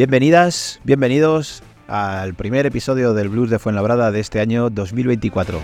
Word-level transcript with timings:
Bienvenidas, 0.00 0.80
bienvenidos 0.82 1.62
al 1.86 2.32
primer 2.32 2.64
episodio 2.64 3.12
del 3.12 3.28
Blues 3.28 3.50
de 3.50 3.58
Fuenlabrada 3.58 4.10
de 4.10 4.20
este 4.20 4.40
año 4.40 4.70
2024. 4.70 5.60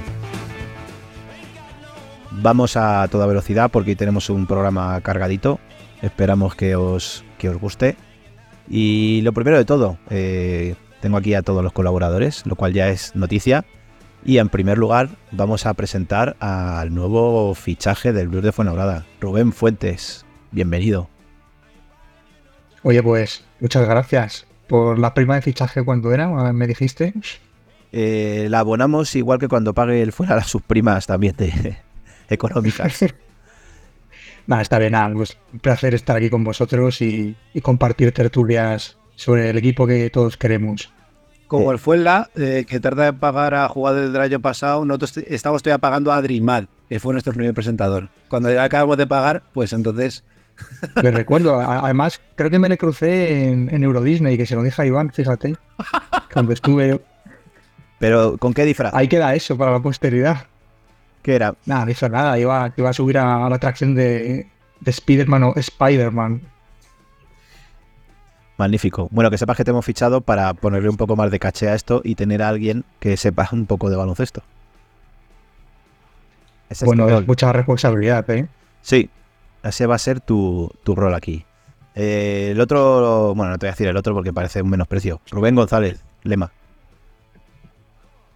Vamos 2.33 2.77
a 2.77 3.09
toda 3.11 3.27
velocidad 3.27 3.71
porque 3.71 3.93
hoy 3.93 3.97
tenemos 3.97 4.29
un 4.29 4.47
programa 4.47 5.01
cargadito. 5.01 5.59
Esperamos 6.03 6.55
que 6.55 6.77
os, 6.77 7.25
que 7.39 7.49
os 7.49 7.57
guste. 7.57 7.97
Y 8.69 9.23
lo 9.23 9.33
primero 9.33 9.57
de 9.57 9.65
todo, 9.65 9.97
eh, 10.11 10.75
tengo 11.01 11.17
aquí 11.17 11.33
a 11.33 11.41
todos 11.41 11.65
los 11.65 11.73
colaboradores, 11.73 12.45
lo 12.45 12.57
cual 12.57 12.75
ya 12.75 12.91
es 12.91 13.17
noticia. 13.17 13.65
Y 14.23 14.37
en 14.37 14.51
primer 14.51 14.77
lugar, 14.77 15.09
vamos 15.33 15.65
a 15.65 15.73
presentar 15.73 16.37
al 16.41 16.95
nuevo 16.95 17.55
fichaje 17.55 18.13
del 18.13 18.29
Blues 18.29 18.45
de 18.45 18.53
Fuenlabrada, 18.53 19.07
Rubén 19.19 19.55
Fuentes. 19.55 20.27
Bienvenido. 20.53 21.09
Oye, 22.83 23.03
pues 23.03 23.46
muchas 23.61 23.89
gracias 23.89 24.47
por 24.67 24.99
la 24.99 25.15
prima 25.15 25.37
de 25.37 25.43
fichaje. 25.43 25.85
¿Cuánto 25.85 26.13
era? 26.13 26.29
¿Me 26.53 26.67
dijiste? 26.67 27.15
Eh, 27.93 28.49
la 28.51 28.61
abonamos 28.61 29.15
igual 29.15 29.39
que 29.39 29.49
cuando 29.49 29.75
pague 29.75 30.03
el 30.03 30.13
fuera 30.13 30.37
las 30.37 30.49
sus 30.49 30.63
primas 30.63 31.07
también 31.07 31.37
de 31.37 31.79
económicas. 32.29 33.05
Nada, 34.47 34.63
está 34.63 34.79
bien, 34.79 34.93
nada, 34.93 35.13
pues 35.13 35.37
un 35.53 35.59
placer 35.59 35.93
estar 35.93 36.17
aquí 36.17 36.31
con 36.31 36.45
vosotros 36.45 37.03
y, 37.03 37.35
y 37.53 37.61
compartir 37.63 38.13
tertulias 38.13 38.97
sobre 39.17 39.51
el 39.51 39.59
equipo 39.59 39.89
que 39.89 40.09
todos 40.09 40.37
queremos. 40.37 40.93
Como 41.49 41.71
el 41.71 41.79
Fuenla, 41.79 42.31
eh, 42.37 42.65
que 42.69 42.81
tarda 42.81 43.09
en 43.09 43.19
pagar 43.19 43.55
a 43.55 43.69
jugadores 43.69 44.13
del 44.13 44.21
año 44.21 44.41
pasado, 44.41 44.85
nosotros 44.85 45.19
estamos 45.29 45.63
todavía 45.63 45.79
pagando 45.79 46.13
a 46.13 46.17
Adrimal, 46.17 46.69
que 46.89 46.99
fue 46.99 47.13
nuestro 47.13 47.33
primer 47.33 47.55
presentador. 47.55 48.09
Cuando 48.29 48.61
acabamos 48.61 48.97
de 48.97 49.07
pagar, 49.07 49.43
pues 49.53 49.73
entonces 49.73 50.25
Me 51.03 51.11
recuerdo, 51.11 51.61
además, 51.61 52.21
creo 52.35 52.51
que 52.51 52.59
me 52.59 52.69
le 52.69 52.79
crucé 52.79 53.49
en, 53.49 53.69
en 53.73 53.83
Euro 53.85 54.03
Disney, 54.03 54.37
que 54.37 54.47
se 54.47 54.55
lo 54.55 54.63
dije 54.63 54.83
a 54.83 54.87
Iván, 54.87 55.13
fíjate. 55.13 55.57
Cuando 56.33 56.53
estuve. 56.53 57.01
Pero 57.99 58.37
¿con 58.39 58.53
qué 58.55 58.65
disfraz? 58.65 58.95
Ahí 58.95 59.09
queda 59.09 59.35
eso 59.35 59.57
para 59.57 59.73
la 59.73 59.81
posteridad. 59.81 60.47
¿Qué 61.23 61.35
era? 61.35 61.55
Nada, 61.65 61.85
no 61.85 61.91
hizo 61.91 62.09
nada, 62.09 62.39
iba, 62.39 62.73
iba 62.77 62.91
a 62.91 62.93
subir 62.93 63.19
a, 63.19 63.47
a 63.47 63.51
la 63.51 63.57
atracción 63.57 63.95
de, 63.95 64.47
de 64.81 64.91
Spider-Man 64.91 65.43
o 65.45 65.55
Spider-Man. 65.57 66.41
Magnífico. 68.59 69.09
Bueno, 69.11 69.31
que 69.31 69.39
sepas 69.39 69.57
que 69.57 69.65
te 69.65 69.71
hemos 69.71 69.85
fichado 69.85 70.21
para 70.21 70.55
ponerle 70.55 70.89
un 70.89 70.97
poco 70.97 71.17
más 71.17 71.31
de 71.31 71.39
caché 71.39 71.69
a 71.69 71.75
esto 71.75 72.01
y 72.05 72.15
tener 72.15 72.43
a 72.43 72.49
alguien 72.49 72.85
que 73.01 73.17
sepa 73.17 73.49
un 73.53 73.67
poco 73.67 73.91
de 73.91 73.97
baloncesto. 73.97 74.43
Es 76.71 76.83
Bueno, 76.83 77.09
es 77.09 77.27
mucha 77.27 77.53
responsabilidad, 77.53 78.29
¿eh? 78.31 78.47
Sí, 78.83 79.11
ese 79.69 79.87
va 79.87 79.95
a 79.97 79.99
ser 79.99 80.21
tu, 80.21 80.71
tu 80.85 80.95
rol 80.95 81.15
aquí. 81.15 81.45
Eh, 81.95 82.49
el 82.53 82.61
otro, 82.61 83.35
bueno, 83.35 83.53
no 83.53 83.59
te 83.59 83.67
voy 83.67 83.71
a 83.71 83.73
decir 83.73 83.89
el 83.89 83.97
otro 83.97 84.15
porque 84.15 84.33
parece 84.33 84.63
un 84.63 84.71
menosprecio. 84.71 85.21
Rubén 85.31 85.55
González, 85.55 86.05
Lema. 86.23 86.53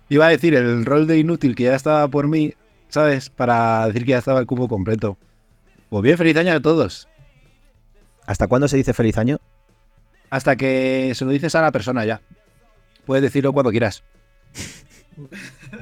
iba 0.08 0.27
a 0.27 0.31
decir 0.31 0.55
el 0.55 0.84
rol 0.86 1.06
de 1.06 1.19
inútil 1.19 1.55
que 1.55 1.64
ya 1.64 1.75
estaba 1.75 2.08
por 2.08 2.27
mí, 2.27 2.55
¿sabes? 2.89 3.28
Para 3.28 3.86
decir 3.86 4.05
que 4.05 4.12
ya 4.12 4.19
estaba 4.19 4.41
el 4.41 4.47
cubo 4.47 4.67
completo. 4.67 5.19
Pues 5.91 6.03
bien, 6.03 6.17
feliz 6.17 6.36
año 6.36 6.53
a 6.55 6.61
todos. 6.61 7.08
¿Hasta 8.27 8.47
cuándo 8.47 8.69
se 8.69 8.77
dice 8.77 8.95
feliz 8.95 9.19
año? 9.19 9.39
Hasta 10.31 10.56
que 10.56 11.12
se 11.14 11.25
lo 11.25 11.33
dices 11.33 11.55
a 11.55 11.62
la 11.62 11.73
persona 11.73 12.05
ya. 12.05 12.20
Puedes 13.05 13.23
decirlo 13.23 13.53
cuando 13.53 13.70
quieras. 13.70 14.05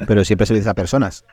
Pero 0.06 0.25
siempre 0.25 0.47
se 0.47 0.54
dice 0.54 0.69
a 0.69 0.75
personas. 0.75 1.25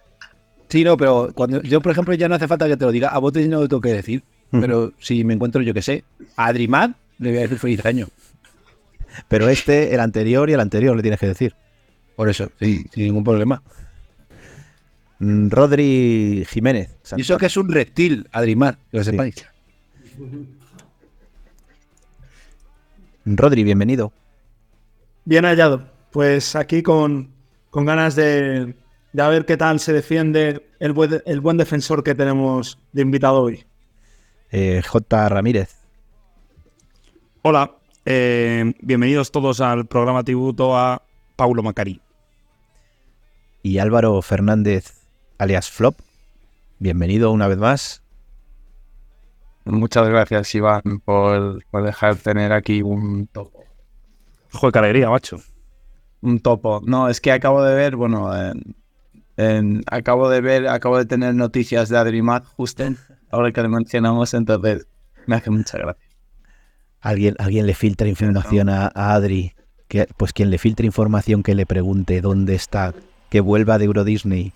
Sí, 0.69 0.83
no, 0.83 0.97
pero 0.97 1.31
cuando 1.35 1.61
yo, 1.61 1.81
por 1.81 1.91
ejemplo, 1.91 2.13
ya 2.15 2.27
no 2.27 2.35
hace 2.35 2.47
falta 2.47 2.67
que 2.67 2.75
te 2.77 2.85
lo 2.85 2.91
diga. 2.91 3.09
A 3.09 3.19
vos 3.19 3.33
no 3.33 3.59
lo 3.61 3.67
tengo 3.67 3.81
que 3.81 3.93
decir. 3.93 4.23
Pero 4.51 4.93
si 4.99 5.23
me 5.23 5.33
encuentro, 5.33 5.61
yo 5.61 5.73
que 5.73 5.81
sé, 5.81 6.03
a 6.37 6.45
Adrimad, 6.47 6.91
le 7.19 7.29
voy 7.29 7.37
a 7.39 7.41
decir 7.41 7.59
feliz 7.59 7.85
año. 7.85 8.07
Pero 9.27 9.49
este, 9.49 9.93
el 9.93 9.99
anterior 9.99 10.49
y 10.49 10.53
el 10.53 10.59
anterior 10.59 10.95
le 10.95 11.01
tienes 11.01 11.19
que 11.19 11.27
decir. 11.27 11.55
Por 12.15 12.29
eso, 12.29 12.49
sí, 12.59 12.85
sin 12.93 13.03
ningún 13.05 13.23
problema. 13.23 13.61
Mm, 15.19 15.49
Rodri 15.49 16.45
Jiménez. 16.49 16.89
Y 17.17 17.21
eso 17.21 17.37
que 17.37 17.47
es 17.47 17.57
un 17.57 17.69
reptil, 17.71 18.27
Adrimad, 18.31 18.75
que 18.91 18.97
lo 18.97 19.03
Sí. 19.03 19.11
sepáis. 19.11 19.45
Rodri, 23.25 23.63
bienvenido. 23.63 24.13
Bien 25.25 25.45
hallado. 25.45 25.89
Pues 26.11 26.55
aquí 26.55 26.81
con, 26.83 27.29
con 27.69 27.85
ganas 27.85 28.15
de, 28.15 28.75
de 29.15 29.21
a 29.21 29.29
ver 29.29 29.45
qué 29.45 29.55
tal 29.55 29.79
se 29.79 29.93
defiende 29.93 30.67
el 30.79 30.91
buen, 30.91 31.21
el 31.25 31.39
buen 31.39 31.55
defensor 31.55 32.03
que 32.03 32.15
tenemos 32.15 32.79
de 32.91 33.01
invitado 33.01 33.41
hoy. 33.43 33.65
Eh, 34.51 34.81
J. 34.85 35.29
Ramírez. 35.29 35.73
Hola, 37.41 37.77
eh, 38.03 38.73
bienvenidos 38.81 39.31
todos 39.31 39.61
al 39.61 39.85
programa 39.85 40.21
tributo 40.23 40.77
a 40.77 41.01
Paulo 41.37 41.63
Macari. 41.63 42.01
Y 43.63 43.77
Álvaro 43.77 44.21
Fernández, 44.21 44.93
alias 45.37 45.69
Flop. 45.71 45.97
Bienvenido 46.79 47.31
una 47.31 47.47
vez 47.47 47.57
más. 47.57 48.03
Muchas 49.63 50.09
gracias, 50.09 50.53
Iván, 50.55 50.81
por, 51.05 51.63
por 51.71 51.83
dejar 51.83 52.17
tener 52.17 52.51
aquí 52.51 52.81
un 52.81 53.27
topo. 53.27 53.63
Joder, 54.51 54.73
qué 54.73 54.79
alegría, 54.79 55.09
macho. 55.09 55.37
Un 56.21 56.41
topo. 56.41 56.81
No, 56.85 57.07
es 57.07 57.21
que 57.21 57.31
acabo 57.31 57.63
de 57.63 57.73
ver, 57.75 57.95
bueno, 57.95 58.35
en- 58.35 58.75
acabo 59.87 60.29
de 60.29 60.41
ver, 60.41 60.67
acabo 60.67 60.97
de 60.97 61.05
tener 61.05 61.35
noticias 61.35 61.89
de 61.89 61.97
Adrimat 61.97 62.45
justo 62.45 62.83
ahora 63.31 63.51
que 63.51 63.61
le 63.61 63.67
mencionamos, 63.67 64.33
entonces 64.33 64.87
me 65.25 65.35
hace 65.35 65.49
mucha 65.49 65.77
gracia. 65.77 66.05
Alguien, 67.01 67.35
alguien 67.37 67.67
le 67.67 67.75
filtra 67.75 68.07
información 68.07 68.69
a, 68.69 68.91
a 68.93 69.13
Adri. 69.13 69.53
Que, 69.87 70.07
pues 70.17 70.33
quien 70.33 70.49
le 70.49 70.57
filtre 70.57 70.87
información 70.87 71.43
que 71.43 71.53
le 71.53 71.67
pregunte 71.67 72.19
dónde 72.19 72.55
está, 72.55 72.95
que 73.29 73.39
vuelva 73.39 73.77
de 73.77 73.85
Euro 73.85 74.03
Disney, 74.03 74.51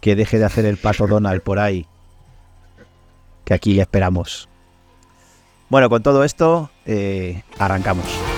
que 0.00 0.16
deje 0.16 0.40
de 0.40 0.44
hacer 0.44 0.64
el 0.64 0.78
pato 0.78 1.06
Donald 1.06 1.42
por 1.42 1.60
ahí. 1.60 1.86
Que 3.44 3.54
aquí 3.54 3.74
le 3.74 3.82
esperamos. 3.82 4.48
Bueno, 5.70 5.88
con 5.88 6.02
todo 6.02 6.24
esto, 6.24 6.70
eh, 6.84 7.44
arrancamos. 7.58 8.31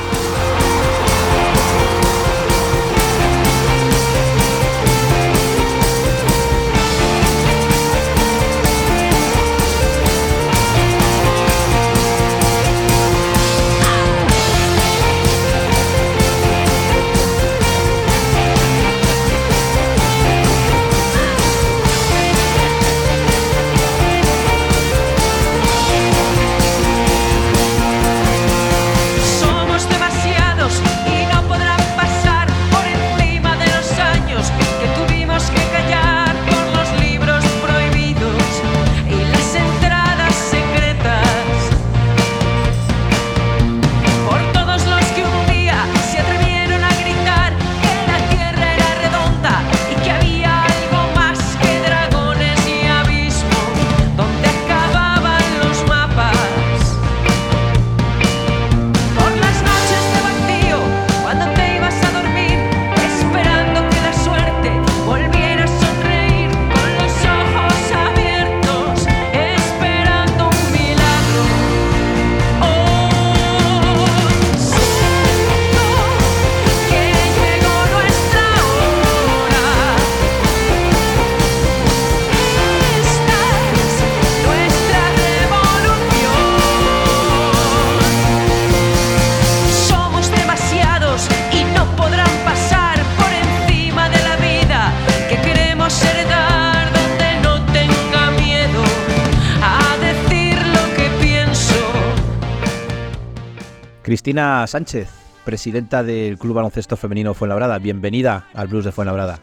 Sánchez, 104.34 105.08
presidenta 105.44 106.02
del 106.02 106.36
Club 106.38 106.54
Baloncesto 106.54 106.96
Femenino 106.96 107.34
Fuenlabrada. 107.34 107.78
Bienvenida 107.78 108.48
al 108.52 108.66
Blues 108.66 108.84
de 108.84 108.90
Fuenlabrada. 108.90 109.38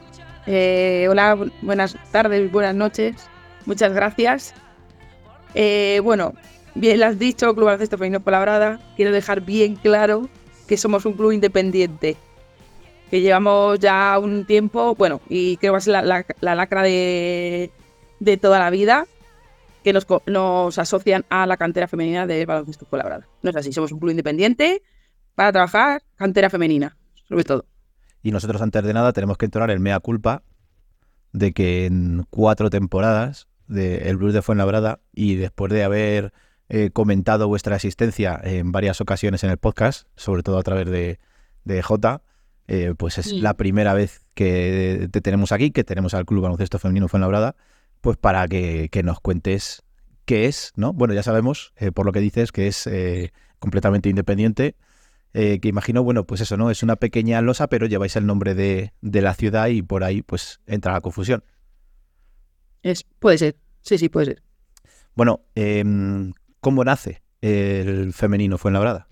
Eh, 0.48 1.08
hola, 1.10 1.38
buenas 1.62 1.96
tardes, 2.12 2.52
buenas 2.52 2.76
noches. 2.76 3.16
Muchas 3.66 3.94
gracias. 3.94 4.54
Eh, 5.54 6.02
bueno, 6.04 6.34
bien 6.76 7.00
lo 7.00 7.06
has 7.06 7.18
dicho, 7.18 7.54
Club 7.54 7.68
Baloncesto 7.68 7.98
Femenino 7.98 8.20
Fuenlabrada. 8.20 8.82
Quiero 8.98 9.14
dejar 9.14 9.40
bien 9.40 9.76
claro 9.78 10.28
que 10.68 10.76
somos 10.76 11.06
un 11.06 11.14
club 11.14 11.32
independiente. 11.32 12.18
Que 13.10 13.22
llevamos 13.22 13.80
ya 13.80 14.20
un 14.20 14.46
tiempo, 14.46 14.96
bueno, 14.96 15.22
y 15.30 15.56
creo 15.56 15.70
que 15.70 15.72
va 15.72 15.78
a 15.78 15.82
ser 15.82 16.04
la, 16.04 16.26
la 16.42 16.56
lacra 16.56 16.84
de, 16.84 17.72
de 18.20 18.38
toda 18.38 18.60
la 18.60 18.70
vida, 18.70 19.06
que 19.84 19.94
nos, 19.94 20.06
nos, 20.28 20.78
asocian 20.78 21.26
a 21.30 21.46
la 21.46 21.58
cantera 21.58 21.88
femenina 21.88 22.28
de 22.28 22.46
baloncesto 22.46 22.86
colaborado. 22.86 23.24
No 23.42 23.50
es 23.50 23.56
así, 23.56 23.72
somos 23.72 23.92
un 23.92 24.00
club 24.00 24.12
independiente 24.12 24.84
para 25.36 25.52
trabajar 25.52 26.04
cantera 26.16 26.50
femenina, 26.50 26.98
sobre 27.28 27.44
todo. 27.44 27.66
Y 28.24 28.32
nosotros 28.32 28.62
antes 28.62 28.84
de 28.84 28.94
nada 28.94 29.14
tenemos 29.14 29.38
que 29.38 29.46
entonar 29.46 29.72
el 29.72 29.80
mea 29.80 30.00
culpa 30.00 30.44
de 31.34 31.54
que 31.54 31.86
en 31.86 32.26
cuatro 32.30 32.70
temporadas 32.70 33.48
del 33.68 34.04
de 34.04 34.16
Blues 34.16 34.34
de 34.34 34.42
Fuenlabrada 34.42 35.00
y 35.14 35.36
después 35.36 35.72
de 35.72 35.84
haber 35.84 36.34
eh, 36.70 36.92
comentado 36.92 37.48
vuestra 37.48 37.76
asistencia 37.76 38.40
en 38.44 38.72
varias 38.72 39.02
ocasiones 39.02 39.44
en 39.44 39.50
el 39.50 39.58
podcast, 39.58 40.08
sobre 40.16 40.44
todo 40.44 40.58
a 40.58 40.64
través 40.64 40.90
de, 40.90 41.20
de 41.64 41.82
J, 41.82 42.22
eh, 42.68 42.94
pues 42.98 43.18
es 43.18 43.28
sí. 43.28 43.42
la 43.42 43.56
primera 43.56 43.94
vez 43.94 44.26
que 44.34 45.10
te 45.12 45.22
tenemos 45.22 45.52
aquí, 45.52 45.72
que 45.72 45.84
tenemos 45.84 46.14
al 46.14 46.26
Club 46.26 46.44
Baloncesto 46.44 46.80
Femenino 46.80 47.08
Fuenlabrada 47.08 47.56
pues 48.02 48.18
para 48.18 48.48
que, 48.48 48.90
que, 48.92 49.04
nos 49.04 49.20
cuentes 49.20 49.84
qué 50.26 50.48
es, 50.48 50.74
¿no? 50.76 50.94
Bueno, 50.94 51.14
ya 51.14 51.24
sabemos, 51.24 51.74
eh, 51.78 51.92
por 51.92 52.06
lo 52.06 52.12
que 52.12 52.20
dices, 52.20 52.52
que 52.52 52.68
es 52.68 52.88
eh, 52.88 53.32
completamente 53.60 54.10
independiente, 54.10 54.76
eh, 55.34 55.60
que 55.60 55.70
imagino, 55.70 56.04
bueno, 56.04 56.26
pues 56.26 56.42
eso, 56.42 56.58
¿no? 56.58 56.72
Es 56.72 56.84
una 56.84 56.98
pequeña 56.98 57.42
losa, 57.42 57.68
pero 57.68 57.86
lleváis 57.86 58.16
el 58.16 58.26
nombre 58.26 58.56
de, 58.56 58.92
de 59.02 59.22
la 59.22 59.34
ciudad 59.34 59.68
y 59.68 59.82
por 59.82 60.04
ahí, 60.04 60.24
pues, 60.24 60.60
entra 60.66 60.92
la 60.94 61.02
confusión. 61.02 61.44
Es, 62.84 63.04
puede 63.20 63.38
ser, 63.38 63.56
sí, 63.82 63.98
sí, 63.98 64.10
puede 64.10 64.26
ser. 64.26 64.44
Bueno, 65.16 65.42
eh, 65.56 65.84
¿cómo 66.60 66.84
nace 66.84 67.22
el 67.42 68.14
femenino 68.14 68.58
Fuenlabrada? 68.58 69.08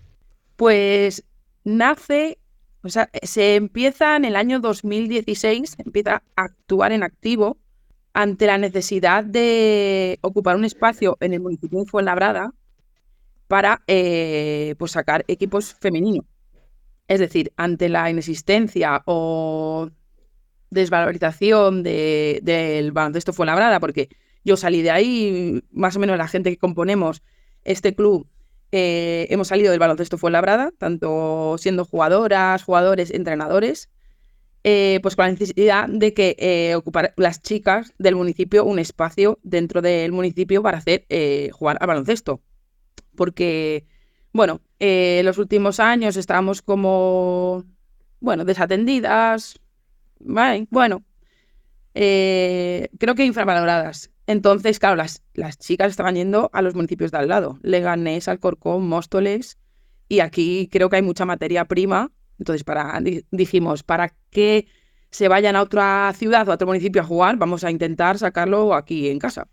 Pues 0.56 1.24
nace, 1.64 2.38
o 2.82 2.88
sea, 2.88 3.08
se 3.22 3.54
empieza 3.54 4.16
en 4.16 4.24
el 4.24 4.36
año 4.36 4.60
2016, 4.60 5.76
empieza 5.78 6.22
a 6.36 6.42
actuar 6.42 6.92
en 6.92 7.02
activo 7.02 7.58
ante 8.12 8.46
la 8.46 8.58
necesidad 8.58 9.24
de 9.24 10.18
ocupar 10.22 10.56
un 10.56 10.64
espacio 10.64 11.16
en 11.20 11.34
el 11.34 11.40
municipio 11.40 11.80
de 11.80 11.86
Fuenlabrada 11.86 12.52
para 13.48 13.82
eh, 13.86 14.74
pues 14.78 14.92
sacar 14.92 15.24
equipos 15.28 15.74
femeninos. 15.74 16.24
Es 17.08 17.18
decir, 17.18 17.52
ante 17.56 17.88
la 17.88 18.10
inexistencia 18.10 19.02
o 19.06 19.90
desvalorización 20.70 21.82
de, 21.82 22.40
del 22.42 22.92
baloncesto 22.92 23.32
Fuenlabrada, 23.32 23.80
porque 23.80 24.08
yo 24.44 24.56
salí 24.56 24.82
de 24.82 24.90
ahí, 24.90 25.64
más 25.72 25.96
o 25.96 25.98
menos 25.98 26.16
la 26.16 26.28
gente 26.28 26.50
que 26.50 26.56
componemos 26.56 27.22
este 27.64 27.94
club, 27.94 28.28
eh, 28.72 29.26
hemos 29.30 29.48
salido 29.48 29.72
del 29.72 29.80
baloncesto 29.80 30.16
Fuenlabrada, 30.16 30.70
tanto 30.78 31.56
siendo 31.58 31.84
jugadoras, 31.84 32.62
jugadores, 32.62 33.10
entrenadores, 33.10 33.90
eh, 34.62 35.00
pues 35.02 35.16
con 35.16 35.24
la 35.24 35.30
necesidad 35.32 35.88
de 35.88 36.12
que 36.12 36.36
eh, 36.38 36.74
ocupar 36.74 37.14
las 37.16 37.40
chicas 37.40 37.94
del 37.98 38.14
municipio 38.14 38.64
un 38.64 38.78
espacio 38.78 39.38
dentro 39.42 39.80
del 39.80 40.12
municipio 40.12 40.62
para 40.62 40.78
hacer 40.78 41.06
eh, 41.08 41.50
jugar 41.52 41.78
al 41.80 41.86
baloncesto. 41.86 42.42
Porque, 43.16 43.86
bueno, 44.32 44.60
en 44.78 45.24
los 45.24 45.38
últimos 45.38 45.80
años 45.80 46.16
estábamos 46.16 46.62
como, 46.62 47.64
bueno, 48.20 48.44
desatendidas, 48.44 49.58
¿vale? 50.20 50.66
bueno, 50.70 51.04
creo 51.94 53.14
que 53.16 53.24
infravaloradas. 53.24 54.10
Entonces, 54.26 54.78
claro, 54.78 54.96
las, 54.96 55.22
las 55.34 55.58
chicas 55.58 55.90
estaban 55.90 56.14
yendo 56.14 56.50
a 56.52 56.62
los 56.62 56.74
municipios 56.74 57.10
de 57.10 57.18
al 57.18 57.28
lado, 57.28 57.58
Leganés, 57.62 58.28
Alcorcón, 58.28 58.86
Móstoles, 58.86 59.58
y 60.08 60.20
aquí 60.20 60.68
creo 60.70 60.88
que 60.90 60.96
hay 60.96 61.02
mucha 61.02 61.24
materia 61.24 61.64
prima 61.64 62.12
entonces, 62.40 62.64
para, 62.64 62.98
dijimos, 63.30 63.82
para 63.82 64.14
que 64.30 64.66
se 65.10 65.28
vayan 65.28 65.56
a 65.56 65.62
otra 65.62 66.10
ciudad 66.16 66.48
o 66.48 66.52
a 66.52 66.54
otro 66.54 66.66
municipio 66.66 67.02
a 67.02 67.04
jugar, 67.04 67.36
vamos 67.36 67.64
a 67.64 67.70
intentar 67.70 68.18
sacarlo 68.18 68.74
aquí 68.74 69.10
en 69.10 69.18
casa. 69.18 69.46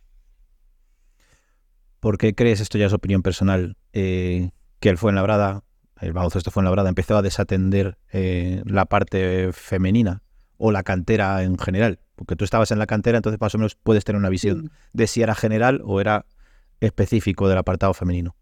¿Por 2.00 2.18
qué 2.18 2.34
crees, 2.34 2.62
esto 2.62 2.78
ya 2.78 2.86
es 2.86 2.94
opinión 2.94 3.24
personal, 3.24 3.76
eh, 3.92 4.52
que 4.80 4.88
el 4.88 4.98
Fuenlabrada, 4.98 5.64
el 6.00 6.14
baloncesto 6.14 6.50
Fuenlabrada, 6.50 6.88
empezó 6.88 7.18
a 7.18 7.22
desatender 7.22 7.98
eh, 8.14 8.62
la 8.66 8.86
parte 8.86 9.52
femenina 9.52 10.24
o 10.56 10.72
la 10.72 10.84
cantera 10.84 11.44
en 11.44 11.58
general? 11.58 12.00
Porque 12.16 12.38
tú 12.38 12.46
estabas 12.46 12.72
en 12.72 12.80
la 12.80 12.88
cantera, 12.88 13.18
entonces 13.18 13.42
más 13.42 13.54
o 13.54 13.58
menos 13.58 13.76
puedes 13.76 14.06
tener 14.06 14.20
una 14.20 14.30
visión 14.30 14.72
de 14.94 15.08
si 15.08 15.22
era 15.22 15.36
general 15.36 15.82
o 15.84 16.00
era 16.00 16.26
específico 16.80 17.50
del 17.50 17.58
apartado 17.58 17.94
femenino. 17.94 18.38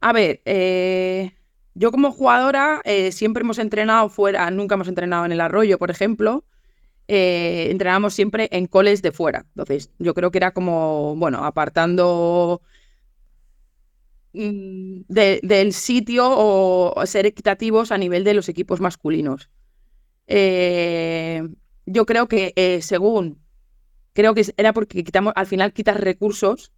A 0.00 0.12
ver, 0.12 0.42
eh, 0.44 1.37
yo 1.78 1.92
como 1.92 2.10
jugadora 2.12 2.80
eh, 2.84 3.12
siempre 3.12 3.42
hemos 3.42 3.58
entrenado 3.58 4.08
fuera, 4.08 4.50
nunca 4.50 4.74
hemos 4.74 4.88
entrenado 4.88 5.24
en 5.24 5.32
el 5.32 5.40
arroyo, 5.40 5.78
por 5.78 5.90
ejemplo. 5.90 6.44
Eh, 7.06 7.76
siempre 8.10 8.48
en 8.52 8.66
coles 8.66 9.00
de 9.00 9.12
fuera. 9.12 9.46
Entonces, 9.50 9.90
yo 9.98 10.12
creo 10.12 10.30
que 10.30 10.38
era 10.38 10.50
como, 10.52 11.14
bueno, 11.16 11.44
apartando 11.44 12.60
mm, 14.32 15.02
de, 15.08 15.40
del 15.42 15.72
sitio 15.72 16.28
o 16.28 17.06
ser 17.06 17.26
equitativos 17.26 17.92
a 17.92 17.98
nivel 17.98 18.24
de 18.24 18.34
los 18.34 18.48
equipos 18.48 18.80
masculinos. 18.80 19.48
Eh, 20.26 21.42
yo 21.86 22.04
creo 22.04 22.28
que 22.28 22.52
eh, 22.56 22.82
según, 22.82 23.40
creo 24.12 24.34
que 24.34 24.44
era 24.56 24.72
porque 24.72 25.02
quitamos, 25.02 25.32
al 25.36 25.46
final 25.46 25.72
quitas 25.72 25.96
recursos, 25.98 26.72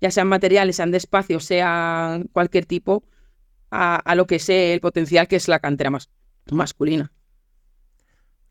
ya 0.00 0.10
sean 0.10 0.28
materiales, 0.28 0.76
sean 0.76 0.92
de 0.92 0.98
espacio, 0.98 1.40
sean 1.40 2.28
cualquier 2.32 2.66
tipo, 2.66 3.04
a, 3.74 3.96
a, 3.96 4.14
lo 4.14 4.26
que 4.26 4.36
es 4.36 4.48
el 4.48 4.80
potencial 4.80 5.28
que 5.28 5.36
es 5.36 5.48
la 5.48 5.58
cantera 5.58 5.90
más, 5.90 6.10
masculina. 6.50 7.12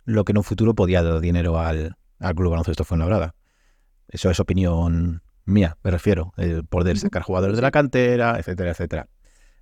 Lo 0.06 0.26
que 0.26 0.34
en 0.34 0.38
un 0.38 0.44
futuro 0.44 0.74
podía 0.76 1.02
dar 1.02 1.20
dinero 1.22 1.60
al, 1.60 1.96
al 2.20 2.36
Club 2.36 2.52
Baloncesto 2.52 2.84
Fuenlabrada. 2.84 3.36
Eso 4.10 4.30
es 4.30 4.40
opinión 4.40 5.22
mía, 5.46 5.78
me 5.84 5.92
refiero. 5.92 6.34
El 6.38 6.66
poder 6.66 6.98
sacar 6.98 7.22
jugadores 7.22 7.56
de 7.56 7.62
la 7.62 7.72
cantera, 7.72 8.38
etcétera, 8.38 8.72
etcétera. 8.72 9.10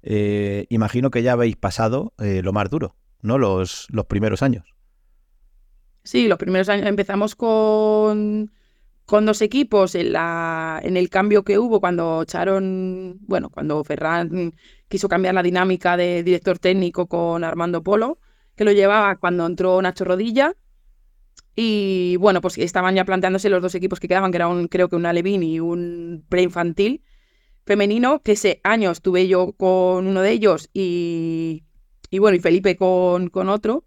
Eh, 0.01 0.65
imagino 0.69 1.11
que 1.11 1.21
ya 1.21 1.33
habéis 1.33 1.57
pasado 1.57 2.13
eh, 2.17 2.41
lo 2.43 2.53
más 2.53 2.69
duro, 2.69 2.95
¿no? 3.21 3.37
Los, 3.37 3.87
los 3.89 4.05
primeros 4.05 4.41
años. 4.41 4.75
Sí, 6.03 6.27
los 6.27 6.39
primeros 6.39 6.69
años 6.69 6.87
empezamos 6.87 7.35
con 7.35 8.51
con 9.11 9.25
dos 9.25 9.41
equipos 9.41 9.93
en, 9.95 10.13
la, 10.13 10.79
en 10.83 10.95
el 10.95 11.09
cambio 11.09 11.43
que 11.43 11.59
hubo 11.59 11.81
cuando 11.81 12.21
echaron, 12.21 13.17
bueno, 13.21 13.49
cuando 13.49 13.83
Ferran 13.83 14.53
quiso 14.91 15.09
cambiar 15.09 15.33
la 15.33 15.41
dinámica 15.41 15.97
de 15.97 16.21
director 16.21 16.59
técnico 16.59 17.07
con 17.07 17.43
Armando 17.43 17.81
Polo, 17.81 18.19
que 18.55 18.65
lo 18.65 18.71
llevaba 18.71 19.15
cuando 19.15 19.45
entró 19.47 19.81
Nacho 19.81 20.05
Rodilla. 20.05 20.53
Y 21.55 22.17
bueno, 22.17 22.41
pues 22.41 22.57
estaban 22.57 22.95
ya 22.95 23.05
planteándose 23.05 23.49
los 23.49 23.61
dos 23.61 23.73
equipos 23.75 23.99
que 23.99 24.07
quedaban, 24.07 24.31
que 24.31 24.37
era 24.37 24.49
creo 24.69 24.89
que 24.89 24.95
un 24.95 25.05
Alevín 25.05 25.43
y 25.43 25.59
un 25.59 26.25
preinfantil 26.29 27.03
femenino, 27.65 28.21
que 28.21 28.33
ese 28.33 28.59
año 28.63 28.91
estuve 28.91 29.27
yo 29.27 29.53
con 29.53 30.07
uno 30.07 30.21
de 30.21 30.31
ellos 30.31 30.69
y, 30.73 31.63
y 32.09 32.19
bueno, 32.19 32.35
y 32.37 32.39
Felipe 32.39 32.75
con, 32.75 33.29
con 33.29 33.49
otro 33.49 33.85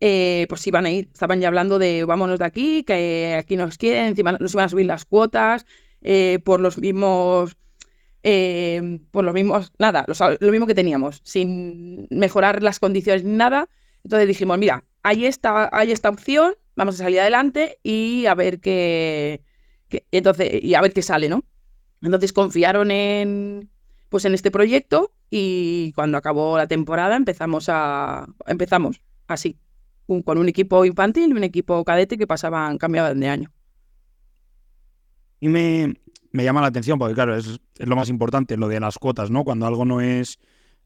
eh, 0.00 0.46
pues 0.50 0.66
iban 0.66 0.84
a 0.86 0.90
ir, 0.90 1.08
estaban 1.12 1.40
ya 1.40 1.48
hablando 1.48 1.78
de 1.78 2.04
vámonos 2.04 2.38
de 2.38 2.44
aquí, 2.44 2.84
que 2.84 3.36
aquí 3.38 3.56
nos 3.56 3.78
quieren, 3.78 4.08
encima 4.08 4.32
nos 4.32 4.52
iban 4.52 4.66
a 4.66 4.68
subir 4.68 4.86
las 4.86 5.06
cuotas 5.06 5.64
eh, 6.02 6.40
por 6.44 6.60
los 6.60 6.76
mismos, 6.78 7.56
eh, 8.26 9.00
por 9.10 9.22
los 9.22 9.34
mismos, 9.34 9.70
nada, 9.78 10.06
lo 10.40 10.50
mismo 10.50 10.66
que 10.66 10.74
teníamos, 10.74 11.20
sin 11.24 12.08
mejorar 12.10 12.62
las 12.62 12.80
condiciones 12.80 13.22
ni 13.22 13.36
nada. 13.36 13.68
Entonces 14.02 14.26
dijimos, 14.26 14.56
mira, 14.58 14.82
hay 15.02 15.26
esta, 15.26 15.68
hay 15.70 15.92
esta 15.92 16.08
opción, 16.08 16.54
vamos 16.74 16.94
a 16.96 17.04
salir 17.04 17.20
adelante 17.20 17.78
y 17.82 18.24
a 18.24 18.34
ver 18.34 18.60
qué, 18.60 19.42
entonces, 20.10 20.64
y 20.64 20.74
a 20.74 20.80
ver 20.80 20.94
qué 20.94 21.02
sale, 21.02 21.28
¿no? 21.28 21.44
Entonces 22.00 22.32
confiaron 22.32 22.90
en, 22.90 23.70
pues 24.08 24.24
en 24.24 24.32
este 24.32 24.50
proyecto 24.50 25.12
y 25.28 25.92
cuando 25.92 26.16
acabó 26.16 26.56
la 26.56 26.66
temporada 26.66 27.16
empezamos 27.16 27.68
a, 27.68 28.26
empezamos 28.46 29.02
así 29.26 29.58
con 30.06 30.38
un 30.38 30.48
equipo 30.48 30.86
infantil 30.86 31.28
y 31.28 31.32
un 31.32 31.44
equipo 31.44 31.84
cadete 31.84 32.16
que 32.16 32.26
pasaban, 32.26 32.78
cambiaban 32.78 33.20
de 33.20 33.28
año. 33.28 33.52
Y 35.40 35.48
me, 35.48 35.94
me 36.34 36.42
llama 36.42 36.60
la 36.60 36.66
atención, 36.66 36.98
porque 36.98 37.14
claro, 37.14 37.36
es, 37.36 37.60
es, 37.78 37.88
lo 37.88 37.94
más 37.94 38.08
importante, 38.08 38.56
lo 38.56 38.66
de 38.66 38.80
las 38.80 38.98
cuotas, 38.98 39.30
¿no? 39.30 39.44
Cuando 39.44 39.66
algo 39.66 39.84
no 39.84 40.00
es 40.00 40.40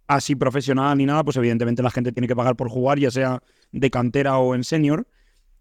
así 0.06 0.36
profesional 0.36 0.98
ni 0.98 1.06
nada, 1.06 1.24
pues 1.24 1.38
evidentemente 1.38 1.82
la 1.82 1.90
gente 1.90 2.12
tiene 2.12 2.28
que 2.28 2.36
pagar 2.36 2.54
por 2.54 2.68
jugar, 2.68 2.98
ya 2.98 3.10
sea 3.10 3.42
de 3.72 3.90
cantera 3.90 4.36
o 4.36 4.54
en 4.54 4.62
senior, 4.62 5.08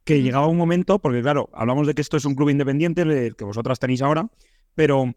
que 0.03 0.22
llegaba 0.22 0.48
un 0.48 0.58
momento, 0.58 1.00
porque 1.00 1.22
claro, 1.22 1.50
hablamos 1.53 1.88
de 1.88 1.96
que 1.96 2.01
esto 2.01 2.17
es 2.17 2.25
un 2.25 2.36
club 2.36 2.50
independiente, 2.50 3.03
el 3.03 3.38
que 3.38 3.46
vosotras 3.46 3.79
tenéis 3.79 4.01
ahora, 4.01 4.29
pero 4.75 5.15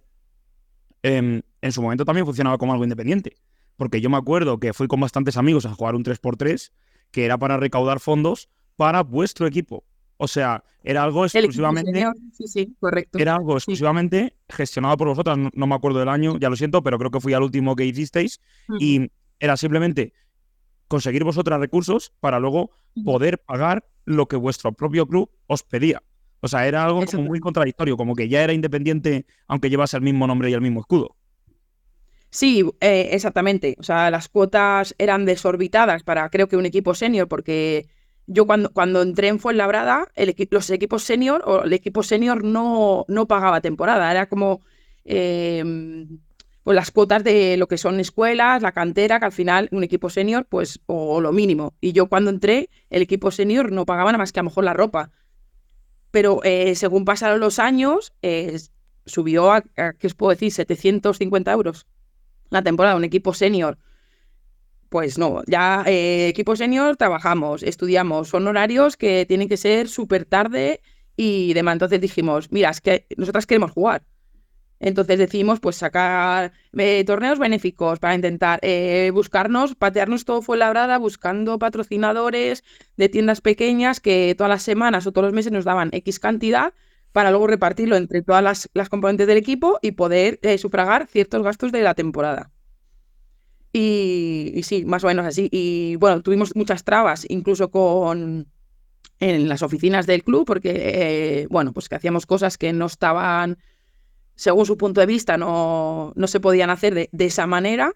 eh, 1.02 1.42
en 1.60 1.72
su 1.72 1.82
momento 1.82 2.04
también 2.04 2.24
funcionaba 2.24 2.56
como 2.56 2.72
algo 2.72 2.84
independiente. 2.84 3.36
porque 3.76 4.00
yo 4.00 4.08
me 4.08 4.18
acuerdo 4.18 4.60
que 4.60 4.72
fui 4.72 4.86
con 4.86 5.00
bastantes 5.00 5.36
amigos 5.36 5.66
a 5.66 5.74
jugar 5.74 5.96
un 5.96 6.04
3x3, 6.04 6.70
que 7.10 7.24
era 7.24 7.38
para 7.38 7.56
recaudar 7.56 7.98
fondos 7.98 8.48
para 8.76 9.02
vuestro 9.02 9.48
equipo. 9.48 9.84
O 10.22 10.28
sea, 10.28 10.62
era 10.84 11.02
algo 11.02 11.24
exclusivamente. 11.24 12.04
Sí, 12.34 12.46
sí, 12.46 12.76
correcto. 12.78 13.18
Era 13.18 13.36
algo 13.36 13.56
exclusivamente 13.56 14.36
gestionado 14.50 14.98
por 14.98 15.08
vosotras. 15.08 15.38
No, 15.54 15.66
me 15.66 15.74
acuerdo 15.74 15.98
del 15.98 16.10
año, 16.10 16.38
ya 16.38 16.50
lo 16.50 16.56
siento, 16.56 16.82
pero 16.82 16.98
creo 16.98 17.10
que 17.10 17.20
fui 17.20 17.32
al 17.32 17.42
último 17.42 17.74
que 17.74 17.86
hicisteis. 17.86 18.38
Y 18.78 19.10
era 19.38 19.56
simplemente 19.56 20.12
conseguir 20.88 21.24
vosotras 21.24 21.58
recursos 21.58 22.12
para 22.20 22.38
luego 22.38 22.70
poder 23.02 23.38
pagar 23.38 23.86
lo 24.04 24.28
que 24.28 24.36
vuestro 24.36 24.72
propio 24.72 25.06
club 25.06 25.30
os 25.46 25.62
pedía. 25.62 26.02
O 26.40 26.48
sea, 26.48 26.66
era 26.66 26.84
algo 26.84 27.02
como 27.06 27.22
muy 27.22 27.40
contradictorio, 27.40 27.96
como 27.96 28.14
que 28.14 28.28
ya 28.28 28.44
era 28.44 28.52
independiente 28.52 29.24
aunque 29.46 29.70
llevase 29.70 29.96
el 29.96 30.02
mismo 30.02 30.26
nombre 30.26 30.50
y 30.50 30.52
el 30.52 30.60
mismo 30.60 30.80
escudo. 30.80 31.16
Sí, 32.28 32.62
eh, 32.80 33.08
exactamente. 33.12 33.74
O 33.78 33.82
sea, 33.82 34.10
las 34.10 34.28
cuotas 34.28 34.94
eran 34.98 35.24
desorbitadas 35.24 36.02
para 36.02 36.28
creo 36.28 36.46
que 36.46 36.58
un 36.58 36.66
equipo 36.66 36.94
senior, 36.94 37.26
porque 37.26 37.88
yo 38.26 38.46
cuando, 38.46 38.70
cuando 38.72 39.02
entré 39.02 39.28
en 39.28 39.38
Fuenlabrada, 39.38 40.08
el 40.14 40.34
los 40.50 40.70
equipos 40.70 41.02
senior 41.02 41.42
o 41.44 41.64
el 41.64 41.72
equipo 41.72 42.02
senior 42.02 42.44
no, 42.44 43.04
no 43.08 43.26
pagaba 43.26 43.60
temporada. 43.60 44.10
Era 44.10 44.28
como 44.28 44.60
pues 46.62 46.74
las 46.74 46.90
cuotas 46.90 47.24
de 47.24 47.56
lo 47.56 47.66
que 47.68 47.78
son 47.78 48.00
escuelas, 48.00 48.62
la 48.62 48.72
cantera, 48.72 49.18
que 49.18 49.26
al 49.26 49.32
final 49.32 49.68
un 49.72 49.82
equipo 49.82 50.10
senior, 50.10 50.46
pues, 50.48 50.80
o, 50.86 51.20
lo 51.20 51.32
mínimo. 51.32 51.74
Y 51.80 51.92
yo 51.92 52.08
cuando 52.08 52.30
entré, 52.30 52.68
el 52.90 53.02
equipo 53.02 53.30
senior 53.30 53.72
no 53.72 53.86
pagaba 53.86 54.12
nada 54.12 54.18
más 54.18 54.32
que 54.32 54.40
a 54.40 54.42
lo 54.42 54.50
mejor 54.50 54.64
la 54.64 54.74
ropa. 54.74 55.10
Pero 56.10 56.40
eh, 56.44 56.74
según 56.74 57.04
pasaron 57.04 57.40
los 57.40 57.58
años, 57.58 58.12
eh, 58.22 58.58
subió 59.06 59.52
a, 59.52 59.62
¿qué 59.62 60.10
puedo 60.16 60.30
decir? 60.30 60.52
750 60.52 61.50
euros 61.52 61.86
la 62.50 62.62
temporada, 62.62 62.96
un 62.96 63.04
equipo 63.04 63.32
senior. 63.32 63.78
Pues 64.90 65.18
no, 65.18 65.42
ya 65.46 65.84
eh, 65.86 66.28
equipo 66.28 66.56
senior 66.56 66.96
trabajamos, 66.96 67.62
estudiamos, 67.62 68.28
son 68.28 68.48
horarios 68.48 68.96
que 68.96 69.24
tienen 69.24 69.48
que 69.48 69.56
ser 69.56 69.88
súper 69.88 70.24
tarde 70.24 70.82
y 71.16 71.54
demás. 71.54 71.74
Entonces 71.74 72.00
dijimos, 72.00 72.50
mira, 72.50 72.70
es 72.70 72.80
que 72.80 73.06
nosotras 73.16 73.46
queremos 73.46 73.70
jugar. 73.70 74.02
Entonces 74.80 75.18
decidimos 75.18 75.60
pues 75.60 75.76
sacar 75.76 76.52
eh, 76.76 77.04
torneos 77.04 77.38
benéficos 77.38 78.00
para 78.00 78.16
intentar 78.16 78.58
eh, 78.62 79.10
buscarnos, 79.14 79.76
patearnos 79.76 80.24
todo 80.24 80.42
fue 80.42 80.56
labrada, 80.56 80.98
buscando 80.98 81.58
patrocinadores 81.58 82.64
de 82.96 83.08
tiendas 83.08 83.40
pequeñas 83.42 84.00
que 84.00 84.34
todas 84.36 84.50
las 84.50 84.62
semanas 84.62 85.06
o 85.06 85.12
todos 85.12 85.26
los 85.26 85.34
meses 85.34 85.52
nos 85.52 85.64
daban 85.64 85.90
X 85.92 86.18
cantidad 86.18 86.74
para 87.12 87.30
luego 87.30 87.46
repartirlo 87.46 87.96
entre 87.96 88.22
todas 88.22 88.68
las, 88.74 88.88
componentes 88.88 89.28
del 89.28 89.38
equipo 89.38 89.78
y 89.82 89.92
poder 89.92 90.40
eh, 90.42 90.58
sufragar 90.58 91.06
ciertos 91.06 91.44
gastos 91.44 91.70
de 91.70 91.82
la 91.82 91.94
temporada. 91.94 92.50
Y, 93.72 94.60
sí, 94.64 94.84
más 94.84 95.04
o 95.04 95.06
menos 95.06 95.26
así. 95.26 95.48
Y 95.52 95.96
bueno, 95.96 96.22
tuvimos 96.22 96.56
muchas 96.56 96.84
trabas, 96.84 97.24
incluso 97.28 97.70
con 97.70 98.48
en 99.20 99.48
las 99.50 99.62
oficinas 99.62 100.06
del 100.06 100.24
club, 100.24 100.46
porque 100.46 101.46
bueno, 101.50 101.72
pues 101.72 101.88
que 101.88 101.94
hacíamos 101.94 102.24
cosas 102.24 102.56
que 102.56 102.72
no 102.72 102.86
estaban 102.86 103.58
según 104.40 104.64
su 104.64 104.78
punto 104.78 105.02
de 105.02 105.06
vista, 105.06 105.36
no, 105.36 106.14
no 106.16 106.26
se 106.26 106.40
podían 106.40 106.70
hacer 106.70 106.94
de, 106.94 107.24
esa 107.26 107.46
manera. 107.46 107.92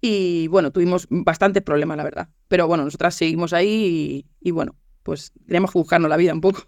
Y 0.00 0.46
bueno, 0.46 0.70
tuvimos 0.70 1.08
bastantes 1.10 1.60
problemas, 1.64 1.96
la 1.96 2.04
verdad. 2.04 2.28
Pero 2.46 2.68
bueno, 2.68 2.84
nosotras 2.84 3.16
seguimos 3.16 3.52
ahí 3.52 4.24
y, 4.40 4.50
bueno, 4.52 4.76
pues 5.02 5.32
tenemos 5.44 5.72
que 5.72 5.78
buscarnos 5.80 6.08
la 6.08 6.16
vida 6.16 6.32
un 6.32 6.40
poco. 6.40 6.62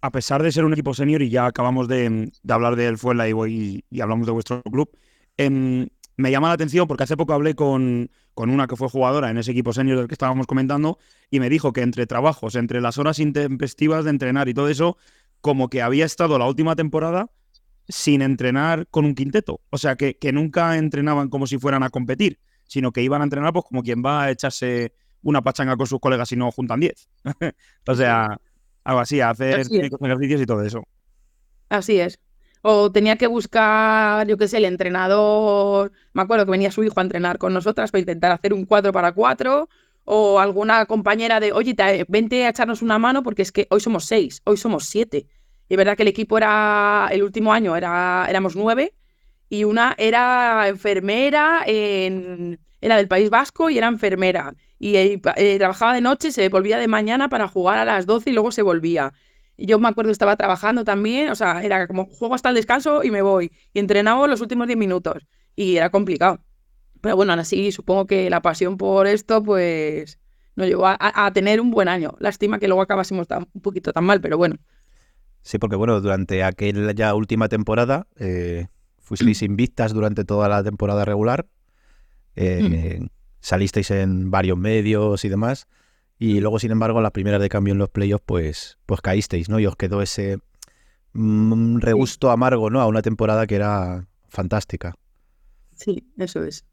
A 0.00 0.10
pesar 0.10 0.42
de 0.42 0.50
ser 0.50 0.64
un 0.64 0.72
equipo 0.72 0.92
senior 0.92 1.22
y 1.22 1.30
ya 1.30 1.46
acabamos 1.46 1.86
de, 1.86 2.32
hablar 2.48 2.74
del 2.74 2.98
Fuela 2.98 3.28
y, 3.28 3.84
y, 3.88 4.00
hablamos 4.00 4.26
de 4.26 4.32
vuestro 4.32 4.60
club, 4.64 4.90
em, 5.36 5.86
me 6.16 6.30
llama 6.30 6.48
la 6.48 6.54
atención 6.54 6.86
porque 6.86 7.04
hace 7.04 7.16
poco 7.16 7.32
hablé 7.32 7.54
con, 7.54 8.10
con, 8.34 8.50
una 8.50 8.66
que 8.66 8.76
fue 8.76 8.88
jugadora 8.88 9.30
en 9.30 9.38
ese 9.38 9.52
equipo 9.52 9.72
senior 9.72 9.98
del 9.98 10.08
que 10.08 10.14
estábamos 10.14 10.46
comentando 10.46 10.98
y 11.30 11.40
me 11.40 11.50
dijo 11.50 11.72
que 11.72 11.82
entre 11.82 12.06
trabajos, 12.06 12.54
entre 12.54 12.80
las 12.80 12.98
horas 12.98 13.18
intempestivas 13.18 14.04
de 14.04 14.10
entrenar 14.10 14.48
y 14.48 14.54
todo 14.54 14.68
eso, 14.68 14.96
como 15.40 15.68
que 15.68 15.82
había 15.82 16.04
estado 16.04 16.38
la 16.38 16.46
última 16.46 16.74
temporada 16.76 17.30
sin 17.88 18.22
entrenar 18.22 18.86
con 18.88 19.04
un 19.04 19.14
quinteto. 19.14 19.60
O 19.70 19.78
sea, 19.78 19.96
que, 19.96 20.16
que, 20.16 20.32
nunca 20.32 20.76
entrenaban 20.76 21.28
como 21.28 21.46
si 21.46 21.58
fueran 21.58 21.82
a 21.82 21.90
competir, 21.90 22.40
sino 22.64 22.92
que 22.92 23.02
iban 23.02 23.20
a 23.20 23.24
entrenar 23.24 23.52
pues 23.52 23.64
como 23.64 23.82
quien 23.82 24.02
va 24.04 24.24
a 24.24 24.30
echarse 24.30 24.92
una 25.22 25.42
pachanga 25.42 25.76
con 25.76 25.86
sus 25.86 26.00
colegas 26.00 26.30
y 26.32 26.36
no 26.36 26.50
juntan 26.50 26.80
10. 26.80 27.08
o 27.86 27.94
sea, 27.94 28.40
algo 28.84 29.00
así, 29.00 29.20
a 29.20 29.30
hacer 29.30 29.60
ejercicios 29.60 30.40
y 30.40 30.46
todo 30.46 30.62
eso. 30.62 30.84
Así 31.68 31.98
es. 32.00 32.20
O 32.68 32.90
tenía 32.90 33.16
que 33.16 33.28
buscar, 33.28 34.26
yo 34.26 34.36
qué 34.36 34.48
sé, 34.48 34.56
el 34.56 34.64
entrenador. 34.64 35.92
Me 36.12 36.22
acuerdo 36.22 36.44
que 36.46 36.50
venía 36.50 36.72
su 36.72 36.82
hijo 36.82 36.98
a 36.98 37.02
entrenar 37.04 37.38
con 37.38 37.54
nosotras 37.54 37.92
para 37.92 38.00
intentar 38.00 38.32
hacer 38.32 38.52
un 38.52 38.64
4 38.64 38.92
para 38.92 39.12
4. 39.12 39.68
O 40.04 40.40
alguna 40.40 40.86
compañera 40.86 41.38
de, 41.38 41.52
oye, 41.52 41.76
vente 42.08 42.44
a 42.44 42.48
echarnos 42.48 42.82
una 42.82 42.98
mano 42.98 43.22
porque 43.22 43.42
es 43.42 43.52
que 43.52 43.68
hoy 43.70 43.78
somos 43.80 44.04
seis, 44.06 44.42
hoy 44.44 44.56
somos 44.56 44.84
siete. 44.86 45.28
Y 45.68 45.74
es 45.74 45.78
verdad 45.78 45.96
que 45.96 46.02
el 46.02 46.08
equipo 46.08 46.38
era, 46.38 47.08
el 47.12 47.22
último 47.22 47.52
año 47.52 47.76
era, 47.76 48.26
éramos 48.28 48.56
nueve 48.56 48.94
y 49.48 49.62
una 49.62 49.94
era 49.96 50.66
enfermera, 50.66 51.62
en, 51.66 52.58
era 52.80 52.96
del 52.96 53.06
País 53.06 53.30
Vasco 53.30 53.70
y 53.70 53.78
era 53.78 53.86
enfermera. 53.86 54.54
Y 54.80 54.96
eh, 54.96 55.20
trabajaba 55.58 55.94
de 55.94 56.00
noche, 56.00 56.32
se 56.32 56.48
volvía 56.48 56.78
de 56.78 56.88
mañana 56.88 57.28
para 57.28 57.46
jugar 57.46 57.78
a 57.78 57.84
las 57.84 58.06
12 58.06 58.30
y 58.30 58.32
luego 58.32 58.50
se 58.50 58.62
volvía. 58.62 59.12
Y 59.56 59.66
yo 59.66 59.78
me 59.78 59.88
acuerdo 59.88 60.10
estaba 60.10 60.36
trabajando 60.36 60.84
también, 60.84 61.30
o 61.30 61.34
sea, 61.34 61.62
era 61.62 61.86
como 61.86 62.06
juego 62.06 62.34
hasta 62.34 62.50
el 62.50 62.54
descanso 62.54 63.02
y 63.02 63.10
me 63.10 63.22
voy. 63.22 63.52
Y 63.72 63.78
entrenaba 63.78 64.26
los 64.26 64.40
últimos 64.40 64.66
10 64.66 64.78
minutos. 64.78 65.26
Y 65.54 65.76
era 65.76 65.90
complicado. 65.90 66.40
Pero 67.00 67.16
bueno, 67.16 67.32
aún 67.32 67.40
así 67.40 67.72
supongo 67.72 68.06
que 68.06 68.28
la 68.30 68.42
pasión 68.42 68.76
por 68.76 69.06
esto, 69.06 69.42
pues, 69.42 70.18
nos 70.56 70.66
llevó 70.66 70.86
a, 70.86 70.96
a 70.98 71.32
tener 71.32 71.60
un 71.60 71.70
buen 71.70 71.88
año. 71.88 72.14
Lástima 72.18 72.58
que 72.58 72.68
luego 72.68 72.82
acabásemos 72.82 73.26
un 73.52 73.60
poquito 73.60 73.92
tan 73.92 74.04
mal, 74.04 74.20
pero 74.20 74.36
bueno. 74.36 74.56
Sí, 75.46 75.58
porque 75.58 75.76
bueno, 75.76 76.00
durante 76.00 76.42
aquella 76.42 77.14
última 77.14 77.48
temporada 77.48 78.08
eh, 78.16 78.66
fuisteis 78.98 79.42
invictas 79.42 79.94
durante 79.94 80.24
toda 80.24 80.48
la 80.48 80.64
temporada 80.64 81.04
regular. 81.04 81.46
Eh, 82.34 82.98
mm. 83.00 83.06
Salisteis 83.38 83.92
en 83.92 84.32
varios 84.32 84.58
medios 84.58 85.24
y 85.24 85.28
demás. 85.28 85.68
Y 86.18 86.40
luego, 86.40 86.58
sin 86.58 86.70
embargo, 86.70 87.00
las 87.00 87.12
primeras 87.12 87.40
de 87.40 87.48
cambio 87.48 87.72
en 87.72 87.78
los 87.78 87.90
playoffs, 87.90 88.24
pues, 88.24 88.78
pues 88.86 89.00
caísteis, 89.00 89.48
¿no? 89.48 89.60
Y 89.60 89.66
os 89.66 89.76
quedó 89.76 90.00
ese 90.00 90.38
mm, 91.12 91.78
regusto 91.80 92.30
amargo, 92.30 92.70
¿no? 92.70 92.80
A 92.80 92.86
una 92.86 93.02
temporada 93.02 93.46
que 93.46 93.56
era 93.56 94.06
fantástica. 94.28 94.94
Sí, 95.74 96.08
eso 96.16 96.42
es. 96.42 96.64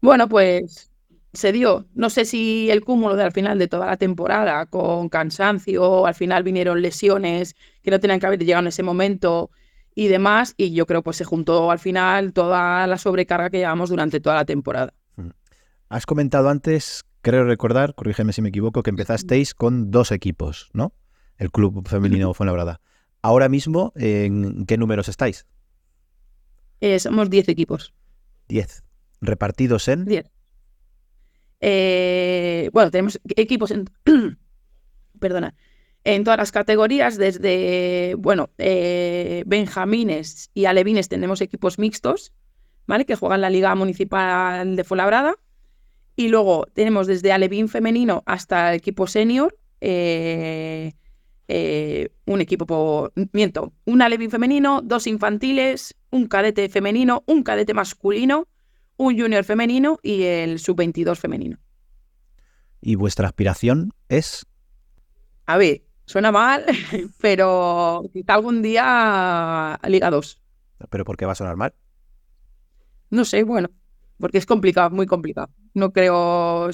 Bueno, 0.00 0.28
pues 0.28 0.90
se 1.32 1.52
dio. 1.52 1.86
No 1.94 2.10
sé 2.10 2.24
si 2.24 2.70
el 2.70 2.84
cúmulo 2.84 3.14
de 3.14 3.24
al 3.24 3.32
final 3.32 3.58
de 3.58 3.68
toda 3.68 3.86
la 3.86 3.96
temporada, 3.96 4.66
con 4.66 5.08
cansancio, 5.08 6.06
al 6.06 6.14
final 6.14 6.42
vinieron 6.42 6.82
lesiones 6.82 7.54
que 7.82 7.90
no 7.90 8.00
tenían 8.00 8.18
que 8.18 8.26
haber 8.26 8.40
llegado 8.40 8.62
en 8.62 8.68
ese 8.68 8.82
momento 8.82 9.50
y 9.94 10.08
demás, 10.08 10.54
y 10.56 10.72
yo 10.72 10.86
creo 10.86 11.02
pues 11.02 11.16
se 11.16 11.24
juntó 11.24 11.70
al 11.70 11.78
final 11.78 12.32
toda 12.34 12.86
la 12.86 12.98
sobrecarga 12.98 13.48
que 13.48 13.58
llevamos 13.58 13.90
durante 13.90 14.20
toda 14.20 14.36
la 14.36 14.44
temporada. 14.44 14.92
Mm. 15.16 15.30
Has 15.88 16.04
comentado 16.04 16.50
antes, 16.50 17.04
creo 17.26 17.42
recordar, 17.42 17.96
corrígeme 17.96 18.32
si 18.32 18.40
me 18.40 18.50
equivoco, 18.50 18.84
que 18.84 18.90
empezasteis 18.90 19.52
con 19.52 19.90
dos 19.90 20.12
equipos, 20.12 20.70
¿no? 20.72 20.92
El 21.38 21.50
club 21.50 21.84
femenino 21.88 22.32
fue 22.34 22.46
verdad. 22.52 22.78
Ahora 23.20 23.48
mismo, 23.48 23.92
¿en 23.96 24.64
qué 24.64 24.78
números 24.78 25.08
estáis? 25.08 25.44
Eh, 26.80 27.00
somos 27.00 27.28
10 27.28 27.48
equipos. 27.48 27.92
10. 28.46 28.84
¿Repartidos 29.20 29.88
en? 29.88 30.04
10. 30.04 30.30
Eh, 31.62 32.70
bueno, 32.72 32.92
tenemos 32.92 33.18
equipos 33.34 33.72
en, 33.72 33.86
perdona, 35.18 35.56
en 36.04 36.22
todas 36.22 36.38
las 36.38 36.52
categorías, 36.52 37.16
desde, 37.16 38.14
bueno, 38.16 38.50
eh, 38.58 39.42
benjamines 39.46 40.52
y 40.54 40.66
alevines 40.66 41.08
tenemos 41.08 41.40
equipos 41.40 41.80
mixtos, 41.80 42.32
¿vale? 42.86 43.04
Que 43.04 43.16
juegan 43.16 43.40
la 43.40 43.50
Liga 43.50 43.74
Municipal 43.74 44.76
de 44.76 44.84
Fuenlabrada. 44.84 45.34
Y 46.16 46.28
luego 46.28 46.66
tenemos 46.72 47.06
desde 47.06 47.30
alevín 47.30 47.68
femenino 47.68 48.22
hasta 48.26 48.70
el 48.70 48.76
equipo 48.78 49.06
senior, 49.06 49.56
eh, 49.80 50.92
un 52.24 52.40
equipo 52.40 52.66
por, 52.66 53.12
miento, 53.32 53.74
un 53.84 54.02
alevín 54.02 54.30
femenino, 54.30 54.80
dos 54.82 55.06
infantiles, 55.06 55.94
un 56.10 56.26
cadete 56.26 56.68
femenino, 56.68 57.22
un 57.26 57.42
cadete 57.42 57.74
masculino, 57.74 58.48
un 58.96 59.18
junior 59.18 59.44
femenino 59.44 59.98
y 60.02 60.22
el 60.22 60.58
sub-22 60.58 61.16
femenino. 61.16 61.58
¿Y 62.80 62.94
vuestra 62.94 63.28
aspiración 63.28 63.92
es? 64.08 64.46
A 65.44 65.56
ver, 65.58 65.82
suena 66.06 66.32
mal, 66.32 66.64
pero 67.20 68.02
quizá 68.12 68.34
algún 68.34 68.62
día 68.62 69.78
Liga 69.86 70.10
2. 70.10 70.40
¿Pero 70.90 71.04
por 71.04 71.16
qué 71.16 71.26
va 71.26 71.32
a 71.32 71.36
sonar 71.36 71.56
mal? 71.56 71.74
No 73.10 73.24
sé, 73.24 73.44
bueno, 73.44 73.70
porque 74.18 74.38
es 74.38 74.46
complicado, 74.46 74.90
muy 74.90 75.06
complicado. 75.06 75.50
No 75.74 75.92
creo... 75.92 76.70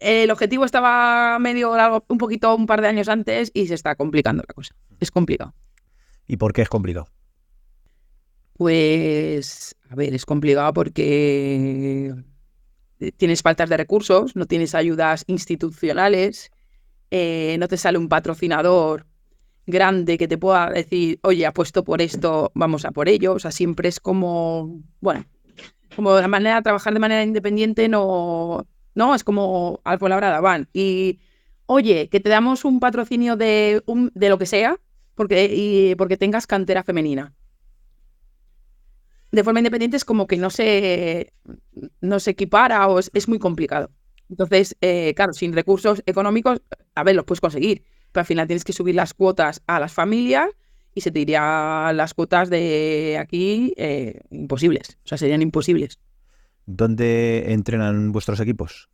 El 0.00 0.30
objetivo 0.30 0.64
estaba 0.64 1.38
medio 1.38 1.76
largo, 1.76 2.04
un 2.08 2.16
poquito, 2.16 2.54
un 2.54 2.66
par 2.66 2.80
de 2.80 2.88
años 2.88 3.08
antes 3.08 3.50
y 3.52 3.66
se 3.66 3.74
está 3.74 3.94
complicando 3.96 4.42
la 4.46 4.54
cosa. 4.54 4.74
Es 4.98 5.10
complicado. 5.10 5.54
¿Y 6.26 6.38
por 6.38 6.54
qué 6.54 6.62
es 6.62 6.70
complicado? 6.70 7.06
Pues, 8.54 9.76
a 9.90 9.94
ver, 9.94 10.14
es 10.14 10.24
complicado 10.24 10.72
porque 10.72 12.14
tienes 13.16 13.42
faltas 13.42 13.68
de 13.68 13.76
recursos, 13.76 14.36
no 14.36 14.46
tienes 14.46 14.74
ayudas 14.74 15.24
institucionales, 15.26 16.50
eh, 17.10 17.56
no 17.58 17.68
te 17.68 17.76
sale 17.76 17.98
un 17.98 18.08
patrocinador 18.08 19.06
grande 19.66 20.18
que 20.18 20.28
te 20.28 20.38
pueda 20.38 20.70
decir, 20.70 21.18
oye, 21.22 21.46
apuesto 21.46 21.84
por 21.84 22.02
esto, 22.02 22.50
vamos 22.54 22.84
a 22.84 22.90
por 22.90 23.08
ello. 23.08 23.34
O 23.34 23.38
sea, 23.38 23.50
siempre 23.50 23.88
es 23.88 24.00
como, 24.00 24.80
bueno, 25.00 25.24
como 25.94 26.18
la 26.18 26.28
manera 26.28 26.56
de 26.56 26.62
trabajar 26.62 26.92
de 26.92 27.00
manera 27.00 27.22
independiente 27.22 27.88
no, 27.88 28.66
no, 28.94 29.14
es 29.14 29.24
como 29.24 29.80
al 29.84 29.98
labrada 30.00 30.40
van. 30.40 30.68
Y, 30.72 31.20
oye, 31.66 32.08
que 32.08 32.20
te 32.20 32.28
damos 32.28 32.64
un 32.64 32.80
patrocinio 32.80 33.36
de, 33.36 33.82
un, 33.86 34.10
de 34.14 34.28
lo 34.28 34.38
que 34.38 34.46
sea, 34.46 34.78
porque, 35.14 35.50
y, 35.52 35.94
porque 35.96 36.16
tengas 36.16 36.46
cantera 36.46 36.82
femenina. 36.82 37.34
De 39.32 39.44
forma 39.44 39.60
independiente 39.60 39.96
es 39.96 40.04
como 40.04 40.26
que 40.26 40.36
no 40.36 40.50
se, 40.50 41.32
no 42.00 42.18
se 42.18 42.32
equipara 42.32 42.88
o 42.88 42.98
es, 42.98 43.28
muy 43.28 43.38
complicado. 43.38 43.90
Entonces, 44.28 44.76
eh, 44.80 45.12
claro, 45.14 45.32
sin 45.32 45.52
recursos 45.52 46.02
económicos, 46.06 46.60
a 46.94 47.04
ver, 47.04 47.14
los 47.14 47.24
puedes 47.24 47.40
conseguir, 47.40 47.84
pero 48.12 48.22
al 48.22 48.26
final 48.26 48.46
tienes 48.46 48.64
que 48.64 48.72
subir 48.72 48.94
las 48.94 49.14
cuotas 49.14 49.62
a 49.66 49.78
las 49.78 49.92
familias 49.92 50.50
y 50.94 51.00
se 51.02 51.10
te 51.10 51.24
las 51.26 52.14
cuotas 52.14 52.50
de 52.50 53.16
aquí 53.20 53.72
eh, 53.76 54.20
imposibles, 54.30 54.98
o 55.04 55.08
sea, 55.08 55.18
serían 55.18 55.42
imposibles. 55.42 55.98
¿Dónde 56.66 57.52
entrenan 57.52 58.12
vuestros 58.12 58.40
equipos? 58.40 58.88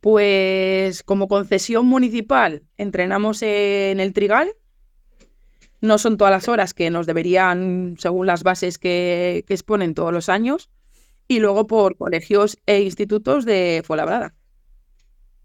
Pues 0.00 1.02
como 1.02 1.28
concesión 1.28 1.86
municipal 1.86 2.62
entrenamos 2.76 3.42
en 3.42 4.00
el 4.00 4.12
Trigal. 4.12 4.52
No 5.80 5.98
son 5.98 6.16
todas 6.16 6.30
las 6.30 6.48
horas 6.48 6.72
que 6.74 6.90
nos 6.90 7.06
deberían, 7.06 7.96
según 7.98 8.26
las 8.26 8.42
bases 8.42 8.78
que, 8.78 9.44
que 9.46 9.54
exponen 9.54 9.94
todos 9.94 10.12
los 10.12 10.28
años. 10.28 10.70
Y 11.26 11.40
luego 11.40 11.66
por 11.66 11.96
colegios 11.96 12.58
e 12.66 12.82
institutos 12.82 13.46
de 13.46 13.82
Fuenlabrada, 13.84 14.34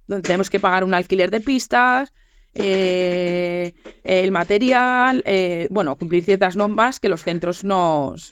donde 0.08 0.24
tenemos 0.24 0.50
que 0.50 0.60
pagar 0.60 0.84
un 0.84 0.94
alquiler 0.94 1.32
de 1.32 1.40
pistas, 1.40 2.14
eh, 2.54 3.74
el 4.04 4.32
material, 4.32 5.24
eh, 5.26 5.68
bueno, 5.70 5.96
cumplir 5.96 6.24
ciertas 6.24 6.56
normas 6.56 7.00
que 7.00 7.10
los 7.10 7.24
centros 7.24 7.64
nos, 7.64 8.32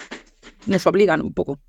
nos 0.65 0.87
obligan 0.87 1.21
un 1.21 1.33
poco. 1.33 1.59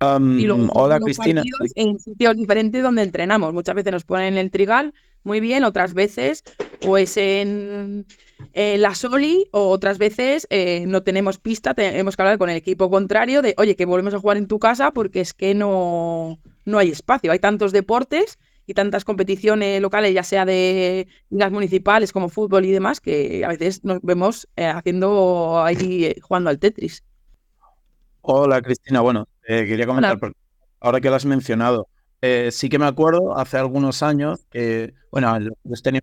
y 0.00 0.46
luego, 0.46 0.68
hola 0.72 1.00
Cristina. 1.00 1.42
En 1.74 1.98
sitios 1.98 2.36
diferentes 2.36 2.82
donde 2.82 3.02
entrenamos. 3.02 3.52
Muchas 3.52 3.74
veces 3.74 3.92
nos 3.92 4.04
ponen 4.04 4.34
en 4.34 4.38
el 4.38 4.50
trigal 4.50 4.92
muy 5.24 5.40
bien, 5.40 5.64
otras 5.64 5.94
veces 5.94 6.42
pues 6.80 7.16
en, 7.16 8.06
la 8.54 8.94
Soli 8.94 9.48
o 9.50 9.68
otras 9.68 9.98
veces 9.98 10.46
eh, 10.50 10.84
no 10.86 11.02
tenemos 11.02 11.38
pista, 11.38 11.74
tenemos 11.74 12.16
que 12.16 12.22
hablar 12.22 12.38
con 12.38 12.50
el 12.50 12.56
equipo 12.56 12.88
contrario 12.90 13.42
de, 13.42 13.54
oye, 13.58 13.76
que 13.76 13.84
volvemos 13.84 14.14
a 14.14 14.20
jugar 14.20 14.36
en 14.36 14.46
tu 14.46 14.58
casa 14.58 14.92
porque 14.92 15.20
es 15.20 15.34
que 15.34 15.54
no, 15.54 16.38
no 16.64 16.78
hay 16.78 16.90
espacio. 16.90 17.32
Hay 17.32 17.40
tantos 17.40 17.72
deportes 17.72 18.38
y 18.68 18.74
tantas 18.74 19.06
competiciones 19.06 19.80
locales, 19.80 20.12
ya 20.12 20.22
sea 20.22 20.44
de 20.44 21.08
ligas 21.30 21.50
municipales 21.50 22.12
como 22.12 22.28
fútbol 22.28 22.66
y 22.66 22.70
demás, 22.70 23.00
que 23.00 23.42
a 23.42 23.48
veces 23.48 23.82
nos 23.82 23.98
vemos 24.02 24.46
eh, 24.56 24.66
haciendo 24.66 25.62
ahí, 25.64 26.04
eh, 26.04 26.20
jugando 26.20 26.50
al 26.50 26.58
Tetris. 26.58 27.02
Hola 28.20 28.60
Cristina, 28.60 29.00
bueno, 29.00 29.26
eh, 29.46 29.64
quería 29.66 29.86
comentar, 29.86 30.18
ahora 30.80 31.00
que 31.00 31.08
lo 31.08 31.16
has 31.16 31.24
mencionado, 31.24 31.88
sí 32.50 32.68
que 32.68 32.78
me 32.78 32.84
acuerdo 32.84 33.38
hace 33.38 33.56
algunos 33.56 34.02
años 34.02 34.44
que, 34.50 34.92
bueno, 35.10 35.38
los 35.64 35.82
tenía 35.82 36.02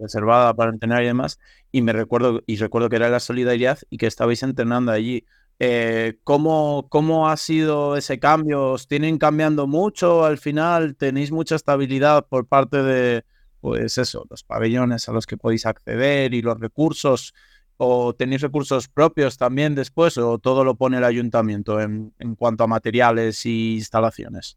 reservada 0.00 0.54
para 0.54 0.70
entrenar 0.70 1.02
y 1.02 1.06
demás, 1.06 1.38
y 1.70 1.82
me 1.82 1.92
recuerdo, 1.92 2.40
y 2.46 2.56
recuerdo 2.56 2.88
que 2.88 2.96
era 2.96 3.10
la 3.10 3.20
solidaridad 3.20 3.78
y 3.90 3.98
que 3.98 4.06
estabais 4.06 4.42
entrenando 4.42 4.90
allí. 4.90 5.26
Eh, 5.62 6.18
¿cómo, 6.24 6.86
¿Cómo 6.88 7.28
ha 7.28 7.36
sido 7.36 7.94
ese 7.94 8.18
cambio? 8.18 8.70
¿Os 8.70 8.88
tienen 8.88 9.18
cambiando 9.18 9.66
mucho 9.66 10.24
al 10.24 10.38
final? 10.38 10.96
¿Tenéis 10.96 11.30
mucha 11.32 11.54
estabilidad 11.54 12.26
por 12.26 12.46
parte 12.46 12.82
de, 12.82 13.24
pues 13.60 13.98
eso, 13.98 14.24
los 14.30 14.42
pabellones 14.42 15.06
a 15.10 15.12
los 15.12 15.26
que 15.26 15.36
podéis 15.36 15.66
acceder 15.66 16.32
y 16.32 16.40
los 16.40 16.58
recursos? 16.58 17.34
¿O 17.76 18.14
tenéis 18.14 18.40
recursos 18.40 18.88
propios 18.88 19.36
también 19.36 19.74
después? 19.74 20.16
¿O 20.16 20.38
todo 20.38 20.64
lo 20.64 20.76
pone 20.76 20.96
el 20.96 21.04
ayuntamiento 21.04 21.78
en, 21.78 22.14
en 22.18 22.36
cuanto 22.36 22.64
a 22.64 22.66
materiales 22.66 23.44
y 23.44 23.74
instalaciones? 23.74 24.56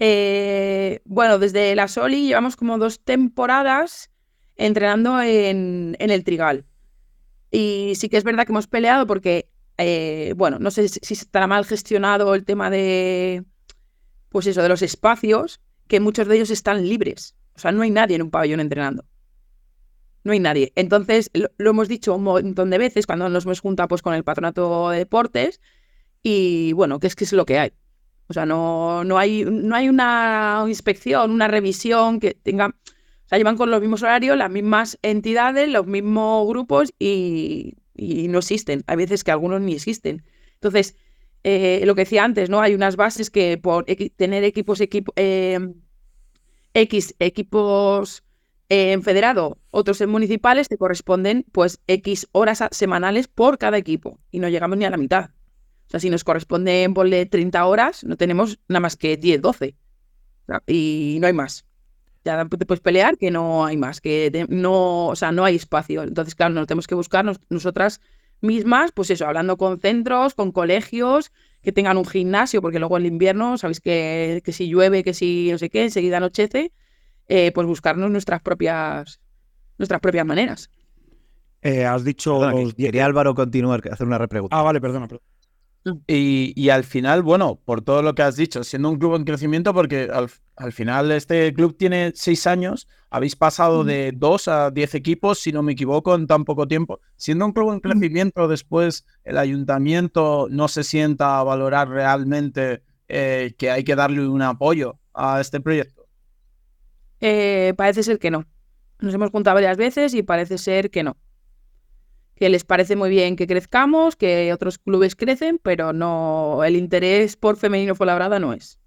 Eh, 0.00 1.02
bueno, 1.04 1.38
desde 1.38 1.76
la 1.76 1.86
Soli 1.86 2.26
llevamos 2.26 2.56
como 2.56 2.78
dos 2.78 2.98
temporadas 2.98 4.10
entrenando 4.56 5.22
en, 5.22 5.94
en 6.00 6.10
el 6.10 6.24
Trigal. 6.24 6.64
Y 7.52 7.92
sí 7.94 8.08
que 8.08 8.16
es 8.16 8.24
verdad 8.24 8.44
que 8.44 8.52
hemos 8.52 8.66
peleado 8.66 9.06
porque 9.06 9.51
eh, 9.82 10.34
bueno, 10.36 10.58
no 10.58 10.70
sé 10.70 10.88
si 10.88 11.14
estará 11.14 11.46
mal 11.46 11.64
gestionado 11.64 12.34
el 12.34 12.44
tema 12.44 12.70
de, 12.70 13.44
pues 14.28 14.46
eso, 14.46 14.62
de 14.62 14.68
los 14.68 14.82
espacios, 14.82 15.60
que 15.88 16.00
muchos 16.00 16.26
de 16.26 16.36
ellos 16.36 16.50
están 16.50 16.88
libres. 16.88 17.34
O 17.54 17.58
sea, 17.58 17.72
no 17.72 17.82
hay 17.82 17.90
nadie 17.90 18.16
en 18.16 18.22
un 18.22 18.30
pabellón 18.30 18.60
entrenando. 18.60 19.04
No 20.24 20.32
hay 20.32 20.40
nadie. 20.40 20.72
Entonces, 20.76 21.30
lo, 21.34 21.70
hemos 21.70 21.88
dicho 21.88 22.14
un 22.14 22.24
montón 22.24 22.70
de 22.70 22.78
veces 22.78 23.06
cuando 23.06 23.28
nos 23.28 23.44
hemos 23.44 23.60
juntado 23.60 23.88
pues, 23.88 24.02
con 24.02 24.14
el 24.14 24.24
patronato 24.24 24.90
de 24.90 24.98
deportes 24.98 25.60
y 26.22 26.72
bueno, 26.74 27.00
que 27.00 27.08
es 27.08 27.16
que 27.16 27.24
es 27.24 27.32
lo 27.32 27.44
que 27.44 27.58
hay. 27.58 27.72
O 28.28 28.32
sea, 28.32 28.46
no, 28.46 29.04
no, 29.04 29.18
hay, 29.18 29.44
no 29.44 29.74
hay 29.74 29.88
una 29.88 30.64
inspección, 30.66 31.30
una 31.30 31.48
revisión 31.48 32.20
que 32.20 32.34
tenga... 32.34 32.68
O 32.68 33.28
sea, 33.28 33.38
llevan 33.38 33.56
con 33.56 33.70
los 33.70 33.80
mismos 33.80 34.02
horarios, 34.02 34.36
las 34.36 34.50
mismas 34.50 34.98
entidades, 35.02 35.68
los 35.68 35.86
mismos 35.86 36.46
grupos 36.46 36.92
y 36.98 37.74
y 37.94 38.28
no 38.28 38.38
existen. 38.38 38.82
Hay 38.86 38.96
veces 38.96 39.24
que 39.24 39.30
algunos 39.30 39.60
ni 39.60 39.74
existen. 39.74 40.24
Entonces, 40.54 40.96
eh, 41.44 41.82
lo 41.84 41.94
que 41.94 42.02
decía 42.02 42.24
antes, 42.24 42.50
¿no? 42.50 42.60
Hay 42.60 42.74
unas 42.74 42.96
bases 42.96 43.30
que 43.30 43.58
por 43.58 43.84
tener 43.84 44.44
equipos 44.44 44.80
eh, 45.16 45.58
X 46.74 47.14
equipos 47.18 48.24
en 48.68 49.02
federado, 49.02 49.58
otros 49.70 50.00
en 50.00 50.08
municipales, 50.08 50.68
te 50.68 50.78
corresponden 50.78 51.44
pues 51.52 51.80
X 51.86 52.28
horas 52.32 52.64
semanales 52.70 53.28
por 53.28 53.58
cada 53.58 53.76
equipo 53.76 54.18
y 54.30 54.38
no 54.38 54.48
llegamos 54.48 54.78
ni 54.78 54.84
a 54.84 54.90
la 54.90 54.96
mitad. 54.96 55.30
O 55.86 55.90
sea, 55.90 56.00
si 56.00 56.08
nos 56.08 56.24
corresponden 56.24 56.94
ponle 56.94 57.26
30 57.26 57.66
horas, 57.66 58.04
no 58.04 58.16
tenemos 58.16 58.60
nada 58.68 58.80
más 58.80 58.96
que 58.96 59.16
10, 59.16 59.42
12. 59.42 59.76
Y 60.66 61.18
no 61.20 61.26
hay 61.26 61.32
más 61.32 61.66
ya 62.24 62.44
te 62.46 62.66
puedes 62.66 62.80
pelear 62.80 63.18
que 63.18 63.30
no 63.30 63.64
hay 63.64 63.76
más, 63.76 64.00
que 64.00 64.46
no, 64.48 65.08
o 65.08 65.16
sea, 65.16 65.32
no 65.32 65.44
hay 65.44 65.56
espacio. 65.56 66.02
Entonces, 66.02 66.34
claro, 66.34 66.54
nos 66.54 66.66
tenemos 66.66 66.86
que 66.86 66.94
buscar 66.94 67.24
nosotras 67.48 68.00
mismas, 68.40 68.92
pues 68.92 69.10
eso, 69.10 69.26
hablando 69.26 69.56
con 69.56 69.80
centros, 69.80 70.34
con 70.34 70.52
colegios, 70.52 71.32
que 71.62 71.72
tengan 71.72 71.96
un 71.96 72.04
gimnasio, 72.04 72.60
porque 72.60 72.78
luego 72.78 72.96
en 72.96 73.04
el 73.04 73.12
invierno, 73.12 73.56
sabéis 73.58 73.80
que, 73.80 74.42
que 74.44 74.52
si 74.52 74.68
llueve, 74.68 75.04
que 75.04 75.14
si 75.14 75.50
no 75.52 75.58
sé 75.58 75.70
qué, 75.70 75.84
enseguida 75.84 76.16
anochece, 76.16 76.72
eh, 77.28 77.52
pues 77.52 77.66
buscarnos 77.66 78.10
nuestras 78.10 78.42
propias, 78.42 79.20
nuestras 79.78 80.00
propias 80.00 80.26
maneras. 80.26 80.70
Eh, 81.62 81.84
has 81.84 82.04
dicho... 82.04 82.40
quería 82.76 83.06
Álvaro 83.06 83.34
continuar, 83.34 83.80
hacer 83.90 84.06
una 84.06 84.18
repregunta. 84.18 84.58
Ah, 84.58 84.62
vale, 84.62 84.80
perdona. 84.80 85.06
perdona. 85.06 85.32
Y, 86.06 86.68
al 86.68 86.84
final, 86.84 87.22
bueno, 87.22 87.58
por 87.64 87.82
todo 87.82 88.02
lo 88.02 88.14
que 88.14 88.22
has 88.22 88.36
dicho, 88.36 88.62
siendo 88.62 88.88
un 88.90 88.98
club 88.98 89.16
en 89.16 89.24
crecimiento, 89.24 89.74
porque 89.74 90.08
al, 90.12 90.30
final 90.70 91.10
este 91.10 91.52
club 91.52 91.76
tiene 91.76 92.12
seis 92.14 92.46
años, 92.46 92.86
habéis 93.10 93.34
pasado 93.34 93.82
de 93.82 94.12
dos 94.14 94.46
a 94.46 94.70
diez 94.70 94.94
equipos, 94.94 95.40
si 95.40 95.50
no 95.50 95.64
me 95.64 95.72
equivoco, 95.72 96.14
en 96.14 96.28
tan 96.28 96.44
poco 96.44 96.68
tiempo. 96.68 97.00
Siendo 97.16 97.44
un 97.44 97.52
club 97.52 97.72
en 97.72 97.80
crecimiento, 97.80 98.46
después 98.46 99.04
el 99.24 99.38
ayuntamiento 99.38 100.46
no 100.50 100.68
se 100.68 100.84
sienta 100.84 101.40
a 101.40 101.42
valorar 101.42 101.88
realmente 101.88 102.84
eh, 103.08 103.54
que 103.58 103.72
hay 103.72 103.82
que 103.82 103.96
darle 103.96 104.28
un 104.28 104.42
apoyo 104.42 105.00
a 105.12 105.40
este 105.40 105.58
proyecto. 105.58 106.06
Eh, 107.20 107.74
parece 107.76 108.04
ser 108.04 108.20
que 108.20 108.30
no. 108.30 108.46
Nos 109.00 109.12
hemos 109.12 109.30
juntado 109.30 109.54
varias 109.54 109.76
veces 109.76 110.14
y 110.14 110.22
parece 110.22 110.58
ser 110.58 110.90
que 110.90 111.02
no 111.02 111.16
que 112.42 112.48
les 112.48 112.64
parece 112.64 112.96
muy 112.96 113.08
bien 113.08 113.36
que 113.36 113.46
crezcamos, 113.46 114.16
que 114.16 114.52
otros 114.52 114.76
clubes 114.76 115.14
crecen, 115.14 115.60
pero 115.62 115.92
no 115.92 116.64
el 116.64 116.74
interés 116.74 117.36
por 117.36 117.56
femenino 117.56 117.94
labrada 118.00 118.40
no 118.40 118.52
es. 118.52 118.80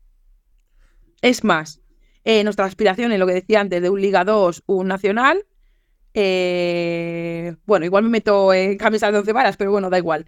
Es 1.26 1.44
más, 1.44 1.82
eh, 2.24 2.44
nuestra 2.44 2.66
aspiración 2.66 3.12
en 3.12 3.20
lo 3.20 3.26
que 3.26 3.34
decía 3.34 3.60
antes 3.60 3.82
de 3.82 3.90
un 3.90 4.00
Liga 4.00 4.24
2, 4.24 4.62
un 4.68 4.88
Nacional, 4.88 5.44
eh, 6.14 7.56
bueno, 7.66 7.84
igual 7.84 8.04
me 8.04 8.12
meto 8.12 8.54
en 8.54 8.78
camisas 8.78 9.12
de 9.12 9.18
once 9.18 9.34
varas, 9.34 9.58
pero 9.58 9.72
bueno, 9.72 9.90
da 9.90 9.98
igual. 9.98 10.28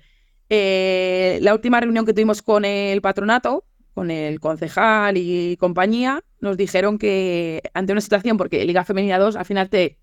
Eh, 0.50 1.38
la 1.44 1.54
última 1.54 1.80
reunión 1.80 2.04
que 2.04 2.14
tuvimos 2.14 2.42
con 2.42 2.66
el 2.66 3.00
patronato, 3.02 3.64
con 3.94 4.10
el 4.10 4.40
concejal 4.40 5.18
y 5.18 5.56
compañía, 5.58 6.24
nos 6.42 6.58
dijeron 6.58 6.98
que 6.98 7.62
ante 7.76 7.92
una 7.92 8.02
situación, 8.02 8.36
porque 8.36 8.66
Liga 8.66 8.84
Femenina 8.84 9.20
2 9.20 9.36
al 9.36 9.46
final 9.46 9.70
te, 9.70 10.00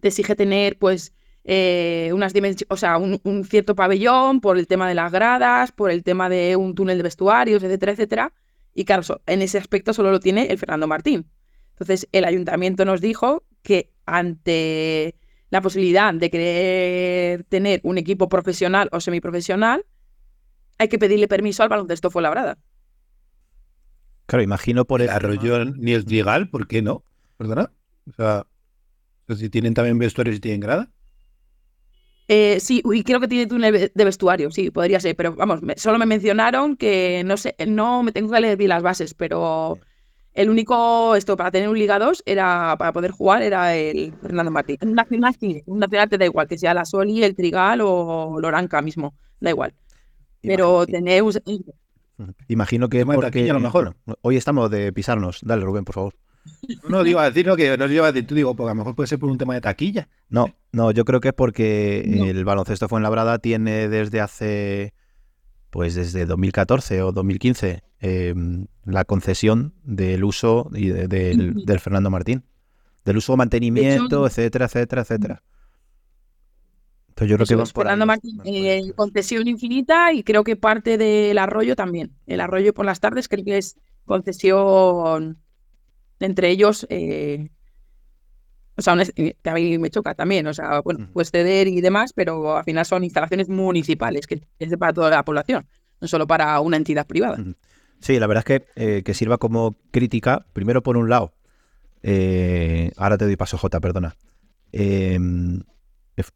exige 0.00 0.34
tener 0.34 0.78
pues 0.78 1.12
eh, 1.44 2.10
unas 2.14 2.32
o 2.68 2.76
sea, 2.78 2.96
un, 2.96 3.44
cierto 3.44 3.74
pabellón 3.74 4.40
por 4.40 4.56
el 4.56 4.66
tema 4.66 4.88
de 4.88 4.94
las 4.94 5.12
gradas, 5.12 5.72
por 5.72 5.90
el 5.90 6.02
tema 6.02 6.30
de 6.30 6.56
un 6.56 6.74
túnel 6.74 6.96
de 6.96 7.02
vestuarios, 7.02 7.62
etcétera, 7.62 7.92
etcétera. 7.92 8.32
Y 8.76 8.84
claro, 8.84 9.02
en 9.24 9.40
ese 9.40 9.56
aspecto 9.56 9.94
solo 9.94 10.10
lo 10.10 10.20
tiene 10.20 10.48
el 10.48 10.58
Fernando 10.58 10.86
Martín. 10.86 11.26
Entonces, 11.70 12.06
el 12.12 12.26
ayuntamiento 12.26 12.84
nos 12.84 13.00
dijo 13.00 13.42
que 13.62 13.90
ante 14.04 15.16
la 15.48 15.62
posibilidad 15.62 16.12
de 16.12 16.30
querer 16.30 17.44
tener 17.44 17.80
un 17.84 17.96
equipo 17.96 18.28
profesional 18.28 18.90
o 18.92 19.00
semiprofesional, 19.00 19.86
hay 20.76 20.88
que 20.88 20.98
pedirle 20.98 21.26
permiso 21.26 21.62
al 21.62 21.70
baloncesto 21.70 22.10
Fuenlabrada. 22.10 22.58
Claro, 24.26 24.42
imagino 24.42 24.84
por 24.84 25.00
el 25.00 25.08
arroyo 25.08 25.64
ni 25.64 25.94
el 25.94 26.04
trigal, 26.04 26.50
¿por 26.50 26.68
qué 26.68 26.82
no? 26.82 27.02
¿Perdona? 27.38 27.72
O 28.10 28.12
sea, 28.12 28.46
si 29.34 29.48
tienen 29.48 29.72
también 29.72 29.96
vestuarios 29.96 30.36
y 30.36 30.40
tienen 30.40 30.60
grada. 30.60 30.90
Eh, 32.28 32.58
sí, 32.60 32.82
y 32.92 33.04
creo 33.04 33.20
que 33.20 33.28
tiene 33.28 33.46
túnel 33.46 33.90
de 33.94 34.04
vestuario, 34.04 34.50
sí, 34.50 34.70
podría 34.70 34.98
ser, 34.98 35.14
pero 35.14 35.34
vamos, 35.36 35.62
me- 35.62 35.76
solo 35.76 35.98
me 35.98 36.06
mencionaron 36.06 36.76
que 36.76 37.22
no 37.24 37.36
sé, 37.36 37.54
no 37.68 38.02
me 38.02 38.10
tengo 38.12 38.32
que 38.32 38.40
leer 38.40 38.56
bien 38.58 38.70
las 38.70 38.82
bases, 38.82 39.14
pero 39.14 39.78
el 40.34 40.50
único 40.50 41.14
esto 41.14 41.36
para 41.36 41.52
tener 41.52 41.68
un 41.68 41.78
Liga 41.78 41.98
2 42.00 42.22
era 42.26 42.74
para 42.78 42.92
poder 42.92 43.12
jugar 43.12 43.42
era 43.42 43.76
el 43.76 44.12
Fernando 44.20 44.50
Martín. 44.50 44.76
Un 44.82 44.94
nacional 44.94 45.36
sí, 45.38 45.62
un 45.66 45.78
nacional 45.78 46.08
te 46.08 46.18
da 46.18 46.24
igual, 46.24 46.48
que 46.48 46.58
sea 46.58 46.74
la 46.74 46.84
Soli, 46.84 47.22
el 47.22 47.36
Trigal 47.36 47.80
o 47.82 48.38
Loranca 48.40 48.82
mismo, 48.82 49.14
da 49.40 49.50
igual. 49.50 49.72
Pero 50.42 50.84
tener 50.86 51.22
Imagino 52.48 52.88
que 52.88 53.04
porque 53.04 53.50
a 53.50 53.54
lo 53.54 53.60
mejor. 53.60 53.96
bueno, 54.04 54.18
hoy 54.22 54.36
estamos 54.36 54.70
de 54.70 54.92
pisarnos. 54.92 55.40
Dale, 55.42 55.64
Rubén, 55.64 55.84
por 55.84 55.94
favor. 55.94 56.14
No 56.88 57.02
digo 57.04 57.20
a 57.20 57.26
decir 57.30 57.46
lo 57.46 57.56
que 57.56 57.76
no 57.76 57.86
iba 57.90 58.06
a 58.08 58.12
decir 58.12 58.26
tú, 58.26 58.34
digo, 58.34 58.54
porque 58.54 58.70
a 58.70 58.74
lo 58.74 58.78
mejor 58.78 58.94
puede 58.94 59.06
ser 59.06 59.18
por 59.18 59.30
un 59.30 59.38
tema 59.38 59.54
de 59.54 59.60
taquilla. 59.60 60.08
No, 60.28 60.54
no, 60.72 60.90
yo 60.90 61.04
creo 61.04 61.20
que 61.20 61.28
es 61.28 61.34
porque 61.34 62.04
No. 62.06 62.24
el 62.24 62.44
baloncesto 62.44 62.88
Fuenlabrada 62.88 63.38
tiene 63.38 63.88
desde 63.88 64.20
hace, 64.20 64.94
pues 65.70 65.94
desde 65.94 66.26
2014 66.26 67.02
o 67.02 67.12
2015, 67.12 67.82
eh, 68.00 68.34
la 68.84 69.04
concesión 69.04 69.74
del 69.84 70.24
uso 70.24 70.70
y 70.74 70.88
de- 70.88 71.08
del, 71.08 71.64
del 71.64 71.80
Fernando 71.80 72.10
Martín. 72.10 72.44
Del 73.04 73.18
uso, 73.18 73.36
mantenimiento, 73.36 74.26
etcétera, 74.26 74.64
etcétera, 74.66 75.02
etcétera. 75.02 75.42
Entonces 77.08 77.30
yo 77.30 77.36
creo 77.36 77.46
que 77.46 77.54
va 77.56 77.62
es, 77.62 77.72
por 77.72 77.84
Fernando 77.84 78.04
Martín, 78.06 78.40
eh, 78.44 78.92
concesión 78.94 79.48
infinita 79.48 80.12
y 80.12 80.22
creo 80.22 80.44
que 80.44 80.56
parte 80.56 80.98
del 80.98 81.38
arroyo 81.38 81.74
también. 81.76 82.12
El 82.26 82.40
arroyo 82.40 82.74
por 82.74 82.84
las 82.84 83.00
tardes 83.00 83.28
creo 83.28 83.44
que 83.44 83.56
es 83.58 83.76
concesión 84.04 85.38
entre 86.20 86.50
ellos. 86.50 86.86
eh, 86.90 87.48
o 88.78 88.82
sea, 88.82 88.94
eh, 89.16 89.34
a 89.44 89.54
mí 89.54 89.78
me 89.78 89.88
choca 89.90 90.14
también. 90.14 90.46
O 90.46 90.52
sea, 90.54 90.80
bueno, 90.80 91.08
puedes 91.12 91.30
ceder 91.30 91.66
y 91.66 91.80
demás, 91.80 92.12
pero 92.12 92.56
al 92.58 92.64
final 92.64 92.84
son 92.84 93.04
instalaciones 93.04 93.48
municipales, 93.48 94.26
que 94.26 94.42
es 94.58 94.76
para 94.76 94.92
toda 94.92 95.10
la 95.10 95.24
población, 95.24 95.66
no 96.00 96.08
solo 96.08 96.26
para 96.26 96.60
una 96.60 96.76
entidad 96.76 97.06
privada. 97.06 97.38
Sí, 98.00 98.18
la 98.18 98.26
verdad 98.26 98.44
es 98.46 98.60
que, 98.60 98.66
eh, 98.76 99.02
que 99.02 99.14
sirva 99.14 99.38
como 99.38 99.76
crítica, 99.90 100.44
primero 100.52 100.82
por 100.82 100.98
un 100.98 101.08
lado, 101.08 101.32
eh, 102.02 102.92
ahora 102.98 103.16
te 103.16 103.24
doy 103.24 103.36
paso, 103.36 103.56
J, 103.56 103.80
perdona. 103.80 104.14
Eh, 104.72 105.18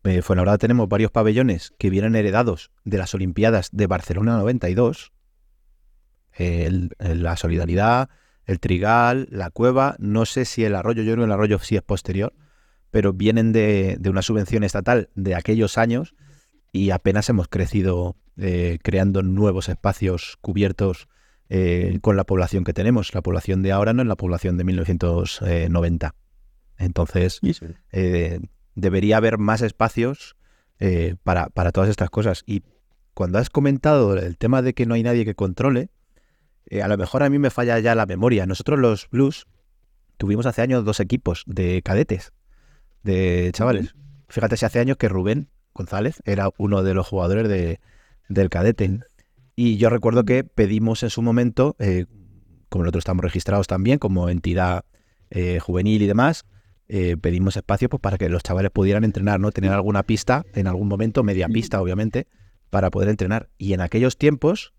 eh, 0.04 0.22
Fuenlabrada 0.22 0.56
tenemos 0.56 0.88
varios 0.88 1.10
pabellones 1.10 1.74
que 1.78 1.90
vienen 1.90 2.16
heredados 2.16 2.70
de 2.84 2.96
las 2.96 3.14
Olimpiadas 3.14 3.68
de 3.72 3.86
Barcelona 3.86 4.38
92. 4.38 5.12
Eh, 6.38 6.64
el- 6.66 6.90
el- 6.98 7.22
la 7.22 7.36
Solidaridad, 7.36 8.08
el 8.46 8.60
Trigal, 8.60 9.28
la 9.30 9.50
Cueva, 9.50 9.96
no 9.98 10.26
sé 10.26 10.44
si 10.44 10.64
el 10.64 10.74
Arroyo, 10.74 11.02
yo 11.02 11.12
creo 11.12 11.24
que 11.24 11.26
el 11.26 11.32
Arroyo 11.32 11.58
sí 11.58 11.76
es 11.76 11.82
posterior, 11.82 12.32
pero 12.90 13.12
vienen 13.12 13.52
de, 13.52 13.96
de 14.00 14.10
una 14.10 14.22
subvención 14.22 14.64
estatal 14.64 15.10
de 15.14 15.34
aquellos 15.34 15.78
años 15.78 16.14
y 16.72 16.90
apenas 16.90 17.28
hemos 17.28 17.48
crecido 17.48 18.16
eh, 18.36 18.78
creando 18.82 19.22
nuevos 19.22 19.68
espacios 19.68 20.38
cubiertos 20.40 21.08
eh, 21.52 21.98
con 22.00 22.16
la 22.16 22.22
población 22.22 22.62
que 22.62 22.72
tenemos. 22.72 23.12
La 23.12 23.22
población 23.22 23.62
de 23.62 23.72
ahora 23.72 23.92
no 23.92 24.02
es 24.02 24.08
la 24.08 24.14
población 24.14 24.56
de 24.56 24.62
1990. 24.62 26.14
Entonces, 26.78 27.40
eh, 27.90 28.40
debería 28.76 29.16
haber 29.16 29.36
más 29.38 29.60
espacios 29.60 30.36
eh, 30.78 31.16
para, 31.24 31.48
para 31.48 31.72
todas 31.72 31.90
estas 31.90 32.08
cosas. 32.08 32.44
Y 32.46 32.62
cuando 33.14 33.38
has 33.38 33.50
comentado 33.50 34.16
el 34.16 34.38
tema 34.38 34.62
de 34.62 34.74
que 34.74 34.86
no 34.86 34.94
hay 34.94 35.02
nadie 35.02 35.24
que 35.24 35.34
controle, 35.34 35.90
eh, 36.66 36.82
a 36.82 36.88
lo 36.88 36.96
mejor 36.96 37.22
a 37.22 37.30
mí 37.30 37.38
me 37.38 37.50
falla 37.50 37.78
ya 37.78 37.94
la 37.94 38.06
memoria. 38.06 38.46
Nosotros 38.46 38.78
los 38.78 39.08
Blues 39.10 39.46
tuvimos 40.16 40.46
hace 40.46 40.62
años 40.62 40.84
dos 40.84 41.00
equipos 41.00 41.44
de 41.46 41.82
cadetes, 41.82 42.32
de 43.02 43.50
chavales. 43.52 43.94
Fíjate 44.28 44.56
si 44.56 44.66
hace 44.66 44.78
años 44.78 44.96
que 44.96 45.08
Rubén 45.08 45.48
González 45.74 46.22
era 46.24 46.50
uno 46.58 46.82
de 46.82 46.94
los 46.94 47.06
jugadores 47.06 47.48
de, 47.48 47.80
del 48.28 48.48
cadete. 48.48 49.00
Y 49.56 49.76
yo 49.76 49.90
recuerdo 49.90 50.24
que 50.24 50.44
pedimos 50.44 51.02
en 51.02 51.10
su 51.10 51.22
momento, 51.22 51.76
eh, 51.78 52.06
como 52.68 52.84
nosotros 52.84 53.02
estamos 53.02 53.24
registrados 53.24 53.66
también 53.66 53.98
como 53.98 54.28
entidad 54.28 54.84
eh, 55.30 55.58
juvenil 55.58 56.02
y 56.02 56.06
demás, 56.06 56.46
eh, 56.88 57.16
pedimos 57.16 57.56
espacio 57.56 57.88
pues, 57.88 58.00
para 58.00 58.18
que 58.18 58.28
los 58.28 58.42
chavales 58.42 58.70
pudieran 58.70 59.04
entrenar, 59.04 59.38
¿no? 59.38 59.52
Tener 59.52 59.72
alguna 59.72 60.02
pista, 60.02 60.44
en 60.54 60.66
algún 60.66 60.88
momento, 60.88 61.22
media 61.22 61.48
pista, 61.48 61.80
obviamente, 61.80 62.26
para 62.68 62.90
poder 62.90 63.08
entrenar. 63.08 63.48
Y 63.58 63.74
en 63.74 63.80
aquellos 63.80 64.16
tiempos, 64.16 64.72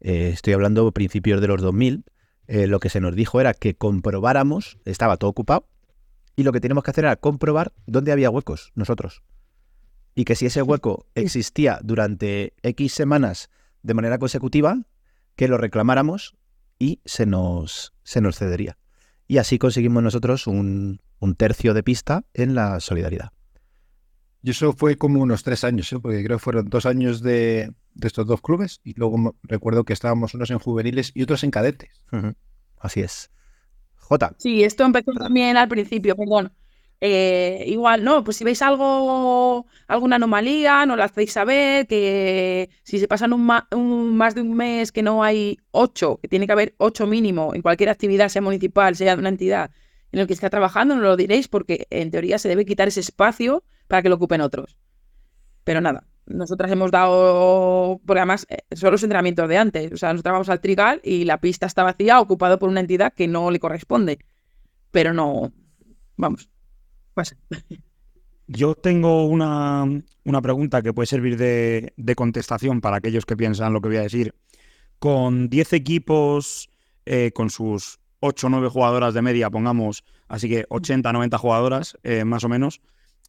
eh, 0.00 0.30
estoy 0.32 0.52
hablando 0.52 0.90
principios 0.92 1.40
de 1.40 1.48
los 1.48 1.60
2000, 1.62 2.04
eh, 2.48 2.66
lo 2.66 2.80
que 2.80 2.90
se 2.90 3.00
nos 3.00 3.14
dijo 3.14 3.40
era 3.40 3.54
que 3.54 3.74
comprobáramos, 3.74 4.78
estaba 4.84 5.16
todo 5.16 5.30
ocupado, 5.30 5.68
y 6.36 6.42
lo 6.42 6.52
que 6.52 6.60
teníamos 6.60 6.84
que 6.84 6.90
hacer 6.90 7.04
era 7.04 7.16
comprobar 7.16 7.72
dónde 7.86 8.12
había 8.12 8.30
huecos 8.30 8.72
nosotros. 8.74 9.22
Y 10.14 10.24
que 10.24 10.34
si 10.34 10.46
ese 10.46 10.62
hueco 10.62 11.06
existía 11.14 11.80
durante 11.82 12.54
X 12.62 12.92
semanas 12.92 13.50
de 13.82 13.94
manera 13.94 14.18
consecutiva, 14.18 14.78
que 15.34 15.48
lo 15.48 15.58
reclamáramos 15.58 16.36
y 16.78 17.00
se 17.04 17.26
nos, 17.26 17.94
se 18.02 18.20
nos 18.20 18.38
cedería. 18.38 18.78
Y 19.28 19.38
así 19.38 19.58
conseguimos 19.58 20.02
nosotros 20.02 20.46
un, 20.46 21.00
un 21.18 21.34
tercio 21.34 21.74
de 21.74 21.82
pista 21.82 22.24
en 22.34 22.54
la 22.54 22.80
solidaridad. 22.80 23.32
Y 24.42 24.50
eso 24.50 24.72
fue 24.72 24.96
como 24.96 25.20
unos 25.20 25.42
tres 25.42 25.64
años, 25.64 25.92
¿eh? 25.92 25.98
porque 26.00 26.22
creo 26.22 26.38
que 26.38 26.44
fueron 26.44 26.68
dos 26.68 26.86
años 26.86 27.20
de, 27.22 27.72
de 27.96 28.06
estos 28.08 28.26
dos 28.26 28.40
clubes. 28.40 28.80
Y 28.84 28.94
luego 28.94 29.18
me- 29.18 29.30
recuerdo 29.42 29.84
que 29.84 29.92
estábamos 29.92 30.34
unos 30.34 30.50
en 30.50 30.58
juveniles 30.58 31.12
y 31.14 31.22
otros 31.22 31.42
en 31.44 31.50
cadetes. 31.50 32.02
Así 32.78 33.00
es. 33.00 33.30
J. 33.96 34.34
Sí, 34.38 34.62
esto 34.62 34.84
empezó 34.84 35.12
también 35.12 35.56
al 35.56 35.68
principio, 35.68 36.14
perdón. 36.16 36.52
Eh, 37.00 37.64
igual, 37.66 38.04
no, 38.04 38.24
pues 38.24 38.38
si 38.38 38.44
veis 38.44 38.62
algo, 38.62 39.66
alguna 39.86 40.16
anomalía, 40.16 40.86
nos 40.86 40.96
la 40.96 41.04
hacéis 41.04 41.32
saber, 41.32 41.86
que 41.86 42.70
si 42.84 42.98
se 42.98 43.06
pasan 43.08 43.32
un, 43.34 43.44
ma- 43.44 43.68
un- 43.72 44.16
más 44.16 44.34
de 44.34 44.40
un 44.40 44.54
mes 44.54 44.92
que 44.92 45.02
no 45.02 45.22
hay 45.22 45.58
ocho, 45.72 46.18
que 46.22 46.28
tiene 46.28 46.46
que 46.46 46.52
haber 46.52 46.74
ocho 46.78 47.06
mínimo 47.06 47.54
en 47.54 47.60
cualquier 47.60 47.90
actividad, 47.90 48.28
sea 48.30 48.40
municipal, 48.40 48.96
sea 48.96 49.14
de 49.14 49.20
una 49.20 49.28
entidad 49.28 49.70
en 50.12 50.20
el 50.20 50.26
que 50.26 50.32
está 50.32 50.48
trabajando, 50.48 50.94
nos 50.94 51.04
lo 51.04 51.16
diréis 51.16 51.48
porque 51.48 51.86
en 51.90 52.10
teoría 52.10 52.38
se 52.38 52.48
debe 52.48 52.64
quitar 52.64 52.88
ese 52.88 53.00
espacio 53.00 53.62
para 53.88 54.00
que 54.02 54.08
lo 54.08 54.14
ocupen 54.14 54.40
otros. 54.40 54.78
Pero 55.64 55.80
nada, 55.82 56.06
nosotras 56.26 56.70
hemos 56.70 56.90
dado, 56.90 58.00
porque 58.04 58.20
además 58.20 58.46
eh, 58.48 58.58
son 58.74 58.92
los 58.92 59.02
entrenamientos 59.02 59.48
de 59.48 59.58
antes, 59.58 59.92
o 59.92 59.96
sea, 59.96 60.12
nosotros 60.12 60.32
vamos 60.32 60.48
al 60.48 60.60
trigal 60.60 61.00
y 61.04 61.24
la 61.24 61.40
pista 61.40 61.66
está 61.66 61.82
vacía, 61.82 62.20
ocupado 62.20 62.58
por 62.58 62.68
una 62.68 62.80
entidad 62.80 63.12
que 63.14 63.28
no 63.28 63.50
le 63.50 63.60
corresponde. 63.60 64.18
Pero 64.90 65.12
no, 65.12 65.52
vamos, 66.16 66.48
pasa. 67.14 67.36
Yo 68.48 68.74
tengo 68.74 69.26
una, 69.26 69.84
una 70.24 70.42
pregunta 70.42 70.82
que 70.82 70.92
puede 70.92 71.06
servir 71.06 71.36
de, 71.36 71.92
de 71.96 72.14
contestación 72.14 72.80
para 72.80 72.98
aquellos 72.98 73.26
que 73.26 73.36
piensan 73.36 73.72
lo 73.72 73.80
que 73.80 73.88
voy 73.88 73.96
a 73.96 74.02
decir. 74.02 74.34
Con 74.98 75.48
10 75.48 75.72
equipos, 75.72 76.70
eh, 77.04 77.32
con 77.32 77.50
sus 77.50 77.98
8 78.20 78.46
o 78.46 78.50
9 78.50 78.68
jugadoras 78.68 79.14
de 79.14 79.22
media, 79.22 79.50
pongamos, 79.50 80.04
así 80.28 80.48
que 80.48 80.64
80, 80.68 81.12
90 81.12 81.38
jugadoras, 81.38 81.98
eh, 82.02 82.24
más 82.24 82.44
o 82.44 82.48
menos, 82.48 82.80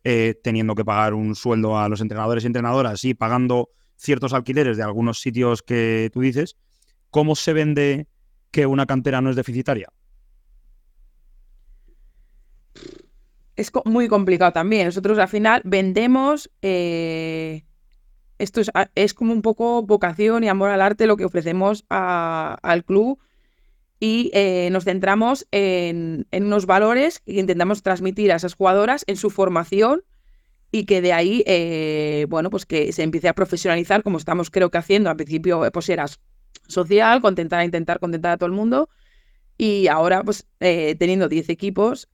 eh, 0.03 0.39
teniendo 0.43 0.75
que 0.75 0.85
pagar 0.85 1.13
un 1.13 1.35
sueldo 1.35 1.77
a 1.77 1.89
los 1.89 2.01
entrenadores 2.01 2.43
y 2.43 2.47
entrenadoras 2.47 3.03
y 3.03 3.13
pagando 3.13 3.69
ciertos 3.95 4.33
alquileres 4.33 4.77
de 4.77 4.83
algunos 4.83 5.19
sitios 5.19 5.61
que 5.63 6.09
tú 6.13 6.21
dices, 6.21 6.55
¿cómo 7.09 7.35
se 7.35 7.53
vende 7.53 8.07
que 8.51 8.65
una 8.65 8.85
cantera 8.85 9.21
no 9.21 9.29
es 9.29 9.35
deficitaria? 9.35 9.89
Es 13.55 13.71
muy 13.85 14.07
complicado 14.07 14.51
también. 14.51 14.85
Nosotros 14.85 15.17
al 15.17 15.27
final 15.27 15.61
vendemos, 15.65 16.49
eh, 16.61 17.65
esto 18.37 18.61
es, 18.61 18.69
es 18.93 19.15
como 19.15 19.33
un 19.33 19.41
poco 19.41 19.81
vocación 19.81 20.43
y 20.43 20.49
amor 20.49 20.69
al 20.69 20.81
arte 20.81 21.07
lo 21.07 21.17
que 21.17 21.25
ofrecemos 21.25 21.83
al 21.89 22.83
club 22.85 23.19
y 23.99 24.29
eh, 24.33 24.69
nos 24.71 24.83
centramos 24.83 25.47
en, 25.51 26.27
unos 26.31 26.65
valores 26.65 27.19
que 27.19 27.39
intentamos 27.39 27.81
transmitir 27.81 28.31
a 28.31 28.35
esas 28.35 28.53
jugadoras 28.53 29.03
en 29.07 29.17
su 29.17 29.29
formación 29.29 30.03
y 30.71 30.85
que 30.85 31.01
de 31.01 31.13
ahí, 31.13 31.43
eh, 31.47 32.27
bueno, 32.29 32.49
pues 32.49 32.65
que 32.65 32.91
se 32.91 33.03
empiece 33.03 33.27
a 33.27 33.33
profesionalizar 33.33 34.03
como 34.03 34.17
estamos 34.17 34.51
creo 34.51 34.69
que 34.69 34.77
haciendo. 34.77 35.09
Al 35.09 35.15
principio 35.15 35.65
eh, 35.65 35.71
pues 35.71 35.89
eras 35.89 36.19
social, 36.67 37.21
contentar, 37.21 37.63
intentar 37.63 37.99
contentar 37.99 38.33
a 38.33 38.37
todo 38.37 38.47
el 38.47 38.53
mundo 38.53 38.89
y 39.57 39.87
ahora, 39.87 40.23
pues, 40.23 40.45
eh, 40.59 40.95
teniendo 40.99 41.27
10 41.27 41.49
equipos, 41.49 42.07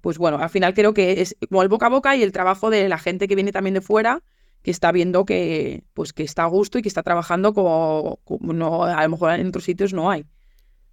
pues 0.00 0.18
bueno, 0.18 0.38
al 0.38 0.50
final 0.50 0.74
creo 0.74 0.94
que 0.94 1.20
es 1.20 1.36
como 1.48 1.62
el 1.62 1.68
boca 1.68 1.86
a 1.86 1.90
boca 1.90 2.16
y 2.16 2.24
el 2.24 2.32
trabajo 2.32 2.70
de 2.70 2.88
la 2.88 2.98
gente 2.98 3.28
que 3.28 3.36
viene 3.36 3.52
también 3.52 3.74
de 3.74 3.80
fuera, 3.80 4.24
que 4.62 4.72
está 4.72 4.90
viendo 4.90 5.24
que, 5.24 5.84
pues, 5.94 6.12
que 6.12 6.24
está 6.24 6.44
a 6.44 6.46
gusto 6.46 6.78
y 6.78 6.82
que 6.82 6.88
está 6.88 7.04
trabajando 7.04 7.54
como, 7.54 8.18
como 8.24 8.52
no, 8.52 8.82
a 8.82 9.00
lo 9.04 9.10
mejor 9.10 9.32
en 9.38 9.46
otros 9.46 9.64
sitios 9.64 9.92
no 9.92 10.10
hay. 10.10 10.24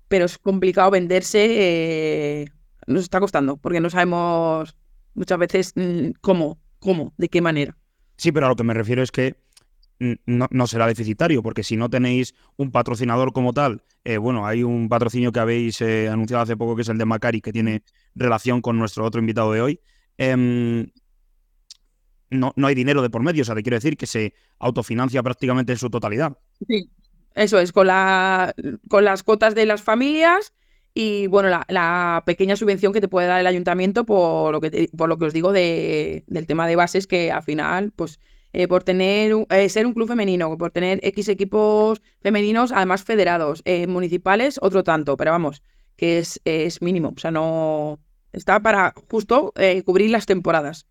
Pero 0.08 0.26
es 0.26 0.38
complicado 0.38 0.91
venderse, 0.91 1.46
eh, 1.50 2.46
nos 2.86 3.04
está 3.04 3.20
costando, 3.20 3.58
porque 3.58 3.80
no 3.80 3.89
sabemos 3.89 4.76
muchas 5.13 5.38
veces 5.38 5.74
mm, 5.76 6.12
cómo, 6.22 6.60
cómo, 6.80 7.13
de 7.17 7.30
qué 7.30 7.41
manera. 7.41 7.78
Sí, 8.17 8.32
pero 8.32 8.46
a 8.46 8.50
lo 8.50 8.56
que 8.56 8.63
me 8.63 8.74
refiero 8.74 9.04
es 9.04 9.12
que 9.12 9.36
no, 10.00 10.67
será 10.67 10.88
deficitario, 10.88 11.41
porque 11.41 11.63
si 11.63 11.76
no 11.76 11.89
tenéis 11.89 12.36
un 12.56 12.72
patrocinador 12.72 13.34
como 13.34 13.54
tal, 13.54 13.84
eh, 14.04 14.17
bueno, 14.17 14.46
hay 14.46 14.63
un 14.63 14.89
patrocinio 14.89 15.32
que 15.32 15.39
habéis 15.39 15.82
eh, 15.82 16.08
anunciado 16.08 16.43
hace 16.43 16.56
poco 16.56 16.76
que 16.76 16.84
es 16.84 16.89
el 16.89 16.98
de 16.98 17.06
Macari, 17.06 17.41
que 17.41 17.52
tiene 17.52 17.84
relación 18.15 18.62
con 18.62 18.78
nuestro 18.78 19.06
otro 19.06 19.20
invitado 19.20 19.52
de 19.52 19.62
hoy. 19.62 19.80
Em, 20.17 20.88
no, 22.30 22.54
no 22.56 22.67
hay 22.67 22.76
dinero 22.76 23.02
de 23.02 23.10
por 23.10 23.24
medio, 23.24 23.41
o 23.41 23.46
sea, 23.46 23.56
te 23.56 23.63
quiero 23.63 23.78
decir 23.78 23.98
que 23.98 24.06
se 24.06 24.34
autofinancia 24.60 25.24
prácticamente 25.24 25.72
en 25.72 25.78
su 25.80 25.89
totalidad. 25.89 26.38
Sí, 26.67 26.91
eso 27.38 27.60
es, 27.60 27.71
con, 27.71 27.88
la, 27.88 28.54
con 28.89 29.06
las 29.06 29.23
cuotas 29.23 29.56
de 29.56 29.65
las 29.65 29.82
familias 29.82 30.54
y 30.93 31.28
bueno, 31.28 31.50
la, 31.50 32.23
pequeña 32.26 32.56
subvención 32.56 32.91
que 32.91 33.02
te 33.02 33.08
puede 33.08 33.28
dar 33.28 33.39
el 33.39 33.45
ayuntamiento 33.45 34.04
por 34.04 34.52
lo 34.52 34.60
que, 34.60 34.89
por 34.97 35.08
lo 35.08 35.17
que 35.17 35.26
os 35.26 35.34
digo 35.34 35.52
de, 35.52 36.23
del 36.26 36.47
tema 36.47 36.67
de 36.67 36.76
bases, 36.76 37.06
que 37.06 37.32
al 37.32 37.43
final, 37.43 37.91
pues 37.95 38.19
eh, 38.54 38.67
por 38.67 38.84
tener 38.84 39.34
eh, 39.52 39.69
ser 39.69 39.86
un 39.86 39.93
club 39.93 40.08
femenino, 40.08 40.58
por 40.58 40.71
tener 40.71 41.00
X 41.04 41.30
equipos 41.30 42.02
femeninos, 42.21 42.71
además 42.71 43.04
federados, 43.04 43.62
eh, 43.65 43.86
municipales, 43.86 44.58
otro 44.60 44.84
tanto, 44.84 45.17
pero 45.17 45.30
vamos, 45.30 45.62
que 45.95 46.17
es, 46.17 46.41
es 46.45 46.82
mínimo, 46.82 47.13
o 47.15 47.19
sea, 47.19 47.30
no 47.30 48.00
está 48.34 48.60
para 48.60 48.95
justo 49.12 49.54
cubrir 49.86 50.10
las 50.10 50.26
temporadas. 50.26 50.88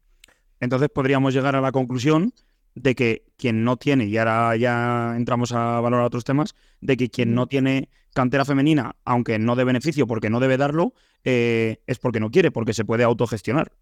Entonces 0.60 0.88
podríamos 0.88 1.34
llegar 1.34 1.56
a 1.56 1.60
la 1.60 1.72
conclusión 1.72 2.32
de 2.76 2.94
que 2.94 3.24
quien 3.36 3.64
no 3.64 3.76
tiene, 3.76 4.04
y 4.04 4.16
ahora 4.18 4.54
ya 4.56 5.14
entramos 5.16 5.52
a 5.52 5.80
valorar 5.80 6.06
otros 6.06 6.24
temas, 6.24 6.54
de 6.80 6.96
que 6.96 7.08
quien 7.10 7.34
no 7.34 7.46
tiene 7.46 7.88
cantera 8.14 8.44
femenina, 8.44 8.94
aunque 9.04 9.38
no 9.38 9.56
de 9.56 9.64
beneficio 9.64 10.06
porque 10.06 10.30
no 10.30 10.40
debe 10.40 10.56
darlo, 10.56 10.94
eh, 11.24 11.78
es 11.86 11.98
porque 11.98 12.20
no 12.20 12.30
quiere, 12.30 12.50
porque 12.50 12.74
se 12.74 12.84
puede 12.84 13.02
autogestionar. 13.02 13.72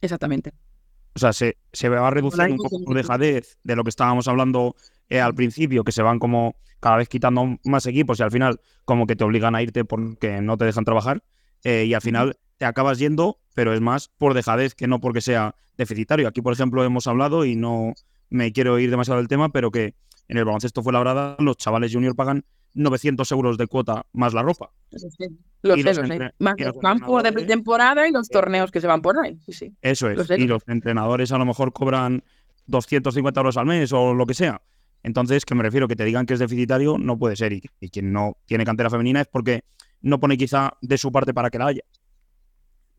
Exactamente. 0.00 0.52
O 1.14 1.18
sea, 1.18 1.32
se, 1.32 1.56
se 1.72 1.88
va 1.88 2.06
a 2.06 2.10
reducir 2.10 2.50
un 2.50 2.58
poco 2.58 2.78
de 2.78 2.94
dejadez 2.94 3.58
de 3.64 3.74
lo 3.74 3.82
que 3.82 3.90
estábamos 3.90 4.28
hablando 4.28 4.76
eh, 5.08 5.20
al 5.20 5.34
principio, 5.34 5.82
que 5.82 5.92
se 5.92 6.02
van 6.02 6.18
como 6.18 6.56
cada 6.80 6.98
vez 6.98 7.08
quitando 7.08 7.56
más 7.64 7.86
equipos 7.86 8.20
y 8.20 8.22
al 8.22 8.30
final 8.30 8.60
como 8.84 9.06
que 9.06 9.16
te 9.16 9.24
obligan 9.24 9.54
a 9.54 9.62
irte 9.62 9.86
porque 9.86 10.42
no 10.42 10.58
te 10.58 10.66
dejan 10.66 10.84
trabajar. 10.84 11.22
Eh, 11.64 11.86
y 11.86 11.94
al 11.94 12.02
final 12.02 12.38
te 12.58 12.64
acabas 12.64 12.98
yendo, 12.98 13.38
pero 13.54 13.72
es 13.74 13.80
más 13.80 14.08
por 14.08 14.34
dejadez 14.34 14.74
que 14.74 14.86
no 14.86 15.00
porque 15.00 15.20
sea 15.20 15.54
deficitario. 15.76 16.28
Aquí, 16.28 16.42
por 16.42 16.52
ejemplo, 16.52 16.84
hemos 16.84 17.06
hablado 17.06 17.44
y 17.44 17.56
no 17.56 17.94
me 18.30 18.52
quiero 18.52 18.78
ir 18.78 18.90
demasiado 18.90 19.18
del 19.18 19.28
tema, 19.28 19.50
pero 19.50 19.70
que 19.70 19.94
en 20.28 20.38
el 20.38 20.44
baloncesto 20.44 20.82
fue 20.82 20.92
labrada, 20.92 21.36
los 21.38 21.56
chavales 21.56 21.92
junior 21.92 22.16
pagan 22.16 22.44
900 22.74 23.30
euros 23.32 23.58
de 23.58 23.66
cuota 23.66 24.06
más 24.12 24.34
la 24.34 24.42
ropa. 24.42 24.70
Los, 24.90 25.78
¿eh? 25.78 26.30
Más 26.38 26.54
el 26.58 26.72
campo 26.80 27.22
de 27.22 27.32
temporada 27.32 28.06
y 28.06 28.12
los 28.12 28.28
torneos 28.28 28.70
que 28.70 28.80
se 28.80 28.86
van 28.86 29.02
por 29.02 29.18
ahí. 29.18 29.38
Eso 29.80 30.10
es. 30.10 30.30
y 30.30 30.46
los 30.46 30.62
entrenadores 30.68 31.32
a 31.32 31.38
lo 31.38 31.46
mejor 31.46 31.72
cobran 31.72 32.22
250 32.66 33.40
euros 33.40 33.56
al 33.56 33.66
mes 33.66 33.92
o 33.92 34.14
lo 34.14 34.26
que 34.26 34.34
sea. 34.34 34.60
Entonces, 35.02 35.44
que 35.44 35.54
me 35.54 35.62
refiero 35.62 35.88
que 35.88 35.96
te 35.96 36.04
digan 36.04 36.26
que 36.26 36.34
es 36.34 36.40
deficitario, 36.40 36.98
no 36.98 37.18
puede 37.18 37.36
ser. 37.36 37.52
Y, 37.52 37.62
y 37.80 37.90
quien 37.90 38.12
no 38.12 38.36
tiene 38.44 38.64
cantera 38.64 38.90
femenina 38.90 39.20
es 39.20 39.28
porque 39.28 39.62
no 40.02 40.18
pone 40.20 40.36
quizá 40.36 40.72
de 40.80 40.98
su 40.98 41.12
parte 41.12 41.32
para 41.32 41.48
que 41.48 41.58
la 41.58 41.68
haya. 41.68 41.82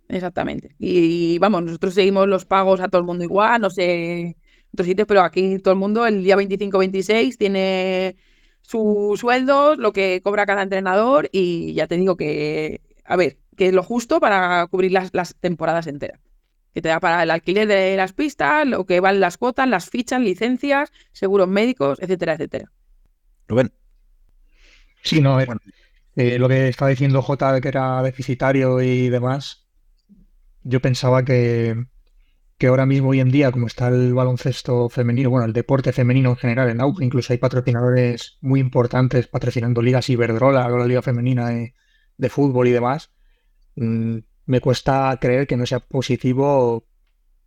Exactamente. 0.09 0.75
Y, 0.79 1.37
vamos, 1.39 1.63
nosotros 1.63 1.93
seguimos 1.93 2.27
los 2.27 2.45
pagos 2.45 2.79
a 2.79 2.87
todo 2.87 2.99
el 2.99 3.07
mundo 3.07 3.23
igual, 3.23 3.61
no 3.61 3.69
sé 3.69 4.37
otros 4.73 4.87
sitios, 4.87 5.07
pero 5.07 5.21
aquí 5.21 5.59
todo 5.59 5.73
el 5.73 5.79
mundo 5.79 6.05
el 6.05 6.23
día 6.23 6.35
25-26 6.35 7.37
tiene 7.37 8.15
su 8.61 9.15
sueldo, 9.19 9.75
lo 9.75 9.93
que 9.93 10.21
cobra 10.23 10.45
cada 10.45 10.61
entrenador 10.61 11.29
y 11.31 11.73
ya 11.73 11.87
te 11.87 11.97
digo 11.97 12.17
que, 12.17 12.81
a 13.05 13.15
ver, 13.15 13.37
que 13.55 13.67
es 13.67 13.73
lo 13.73 13.81
justo 13.81 14.19
para 14.19 14.67
cubrir 14.67 14.91
las, 14.91 15.13
las 15.13 15.35
temporadas 15.35 15.87
enteras. 15.87 16.19
Que 16.73 16.81
te 16.81 16.89
da 16.89 16.99
para 16.99 17.23
el 17.23 17.31
alquiler 17.31 17.67
de 17.67 17.95
las 17.97 18.13
pistas, 18.13 18.67
lo 18.67 18.85
que 18.85 18.99
van 18.99 19.19
las 19.19 19.37
cuotas, 19.37 19.67
las 19.67 19.89
fichas, 19.89 20.21
licencias, 20.21 20.91
seguros 21.11 21.47
médicos, 21.47 21.97
etcétera, 21.99 22.33
etcétera. 22.33 22.71
Rubén. 23.47 23.71
Sí, 25.01 25.21
no, 25.21 25.39
eh, 25.39 26.37
lo 26.37 26.47
que 26.47 26.67
estaba 26.67 26.89
diciendo 26.89 27.21
J, 27.21 27.61
que 27.61 27.67
era 27.67 28.03
deficitario 28.03 28.81
y 28.81 29.09
demás, 29.09 29.66
yo 30.67 30.81
pensaba 30.81 31.23
que, 31.23 31.85
que 32.57 32.67
ahora 32.67 32.85
mismo, 32.85 33.09
hoy 33.09 33.21
en 33.21 33.31
día, 33.31 33.51
como 33.51 33.67
está 33.67 33.87
el 33.87 34.13
baloncesto 34.13 34.89
femenino, 34.89 35.29
bueno, 35.29 35.45
el 35.45 35.53
deporte 35.53 35.93
femenino 35.93 36.31
en 36.31 36.35
general 36.35 36.69
en 36.69 36.81
auge, 36.81 37.05
incluso 37.05 37.31
hay 37.31 37.39
patrocinadores 37.39 38.37
muy 38.41 38.59
importantes 38.59 39.27
patrocinando 39.27 39.81
ligas 39.81 40.09
Iberdrola, 40.09 40.67
la 40.69 40.85
liga 40.85 41.01
femenina 41.01 41.49
de, 41.49 42.29
fútbol 42.29 42.67
y 42.67 42.71
demás, 42.71 43.11
mm, 43.75 44.17
me 44.45 44.59
cuesta 44.59 45.17
creer 45.21 45.47
que 45.47 45.55
no 45.55 45.65
sea 45.65 45.79
positivo 45.79 46.85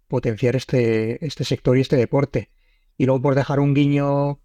potenciar 0.08 0.56
este, 0.56 1.24
este 1.24 1.44
sector 1.44 1.76
y 1.76 1.82
este 1.82 1.96
deporte. 1.96 2.50
Y 2.96 3.06
luego, 3.06 3.22
por 3.22 3.34
dejar 3.34 3.60
un 3.60 3.74
guiño 3.74 4.40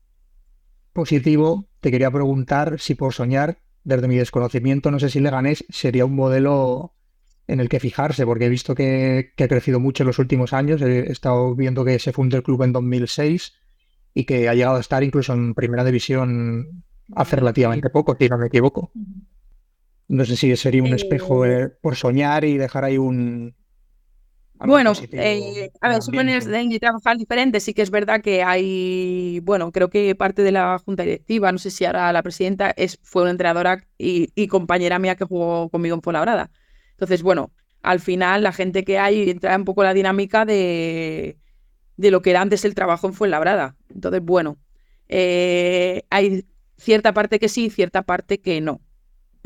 positivo, 0.93 1.67
te 1.79 1.91
quería 1.91 2.11
preguntar 2.11 2.79
si 2.79 2.95
por 2.95 3.13
soñar, 3.13 3.59
desde 3.83 4.07
mi 4.07 4.15
desconocimiento, 4.17 4.91
no 4.91 4.99
sé 4.99 5.09
si 5.09 5.19
Leganés 5.19 5.63
sería 5.69 6.05
un 6.05 6.15
modelo 6.15 6.94
en 7.47 7.59
el 7.59 7.69
que 7.69 7.79
fijarse, 7.79 8.25
porque 8.25 8.45
he 8.45 8.49
visto 8.49 8.75
que, 8.75 9.33
ha 9.37 9.47
crecido 9.47 9.79
mucho 9.79 10.03
en 10.03 10.07
los 10.07 10.19
últimos 10.19 10.53
años. 10.53 10.81
He 10.81 11.11
estado 11.11 11.55
viendo 11.55 11.85
que 11.85 11.99
se 11.99 12.11
fundó 12.11 12.37
el 12.37 12.43
club 12.43 12.63
en 12.63 12.73
2006 12.73 13.53
y 14.13 14.23
que 14.25 14.49
ha 14.49 14.53
llegado 14.53 14.77
a 14.77 14.79
estar 14.79 15.03
incluso 15.03 15.33
en 15.33 15.53
primera 15.53 15.83
división 15.83 16.83
hace 17.13 17.35
relativamente 17.35 17.89
poco, 17.89 18.15
si 18.19 18.27
no 18.29 18.37
me 18.37 18.47
equivoco. 18.47 18.91
No 20.07 20.25
sé 20.25 20.35
si 20.35 20.55
sería 20.55 20.83
un 20.83 20.93
espejo 20.93 21.45
eh, 21.45 21.69
por 21.81 21.95
soñar 21.95 22.45
y 22.45 22.57
dejar 22.57 22.85
ahí 22.85 22.97
un. 22.97 23.55
Bueno, 24.57 24.93
eh, 25.11 25.69
a 25.81 25.89
ver, 25.89 26.01
son 26.01 26.15
de 26.15 26.79
trabajar 26.79 27.17
diferentes. 27.17 27.63
Sí 27.63 27.73
que 27.73 27.81
es 27.81 27.91
verdad 27.91 28.21
que 28.21 28.41
hay, 28.41 29.41
bueno, 29.43 29.71
creo 29.71 29.89
que 29.89 30.15
parte 30.15 30.43
de 30.43 30.53
la 30.53 30.79
junta 30.79 31.03
directiva, 31.03 31.51
no 31.51 31.57
sé 31.57 31.71
si 31.71 31.83
ahora 31.83 32.13
la 32.13 32.23
presidenta, 32.23 32.71
es, 32.77 32.97
fue 33.03 33.23
una 33.23 33.31
entrenadora 33.31 33.83
y, 33.97 34.29
y 34.33 34.47
compañera 34.47 34.97
mía 34.97 35.15
que 35.15 35.25
jugó 35.25 35.69
conmigo 35.69 35.95
en 35.95 36.01
Fuenlabrada. 36.01 36.51
Entonces, 36.95 37.23
bueno, 37.23 37.51
al 37.81 37.99
final 37.99 38.43
la 38.43 38.51
gente 38.51 38.83
que 38.83 38.97
hay 38.97 39.29
entra 39.29 39.55
un 39.55 39.65
poco 39.65 39.83
la 39.83 39.93
dinámica 39.93 40.45
de, 40.45 41.37
de 41.97 42.11
lo 42.11 42.21
que 42.21 42.31
era 42.31 42.41
antes 42.41 42.65
el 42.65 42.75
trabajo 42.75 43.07
en 43.07 43.13
Fuenlabrada. 43.13 43.75
Entonces, 43.93 44.21
bueno, 44.23 44.57
eh, 45.07 46.03
hay 46.09 46.45
cierta 46.77 47.13
parte 47.13 47.39
que 47.39 47.49
sí, 47.49 47.69
cierta 47.69 48.03
parte 48.03 48.39
que 48.39 48.61
no. 48.61 48.81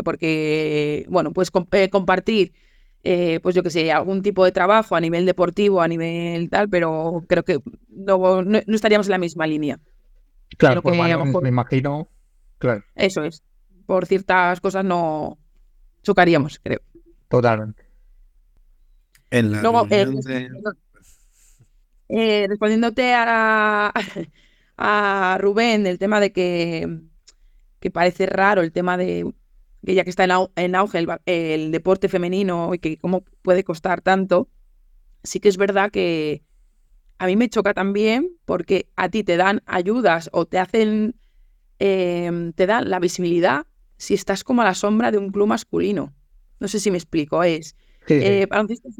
Porque, 0.03 1.05
bueno, 1.09 1.33
pues 1.33 1.51
eh, 1.71 1.89
compartir, 1.89 2.53
eh, 3.03 3.39
pues 3.41 3.55
yo 3.55 3.63
que 3.63 3.69
sé, 3.69 3.91
algún 3.91 4.21
tipo 4.21 4.45
de 4.45 4.51
trabajo 4.51 4.95
a 4.95 5.01
nivel 5.01 5.25
deportivo, 5.25 5.81
a 5.81 5.87
nivel 5.87 6.49
tal, 6.49 6.69
pero 6.69 7.25
creo 7.27 7.43
que 7.43 7.59
no, 7.89 8.43
no, 8.43 8.59
estaríamos 8.67 9.07
en 9.07 9.11
la 9.11 9.17
misma 9.17 9.45
línea. 9.45 9.79
Claro, 10.57 10.81
me 10.83 11.49
imagino. 11.49 12.09
Claro. 12.57 12.83
Eso 12.95 13.23
es. 13.23 13.43
Por 13.85 14.05
ciertas 14.05 14.59
cosas 14.61 14.85
no 14.85 15.37
chocaríamos, 16.03 16.59
creo. 16.59 16.79
Totalmente. 17.29 17.85
En 19.31 19.61
Luego, 19.61 19.87
eh, 19.89 20.07
eh, 22.09 22.45
respondiéndote 22.49 23.13
a, 23.13 23.93
a 24.77 25.37
Rubén, 25.39 25.85
el 25.85 25.99
tema 25.99 26.19
de 26.19 26.31
que, 26.33 26.99
que 27.79 27.91
parece 27.91 28.25
raro 28.25 28.61
el 28.61 28.71
tema 28.71 28.97
de 28.97 29.31
que 29.85 29.95
ya 29.95 30.03
que 30.03 30.09
está 30.09 30.25
en, 30.55 30.75
auge 30.75 31.05
el, 31.25 31.71
deporte 31.71 32.09
femenino 32.09 32.73
y 32.73 32.79
que 32.79 32.97
cómo 32.97 33.23
puede 33.41 33.63
costar 33.63 34.01
tanto, 34.01 34.49
sí 35.23 35.39
que 35.39 35.49
es 35.49 35.57
verdad 35.57 35.91
que 35.91 36.43
a 37.17 37.27
mí 37.27 37.35
me 37.35 37.49
choca 37.49 37.73
también 37.73 38.31
porque 38.45 38.89
a 38.95 39.09
ti 39.09 39.23
te 39.23 39.37
dan 39.37 39.61
ayudas 39.65 40.29
o 40.33 40.45
te 40.45 40.57
hacen, 40.57 41.15
em, 41.79 42.51
te 42.53 42.65
dan 42.65 42.89
la 42.89 42.99
visibilidad 42.99 43.67
si 43.97 44.13
estás 44.13 44.43
como 44.43 44.61
a 44.61 44.65
la 44.65 44.73
sombra 44.73 45.11
de 45.11 45.17
un 45.17 45.31
club 45.31 45.47
masculino. 45.47 46.13
No 46.59 46.67
sé 46.67 46.79
si 46.79 46.91
me 46.91 46.97
explico. 46.97 47.43
Es 47.43 47.75
eh, 48.07 48.47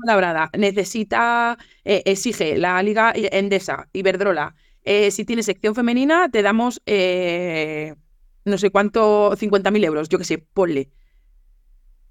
Labrada 0.06 0.50
necesita, 0.58 1.58
eh, 1.84 2.04
exige 2.06 2.58
la 2.58 2.82
Liga 2.84 3.12
Endesa, 3.16 3.90
Iberdrola. 3.94 4.56
Eh, 4.84 5.12
si 5.12 5.26
tiene 5.26 5.44
sección 5.44 5.76
femenina, 5.76 6.30
te 6.30 6.42
damos 6.42 6.82
eh, 6.86 7.96
no 8.46 8.58
sé 8.58 8.70
cuánto, 8.72 9.36
50.000 9.36 9.86
euros, 9.86 10.10
yo 10.10 10.18
qué 10.18 10.24
sé, 10.24 10.38
ponle. 10.38 10.90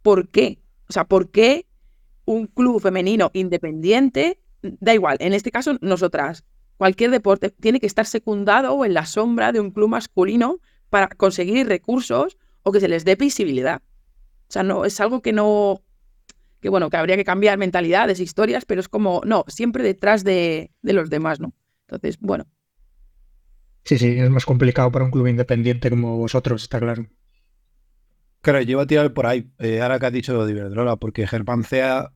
¿Por 0.02 0.28
qué? 0.28 0.60
O 0.88 0.92
sea, 0.92 1.04
¿por 1.04 1.30
qué 1.30 1.66
un 2.24 2.46
club 2.46 2.80
femenino 2.80 3.30
independiente, 3.32 4.40
da 4.62 4.94
igual, 4.94 5.16
en 5.20 5.32
este 5.32 5.50
caso 5.50 5.78
nosotras, 5.80 6.44
cualquier 6.76 7.10
deporte 7.10 7.50
tiene 7.50 7.80
que 7.80 7.86
estar 7.86 8.06
secundado 8.06 8.74
o 8.74 8.84
en 8.84 8.94
la 8.94 9.06
sombra 9.06 9.52
de 9.52 9.60
un 9.60 9.70
club 9.70 9.88
masculino 9.88 10.60
para 10.90 11.08
conseguir 11.08 11.66
recursos 11.66 12.36
o 12.62 12.72
que 12.72 12.80
se 12.80 12.88
les 12.88 13.04
dé 13.04 13.16
visibilidad? 13.16 13.82
O 14.48 14.52
sea, 14.52 14.62
no, 14.62 14.84
es 14.84 14.98
algo 15.00 15.20
que 15.20 15.32
no, 15.32 15.82
que 16.60 16.68
bueno, 16.68 16.90
que 16.90 16.96
habría 16.96 17.16
que 17.16 17.24
cambiar 17.24 17.58
mentalidades, 17.58 18.20
historias, 18.20 18.64
pero 18.64 18.80
es 18.80 18.88
como, 18.88 19.20
no, 19.24 19.44
siempre 19.48 19.84
detrás 19.84 20.24
de, 20.24 20.70
los 20.82 21.10
demás, 21.10 21.38
¿no? 21.40 21.52
Entonces, 21.82 22.18
bueno. 22.18 22.46
Sí, 23.84 23.98
sí, 23.98 24.18
es 24.18 24.30
más 24.30 24.44
complicado 24.44 24.90
para 24.90 25.04
un 25.04 25.10
club 25.10 25.28
independiente 25.28 25.90
como 25.90 26.16
vosotros, 26.16 26.62
está 26.62 26.80
claro. 26.80 27.06
Claro, 28.40 28.60
yo 28.62 28.72
iba 28.72 28.82
a 28.82 28.86
tirar 28.86 29.12
por 29.12 29.26
ahí, 29.26 29.50
eh, 29.58 29.80
ahora 29.80 29.98
que 29.98 30.06
has 30.06 30.12
dicho 30.12 30.44
de 30.44 30.52
Iberdrola, 30.52 30.96
porque 30.96 31.26
Germán 31.26 31.64
Cea, 31.64 32.12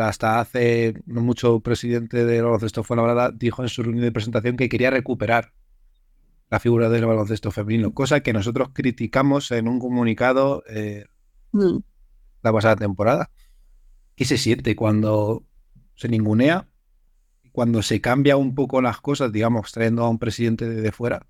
hasta 0.00 0.40
hace 0.40 0.94
no 1.06 1.22
mucho 1.22 1.60
presidente 1.60 2.24
de 2.24 2.42
los 2.42 2.72
fue 2.84 2.96
la 2.96 3.02
verdad, 3.02 3.32
dijo 3.34 3.62
en 3.62 3.68
su 3.68 3.82
reunión 3.82 4.04
de 4.04 4.12
presentación 4.12 4.56
que 4.56 4.68
quería 4.68 4.90
recuperar 4.90 5.52
la 6.50 6.60
figura 6.60 6.88
del 6.88 7.06
baloncesto 7.06 7.50
femenino, 7.50 7.92
cosa 7.92 8.20
que 8.20 8.32
nosotros 8.32 8.70
criticamos 8.72 9.50
en 9.50 9.68
un 9.68 9.78
comunicado 9.78 10.62
eh, 10.68 11.06
Mm. 11.52 11.78
la 12.42 12.52
pasada 12.52 12.76
temporada. 12.76 13.30
¿Qué 14.14 14.24
se 14.24 14.38
siente 14.38 14.76
cuando 14.76 15.44
se 15.94 16.08
ningunea? 16.08 16.68
Cuando 17.52 17.82
se 17.82 18.00
cambia 18.00 18.36
un 18.36 18.54
poco 18.54 18.80
las 18.82 19.00
cosas, 19.00 19.32
digamos, 19.32 19.72
trayendo 19.72 20.04
a 20.04 20.10
un 20.10 20.18
presidente 20.18 20.68
de, 20.68 20.80
de 20.80 20.92
fuera, 20.92 21.26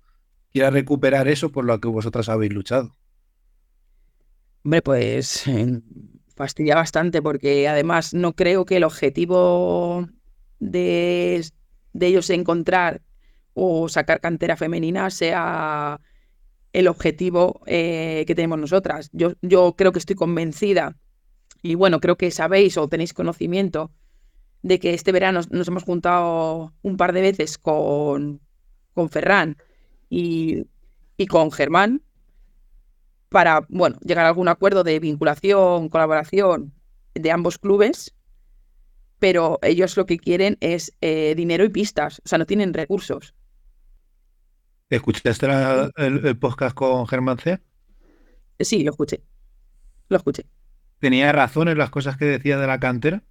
quiera 0.51 0.69
recuperar 0.69 1.27
eso 1.27 1.51
por 1.51 1.65
lo 1.65 1.79
que 1.79 1.87
vosotras 1.87 2.29
habéis 2.29 2.53
luchado. 2.53 2.95
Hombre, 4.63 4.81
pues 4.81 5.47
eh, 5.47 5.81
fastidia 6.35 6.75
bastante 6.75 7.21
porque 7.21 7.67
además 7.67 8.13
no 8.13 8.33
creo 8.35 8.65
que 8.65 8.77
el 8.77 8.83
objetivo 8.83 10.07
de, 10.59 11.45
de 11.93 12.07
ellos 12.07 12.29
encontrar 12.29 13.01
o 13.53 13.89
sacar 13.89 14.19
cantera 14.19 14.57
femenina 14.57 15.09
sea 15.09 15.99
el 16.73 16.87
objetivo 16.87 17.61
eh, 17.65 18.23
que 18.27 18.35
tenemos 18.35 18.59
nosotras. 18.59 19.09
Yo, 19.13 19.33
yo 19.41 19.75
creo 19.75 19.91
que 19.91 19.99
estoy 19.99 20.15
convencida 20.15 20.97
y 21.61 21.75
bueno, 21.75 21.99
creo 21.99 22.17
que 22.17 22.31
sabéis 22.31 22.77
o 22.77 22.87
tenéis 22.87 23.13
conocimiento 23.13 23.91
de 24.61 24.79
que 24.79 24.93
este 24.93 25.11
verano 25.11 25.41
nos 25.51 25.67
hemos 25.67 25.83
juntado 25.83 26.73
un 26.81 26.97
par 26.97 27.13
de 27.13 27.21
veces 27.21 27.57
con, 27.57 28.41
con 28.93 29.09
Ferran 29.09 29.57
y, 30.09 30.65
y 31.17 31.27
con 31.27 31.51
Germán 31.51 32.01
para, 33.29 33.65
bueno, 33.69 33.97
llegar 34.03 34.25
a 34.25 34.29
algún 34.29 34.47
acuerdo 34.47 34.83
de 34.83 34.99
vinculación, 34.99 35.89
colaboración 35.89 36.73
de 37.13 37.31
ambos 37.31 37.57
clubes, 37.57 38.15
pero 39.19 39.59
ellos 39.61 39.97
lo 39.97 40.05
que 40.05 40.17
quieren 40.17 40.57
es 40.61 40.93
eh, 41.01 41.33
dinero 41.35 41.63
y 41.63 41.69
pistas, 41.69 42.21
o 42.25 42.27
sea, 42.27 42.37
no 42.37 42.45
tienen 42.45 42.73
recursos. 42.73 43.35
¿Escuchaste 44.89 45.47
la- 45.47 45.91
el, 45.97 46.25
el 46.25 46.37
podcast 46.37 46.75
con 46.75 47.07
Germán 47.07 47.37
C? 47.39 47.59
Sí, 48.59 48.83
lo 48.83 48.91
escuché, 48.91 49.23
lo 50.09 50.17
escuché. 50.17 50.45
¿Tenía 50.99 51.31
razón 51.31 51.67
en 51.69 51.77
las 51.77 51.89
cosas 51.89 52.17
que 52.17 52.25
decía 52.25 52.57
de 52.57 52.67
la 52.67 52.79
cantera? 52.79 53.23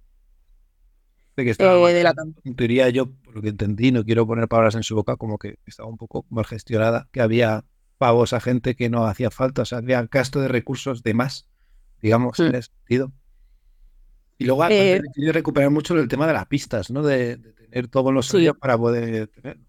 De 1.35 1.43
que 1.45 1.51
estaba 1.51 1.89
Eh, 1.89 1.93
de 1.93 2.03
la 2.03 2.13
en 2.43 2.55
teoría 2.55 2.89
yo, 2.89 3.11
por 3.11 3.35
lo 3.35 3.41
que 3.41 3.49
entendí, 3.49 3.91
no 3.91 4.03
quiero 4.03 4.25
poner 4.27 4.47
palabras 4.47 4.75
en 4.75 4.83
su 4.83 4.95
boca, 4.95 5.15
como 5.17 5.37
que 5.37 5.57
estaba 5.65 5.87
un 5.89 5.97
poco 5.97 6.25
mal 6.29 6.45
gestionada, 6.45 7.07
que 7.11 7.21
había 7.21 7.63
pavos 7.97 8.33
a 8.33 8.39
gente 8.39 8.75
que 8.75 8.89
no 8.89 9.05
hacía 9.05 9.29
falta, 9.29 9.61
o 9.61 9.65
sea, 9.65 9.77
había 9.79 10.03
gasto 10.03 10.41
de 10.41 10.47
recursos 10.47 11.03
de 11.03 11.13
más, 11.13 11.47
digamos, 12.01 12.39
en 12.39 12.55
ese 12.55 12.71
sentido. 12.71 13.11
Y 14.37 14.45
luego 14.45 14.65
Eh, 14.69 15.01
recuperar 15.31 15.69
mucho 15.69 15.97
el 15.97 16.07
tema 16.07 16.25
de 16.25 16.33
las 16.33 16.47
pistas, 16.47 16.89
¿no? 16.89 17.03
De, 17.03 17.37
de 17.37 17.53
tener 17.53 17.87
todos 17.89 18.13
los 18.13 18.25
Sí. 18.27 18.49
para 18.59 18.77
poder 18.77 19.27
tener. 19.27 19.59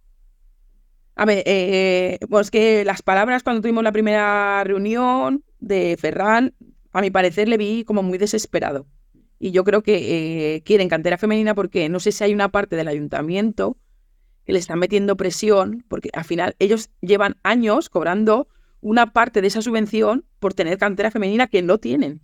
A 1.20 1.26
ver, 1.26 1.42
eh, 1.46 2.18
bueno, 2.30 2.40
es 2.40 2.50
que 2.50 2.82
las 2.84 3.02
palabras 3.02 3.42
cuando 3.42 3.60
tuvimos 3.60 3.84
la 3.84 3.92
primera 3.92 4.64
reunión 4.64 5.44
de 5.58 5.96
Ferran, 6.00 6.54
a 6.92 7.02
mi 7.02 7.10
parecer 7.10 7.46
le 7.46 7.58
vi 7.58 7.84
como 7.84 8.02
muy 8.02 8.16
desesperado. 8.16 8.86
Y 9.38 9.50
yo 9.50 9.62
creo 9.64 9.82
que 9.82 10.54
eh, 10.56 10.62
quieren 10.62 10.88
cantera 10.88 11.18
femenina 11.18 11.54
porque 11.54 11.90
no 11.90 12.00
sé 12.00 12.12
si 12.12 12.24
hay 12.24 12.32
una 12.32 12.48
parte 12.50 12.74
del 12.76 12.88
ayuntamiento 12.88 13.76
que 14.46 14.52
le 14.54 14.60
están 14.60 14.78
metiendo 14.80 15.16
presión, 15.16 15.84
porque 15.88 16.10
al 16.14 16.24
final 16.24 16.56
ellos 16.58 16.90
llevan 17.02 17.36
años 17.44 17.90
cobrando 17.90 18.48
una 18.80 19.12
parte 19.12 19.42
de 19.42 19.48
esa 19.48 19.62
subvención 19.62 20.26
por 20.40 20.54
tener 20.54 20.78
cantera 20.78 21.10
femenina 21.10 21.48
que 21.48 21.62
no 21.62 21.78
tienen. 21.78 22.22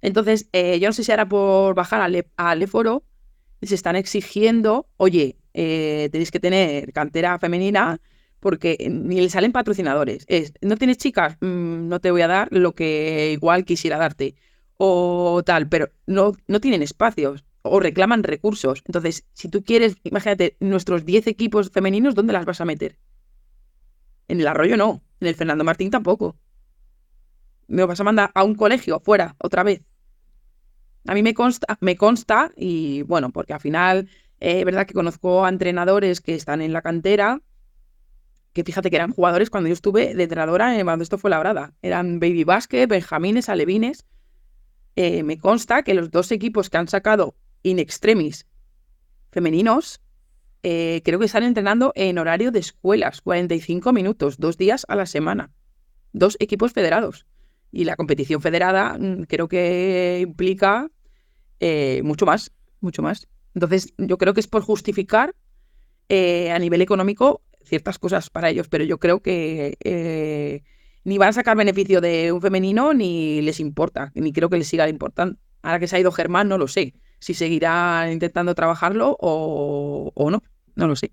Entonces, 0.00 0.48
eh, 0.52 0.78
yo 0.80 0.88
no 0.88 0.92
sé 0.92 1.04
si 1.04 1.10
ahora 1.12 1.28
por 1.28 1.74
bajar 1.74 2.00
al, 2.00 2.14
E- 2.16 2.30
al 2.36 2.62
Éforo 2.62 3.04
les 3.60 3.72
están 3.72 3.96
exigiendo, 3.96 4.88
oye, 4.98 5.38
eh, 5.54 6.08
tenéis 6.12 6.30
que 6.30 6.40
tener 6.40 6.92
cantera 6.92 7.38
femenina 7.38 8.00
porque 8.40 8.88
ni 8.90 9.20
le 9.20 9.28
salen 9.28 9.52
patrocinadores. 9.52 10.24
Es, 10.26 10.54
¿no 10.62 10.76
tienes 10.76 10.98
chicas? 10.98 11.36
Mm, 11.40 11.88
no 11.88 12.00
te 12.00 12.10
voy 12.10 12.22
a 12.22 12.28
dar 12.28 12.48
lo 12.50 12.74
que 12.74 13.32
igual 13.32 13.64
quisiera 13.64 13.98
darte. 13.98 14.34
O 14.78 15.42
tal, 15.44 15.68
pero 15.68 15.90
no, 16.06 16.32
no 16.46 16.60
tienen 16.60 16.82
espacios 16.82 17.44
o 17.62 17.80
reclaman 17.80 18.22
recursos. 18.22 18.82
Entonces, 18.86 19.26
si 19.34 19.48
tú 19.48 19.62
quieres, 19.62 19.96
imagínate, 20.04 20.56
nuestros 20.60 21.04
10 21.04 21.26
equipos 21.26 21.70
femeninos, 21.70 22.14
¿dónde 22.14 22.32
las 22.32 22.46
vas 22.46 22.60
a 22.60 22.64
meter? 22.64 22.98
En 24.28 24.40
el 24.40 24.46
arroyo 24.46 24.76
no, 24.76 25.02
en 25.20 25.28
el 25.28 25.34
Fernando 25.34 25.64
Martín 25.64 25.90
tampoco. 25.90 26.36
Me 27.68 27.84
vas 27.84 28.00
a 28.00 28.04
mandar 28.04 28.30
a 28.34 28.42
un 28.42 28.54
colegio 28.54 29.00
fuera 29.00 29.36
otra 29.38 29.62
vez. 29.62 29.82
A 31.06 31.14
mí 31.14 31.22
me 31.22 31.34
consta, 31.34 31.78
me 31.80 31.96
consta, 31.96 32.52
y 32.56 33.02
bueno, 33.02 33.30
porque 33.30 33.52
al 33.52 33.60
final 33.60 34.08
eh, 34.40 34.60
es 34.60 34.64
verdad 34.64 34.86
que 34.86 34.94
conozco 34.94 35.44
a 35.44 35.48
entrenadores 35.48 36.20
que 36.20 36.34
están 36.34 36.62
en 36.62 36.72
la 36.72 36.82
cantera, 36.82 37.40
que 38.52 38.64
fíjate 38.64 38.90
que 38.90 38.96
eran 38.96 39.12
jugadores 39.12 39.50
cuando 39.50 39.68
yo 39.68 39.74
estuve 39.74 40.14
de 40.14 40.22
entrenadora 40.22 40.72
en 40.72 40.80
el 40.80 40.84
baloncesto 40.84 41.18
fue 41.18 41.30
labrada. 41.30 41.74
Eran 41.82 42.18
baby 42.18 42.44
basket, 42.44 42.86
benjamines, 42.88 43.48
alevines. 43.48 44.06
Eh, 44.96 45.22
me 45.22 45.38
consta 45.38 45.82
que 45.82 45.94
los 45.94 46.10
dos 46.10 46.32
equipos 46.32 46.68
que 46.68 46.78
han 46.78 46.88
sacado 46.88 47.36
in 47.62 47.78
extremis 47.78 48.46
femeninos, 49.30 50.00
eh, 50.62 51.00
creo 51.04 51.18
que 51.18 51.26
están 51.26 51.44
entrenando 51.44 51.92
en 51.94 52.18
horario 52.18 52.50
de 52.50 52.58
escuelas, 52.58 53.20
45 53.20 53.92
minutos, 53.92 54.38
dos 54.38 54.58
días 54.58 54.84
a 54.88 54.96
la 54.96 55.06
semana. 55.06 55.52
Dos 56.12 56.36
equipos 56.40 56.72
federados. 56.72 57.26
Y 57.70 57.84
la 57.84 57.94
competición 57.94 58.42
federada 58.42 58.98
mm, 58.98 59.22
creo 59.24 59.46
que 59.46 60.20
implica 60.22 60.90
eh, 61.60 62.00
mucho 62.02 62.26
más, 62.26 62.52
mucho 62.80 63.02
más. 63.02 63.28
Entonces, 63.54 63.92
yo 63.98 64.18
creo 64.18 64.34
que 64.34 64.40
es 64.40 64.46
por 64.46 64.62
justificar 64.62 65.34
eh, 66.08 66.50
a 66.50 66.58
nivel 66.58 66.82
económico 66.82 67.42
ciertas 67.64 67.98
cosas 67.98 68.30
para 68.30 68.50
ellos, 68.50 68.68
pero 68.68 68.84
yo 68.84 68.98
creo 68.98 69.20
que 69.20 69.76
eh, 69.84 70.62
ni 71.04 71.18
van 71.18 71.30
a 71.30 71.32
sacar 71.32 71.56
beneficio 71.56 72.00
de 72.00 72.32
un 72.32 72.40
femenino 72.40 72.94
ni 72.94 73.40
les 73.42 73.60
importa, 73.60 74.10
ni 74.14 74.32
creo 74.32 74.50
que 74.50 74.58
les 74.58 74.68
siga 74.68 74.88
importando. 74.88 75.38
Ahora 75.62 75.78
que 75.78 75.86
se 75.86 75.96
ha 75.96 76.00
ido 76.00 76.10
Germán, 76.12 76.48
no 76.48 76.58
lo 76.58 76.68
sé. 76.68 76.94
Si 77.18 77.34
seguirá 77.34 78.10
intentando 78.10 78.54
trabajarlo 78.54 79.16
o, 79.20 80.30
no, 80.30 80.42
no 80.74 80.86
lo 80.86 80.96
sé. 80.96 81.12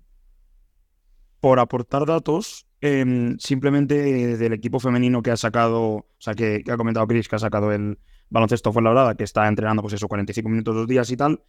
por 1.40 1.60
aportar 1.60 2.06
datos, 2.06 2.66
em, 2.80 3.38
simplemente 3.38 4.36
del 4.36 4.52
equipo 4.52 4.80
femenino 4.80 5.22
que 5.22 5.30
ha 5.30 5.36
sacado, 5.36 5.80
o 5.82 6.06
sea, 6.18 6.34
que, 6.34 6.62
que 6.64 6.72
ha 6.72 6.76
comentado 6.76 7.06
Chris, 7.06 7.28
que 7.28 7.36
ha 7.36 7.38
sacado 7.38 7.70
el 7.72 7.98
baloncesto 8.30 8.72
Fuenlabrada, 8.72 9.14
que 9.14 9.24
está 9.24 9.46
entrenando, 9.46 9.82
pues 9.82 9.94
eso, 9.94 10.08
45 10.08 10.48
minutos 10.48 10.74
dos 10.74 10.86
días 10.86 11.10
y 11.10 11.16
tal. 11.16 11.42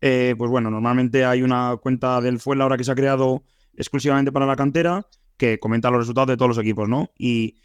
Eh, 0.00 0.34
pues 0.36 0.50
bueno, 0.50 0.70
normalmente 0.70 1.24
hay 1.24 1.42
una 1.42 1.76
cuenta 1.80 2.20
del 2.20 2.38
Fuenlabrada 2.38 2.78
que 2.78 2.84
se 2.84 2.92
ha 2.92 2.94
creado 2.94 3.44
exclusivamente 3.74 4.32
para 4.32 4.46
la 4.46 4.56
cantera, 4.56 5.06
que 5.36 5.58
comenta 5.58 5.90
los 5.90 6.00
resultados 6.00 6.28
de 6.28 6.36
todos 6.36 6.50
los 6.50 6.58
equipos, 6.58 6.88
¿no? 6.88 7.10
Y 7.18 7.56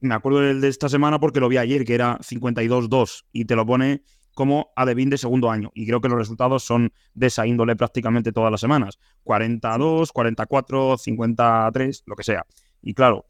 me 0.00 0.14
acuerdo 0.14 0.40
del 0.40 0.60
de 0.60 0.68
esta 0.68 0.88
semana 0.88 1.18
porque 1.18 1.40
lo 1.40 1.48
vi 1.48 1.56
ayer, 1.56 1.84
que 1.84 1.94
era 1.94 2.18
52-2, 2.18 3.24
y 3.32 3.44
te 3.44 3.56
lo 3.56 3.64
pone 3.64 4.02
como 4.34 4.70
Adevin 4.76 5.08
de 5.08 5.16
segundo 5.16 5.50
año. 5.50 5.70
Y 5.74 5.86
creo 5.86 6.00
que 6.00 6.08
los 6.08 6.18
resultados 6.18 6.62
son 6.62 6.92
de 7.14 7.28
esa 7.28 7.46
índole 7.46 7.74
prácticamente 7.74 8.32
todas 8.32 8.50
las 8.50 8.60
semanas. 8.60 8.98
42, 9.24 10.12
44, 10.12 10.98
53, 10.98 12.02
lo 12.06 12.14
que 12.14 12.22
sea. 12.22 12.44
Y 12.82 12.92
claro, 12.92 13.24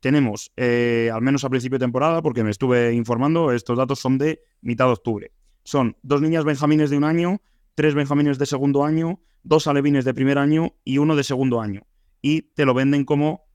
tenemos, 0.00 0.52
eh, 0.56 1.10
al 1.12 1.22
menos 1.22 1.44
a 1.44 1.48
principio 1.48 1.78
de 1.78 1.84
temporada, 1.84 2.20
porque 2.20 2.44
me 2.44 2.50
estuve 2.50 2.92
informando, 2.92 3.52
estos 3.52 3.78
datos 3.78 4.00
son 4.00 4.18
de 4.18 4.42
mitad 4.60 4.86
de 4.86 4.92
octubre. 4.92 5.32
Son 5.64 5.96
dos 6.02 6.20
niñas 6.20 6.44
benjamines 6.44 6.90
de 6.90 6.98
un 6.98 7.04
año, 7.04 7.40
tres 7.74 7.94
benjamines 7.94 8.38
de 8.38 8.46
segundo 8.46 8.84
año, 8.84 9.20
dos 9.42 9.66
alevines 9.66 10.04
de 10.04 10.14
primer 10.14 10.38
año 10.38 10.74
y 10.84 10.98
uno 10.98 11.16
de 11.16 11.24
segundo 11.24 11.60
año. 11.60 11.86
Y 12.22 12.42
te 12.42 12.64
lo 12.64 12.74
venden 12.74 13.04
como 13.04 13.46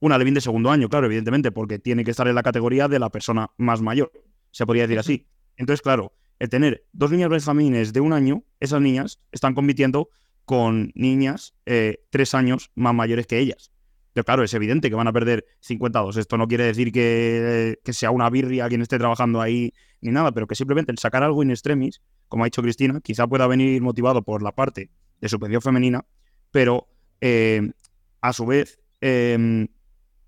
un 0.00 0.12
alevín 0.12 0.34
de 0.34 0.40
segundo 0.40 0.70
año, 0.70 0.88
claro, 0.88 1.06
evidentemente, 1.06 1.52
porque 1.52 1.78
tiene 1.78 2.04
que 2.04 2.10
estar 2.10 2.26
en 2.26 2.34
la 2.34 2.42
categoría 2.42 2.88
de 2.88 2.98
la 2.98 3.10
persona 3.10 3.50
más 3.56 3.82
mayor, 3.82 4.10
se 4.50 4.66
podría 4.66 4.84
decir 4.84 4.98
así. 4.98 5.26
Entonces, 5.56 5.82
claro, 5.82 6.14
el 6.38 6.48
tener 6.48 6.86
dos 6.92 7.10
niñas 7.10 7.28
benjamines 7.28 7.92
de 7.92 8.00
un 8.00 8.12
año, 8.12 8.44
esas 8.60 8.80
niñas 8.80 9.20
están 9.30 9.54
compitiendo 9.54 10.08
con 10.46 10.90
niñas 10.94 11.54
eh, 11.66 11.98
tres 12.10 12.34
años 12.34 12.70
más 12.74 12.94
mayores 12.94 13.26
que 13.26 13.38
ellas. 13.38 13.70
Pero 14.12 14.24
claro, 14.24 14.42
es 14.42 14.52
evidente 14.54 14.88
que 14.88 14.96
van 14.96 15.06
a 15.06 15.12
perder 15.12 15.44
52. 15.60 16.16
Esto 16.16 16.36
no 16.36 16.48
quiere 16.48 16.64
decir 16.64 16.92
que, 16.92 17.78
que 17.84 17.92
sea 17.92 18.10
una 18.10 18.28
birria 18.28 18.68
quien 18.68 18.82
esté 18.82 18.98
trabajando 18.98 19.40
ahí 19.40 19.72
ni 20.00 20.10
nada, 20.10 20.32
pero 20.32 20.46
que 20.46 20.54
simplemente 20.54 20.90
el 20.92 20.98
sacar 20.98 21.22
algo 21.22 21.42
in 21.42 21.50
extremis, 21.50 22.00
como 22.28 22.44
ha 22.44 22.46
dicho 22.46 22.62
Cristina, 22.62 23.00
quizá 23.00 23.26
pueda 23.26 23.46
venir 23.46 23.80
motivado 23.82 24.22
por 24.22 24.42
la 24.42 24.52
parte 24.52 24.90
de 25.20 25.28
subvención 25.28 25.62
femenina, 25.62 26.04
pero 26.50 26.88
eh, 27.20 27.70
a 28.20 28.32
su 28.32 28.46
vez, 28.46 28.80
eh, 29.00 29.68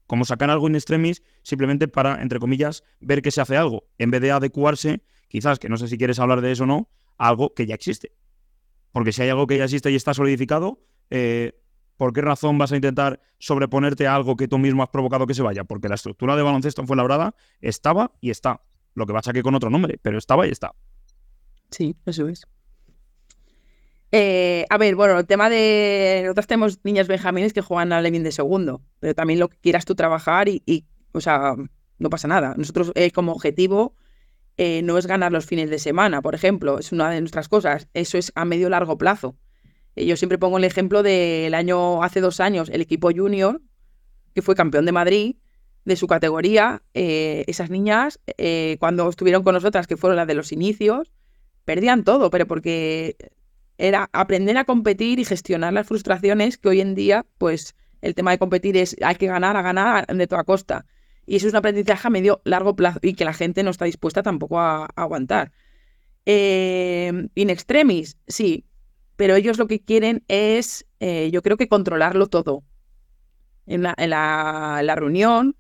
como 0.07 0.25
sacar 0.25 0.51
algo 0.51 0.69
in 0.69 0.75
extremis 0.75 1.23
simplemente 1.43 1.89
para, 1.89 2.23
entre 2.23 2.39
comillas, 2.39 2.85
ver 3.01 3.23
que 3.23 3.31
se 3.31 3.41
hace 3.41 3.57
algo, 3.57 3.89
en 3.99 4.11
vez 4.11 4.21
de 4.21 4.31
adecuarse, 4.31 5.03
quizás, 5.29 5.59
que 5.59 5.69
no 5.69 5.77
sé 5.77 5.89
si 5.89 5.99
quieres 5.99 6.19
hablar 6.19 6.41
de 6.41 6.53
eso 6.53 6.65
o 6.65 6.67
no, 6.67 6.91
a 7.19 7.29
algo 7.29 7.55
que 7.55 7.67
ya 7.67 7.75
existe. 7.75 8.13
Porque 8.93 9.13
si 9.13 9.23
hay 9.23 9.31
algo 9.31 9.47
que 9.47 9.57
ya 9.57 9.65
existe 9.65 9.91
y 9.91 9.97
está 9.97 10.13
solidificado, 10.13 10.81
eh, 11.11 11.59
¿por 12.03 12.13
qué 12.13 12.21
razón 12.21 12.59
vas 12.59 12.73
a 12.73 12.75
intentar 12.75 13.21
sobreponerte 13.39 14.09
a 14.09 14.17
algo 14.17 14.37
que 14.37 14.49
tú 14.49 14.59
mismo 14.59 14.83
has 14.83 14.89
provocado 14.89 15.25
que 15.25 15.35
se 15.35 15.43
vaya? 15.43 15.63
Porque 15.63 15.89
la 15.89 15.95
estructura 15.95 16.35
de 16.35 16.43
baloncesto 16.43 16.81
en 16.81 16.89
Fuenlabrada 16.89 17.37
estaba 17.61 18.11
y 18.21 18.31
está. 18.31 18.61
Lo 18.95 19.07
que 19.07 19.13
pasa 19.13 19.33
que 19.33 19.41
con 19.41 19.55
otro 19.55 19.71
nombre, 19.71 20.01
pero 20.03 20.19
estaba 20.19 20.45
y 20.49 20.51
está. 20.51 20.75
Sí, 21.71 21.95
eso 22.05 22.27
es. 22.27 22.45
Eh, 24.11 24.67
a 24.69 24.79
ver, 24.79 24.97
bueno, 24.97 25.17
el 25.17 25.27
tema 25.29 25.49
de. 25.49 26.23
Nosotros 26.25 26.49
tenemos 26.49 26.81
niñas 26.83 27.07
benjamines 27.07 27.53
que 27.53 27.61
juegan 27.61 27.93
al 27.93 28.03
Levin 28.03 28.25
de 28.25 28.33
segundo, 28.33 28.83
pero 28.99 29.15
también 29.15 29.39
lo 29.39 29.49
que 29.49 29.59
quieras 29.59 29.85
tú 29.85 29.95
trabajar 29.95 30.49
y, 30.49 30.85
o 31.13 31.21
sea, 31.21 31.55
no 32.01 32.11
pasa 32.11 32.27
nada. 32.27 32.55
Nosotros, 32.57 32.91
eh, 32.97 33.13
como 33.13 33.31
objetivo, 33.31 33.95
eh, 34.57 34.83
no 34.83 34.99
es 34.99 35.07
ganar 35.07 35.31
los 35.31 35.47
fines 35.47 35.71
de 35.71 35.79
semana, 35.79 36.21
por 36.21 36.35
ejemplo, 36.35 36.81
es 36.81 36.91
una 36.91 37.11
de 37.11 37.21
nuestras 37.21 37.49
cosas. 37.49 37.87
Eso 37.95 38.19
es 38.19 38.33
a 38.35 38.45
medio 38.45 38.69
largo 38.71 38.99
plazo. 38.99 39.37
Eh, 39.97 40.07
yo 40.07 40.17
siempre 40.17 40.39
pongo 40.39 40.59
el 40.59 40.65
ejemplo 40.65 41.03
del 41.03 41.55
año, 41.55 42.03
hace 42.03 42.21
dos 42.21 42.41
años, 42.41 42.69
el 42.71 42.81
equipo 42.81 43.11
junior, 43.15 43.61
que 44.35 44.43
fue 44.43 44.55
campeón 44.55 44.87
de 44.87 44.93
Madrid, 44.93 45.37
de 45.85 45.97
su 45.97 46.07
categoría. 46.07 46.83
esas 46.95 47.71
niñas, 47.71 48.21
cuando 48.79 49.09
estuvieron 49.09 49.43
con 49.43 49.55
nosotras, 49.55 49.87
que 49.87 49.97
fueron 49.97 50.17
las 50.17 50.29
de 50.29 50.35
los 50.35 50.53
inicios, 50.53 51.11
perdían 51.65 52.05
todo, 52.05 52.31
pero 52.31 52.47
porque 52.47 53.17
era 53.79 54.09
aprender 54.13 54.57
a 54.59 54.65
competir 54.65 55.19
y 55.19 55.25
gestionar 55.25 55.73
las 55.73 55.87
frustraciones 55.87 56.59
que 56.59 56.69
hoy 56.69 56.81
en 56.81 56.95
día, 56.95 57.27
pues 57.39 57.75
el 58.01 58.15
tema 58.15 58.33
de 58.33 58.39
competir 58.39 58.77
es 58.77 58.97
hay 59.03 59.17
que 59.17 59.27
ganar, 59.27 59.57
a 59.57 59.63
ganar 59.63 60.07
de 60.07 60.27
toda 60.27 60.45
costa. 60.45 60.87
Y 61.25 61.37
eso 61.37 61.47
es 61.47 61.53
un 61.53 61.59
aprendizaje 61.59 62.07
a 62.07 62.11
medio 62.11 62.43
largo 62.45 62.75
plazo 62.77 62.99
y 63.03 63.15
que 63.15 63.25
la 63.25 63.33
gente 63.33 63.63
no 63.63 63.71
está 63.71 63.85
dispuesta 63.85 64.23
tampoco 64.23 64.59
a, 64.59 64.87
aguantar. 64.97 65.53
Eh, 66.27 67.29
in 67.35 67.51
extremis, 67.51 68.17
sí, 68.27 68.65
pero 69.17 69.35
ellos 69.37 69.59
lo 69.59 69.67
que 69.67 69.81
quieren 69.81 70.25
es, 70.29 70.87
eh, 71.01 71.31
yo 71.33 71.43
creo 71.43 71.57
que 71.57 71.69
controlarlo 71.69 72.27
todo. 72.29 72.65
En 73.67 73.83
la, 73.83 73.95
en 73.97 74.11
la, 74.11 74.95
reunión, 74.97 75.57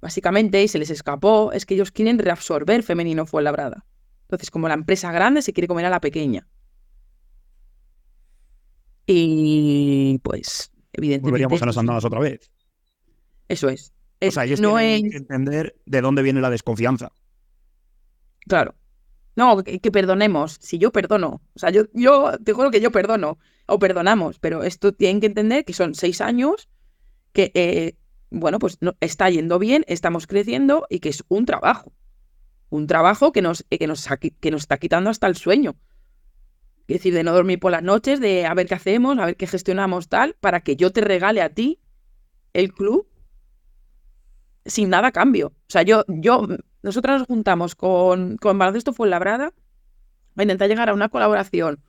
básicamente, 0.00 0.62
y 0.62 0.68
se 0.68 0.78
les 0.78 0.90
escapó, 0.90 1.52
es 1.52 1.64
que 1.64 1.74
ellos 1.74 1.90
quieren 1.90 2.18
reabsorber 2.18 2.82
femenino 2.82 3.26
fue 3.26 3.42
labrada. 3.42 3.86
Entonces, 4.22 4.50
como 4.50 4.68
la 4.68 4.74
empresa 4.74 5.10
grande 5.10 5.42
se 5.42 5.52
quiere 5.52 5.66
comer 5.66 5.86
a 5.86 5.90
la 5.90 6.00
pequeña. 6.00 6.46
Y 9.06 10.20
pues, 10.22 10.70
evidentemente. 10.92 11.30
Volveríamos 11.30 11.62
a 11.62 11.66
las 11.66 11.78
andadas 11.78 12.04
otra 12.04 12.20
vez. 12.20 12.50
Eso 13.48 13.68
es. 13.68 13.92
o 14.22 14.30
sea, 14.30 14.44
ellos 14.44 14.60
tienen 14.60 15.10
que 15.10 15.16
entender 15.16 15.74
de 15.86 16.00
dónde 16.00 16.22
viene 16.22 16.40
la 16.40 16.50
desconfianza. 16.50 17.10
Claro. 18.46 18.74
No, 19.36 19.62
que, 19.62 19.78
perdonemos. 19.90 20.58
Si 20.60 20.78
yo 20.78 20.92
perdono. 20.92 21.40
O 21.54 21.58
sea, 21.58 21.70
yo, 21.70 21.84
yo 21.92 22.32
te 22.44 22.52
juro 22.52 22.70
que 22.70 22.80
yo 22.80 22.90
perdono. 22.90 23.38
O 23.66 23.78
perdonamos. 23.78 24.38
Pero 24.38 24.62
esto 24.64 24.92
tienen 24.92 25.20
que 25.20 25.26
entender 25.26 25.64
que 25.64 25.72
son 25.72 25.94
seis 25.94 26.20
años 26.20 26.68
que, 27.32 27.52
eh, 27.54 27.96
bueno, 28.30 28.58
pues 28.58 28.78
no, 28.80 28.96
está 29.00 29.30
yendo 29.30 29.58
bien, 29.58 29.84
estamos 29.86 30.26
creciendo 30.26 30.86
y 30.88 31.00
que 31.00 31.08
es 31.08 31.24
un 31.28 31.46
trabajo. 31.46 31.92
Un 32.68 32.86
trabajo 32.86 33.32
que 33.32 33.42
nos, 33.42 33.64
que 33.68 33.86
nos, 33.86 34.08
que 34.40 34.50
nos 34.50 34.62
está 34.62 34.78
quitando 34.78 35.10
hasta 35.10 35.26
el 35.26 35.36
sueño. 35.36 35.76
Es 36.86 36.98
decir, 36.98 37.14
de 37.14 37.22
no 37.22 37.32
dormir 37.32 37.60
por 37.60 37.70
las 37.70 37.82
noches, 37.82 38.20
de 38.20 38.46
a 38.46 38.54
ver 38.54 38.66
qué 38.66 38.74
hacemos, 38.74 39.16
a 39.18 39.26
ver 39.26 39.36
qué 39.36 39.46
gestionamos 39.46 40.08
tal, 40.08 40.34
para 40.40 40.60
que 40.60 40.74
yo 40.74 40.90
te 40.90 41.00
regale 41.00 41.40
a 41.40 41.50
ti 41.50 41.80
el 42.52 42.72
club 42.72 43.08
sin 44.66 44.90
nada 44.90 45.12
cambio. 45.12 45.48
O 45.48 45.68
sea, 45.68 45.82
yo, 45.82 46.04
yo, 46.08 46.48
nosotros 46.82 47.18
nos 47.18 47.26
juntamos 47.26 47.74
con, 47.74 48.36
con 48.36 48.58
Baloncesto 48.58 48.92
Fuenlabrada 48.92 49.52
a 50.36 50.42
intentar 50.42 50.68
llegar 50.68 50.88
a 50.88 50.94
una 50.94 51.08
colaboración 51.08 51.82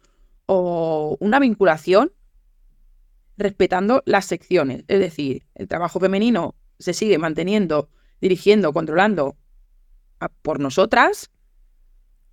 o 0.46 1.18
una 1.20 1.40
vinculación 1.40 2.12
respetando 3.38 4.04
las 4.06 4.26
secciones. 4.26 4.84
Es 4.88 5.00
decir, 5.00 5.46
el 5.56 5.68
trabajo 5.68 6.00
femenino 6.00 6.56
se 6.80 6.94
sigue 6.94 7.18
manteniendo, 7.18 7.90
dirigiendo, 8.20 8.74
controlando 8.74 9.38
por 10.42 10.60
nosotras 10.60 11.32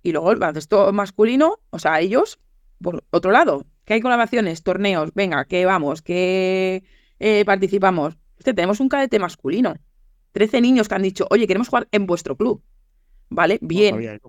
y 0.03 0.11
luego 0.11 0.31
el 0.31 0.37
baloncesto 0.37 0.91
masculino, 0.93 1.59
o 1.69 1.79
sea, 1.79 1.99
ellos 1.99 2.39
por 2.81 3.03
otro 3.11 3.31
lado, 3.31 3.65
que 3.85 3.93
hay 3.93 4.01
colaboraciones, 4.01 4.63
torneos, 4.63 5.11
venga, 5.13 5.45
que 5.45 5.65
vamos, 5.65 6.01
que 6.01 6.83
eh, 7.19 7.43
participamos. 7.45 8.17
Este, 8.37 8.53
tenemos 8.53 8.79
un 8.79 8.89
cadete 8.89 9.19
masculino. 9.19 9.75
13 10.31 10.61
niños 10.61 10.87
que 10.87 10.95
han 10.95 11.01
dicho, 11.01 11.27
oye, 11.29 11.47
queremos 11.47 11.69
jugar 11.69 11.87
en 11.91 12.05
vuestro 12.05 12.35
club. 12.35 12.63
¿Vale? 13.29 13.59
Bien. 13.61 14.19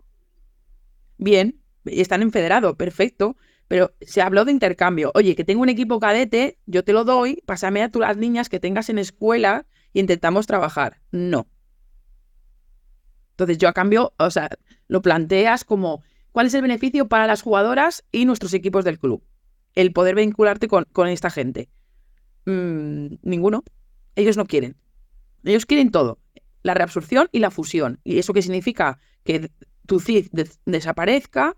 Bien. 1.19 1.61
Y 1.85 2.01
están 2.01 2.23
en 2.23 2.33
federado, 2.33 2.77
perfecto. 2.77 3.37
Pero 3.69 3.93
se 4.01 4.21
habló 4.21 4.45
de 4.45 4.53
intercambio. 4.53 5.13
Oye, 5.15 5.35
que 5.35 5.45
tengo 5.45 5.63
un 5.63 5.69
equipo 5.69 6.01
cadete, 6.01 6.59
yo 6.67 6.85
te 6.85 6.93
lo 6.93 7.05
doy, 7.05 7.43
pásame 7.47 7.83
a 7.83 7.91
tú 7.91 8.01
las 8.01 8.17
niñas 8.17 8.49
que 8.49 8.61
tengas 8.61 8.89
en 8.89 8.99
escuela 8.99 9.67
y 9.93 10.01
intentamos 10.01 10.47
trabajar. 10.47 11.01
No. 11.13 11.47
Entonces 13.33 13.59
yo 13.59 13.69
a 13.69 13.73
cambio, 13.73 14.13
o 14.19 14.31
sea, 14.31 14.51
lo 14.89 15.01
planteas 15.03 15.65
como, 15.65 16.03
¿Cuál 16.33 16.47
es 16.47 16.55
el 16.55 16.63
beneficio 16.63 17.09
para 17.09 17.27
las 17.27 17.43
jugadoras 17.43 18.05
y 18.13 18.25
nuestros 18.25 18.55
equipos 18.55 18.85
del 18.85 18.99
club? 18.99 19.23
El 19.75 19.93
poder 19.93 20.15
vincularte 20.15 20.69
con, 20.69 21.09
esta 21.09 21.31
gente. 21.31 21.69
Mm, 22.47 23.17
ninguno. 23.23 23.65
Ellos 24.15 24.37
no 24.37 24.47
quieren. 24.47 24.77
Ellos 25.45 25.67
quieren 25.67 25.91
todo. 25.91 26.19
La 26.63 26.75
reabsorción 26.75 27.29
y 27.33 27.39
la 27.39 27.51
fusión. 27.51 28.01
¿Y 28.05 28.19
eso 28.19 28.33
qué 28.33 28.43
significa? 28.43 28.99
Que 29.25 29.51
tu 29.87 30.01
CID 30.01 30.29
desaparezca, 30.67 31.57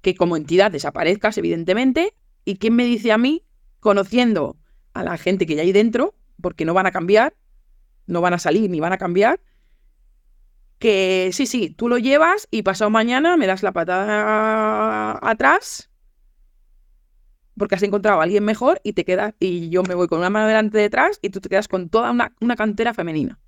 que 0.00 0.14
como 0.14 0.36
entidad 0.36 0.70
desaparezcas, 0.70 1.38
evidentemente. 1.38 2.14
¿Y 2.44 2.56
quién 2.56 2.74
me 2.74 2.84
dice 2.84 3.12
a 3.12 3.18
mí, 3.18 3.44
conociendo 3.80 4.56
a 4.92 5.02
la 5.02 5.16
gente 5.16 5.46
que 5.46 5.54
ya 5.54 5.62
hay 5.62 5.72
dentro, 5.72 6.14
porque 6.40 6.64
no 6.64 6.74
van 6.74 6.86
a 6.86 6.92
cambiar, 6.92 7.34
no 8.06 8.20
van 8.20 8.34
a 8.34 8.38
salir 8.38 8.70
ni 8.70 8.80
van 8.80 8.92
a 8.92 8.98
cambiar, 8.98 9.40
que 10.78 11.30
sí, 11.32 11.46
sí, 11.46 11.70
tú 11.70 11.88
lo 11.88 11.98
llevas 11.98 12.48
y 12.50 12.62
pasado 12.62 12.90
mañana 12.90 13.36
me 13.36 13.46
das 13.46 13.62
la 13.62 13.72
patada 13.72 15.18
atrás 15.22 15.90
porque 17.56 17.74
has 17.74 17.82
encontrado 17.82 18.20
a 18.20 18.24
alguien 18.24 18.44
mejor 18.44 18.80
y 18.82 18.92
te 18.92 19.04
quedas 19.04 19.34
y 19.38 19.68
yo 19.68 19.82
me 19.82 19.94
voy 19.94 20.08
con 20.08 20.18
una 20.18 20.30
mano 20.30 20.46
delante 20.46 20.78
detrás 20.78 21.18
y 21.22 21.30
tú 21.30 21.40
te 21.40 21.48
quedas 21.48 21.68
con 21.68 21.88
toda 21.88 22.10
una, 22.10 22.56
cantera 22.56 22.94
femenina 22.94 23.38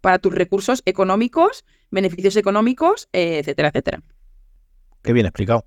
para 0.00 0.18
tus 0.18 0.34
recursos 0.34 0.82
económicos, 0.86 1.64
beneficios 1.90 2.36
económicos, 2.36 3.08
eh, 3.12 3.38
etcétera, 3.38 3.68
etcétera. 3.68 4.02
Qué 5.02 5.12
bien 5.12 5.26
explicado. 5.26 5.66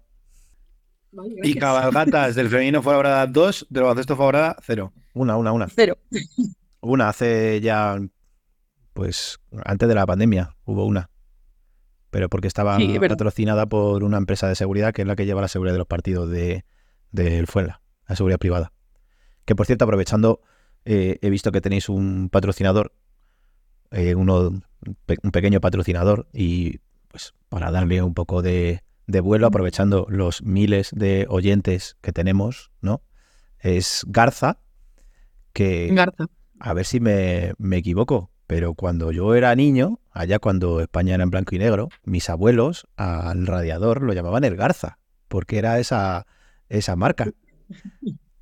y 1.43 1.55
cabalgatas 1.55 2.35
del 2.35 2.49
femenino 2.49 2.81
favorada 2.81 3.27
2, 3.27 3.67
del 3.69 3.83
baloncesto 3.83 4.15
favorada 4.15 4.55
0. 4.63 4.91
Una, 5.13 5.37
una, 5.37 5.51
una. 5.51 5.67
Cero. 5.69 5.97
Una 6.81 7.09
hace 7.09 7.61
ya 7.61 7.99
pues 8.93 9.39
antes 9.65 9.87
de 9.87 9.95
la 9.95 10.05
pandemia 10.05 10.55
hubo 10.65 10.85
una. 10.85 11.09
Pero 12.09 12.29
porque 12.29 12.47
estaba 12.47 12.77
patrocinada 12.99 13.65
por 13.65 14.03
una 14.03 14.17
empresa 14.17 14.47
de 14.47 14.55
seguridad 14.55 14.93
que 14.93 15.01
es 15.01 15.07
la 15.07 15.15
que 15.15 15.25
lleva 15.25 15.41
la 15.41 15.47
seguridad 15.47 15.73
de 15.73 15.79
los 15.79 15.87
partidos 15.87 16.29
de, 16.29 16.63
de 17.13 17.45
Fuenla, 17.45 17.81
la 18.07 18.15
seguridad 18.17 18.39
privada. 18.39 18.73
Que 19.45 19.55
por 19.55 19.65
cierto, 19.65 19.85
aprovechando, 19.85 20.41
eh, 20.83 21.19
he 21.21 21.29
visto 21.29 21.53
que 21.53 21.61
tenéis 21.61 21.87
un 21.87 22.29
patrocinador, 22.29 22.93
eh, 23.91 24.15
uno, 24.15 24.49
un 24.49 25.31
pequeño 25.31 25.61
patrocinador, 25.61 26.27
y 26.33 26.79
pues 27.07 27.33
para 27.47 27.71
darle 27.71 28.01
un 28.01 28.13
poco 28.13 28.41
de, 28.41 28.81
de 29.07 29.21
vuelo, 29.21 29.47
aprovechando 29.47 30.05
los 30.09 30.43
miles 30.43 30.89
de 30.93 31.25
oyentes 31.29 31.95
que 32.01 32.11
tenemos, 32.11 32.71
¿no? 32.81 33.01
Es 33.59 34.03
Garza, 34.07 34.57
que 35.53 35.89
Garza. 35.93 36.25
a 36.59 36.73
ver 36.73 36.85
si 36.85 36.99
me, 36.99 37.53
me 37.57 37.77
equivoco, 37.77 38.31
pero 38.47 38.73
cuando 38.73 39.11
yo 39.11 39.35
era 39.35 39.55
niño, 39.55 39.99
allá 40.11 40.39
cuando 40.39 40.81
España 40.81 41.13
era 41.13 41.23
en 41.23 41.29
blanco 41.29 41.55
y 41.55 41.59
negro, 41.59 41.89
mis 42.03 42.29
abuelos 42.29 42.87
al 42.97 43.45
radiador 43.45 44.01
lo 44.01 44.13
llamaban 44.13 44.43
el 44.43 44.55
Garza, 44.55 44.97
porque 45.27 45.59
era 45.59 45.79
esa, 45.79 46.25
esa 46.69 46.95
marca. 46.95 47.31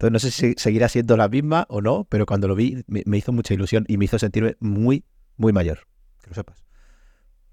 Entonces 0.02 0.12
no 0.12 0.20
sé 0.20 0.32
si 0.32 0.54
seguirá 0.58 0.90
siendo 0.90 1.16
la 1.16 1.30
misma 1.30 1.66
o 1.70 1.82
no, 1.82 2.08
pero 2.10 2.26
cuando 2.26 2.48
lo 2.48 2.56
vi 2.56 2.84
me, 2.88 3.18
hizo 3.18 3.32
mucha 3.32 3.54
ilusión 3.54 3.86
y 3.88 3.98
me 3.98 4.06
hizo 4.06 4.18
sentirme 4.18 4.56
muy, 4.60 5.06
muy 5.38 5.54
mayor. 5.54 5.88
Que 6.22 6.30
lo 6.30 6.36
sepas. 6.36 6.64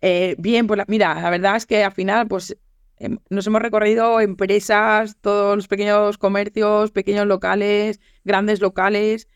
Eh, 0.00 0.36
bien, 0.38 0.68
pues 0.68 0.80
mira, 0.86 1.20
la 1.20 1.28
verdad 1.28 1.56
es 1.56 1.66
que 1.66 1.82
al 1.82 1.90
final, 1.90 2.28
pues 2.28 2.56
em, 2.98 3.18
nos 3.30 3.44
hemos 3.48 3.60
recorrido 3.60 4.20
empresas, 4.20 5.16
todos 5.20 5.56
los 5.56 5.66
pequeños 5.66 6.18
comercios, 6.18 6.92
pequeños 6.92 7.26
locales, 7.26 7.98
grandes 8.22 8.60
locales, 8.60 9.26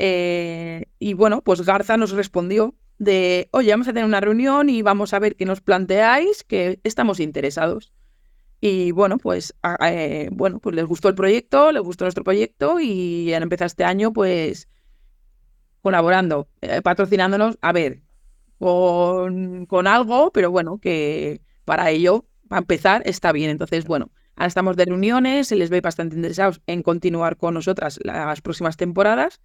eh, 0.00 0.86
y 1.00 1.14
bueno, 1.14 1.42
pues 1.42 1.62
Garza 1.62 1.96
nos 1.96 2.12
respondió 2.12 2.74
de, 2.98 3.48
oye, 3.50 3.70
vamos 3.72 3.88
a 3.88 3.92
tener 3.92 4.04
una 4.04 4.20
reunión 4.20 4.70
y 4.70 4.80
vamos 4.82 5.12
a 5.12 5.18
ver 5.18 5.36
qué 5.36 5.44
nos 5.44 5.60
planteáis, 5.60 6.44
que 6.44 6.80
estamos 6.84 7.20
interesados. 7.20 7.92
Y 8.60 8.90
bueno, 8.90 9.18
pues, 9.18 9.54
eh, 9.80 10.28
bueno, 10.32 10.58
pues 10.58 10.74
les 10.74 10.84
gustó 10.84 11.08
el 11.08 11.14
proyecto, 11.14 11.70
les 11.70 11.82
gustó 11.82 12.04
nuestro 12.04 12.24
proyecto 12.24 12.80
y 12.80 13.32
han 13.32 13.42
empezado 13.44 13.66
este 13.66 13.84
año 13.84 14.12
pues 14.12 14.68
colaborando, 15.80 16.48
eh, 16.60 16.82
patrocinándonos, 16.82 17.56
a 17.62 17.72
ver, 17.72 18.02
con, 18.58 19.66
con 19.66 19.86
algo, 19.86 20.32
pero 20.32 20.50
bueno, 20.50 20.78
que 20.78 21.40
para 21.64 21.90
ello, 21.90 22.26
para 22.48 22.60
empezar, 22.60 23.02
está 23.04 23.30
bien. 23.30 23.50
Entonces, 23.50 23.84
bueno, 23.84 24.10
ahora 24.34 24.48
estamos 24.48 24.76
de 24.76 24.86
reuniones, 24.86 25.48
se 25.48 25.56
les 25.56 25.70
ve 25.70 25.80
bastante 25.80 26.16
interesados 26.16 26.60
en 26.66 26.82
continuar 26.82 27.36
con 27.36 27.54
nosotras 27.54 28.00
las 28.02 28.40
próximas 28.40 28.76
temporadas 28.76 29.40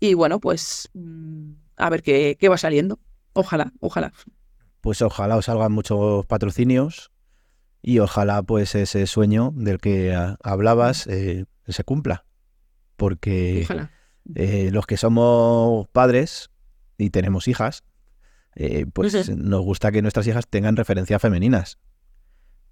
y 0.00 0.14
bueno, 0.14 0.40
pues 0.40 0.88
mm, 0.94 1.52
a 1.76 1.90
ver 1.90 2.02
qué, 2.02 2.36
va 2.48 2.56
saliendo. 2.56 2.98
Ojalá, 3.34 3.72
ojalá. 3.80 4.12
Pues 4.80 5.02
ojalá 5.02 5.36
os 5.36 5.44
salgan 5.44 5.72
muchos 5.72 6.26
patrocinios 6.26 7.12
y 7.82 7.98
ojalá 7.98 8.42
pues 8.42 8.74
ese 8.74 9.06
sueño 9.06 9.52
del 9.54 9.78
que 9.78 10.14
ah, 10.14 10.36
hablabas 10.42 11.06
eh, 11.06 11.46
se 11.68 11.84
cumpla. 11.84 12.24
Porque 12.96 13.66
eh, 14.34 14.70
los 14.72 14.86
que 14.86 14.96
somos 14.96 15.88
padres 15.88 16.50
y 16.98 17.10
tenemos 17.10 17.48
hijas, 17.48 17.84
eh, 18.54 18.86
pues 18.92 19.28
nos 19.30 19.62
gusta 19.62 19.92
que 19.92 20.02
nuestras 20.02 20.26
hijas 20.26 20.46
tengan 20.48 20.76
referencias 20.76 21.22
femeninas. 21.22 21.78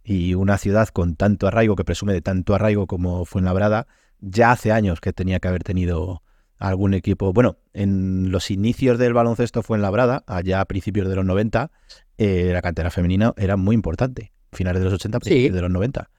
Y 0.04 0.34
una 0.34 0.58
ciudad 0.58 0.88
con 0.88 1.16
tanto 1.16 1.46
arraigo, 1.46 1.76
que 1.76 1.84
presume 1.84 2.12
de 2.12 2.22
tanto 2.22 2.54
arraigo 2.54 2.86
como 2.86 3.24
Fuenlabrada, 3.24 3.86
ya 4.20 4.52
hace 4.52 4.72
años 4.72 5.00
que 5.00 5.12
tenía 5.12 5.38
que 5.38 5.48
haber 5.48 5.62
tenido 5.62 6.22
algún 6.58 6.94
equipo. 6.94 7.32
Bueno, 7.32 7.58
en 7.72 8.30
los 8.30 8.50
inicios 8.50 8.98
del 8.98 9.14
baloncesto 9.14 9.62
Fuenlabrada, 9.62 10.24
allá 10.26 10.60
a 10.60 10.64
principios 10.64 11.08
de 11.08 11.16
los 11.16 11.24
90, 11.24 11.70
eh, 12.18 12.50
la 12.52 12.62
cantera 12.62 12.90
femenina 12.90 13.32
era 13.36 13.56
muy 13.56 13.74
importante. 13.74 14.32
Finales 14.52 14.80
de 14.80 14.84
los 14.86 14.94
80, 14.94 15.18
principios 15.20 15.50
Sí. 15.50 15.54
de 15.54 15.60
los 15.62 15.70
90. 15.70 16.10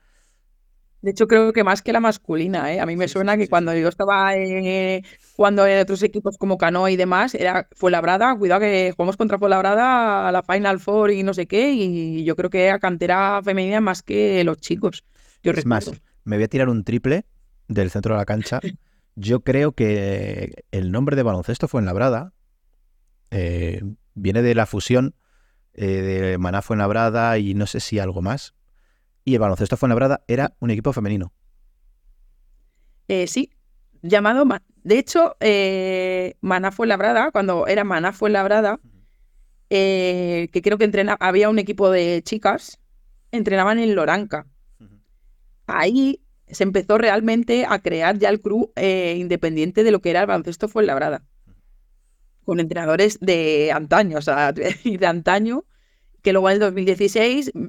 De 1.02 1.12
hecho, 1.12 1.26
creo 1.26 1.52
que 1.54 1.64
más 1.64 1.80
que 1.80 1.94
la 1.94 2.00
masculina, 2.00 2.72
¿eh? 2.74 2.78
A 2.78 2.84
mí 2.84 2.94
me 2.94 3.08
suena 3.08 3.38
que 3.38 3.48
cuando 3.48 3.74
yo 3.74 3.88
estaba 3.88 4.36
eh, 4.36 5.02
jugando 5.34 5.66
en 5.66 5.80
otros 5.80 6.02
equipos 6.02 6.36
como 6.36 6.58
Canoa 6.58 6.90
y 6.90 6.96
demás, 6.96 7.34
era 7.34 7.68
Fuenlabrada, 7.72 8.36
cuidado 8.36 8.60
que 8.60 8.92
jugamos 8.94 9.16
contra 9.16 9.38
Fuenlabrada 9.38 10.28
a 10.28 10.32
la 10.32 10.42
Final 10.42 10.78
Four 10.78 11.10
y 11.12 11.22
no 11.22 11.32
sé 11.32 11.46
qué, 11.46 11.72
y 11.72 12.22
yo 12.24 12.36
creo 12.36 12.50
que 12.50 12.66
era 12.66 12.78
cantera 12.78 13.40
femenina 13.42 13.80
más 13.80 14.02
que 14.02 14.44
los 14.44 14.58
chicos. 14.58 15.04
Yo 15.42 15.52
Es 15.52 15.64
más, 15.64 15.90
me 16.24 16.36
voy 16.36 16.44
a 16.44 16.48
tirar 16.48 16.68
un 16.68 16.84
triple 16.84 17.24
del 17.66 17.90
centro 17.90 18.14
de 18.14 18.18
la 18.18 18.26
cancha. 18.26 18.60
Yo 19.16 19.40
creo 19.40 19.72
que 19.72 20.64
el 20.70 20.92
nombre 20.92 21.16
de 21.16 21.22
baloncesto 21.22 21.66
Fuenlabrada 21.66 22.32
eh, 23.30 23.82
viene 24.14 24.40
de 24.42 24.54
la 24.54 24.66
fusión 24.66 25.14
eh, 25.74 25.86
de 25.86 26.38
Maná 26.38 26.62
Fuenlabrada 26.62 27.38
y 27.38 27.54
no 27.54 27.66
sé 27.66 27.80
si 27.80 27.98
algo 27.98 28.22
más. 28.22 28.54
Y 29.24 29.34
el 29.34 29.40
baloncesto 29.40 29.76
Fuenlabrada 29.76 30.22
era 30.28 30.54
un 30.60 30.70
equipo 30.70 30.92
femenino. 30.92 31.32
Eh, 33.08 33.26
sí, 33.26 33.50
llamado. 34.02 34.44
Ma- 34.46 34.62
De 34.82 34.98
hecho, 34.98 35.36
eh, 35.40 36.34
Maná 36.40 36.72
Fuenlabrada, 36.72 37.30
cuando 37.32 37.66
era 37.66 37.84
Maná 37.84 38.12
Fuenlabrada, 38.12 38.80
eh, 39.68 40.48
que 40.52 40.62
creo 40.62 40.78
que 40.78 40.84
entrena, 40.84 41.16
había 41.20 41.48
un 41.50 41.58
equipo 41.58 41.90
de 41.90 42.22
chicas, 42.24 42.80
entrenaban 43.30 43.78
en 43.78 43.94
Loranca. 43.94 44.46
Ahí 45.66 46.20
se 46.48 46.64
empezó 46.64 46.98
realmente 46.98 47.64
a 47.68 47.78
crear 47.80 48.18
ya 48.18 48.28
el 48.28 48.40
club 48.40 48.72
eh, 48.74 49.16
independiente 49.18 49.84
de 49.84 49.92
lo 49.92 50.00
que 50.00 50.10
era 50.10 50.22
el 50.22 50.26
baloncesto 50.26 50.68
Fuenlabrada. 50.68 51.22
Con 52.50 52.58
entrenadores 52.58 53.16
de 53.20 53.70
antaño, 53.72 54.18
o 54.18 54.22
sea, 54.22 54.52
y 54.84 54.96
de 54.96 55.06
antaño, 55.06 55.64
que 56.20 56.32
luego 56.32 56.48
en 56.50 56.54
el 56.54 56.58
2016 56.60 57.52
mm, 57.54 57.66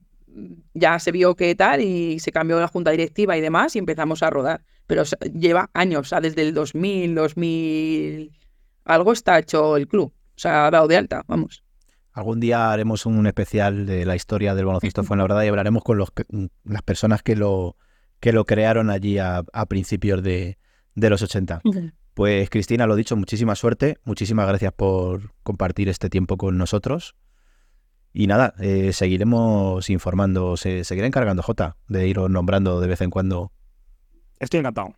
ya 0.74 0.98
se 0.98 1.12
vio 1.12 1.36
que 1.36 1.54
tal 1.54 1.82
y 1.82 2.20
se 2.20 2.32
cambió 2.32 2.60
la 2.60 2.68
junta 2.68 2.90
directiva 2.90 3.38
y 3.38 3.42
demás 3.42 3.76
y 3.76 3.80
empezamos 3.80 4.24
a 4.24 4.32
rodar. 4.32 4.64
Pero 4.88 5.04
o 5.04 5.06
sea, 5.06 5.20
lleva 5.20 5.70
años, 5.76 6.00
o 6.02 6.04
sea, 6.06 6.20
desde 6.20 6.42
el 6.42 6.56
2000, 6.56 7.14
2000, 7.14 8.32
algo 8.86 9.14
está 9.14 9.38
hecho 9.38 9.78
el 9.78 9.88
club. 9.88 10.12
O 10.36 10.40
sea, 10.40 10.66
ha 10.66 10.72
dado 10.72 10.88
de 10.88 10.98
alta, 10.98 11.24
vamos. 11.28 11.64
Algún 12.14 12.40
día 12.40 12.72
haremos 12.72 13.06
un 13.06 13.28
especial 13.28 13.86
de 13.86 14.04
la 14.06 14.16
historia 14.16 14.56
del 14.56 14.66
baloncesto 14.66 15.04
Fuenlabrada 15.04 15.46
y 15.46 15.50
hablaremos 15.50 15.84
con 15.84 16.00
los, 16.00 16.10
que- 16.10 16.26
las 16.64 16.82
personas 16.82 17.22
que 17.22 17.36
lo, 17.36 17.78
que 18.20 18.34
lo 18.34 18.46
crearon 18.46 18.90
allí 18.90 19.20
a, 19.20 19.44
a 19.54 19.66
principios 19.68 20.24
de, 20.24 20.58
de 20.96 21.10
los 21.12 21.22
80. 21.22 21.62
Pues 22.14 22.50
Cristina, 22.50 22.88
lo 22.88 22.96
dicho, 22.96 23.16
muchísima 23.16 23.56
suerte, 23.56 23.98
muchísimas 24.04 24.48
gracias 24.48 24.74
por 24.74 25.34
compartir 25.44 25.88
este 25.88 26.10
tiempo 26.10 26.38
con 26.38 26.58
nosotros. 26.58 27.16
Y 28.14 28.28
nada, 28.28 28.54
eh, 28.60 28.92
seguiremos 28.92 29.90
informando, 29.90 30.58
se 30.58 30.84
seguirá 30.84 31.08
encargando 31.08 31.42
Jota 31.42 31.78
de 31.88 32.08
iros 32.08 32.30
nombrando 32.30 32.82
de 32.82 32.88
vez 32.88 33.00
en 33.00 33.10
cuando. 33.10 33.54
Estoy 34.40 34.60
encantado. 34.60 34.94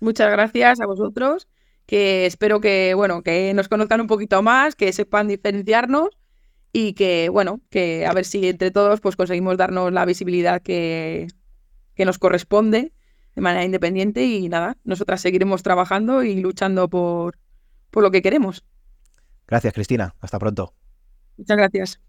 Muchas 0.00 0.30
gracias 0.30 0.80
a 0.80 0.86
vosotros, 0.86 1.46
que 1.86 2.26
espero 2.26 2.60
que, 2.60 2.94
bueno, 2.94 3.22
que 3.22 3.54
nos 3.54 3.68
conozcan 3.68 4.00
un 4.00 4.08
poquito 4.08 4.42
más, 4.42 4.74
que 4.74 4.92
sepan 4.92 5.28
diferenciarnos 5.28 6.08
y 6.72 6.94
que, 6.94 7.28
bueno, 7.28 7.60
que 7.70 8.04
a 8.04 8.12
ver 8.12 8.24
si 8.24 8.48
entre 8.48 8.72
todos 8.72 9.00
pues 9.00 9.14
conseguimos 9.14 9.56
darnos 9.56 9.92
la 9.92 10.04
visibilidad 10.04 10.60
que, 10.60 11.28
que 11.94 12.04
nos 12.04 12.18
corresponde 12.18 12.92
de 13.38 13.42
manera 13.42 13.64
independiente 13.64 14.24
y 14.24 14.48
nada, 14.48 14.76
nosotras 14.82 15.20
seguiremos 15.20 15.62
trabajando 15.62 16.24
y 16.24 16.40
luchando 16.40 16.88
por, 16.88 17.38
por 17.88 18.02
lo 18.02 18.10
que 18.10 18.20
queremos. 18.20 18.64
Gracias, 19.46 19.72
Cristina. 19.72 20.16
Hasta 20.18 20.40
pronto. 20.40 20.74
Muchas 21.36 21.56
gracias. 21.56 22.00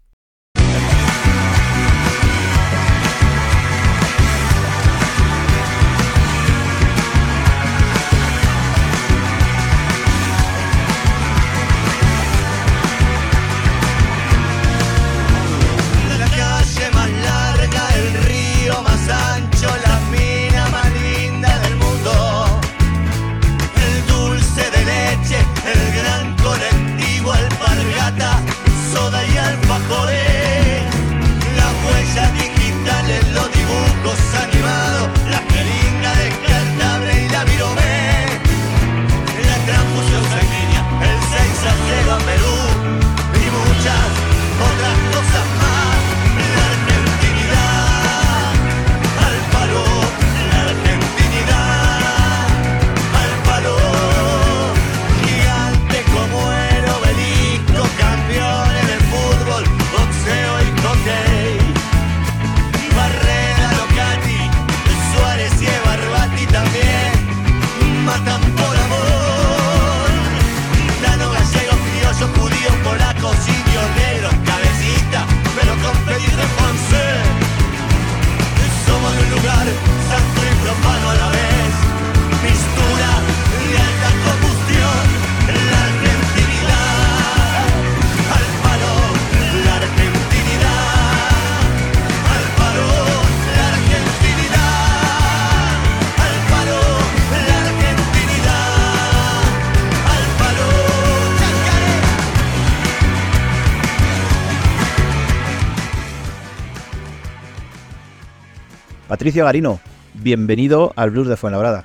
Patricio 109.10 109.44
Garino, 109.44 109.80
bienvenido 110.14 110.92
al 110.94 111.10
Blues 111.10 111.26
de 111.26 111.36
Fuenlabrada. 111.36 111.84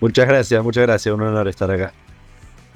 Muchas 0.00 0.26
gracias, 0.26 0.60
muchas 0.64 0.82
gracias. 0.82 1.14
Un 1.14 1.22
honor 1.22 1.46
estar 1.46 1.70
acá. 1.70 1.92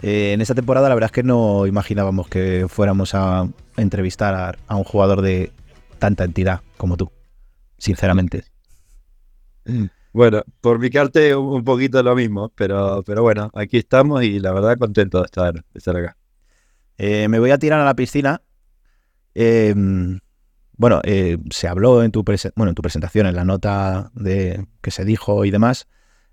Eh, 0.02 0.34
en 0.34 0.40
esta 0.40 0.54
temporada 0.54 0.88
la 0.88 0.94
verdad 0.94 1.08
es 1.08 1.12
que 1.14 1.24
no 1.24 1.66
imaginábamos 1.66 2.28
que 2.28 2.66
fuéramos 2.68 3.12
a 3.16 3.48
entrevistar 3.76 4.36
a, 4.36 4.54
a 4.68 4.76
un 4.76 4.84
jugador 4.84 5.20
de 5.20 5.50
tanta 5.98 6.22
entidad 6.22 6.60
como 6.76 6.96
tú, 6.96 7.10
sinceramente. 7.76 8.44
Bueno, 10.12 10.44
por 10.60 10.78
mi 10.78 10.90
parte 10.90 11.34
un 11.34 11.64
poquito 11.64 12.00
lo 12.00 12.14
mismo, 12.14 12.52
pero, 12.54 13.02
pero 13.04 13.22
bueno, 13.22 13.50
aquí 13.52 13.78
estamos 13.78 14.22
y 14.22 14.38
la 14.38 14.52
verdad 14.52 14.78
contento 14.78 15.18
de 15.18 15.24
estar, 15.24 15.54
de 15.54 15.62
estar 15.74 15.96
acá. 15.96 16.16
Eh, 16.98 17.26
me 17.26 17.40
voy 17.40 17.50
a 17.50 17.58
tirar 17.58 17.80
a 17.80 17.84
la 17.84 17.94
piscina. 17.94 18.40
Eh, 19.34 19.74
bueno, 20.76 21.00
eh, 21.04 21.38
se 21.50 21.68
habló 21.68 22.02
en 22.02 22.10
tu, 22.10 22.24
bueno, 22.24 22.70
en 22.70 22.74
tu 22.74 22.82
presentación, 22.82 23.26
en 23.26 23.36
la 23.36 23.44
nota 23.44 24.10
de, 24.14 24.66
que 24.82 24.90
se 24.90 25.04
dijo 25.04 25.44
y 25.44 25.50
demás, 25.50 25.86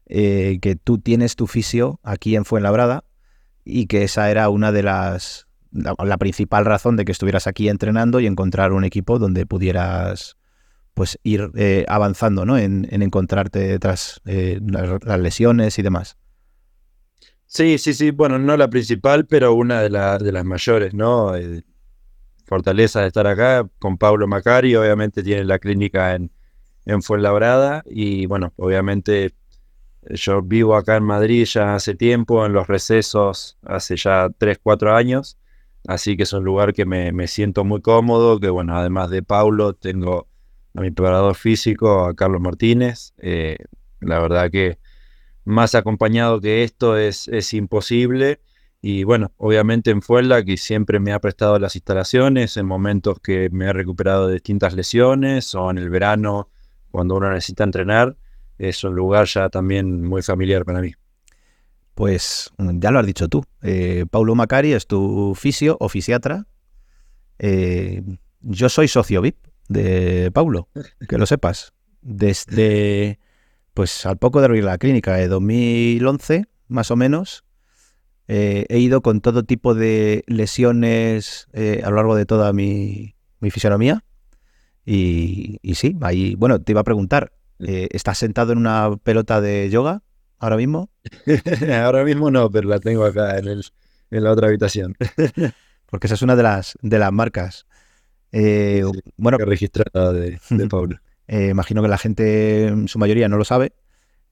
eh, 0.07 0.59
que 0.61 0.75
tú 0.75 0.97
tienes 0.97 1.35
tu 1.35 1.47
fisio 1.47 1.99
aquí 2.03 2.35
en 2.35 2.45
Fuenlabrada 2.45 3.03
y 3.63 3.87
que 3.87 4.03
esa 4.03 4.31
era 4.31 4.49
una 4.49 4.71
de 4.71 4.83
las, 4.83 5.47
la, 5.71 6.17
principal 6.17 6.65
razón 6.65 6.95
de 6.97 7.05
que 7.05 7.11
estuvieras 7.11 7.47
aquí 7.47 7.69
entrenando 7.69 8.19
y 8.19 8.27
encontrar 8.27 8.73
un 8.73 8.83
equipo 8.83 9.19
donde 9.19 9.45
pudieras 9.45 10.37
pues 10.93 11.17
ir 11.23 11.51
eh, 11.55 11.85
avanzando, 11.87 12.45
¿no? 12.45 12.57
En, 12.57 12.87
en 12.91 13.01
encontrarte 13.01 13.79
tras 13.79 14.19
eh, 14.25 14.59
las, 14.65 15.03
las 15.05 15.19
lesiones 15.19 15.79
y 15.79 15.81
demás. 15.81 16.17
Sí, 17.45 17.77
sí, 17.77 17.93
sí. 17.93 18.11
Bueno, 18.11 18.39
no 18.39 18.55
la 18.57 18.69
principal, 18.69 19.25
pero 19.25 19.53
una 19.53 19.81
de, 19.81 19.89
la- 19.89 20.17
de 20.17 20.31
las 20.31 20.45
mayores, 20.45 20.93
¿no? 20.93 21.35
Eh, 21.35 21.63
fortaleza 22.51 22.99
de 22.99 23.07
estar 23.07 23.27
acá 23.27 23.65
con 23.79 23.97
Pablo 23.97 24.27
Macari. 24.27 24.75
Obviamente 24.75 25.23
tiene 25.23 25.45
la 25.45 25.57
clínica 25.57 26.15
en, 26.15 26.31
en 26.85 27.01
Fuenlabrada. 27.01 27.81
Y 27.89 28.25
bueno, 28.25 28.51
obviamente 28.57 29.23
eh, 29.27 29.31
yo 30.15 30.41
vivo 30.41 30.75
acá 30.75 30.97
en 30.97 31.05
Madrid 31.05 31.45
ya 31.45 31.75
hace 31.75 31.95
tiempo, 31.95 32.45
en 32.45 32.51
los 32.51 32.67
recesos 32.67 33.57
hace 33.63 33.95
ya 33.95 34.27
3, 34.37 34.59
4 34.61 34.93
años. 34.93 35.37
Así 35.87 36.17
que 36.17 36.23
es 36.23 36.33
un 36.33 36.43
lugar 36.43 36.73
que 36.73 36.85
me, 36.85 37.13
me 37.13 37.29
siento 37.29 37.63
muy 37.63 37.79
cómodo. 37.79 38.37
Que 38.37 38.49
bueno, 38.49 38.77
además 38.77 39.09
de 39.11 39.23
Pablo, 39.23 39.71
tengo 39.71 40.27
a 40.75 40.81
mi 40.81 40.91
preparador 40.91 41.35
físico, 41.35 42.03
a 42.03 42.13
Carlos 42.15 42.41
Martínez. 42.41 43.13
Eh, 43.19 43.59
la 44.01 44.19
verdad 44.19 44.51
que 44.51 44.77
más 45.45 45.73
acompañado 45.73 46.41
que 46.41 46.65
esto 46.65 46.97
es, 46.97 47.29
es 47.29 47.53
imposible. 47.53 48.41
Y 48.81 49.03
bueno, 49.03 49.31
obviamente 49.37 49.91
en 49.91 50.01
Fuenla, 50.01 50.43
que 50.43 50.57
siempre 50.57 50.99
me 50.99 51.13
ha 51.13 51.19
prestado 51.19 51.59
las 51.59 51.75
instalaciones 51.75 52.57
en 52.57 52.65
momentos 52.65 53.19
que 53.19 53.49
me 53.51 53.65
he 53.65 53.73
recuperado 53.73 54.27
de 54.27 54.33
distintas 54.33 54.73
lesiones 54.73 55.53
o 55.53 55.69
en 55.69 55.77
el 55.77 55.89
verano 55.89 56.49
cuando 56.89 57.15
uno 57.15 57.29
necesita 57.29 57.63
entrenar, 57.63 58.17
es 58.57 58.83
un 58.83 58.95
lugar 58.95 59.25
ya 59.27 59.49
también 59.49 60.03
muy 60.03 60.21
familiar 60.21 60.65
para 60.65 60.81
mí. 60.81 60.93
Pues 61.93 62.51
mm, 62.57 62.79
ya 62.79 62.91
lo 62.91 62.99
has 62.99 63.05
dicho 63.05 63.27
tú. 63.27 63.43
Eh, 63.61 64.05
Paulo 64.09 64.35
Macari 64.35 64.73
es 64.73 64.87
tu 64.87 65.33
fisio 65.35 65.77
o 65.79 65.87
fisiatra. 65.87 66.47
Eh, 67.39 68.03
yo 68.41 68.69
soy 68.69 68.87
socio 68.87 69.21
VIP 69.21 69.37
de 69.67 70.31
Paulo, 70.31 70.69
que 71.07 71.17
lo 71.17 71.25
sepas. 71.25 71.73
Desde, 72.01 73.19
pues 73.73 74.05
al 74.05 74.17
poco 74.17 74.39
de 74.39 74.45
abrir 74.45 74.63
la 74.63 74.77
clínica 74.77 75.15
de 75.15 75.27
2011, 75.27 76.45
más 76.67 76.91
o 76.91 76.95
menos, 76.95 77.43
eh, 78.33 78.65
he 78.69 78.79
ido 78.79 79.01
con 79.01 79.19
todo 79.19 79.43
tipo 79.43 79.73
de 79.75 80.23
lesiones 80.25 81.49
eh, 81.51 81.81
a 81.83 81.89
lo 81.89 81.97
largo 81.97 82.15
de 82.15 82.25
toda 82.25 82.53
mi, 82.53 83.13
mi 83.41 83.51
fisionomía. 83.51 84.05
Y, 84.85 85.59
y 85.61 85.75
sí, 85.75 85.97
ahí, 85.99 86.35
bueno, 86.35 86.61
te 86.61 86.71
iba 86.71 86.79
a 86.79 86.85
preguntar, 86.85 87.33
eh, 87.59 87.89
¿estás 87.91 88.17
sentado 88.19 88.53
en 88.53 88.57
una 88.59 88.95
pelota 89.03 89.41
de 89.41 89.69
yoga 89.69 90.01
ahora 90.39 90.55
mismo? 90.55 90.89
Ahora 91.83 92.05
mismo 92.05 92.31
no, 92.31 92.49
pero 92.49 92.69
la 92.69 92.79
tengo 92.79 93.03
acá 93.03 93.37
en, 93.37 93.49
el, 93.49 93.65
en 94.11 94.23
la 94.23 94.31
otra 94.31 94.47
habitación. 94.47 94.95
Porque 95.87 96.07
esa 96.07 96.13
es 96.15 96.21
una 96.21 96.37
de 96.37 96.43
las, 96.43 96.77
de 96.81 96.99
las 96.99 97.11
marcas. 97.11 97.67
Eh, 98.31 98.83
bueno, 99.17 99.39
registrada 99.39 100.13
de, 100.13 100.39
de 100.49 100.67
Pablo. 100.69 100.99
eh, 101.27 101.49
imagino 101.49 101.81
que 101.81 101.89
la 101.89 101.97
gente, 101.97 102.67
en 102.67 102.87
su 102.87 102.97
mayoría, 102.97 103.27
no 103.27 103.35
lo 103.35 103.43
sabe. 103.43 103.73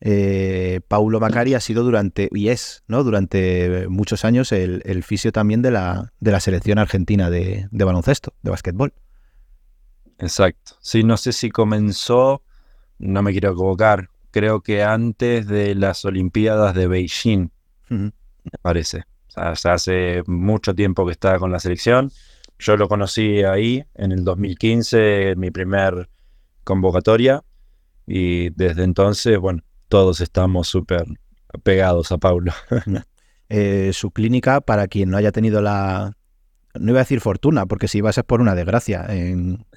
Eh, 0.02 0.80
Paulo 0.88 1.20
Macari 1.20 1.54
ha 1.54 1.60
sido 1.60 1.84
durante, 1.84 2.30
y 2.32 2.50
es, 2.50 2.84
¿no? 2.88 3.04
Durante 3.04 3.88
muchos 3.90 4.24
años 4.24 4.52
el, 4.52 4.82
el 4.86 5.04
fisio 5.04 5.32
también 5.32 5.62
de 5.62 5.72
la, 5.72 6.14
de 6.20 6.32
la 6.32 6.40
selección 6.40 6.80
argentina 6.80 7.30
de, 7.30 7.68
de 7.70 7.84
baloncesto, 7.84 8.34
de 8.42 8.52
básquetbol. 8.52 8.94
Exacto. 10.20 10.74
Sí, 10.82 11.04
no 11.04 11.18
sé 11.18 11.34
si 11.34 11.50
comenzó, 11.50 12.44
no 12.98 13.22
me 13.22 13.32
quiero 13.32 13.52
equivocar, 13.52 14.10
creo 14.32 14.62
que 14.62 14.84
antes 14.84 15.48
de 15.48 15.76
las 15.76 16.06
Olimpiadas 16.06 16.76
de 16.76 16.88
Beijing, 16.88 17.50
me 17.90 18.12
parece. 18.62 19.04
O 19.36 19.56
sea, 19.56 19.74
hace 19.74 20.24
mucho 20.28 20.74
tiempo 20.76 21.06
que 21.06 21.12
está 21.12 21.40
con 21.40 21.52
la 21.52 21.60
selección. 21.60 22.12
Yo 22.58 22.76
lo 22.78 22.90
conocí 22.90 23.44
ahí 23.44 23.86
en 23.96 24.12
el 24.12 24.24
2015, 24.24 25.32
en 25.32 25.40
mi 25.40 25.52
primer 25.52 26.10
convocatoria, 26.64 27.44
y 28.06 28.50
desde 28.52 28.84
entonces, 28.84 29.38
bueno, 29.38 29.64
todos 29.90 30.22
estamos 30.22 30.68
súper 30.68 31.04
pegados 31.64 32.12
a 32.12 32.18
Paulo. 32.18 32.54
Eh, 33.52 33.90
su 33.94 34.12
clínica, 34.12 34.62
para 34.62 34.88
quien 34.88 35.10
no 35.10 35.18
haya 35.18 35.32
tenido 35.32 35.60
la, 35.60 36.16
no 36.76 36.92
iba 36.92 37.00
a 37.00 37.02
decir 37.04 37.20
fortuna, 37.20 37.66
porque 37.66 37.88
si 37.88 38.00
vas 38.00 38.20
es 38.20 38.24
por 38.24 38.42
una 38.42 38.54
desgracia, 38.54 39.08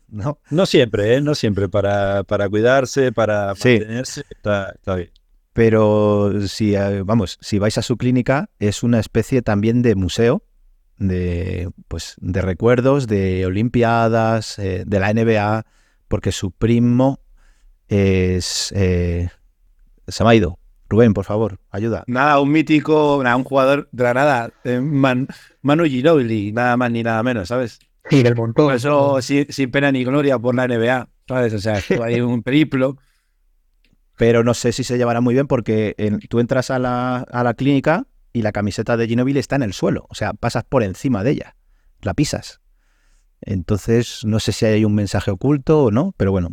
¿no? 0.08 0.40
No 0.50 0.66
siempre, 0.66 1.14
¿eh? 1.14 1.22
No 1.22 1.34
siempre, 1.34 1.70
para, 1.70 2.22
para 2.24 2.50
cuidarse, 2.50 3.12
para 3.12 3.54
Sí. 3.54 3.78
mantenerse, 3.78 4.24
está, 4.28 4.72
está 4.72 4.96
bien. 4.96 5.10
Pero 5.54 6.32
si, 6.48 6.74
eh, 6.74 7.00
vamos, 7.02 7.38
si 7.40 7.58
vais 7.58 7.78
a 7.78 7.82
su 7.82 7.96
clínica, 7.96 8.50
es 8.58 8.82
una 8.82 9.00
especie 9.00 9.40
también 9.40 9.80
de 9.80 9.94
museo 9.94 10.42
de, 10.98 11.70
pues, 11.88 12.16
de 12.18 12.42
recuerdos 12.42 13.06
de 13.06 13.46
Olimpiadas, 13.46 14.58
eh, 14.58 14.84
de 14.86 15.00
la 15.00 15.14
NBA, 15.14 15.64
porque 16.08 16.30
su 16.30 16.50
primo 16.50 17.20
es... 17.88 18.70
eh, 18.76 19.30
se 20.08 20.24
me 20.24 20.30
ha 20.30 20.34
ido. 20.34 20.58
Rubén, 20.88 21.14
por 21.14 21.24
favor, 21.24 21.58
ayuda. 21.70 22.04
Nada, 22.06 22.38
un 22.40 22.50
mítico, 22.52 23.20
nada, 23.24 23.36
un 23.36 23.44
jugador 23.44 23.88
de 23.92 24.04
la 24.04 24.12
nada, 24.14 24.52
eh, 24.64 24.78
Man- 24.80 25.26
Manu 25.62 25.84
Ginobili, 25.84 26.52
nada 26.52 26.76
más 26.76 26.90
ni 26.90 27.02
nada 27.02 27.22
menos, 27.22 27.48
¿sabes? 27.48 27.78
Y 28.10 28.22
del 28.22 28.36
montón. 28.36 28.66
Pasó 28.68 29.22
sin, 29.22 29.50
sin 29.50 29.70
pena 29.70 29.90
ni 29.90 30.04
gloria 30.04 30.38
por 30.38 30.54
la 30.54 30.64
NBA, 30.66 31.08
¿sabes? 31.26 31.54
O 31.54 31.58
sea, 31.58 31.80
ahí 32.02 32.20
un 32.20 32.42
periplo. 32.42 32.98
Pero 34.16 34.44
no 34.44 34.54
sé 34.54 34.72
si 34.72 34.84
se 34.84 34.98
llevará 34.98 35.20
muy 35.20 35.34
bien 35.34 35.46
porque 35.46 35.94
en- 35.98 36.20
tú 36.20 36.38
entras 36.40 36.70
a 36.70 36.78
la, 36.78 37.18
a 37.18 37.42
la 37.42 37.54
clínica 37.54 38.06
y 38.32 38.42
la 38.42 38.52
camiseta 38.52 38.96
de 38.96 39.08
Ginobili 39.08 39.38
está 39.38 39.56
en 39.56 39.62
el 39.62 39.72
suelo. 39.72 40.06
O 40.10 40.14
sea, 40.14 40.32
pasas 40.34 40.64
por 40.64 40.82
encima 40.82 41.24
de 41.24 41.30
ella. 41.32 41.56
La 42.02 42.14
pisas. 42.14 42.60
Entonces, 43.40 44.24
no 44.24 44.38
sé 44.40 44.52
si 44.52 44.66
hay 44.66 44.84
un 44.84 44.94
mensaje 44.94 45.30
oculto 45.30 45.84
o 45.84 45.90
no, 45.90 46.14
pero 46.16 46.30
bueno. 46.30 46.50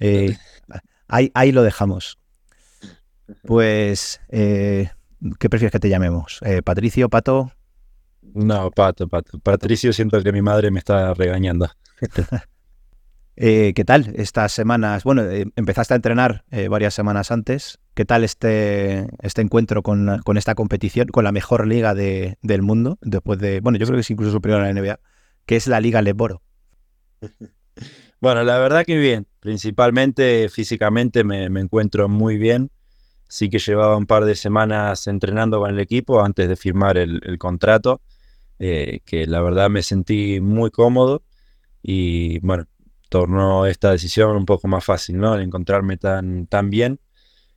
eh, 0.00 0.36
ahí, 1.06 1.30
ahí 1.34 1.52
lo 1.52 1.62
dejamos. 1.62 2.18
Pues, 3.44 4.20
eh, 4.28 4.90
¿qué 5.38 5.50
prefieres 5.50 5.72
que 5.72 5.80
te 5.80 5.88
llamemos? 5.88 6.38
Eh, 6.42 6.62
¿Patricio, 6.62 7.08
Pato? 7.08 7.52
No, 8.34 8.70
Pato, 8.70 9.08
Pato. 9.08 9.38
Patricio, 9.40 9.92
siento 9.92 10.22
que 10.22 10.32
mi 10.32 10.42
madre 10.42 10.70
me 10.70 10.78
está 10.78 11.14
regañando. 11.14 11.68
Eh, 13.40 13.72
¿Qué 13.76 13.84
tal 13.84 14.12
estas 14.16 14.50
semanas? 14.50 15.04
Bueno, 15.04 15.22
eh, 15.22 15.46
empezaste 15.54 15.94
a 15.94 15.96
entrenar 15.96 16.44
varias 16.70 16.92
semanas 16.92 17.30
antes. 17.30 17.78
¿Qué 17.94 18.04
tal 18.04 18.24
este, 18.24 19.06
este 19.22 19.42
encuentro 19.42 19.84
con, 19.84 20.20
con 20.24 20.36
esta 20.36 20.56
competición, 20.56 21.06
con 21.06 21.22
la 21.22 21.30
mejor 21.30 21.68
liga 21.68 21.94
de- 21.94 22.36
del 22.42 22.62
mundo? 22.62 22.98
Después 23.00 23.38
de, 23.38 23.60
bueno, 23.60 23.78
yo 23.78 23.86
creo 23.86 23.96
que 23.96 24.00
es 24.00 24.10
incluso 24.10 24.32
superior 24.32 24.60
a 24.60 24.64
la 24.64 24.70
NBA, 24.70 25.00
que 25.46 25.54
es 25.54 25.68
la 25.68 25.80
Liga 25.80 26.02
Leboro. 26.02 26.42
Bueno, 28.20 28.42
la 28.42 28.58
verdad 28.58 28.84
que 28.84 28.98
bien. 28.98 29.26
Principalmente 29.40 30.48
físicamente 30.48 31.24
me, 31.24 31.48
me 31.50 31.60
encuentro 31.60 32.08
muy 32.08 32.36
bien. 32.36 32.70
Sí 33.28 33.50
que 33.50 33.58
llevaba 33.58 33.96
un 33.96 34.06
par 34.06 34.24
de 34.24 34.34
semanas 34.34 35.06
entrenando 35.06 35.60
con 35.60 35.70
el 35.70 35.80
equipo 35.80 36.22
antes 36.22 36.48
de 36.48 36.56
firmar 36.56 36.98
el, 36.98 37.38
contrato, 37.38 38.00
eh, 38.58 39.00
que 39.04 39.26
la 39.26 39.40
verdad 39.42 39.70
me 39.70 39.82
sentí 39.82 40.40
muy 40.40 40.70
cómodo 40.70 41.22
y 41.82 42.38
bueno, 42.40 42.66
tornó 43.08 43.66
esta 43.66 43.92
decisión 43.92 44.36
un 44.36 44.46
poco 44.46 44.68
más 44.68 44.84
fácil, 44.84 45.18
¿no? 45.18 45.34
El 45.34 45.42
encontrarme 45.42 45.96
tan, 45.98 46.46
tan 46.46 46.70
bien. 46.70 47.00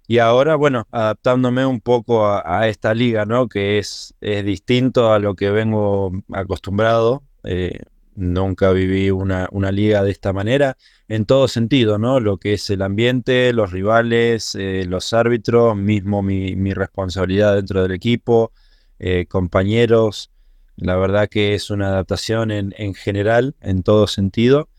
Y 0.08 0.20
ahora, 0.20 0.56
bueno, 0.56 0.88
adaptándome 0.92 1.66
un 1.66 1.82
poco 1.82 2.26
a, 2.28 2.44
a 2.46 2.68
esta 2.68 2.94
liga, 2.94 3.26
¿no? 3.26 3.48
Que 3.48 3.80
es, 3.80 4.16
es 4.22 4.46
distinto 4.46 5.14
a 5.14 5.20
lo 5.20 5.36
que 5.36 5.52
vengo 5.52 6.12
acostumbrado. 6.34 7.24
eh, 7.44 7.80
nunca 8.22 8.72
viví 8.72 9.10
una, 9.10 9.48
una 9.52 9.72
liga 9.72 10.04
de 10.04 10.12
esta 10.12 10.32
manera, 10.32 10.78
en 11.08 11.26
todo 11.26 11.48
sentido, 11.48 11.98
¿no? 11.98 12.20
Lo 12.20 12.38
que 12.38 12.54
es 12.54 12.70
el 12.70 12.84
ambiente, 12.84 13.52
los 13.52 13.72
rivales, 13.72 14.56
eh, 14.56 14.86
los 14.88 15.12
árbitros, 15.14 15.76
mismo 15.76 16.22
mi, 16.22 16.56
mi 16.56 16.74
responsabilidad 16.74 17.56
dentro 17.56 17.82
del 17.82 17.92
equipo, 17.92 18.52
eh, 19.00 19.26
compañeros. 19.28 20.32
La 20.78 20.96
verdad 20.96 21.30
que 21.30 21.56
es 21.56 21.70
una 21.72 21.88
adaptación 21.88 22.52
en, 22.52 22.74
en 22.78 22.94
general, 22.94 23.56
en 23.60 23.84
todo 23.84 24.08
sentido. 24.08 24.70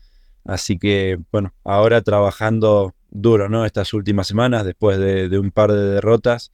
Así 0.45 0.79
que, 0.79 1.19
bueno, 1.31 1.53
ahora 1.63 2.01
trabajando 2.01 2.95
duro, 3.11 3.49
¿no? 3.49 3.65
Estas 3.65 3.93
últimas 3.93 4.27
semanas, 4.27 4.65
después 4.65 4.97
de, 4.99 5.37
un 5.37 5.51
par 5.51 5.71
de 5.71 5.83
derrotas, 5.83 6.51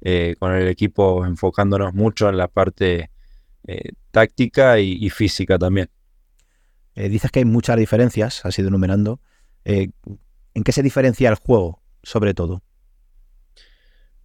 eh, 0.00 0.34
con 0.38 0.54
el 0.54 0.68
equipo 0.68 1.26
enfocándonos 1.26 1.94
mucho 1.94 2.28
en 2.30 2.38
la 2.38 2.48
parte 2.48 3.10
táctica 4.10 4.80
y, 4.80 4.96
y 5.00 5.10
física 5.10 5.58
también. 5.58 5.88
Eh, 6.94 7.08
dices 7.08 7.30
que 7.30 7.40
hay 7.40 7.44
muchas 7.44 7.76
diferencias, 7.76 8.44
has 8.44 8.58
ido 8.58 8.68
enumerando. 8.68 9.20
Eh, 9.64 9.90
¿En 10.54 10.64
qué 10.64 10.72
se 10.72 10.82
diferencia 10.82 11.28
el 11.28 11.36
juego, 11.36 11.80
sobre 12.02 12.34
todo? 12.34 12.62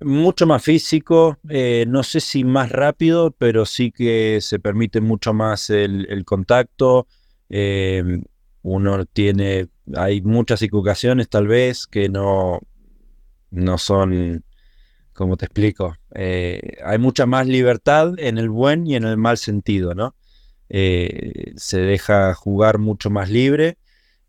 Mucho 0.01 0.45
más 0.45 0.63
físico, 0.63 1.37
eh, 1.47 1.85
no 1.87 2.03
sé 2.03 2.19
si 2.19 2.43
más 2.43 2.71
rápido, 2.71 3.31
pero 3.31 3.65
sí 3.65 3.91
que 3.91 4.39
se 4.41 4.59
permite 4.59 4.99
mucho 5.01 5.33
más 5.33 5.69
el, 5.69 6.23
contacto. 6.25 7.07
eh, 7.49 8.21
uno 8.61 9.05
tiene, 9.05 9.67
hay 9.95 10.21
muchas 10.21 10.61
equivocaciones 10.63 11.29
tal 11.29 11.47
vez 11.47 11.85
que 11.85 12.09
no, 12.09 12.59
no 13.51 13.77
son, 13.77 14.43
como 15.13 15.37
te 15.37 15.45
explico, 15.45 15.95
hay 16.13 16.97
mucha 16.97 17.27
más 17.27 17.45
libertad 17.45 18.15
en 18.17 18.39
el 18.39 18.49
buen 18.49 18.87
y 18.87 18.95
en 18.95 19.03
el 19.03 19.17
mal 19.17 19.37
sentido, 19.37 19.93
¿no? 19.93 20.15
Eh, 20.69 21.53
se 21.55 21.79
deja 21.79 22.33
jugar 22.33 22.79
mucho 22.79 23.09
más 23.09 23.29
libre 23.29 23.77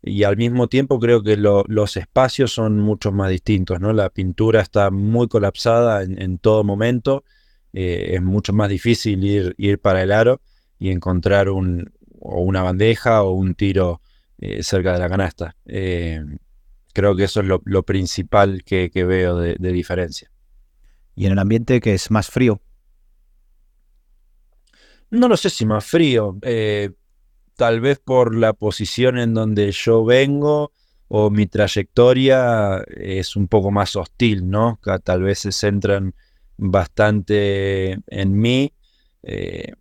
y 0.03 0.23
al 0.23 0.37
mismo 0.37 0.67
tiempo 0.67 0.99
creo 0.99 1.23
que 1.23 1.35
lo- 1.37 1.63
los 1.67 1.97
espacios 1.97 2.53
son 2.53 2.79
mucho 2.79 3.11
más 3.11 3.29
distintos, 3.31 3.79
¿no? 3.79 3.93
La 3.93 4.09
pintura 4.09 4.61
está 4.61 4.91
muy 4.91 5.27
colapsada 5.27 6.03
en, 6.03 6.37
todo 6.37 6.63
momento, 6.63 7.23
eh, 7.73 8.11
es 8.13 8.21
mucho 8.21 8.53
más 8.53 8.69
difícil 8.69 9.23
ir, 9.23 9.55
ir 9.57 9.79
para 9.79 10.03
el 10.03 10.11
aro 10.11 10.41
y 10.79 10.91
encontrar 10.91 11.49
un, 11.49 11.91
o 12.19 12.41
una 12.41 12.61
bandeja 12.63 13.23
o 13.23 13.31
un 13.31 13.55
tiro 13.55 14.01
eh, 14.39 14.61
cerca 14.63 14.93
de 14.93 14.99
la 14.99 15.09
canasta. 15.09 15.55
Creo 16.93 17.15
que 17.15 17.23
eso 17.25 17.41
es 17.41 17.47
lo, 17.47 17.83
principal 17.83 18.63
que, 18.63 18.89
veo 18.93 19.37
de 19.37 19.71
diferencia. 19.71 20.31
Y 21.17 21.25
en 21.25 21.31
el 21.31 21.39
ambiente 21.39 21.81
que 21.81 21.95
es 21.95 22.11
más 22.11 22.29
frío. 22.29 22.61
No 25.09 25.27
lo 25.27 25.37
sé 25.37 25.49
si 25.49 25.65
más 25.65 25.85
frío, 25.85 26.37
eh, 26.41 26.91
tal 27.55 27.79
vez 27.79 27.99
por 27.99 28.35
la 28.35 28.53
posición 28.53 29.17
en 29.17 29.33
donde 29.33 29.71
yo 29.71 30.03
vengo 30.03 30.71
o 31.07 31.29
mi 31.29 31.47
trayectoria 31.47 32.83
es 32.95 33.35
un 33.35 33.47
poco 33.47 33.71
más 33.71 33.95
hostil, 33.95 34.49
¿no? 34.49 34.79
Tal 35.03 35.23
vez 35.23 35.39
se 35.39 35.51
centran 35.51 36.13
bastante 36.57 37.99
en 38.07 38.37
mí, 38.37 38.73
eh, 39.23 39.73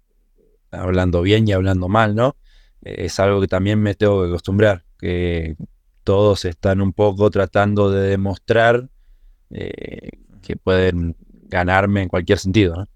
hablando 0.70 1.22
bien 1.22 1.48
y 1.48 1.52
hablando 1.52 1.88
mal, 1.88 2.14
¿no? 2.14 2.36
Eh, 2.82 3.06
es 3.06 3.18
algo 3.18 3.40
que 3.40 3.48
también 3.48 3.80
me 3.82 3.94
tengo 3.94 4.22
que 4.22 4.28
acostumbrar, 4.28 4.84
que 4.98 5.56
todos 6.04 6.44
están 6.44 6.80
un 6.80 6.92
poco 6.92 7.30
tratando 7.30 7.90
de 7.90 8.08
demostrar 8.10 8.88
eh, 9.50 10.10
que 10.42 10.56
pueden 10.56 11.16
ganarme 11.48 12.02
en 12.02 12.08
cualquier 12.08 12.38
sentido, 12.38 12.76
¿no? 12.76 12.88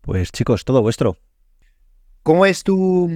Pues 0.00 0.32
chicos, 0.32 0.64
todo 0.64 0.82
vuestro. 0.82 1.16
¿Cómo 2.22 2.46
es 2.46 2.62
tu 2.62 3.08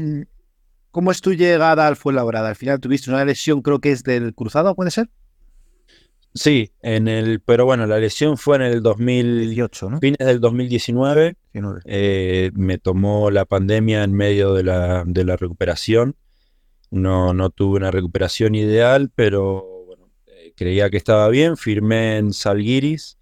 cómo 0.90 1.10
es 1.10 1.20
tu 1.20 1.32
llegada 1.32 1.86
al 1.86 1.96
Fuenlabrada? 1.96 2.48
Al 2.48 2.56
final 2.56 2.80
tuviste 2.80 3.10
una 3.10 3.24
lesión, 3.24 3.62
creo 3.62 3.80
que 3.80 3.90
es 3.90 4.02
del 4.02 4.34
cruzado, 4.34 4.74
¿puede 4.74 4.90
ser? 4.90 5.08
Sí, 6.34 6.72
en 6.82 7.06
el, 7.06 7.40
pero 7.40 7.64
bueno, 7.64 7.86
la 7.86 7.98
lesión 7.98 8.36
fue 8.36 8.56
en 8.56 8.62
el 8.62 8.82
2000, 8.82 9.50
18, 9.50 9.90
¿no? 9.90 10.00
fines 10.00 10.18
del 10.18 10.40
2019. 10.40 11.36
19. 11.52 11.80
eh, 11.84 12.50
me 12.54 12.78
tomó 12.78 13.30
la 13.30 13.44
pandemia 13.44 14.02
en 14.02 14.12
medio 14.12 14.52
de 14.52 14.64
la, 14.64 15.04
de 15.06 15.24
la 15.24 15.36
recuperación. 15.36 16.16
No, 16.90 17.34
no 17.34 17.50
tuve 17.50 17.76
una 17.76 17.92
recuperación 17.92 18.56
ideal, 18.56 19.12
pero 19.14 19.84
bueno, 19.86 20.10
eh, 20.26 20.52
creía 20.56 20.90
que 20.90 20.96
estaba 20.96 21.28
bien. 21.28 21.56
Firmé 21.56 22.18
en 22.18 22.32
Salguiris. 22.32 23.16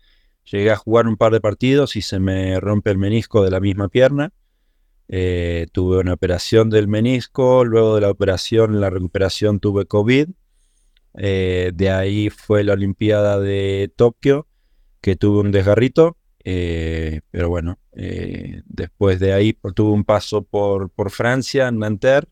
Llegué 0.44 0.70
a 0.70 0.76
jugar 0.76 1.06
un 1.06 1.16
par 1.16 1.32
de 1.32 1.40
partidos 1.40 1.96
y 1.96 2.02
se 2.02 2.18
me 2.18 2.58
rompe 2.60 2.90
el 2.90 2.98
menisco 2.98 3.44
de 3.44 3.50
la 3.50 3.60
misma 3.60 3.88
pierna. 3.88 4.32
Eh, 5.08 5.66
tuve 5.72 5.98
una 5.98 6.14
operación 6.14 6.70
del 6.70 6.88
menisco. 6.88 7.64
Luego 7.64 7.96
de 7.96 8.00
la 8.00 8.10
operación, 8.10 8.80
la 8.80 8.90
recuperación, 8.90 9.60
tuve 9.60 9.86
COVID. 9.86 10.28
Eh, 11.14 11.70
de 11.74 11.90
ahí 11.90 12.30
fue 12.30 12.64
la 12.64 12.72
Olimpiada 12.72 13.38
de 13.38 13.92
Tokio, 13.94 14.48
que 15.00 15.16
tuve 15.16 15.40
un 15.40 15.52
desgarrito. 15.52 16.16
eh, 16.44 17.20
pero 17.30 17.48
bueno, 17.48 17.78
después 17.92 19.20
de 19.20 19.32
ahí 19.32 19.52
tuve 19.74 19.92
un 19.92 20.04
paso 20.04 20.42
por, 20.42 20.90
por 20.90 21.10
Francia, 21.10 21.68
en 21.68 21.78
Nanterre, 21.78 22.28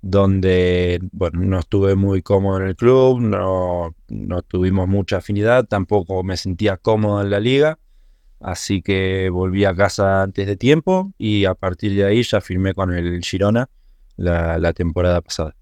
donde 0.00 1.00
bueno, 1.12 1.40
no 1.40 1.58
estuve 1.58 1.94
muy 1.94 2.22
cómodo 2.22 2.60
en 2.60 2.68
el 2.68 2.76
club, 2.76 3.20
no, 3.20 3.94
no 4.08 4.42
tuvimos 4.42 4.88
mucha 4.88 5.18
afinidad, 5.18 5.66
tampoco 5.66 6.22
me 6.22 6.36
sentía 6.36 6.76
cómodo 6.76 7.20
en 7.22 7.30
la 7.30 7.40
liga. 7.40 7.78
Así 8.40 8.82
que 8.82 9.30
volví 9.30 9.64
a 9.64 9.74
casa 9.74 10.22
antes 10.22 10.46
de 10.46 10.56
tiempo 10.56 11.12
y 11.18 11.44
a 11.44 11.54
partir 11.54 11.94
de 11.94 12.04
ahí 12.04 12.22
ya 12.22 12.40
firmé 12.40 12.72
con 12.72 12.92
el 12.94 13.20
Girona 13.24 13.68
la, 14.16 14.58
la 14.58 14.72
temporada 14.72 15.20
pasada. 15.20 15.56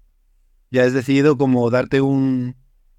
Ya 0.69 0.83
has 0.83 0.93
decidido 0.93 1.37
como 1.37 1.69
darte 1.71 2.01
un, 2.01 2.55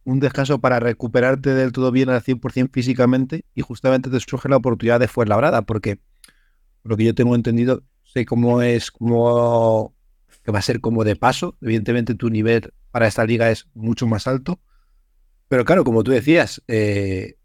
un 0.09 0.20
descanso 0.20 0.59
para 0.59 0.80
recuperarte 0.80 1.55
del 1.55 1.70
todo 1.70 1.93
bien 1.93 2.09
al 2.09 2.22
100% 2.22 2.70
físicamente 2.72 3.45
y 3.55 3.61
justamente 3.61 4.09
te 4.09 4.18
surge 4.18 4.49
la 4.49 4.57
oportunidad 4.57 4.99
de 4.99 5.07
Fuenlabrada, 5.07 5.62
porque 5.62 6.01
por 6.82 6.93
lo 6.93 6.97
que 6.97 7.05
yo 7.05 7.14
tengo 7.14 7.34
entendido, 7.34 7.82
sé 8.05 8.24
cómo 8.24 8.62
es, 8.62 8.91
como 8.91 9.95
que 10.49 10.53
va 10.53 10.61
a 10.61 10.62
ser 10.62 10.80
como 10.80 11.05
de 11.05 11.14
paso. 11.14 11.59
Evidentemente 11.61 12.14
tu 12.14 12.30
nivel 12.30 12.72
para 12.90 13.07
esta 13.07 13.26
liga 13.26 13.51
es 13.51 13.68
mucho 13.74 14.07
más 14.07 14.26
alto. 14.26 14.61
Pero 15.49 15.64
claro, 15.64 15.84
como 15.84 16.05
tú 16.05 16.11
decías, 16.11 16.62
eh, 16.68 17.36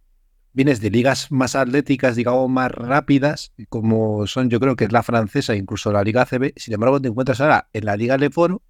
vienes 0.54 0.82
de 0.82 0.92
ligas 0.92 1.32
más 1.32 1.56
atléticas, 1.56 2.16
digamos, 2.16 2.50
más 2.50 2.72
rápidas, 2.72 3.54
como 3.70 4.28
son, 4.28 4.50
yo 4.50 4.60
creo 4.60 4.76
que 4.76 4.86
es 4.86 4.92
la 4.94 5.04
francesa, 5.04 5.56
incluso 5.56 5.92
la 5.92 6.04
Liga 6.04 6.24
ACB. 6.24 6.54
Sin 6.58 6.74
embargo, 6.76 7.02
te 7.02 7.10
encuentras 7.10 7.42
ahora 7.42 7.70
en 7.74 7.86
la 7.86 7.98
Liga 7.98 8.18
Leforo, 8.18 8.64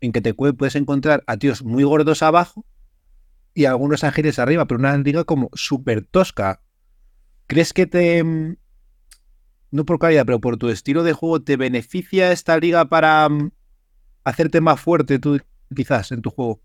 en 0.00 0.12
que 0.12 0.20
te 0.20 0.36
pu- 0.36 0.56
puedes 0.56 0.76
encontrar 0.76 1.24
a 1.26 1.36
tíos 1.38 1.64
muy 1.64 1.84
gordos 1.84 2.22
abajo 2.22 2.66
y 3.54 3.66
algunos 3.66 4.04
ángeles 4.04 4.38
arriba, 4.38 4.66
pero 4.66 4.78
una 4.80 4.96
liga 4.98 5.24
como 5.24 5.50
súper 5.54 6.04
tosca. 6.04 6.62
¿Crees 7.48 7.72
que 7.72 7.86
te, 7.86 8.24
mm, 8.24 8.56
no 9.70 9.84
por 9.84 9.98
calidad, 9.98 10.26
pero 10.26 10.40
por 10.40 10.56
tu 10.56 10.68
estilo 10.68 11.02
de 11.02 11.12
juego, 11.12 11.40
te 11.40 11.56
beneficia 11.56 12.32
esta 12.32 12.58
liga 12.58 12.86
para 12.86 13.28
mm, 13.28 13.50
hacerte 14.24 14.60
más 14.60 14.80
fuerte 14.80 15.18
tú, 15.18 15.40
quizás, 15.74 16.12
en 16.12 16.22
tu 16.22 16.30
juego? 16.30 16.60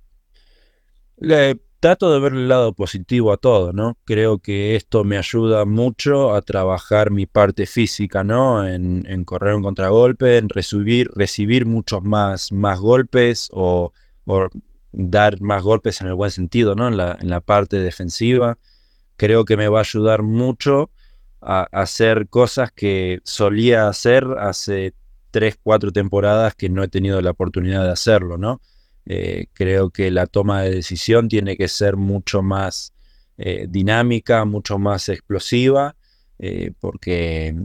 Le 1.17 1.59
trato 1.79 2.11
de 2.11 2.19
ver 2.19 2.33
el 2.33 2.47
lado 2.47 2.73
positivo 2.73 3.31
a 3.31 3.37
todo, 3.37 3.71
¿no? 3.71 3.97
Creo 4.05 4.39
que 4.39 4.75
esto 4.75 5.03
me 5.03 5.17
ayuda 5.17 5.65
mucho 5.65 6.33
a 6.33 6.41
trabajar 6.41 7.11
mi 7.11 7.25
parte 7.25 7.67
física, 7.67 8.23
¿no? 8.23 8.67
En, 8.67 9.23
correr 9.23 9.53
un 9.55 9.63
contragolpe, 9.63 10.37
en 10.37 10.49
recibir, 10.49 11.09
recibir 11.13 11.65
muchos 11.65 12.03
más, 12.03 12.51
más 12.51 12.79
golpes 12.79 13.49
o, 13.51 13.93
o 14.25 14.49
dar 14.91 15.39
más 15.41 15.61
golpes 15.61 16.01
en 16.01 16.07
el 16.07 16.15
buen 16.15 16.31
sentido, 16.31 16.75
¿no? 16.75 16.87
En 16.87 16.97
la, 16.97 17.17
en 17.21 17.29
la 17.29 17.41
parte 17.41 17.77
defensiva. 17.77 18.57
Creo 19.17 19.45
que 19.45 19.55
me 19.55 19.67
va 19.67 19.79
a 19.79 19.81
ayudar 19.81 20.23
mucho 20.23 20.89
a, 21.45 21.67
hacer 21.71 22.27
cosas 22.27 22.71
que 22.71 23.19
solía 23.23 23.87
hacer 23.87 24.25
hace 24.39 24.93
tres, 25.31 25.57
cuatro 25.61 25.91
temporadas 25.91 26.55
que 26.55 26.69
no 26.69 26.83
he 26.83 26.87
tenido 26.87 27.21
la 27.21 27.31
oportunidad 27.31 27.83
de 27.83 27.91
hacerlo, 27.91 28.37
¿no? 28.37 28.61
Eh, 29.05 29.47
creo 29.53 29.91
que 29.91 30.09
la 30.09 30.25
toma 30.25 30.63
de 30.63 30.71
decisión 30.71 31.29
tiene 31.29 31.55
que 31.55 31.67
ser 31.67 31.95
mucho 31.95 32.41
más 32.41 32.93
eh, 33.37 33.67
dinámica, 33.69 34.45
mucho 34.45 34.79
más 34.79 35.09
explosiva, 35.09 35.95
eh, 36.39 36.71
porque 36.79 37.55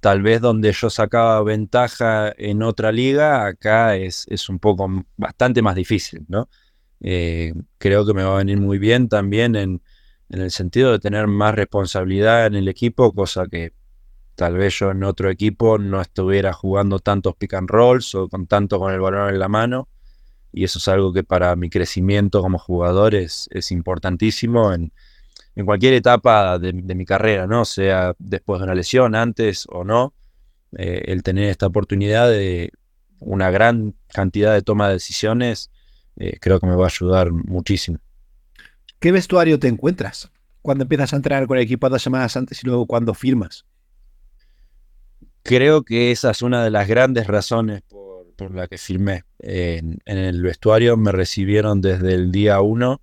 tal 0.00 0.22
vez 0.22 0.40
donde 0.40 0.72
yo 0.72 0.90
sacaba 0.90 1.42
ventaja 1.42 2.32
en 2.36 2.62
otra 2.62 2.92
liga, 2.92 3.46
acá 3.46 3.96
es, 3.96 4.26
es 4.28 4.48
un 4.48 4.58
poco 4.58 4.88
bastante 5.16 5.62
más 5.62 5.74
difícil, 5.74 6.24
¿no? 6.28 6.48
Creo 7.00 8.04
que 8.04 8.12
me 8.12 8.24
va 8.24 8.34
a 8.34 8.38
venir 8.38 8.58
muy 8.58 8.78
bien 8.78 9.08
también 9.08 9.54
en, 9.54 9.80
en 10.30 10.40
el 10.40 10.50
sentido 10.50 10.92
de 10.92 10.98
tener 10.98 11.26
más 11.26 11.54
responsabilidad 11.54 12.46
en 12.46 12.54
el 12.54 12.68
equipo, 12.68 13.12
cosa 13.12 13.46
que 13.46 13.72
tal 14.34 14.56
vez 14.56 14.78
yo 14.78 14.90
en 14.90 15.02
otro 15.04 15.30
equipo 15.30 15.78
no 15.78 16.00
estuviera 16.00 16.52
jugando 16.52 16.98
tantos 16.98 17.34
pick 17.36 17.54
and 17.54 17.70
rolls 17.70 18.14
o 18.14 18.28
con 18.28 18.46
tanto 18.46 18.78
con 18.78 18.92
el 18.92 19.00
balón 19.00 19.30
en 19.30 19.38
la 19.38 19.48
mano 19.48 19.88
y 20.52 20.64
eso 20.64 20.78
es 20.78 20.88
algo 20.88 21.12
que 21.12 21.24
para 21.24 21.54
mi 21.56 21.70
crecimiento 21.70 22.40
como 22.42 22.58
jugador 22.58 23.14
es, 23.14 23.48
importantísimo 23.70 24.72
en, 24.72 24.92
cualquier 25.64 25.94
etapa 25.94 26.58
de, 26.58 26.72
de 26.72 26.94
mi 26.94 27.04
carrera, 27.04 27.48
¿no? 27.48 27.64
Sea 27.64 28.14
después 28.18 28.60
de 28.60 28.64
una 28.64 28.76
lesión, 28.76 29.16
antes 29.16 29.66
o 29.68 29.82
no, 29.82 30.14
eh, 30.76 31.02
el 31.06 31.22
tener 31.22 31.48
esta 31.48 31.66
oportunidad 31.66 32.28
de 32.28 32.70
una 33.18 33.50
gran 33.50 33.94
cantidad 34.12 34.54
de 34.54 34.62
toma 34.62 34.86
de 34.86 34.94
decisiones, 34.94 35.70
eh, 36.16 36.38
creo 36.40 36.60
que 36.60 36.66
me 36.66 36.76
va 36.76 36.84
a 36.84 36.88
ayudar 36.88 37.32
muchísimo. 37.32 37.98
¿Qué 39.00 39.12
vestuario 39.12 39.60
te 39.60 39.68
encuentras 39.68 40.30
cuando 40.60 40.82
empiezas 40.82 41.12
a 41.12 41.16
entrenar 41.16 41.46
con 41.46 41.56
el 41.56 41.62
equipo 41.62 41.88
dos 41.88 42.02
semanas 42.02 42.36
antes 42.36 42.62
y 42.62 42.66
luego 42.66 42.86
cuando 42.86 43.14
firmas? 43.14 43.64
Creo 45.44 45.82
que 45.82 46.10
esa 46.10 46.32
es 46.32 46.42
una 46.42 46.64
de 46.64 46.70
las 46.70 46.88
grandes 46.88 47.28
razones 47.28 47.82
por, 47.82 48.54
la 48.54 48.66
que 48.66 48.76
firmé. 48.76 49.24
En, 49.38 50.00
el 50.04 50.42
vestuario 50.42 50.96
me 50.96 51.12
recibieron 51.12 51.80
desde 51.80 52.14
el 52.14 52.32
día 52.32 52.60
uno 52.60 53.00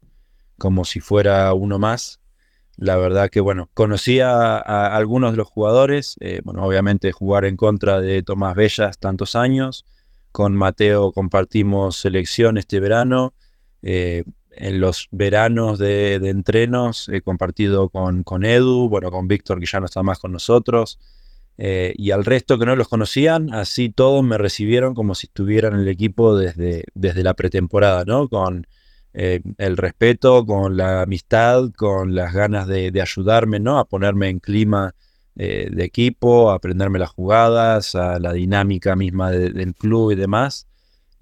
como 0.57 0.83
si 0.83 0.99
fuera 0.99 1.53
uno 1.53 1.79
más. 1.79 2.19
La 2.77 2.97
verdad 2.97 3.29
que, 3.29 3.39
bueno, 3.39 3.69
conocí 3.73 4.19
a, 4.19 4.57
a 4.57 4.95
algunos 4.95 5.31
de 5.31 5.37
los 5.37 5.47
jugadores. 5.47 6.17
eh, 6.19 6.41
bueno, 6.43 6.63
obviamente 6.63 7.13
jugar 7.13 7.45
en 7.45 7.55
contra 7.55 8.01
de 8.01 8.21
Tomás 8.21 8.55
Bellas 8.55 8.97
tantos 8.99 9.35
años. 9.35 9.85
Con 10.33 10.55
Mateo 10.55 11.13
compartimos 11.13 11.95
selección 11.97 12.57
este 12.57 12.81
verano. 12.81 13.33
eh, 13.81 14.25
en 14.57 14.79
los 14.79 15.07
veranos 15.11 15.79
de, 15.79 16.19
de 16.19 16.29
entrenos 16.29 17.09
he 17.09 17.21
compartido 17.21 17.89
con, 17.89 18.23
con 18.23 18.45
Edu, 18.45 18.89
bueno, 18.89 19.11
con 19.11 19.27
Víctor 19.27 19.59
que 19.59 19.65
ya 19.65 19.79
no 19.79 19.85
está 19.85 20.03
más 20.03 20.19
con 20.19 20.31
nosotros. 20.31 20.99
eh, 21.57 21.93
y 21.97 22.11
al 22.11 22.25
resto 22.25 22.59
que 22.59 22.65
no 22.65 22.75
los 22.75 22.87
conocían, 22.89 23.53
así 23.53 23.89
todos 23.89 24.23
me 24.23 24.37
recibieron 24.37 24.93
como 24.93 25.15
si 25.15 25.27
estuvieran 25.27 25.73
en 25.75 25.79
el 25.81 25.87
equipo 25.87 26.35
desde, 26.37 26.83
desde 26.93 27.23
la 27.23 27.33
pretemporada, 27.33 28.03
¿no? 28.05 28.27
Con 28.29 28.67
eh, 29.13 29.41
el 29.57 29.77
respeto, 29.77 30.45
con 30.45 30.75
la 30.75 31.03
amistad, 31.03 31.71
con 31.77 32.13
las 32.15 32.33
ganas 32.33 32.67
de, 32.67 32.91
ayudarme, 33.01 33.59
¿no? 33.61 33.79
A 33.79 33.85
ponerme 33.85 34.27
en 34.29 34.39
clima 34.39 34.93
eh, 35.37 35.69
de 35.71 35.83
equipo, 35.85 36.51
a 36.51 36.55
aprenderme 36.55 36.99
las 36.99 37.11
jugadas, 37.11 37.95
a 37.95 38.19
la 38.19 38.33
dinámica 38.33 38.95
misma 38.97 39.31
de- 39.31 39.51
del 39.51 39.73
club 39.75 40.11
y 40.11 40.15
demás. 40.15 40.67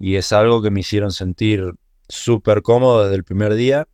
Y 0.00 0.16
es 0.16 0.32
algo 0.32 0.60
que 0.62 0.70
me 0.72 0.80
hicieron 0.80 1.12
sentir 1.12 1.74
súper 2.08 2.62
cómodo 2.62 3.04
desde 3.04 3.16
el 3.16 3.24
primer 3.24 3.54
día, 3.54 3.88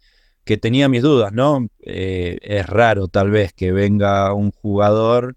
que 0.44 0.56
tenía 0.56 0.88
mis 0.88 1.02
dudas, 1.02 1.32
¿no? 1.32 1.68
Eh, 1.80 2.38
es 2.42 2.66
raro 2.66 3.08
tal 3.08 3.30
vez 3.30 3.52
que 3.52 3.72
venga 3.72 4.32
un 4.34 4.50
jugador 4.50 5.36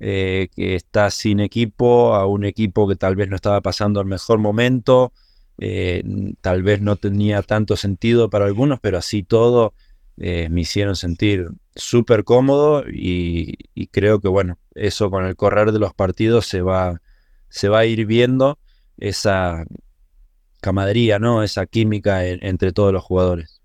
eh, 0.00 0.48
que 0.54 0.74
está 0.74 1.10
sin 1.10 1.40
equipo 1.40 2.14
a 2.14 2.26
un 2.26 2.44
equipo 2.44 2.88
que 2.88 2.96
tal 2.96 3.16
vez 3.16 3.28
no 3.28 3.36
estaba 3.36 3.60
pasando 3.60 4.00
el 4.00 4.06
mejor 4.06 4.38
momento, 4.38 5.12
eh, 5.58 6.02
tal 6.40 6.62
vez 6.62 6.80
no 6.80 6.96
tenía 6.96 7.42
tanto 7.42 7.76
sentido 7.76 8.30
para 8.30 8.46
algunos, 8.46 8.80
pero 8.80 8.98
así 8.98 9.22
todo 9.22 9.74
me 10.16 10.60
hicieron 10.60 10.94
sentir 10.94 11.48
súper 11.74 12.22
cómodo 12.22 12.84
y, 12.88 13.54
y 13.74 13.88
creo 13.88 14.20
que 14.20 14.28
bueno, 14.28 14.58
eso 14.74 15.10
con 15.10 15.24
el 15.24 15.34
correr 15.34 15.72
de 15.72 15.80
los 15.80 15.92
partidos 15.92 16.46
se 16.46 16.62
va, 16.62 17.00
se 17.48 17.68
va 17.68 17.80
a 17.80 17.84
ir 17.84 18.06
viendo 18.06 18.60
esa 18.96 19.64
camadería, 20.64 21.18
¿no? 21.18 21.42
Esa 21.42 21.66
química 21.66 22.24
entre 22.26 22.72
todos 22.72 22.90
los 22.90 23.04
jugadores. 23.04 23.60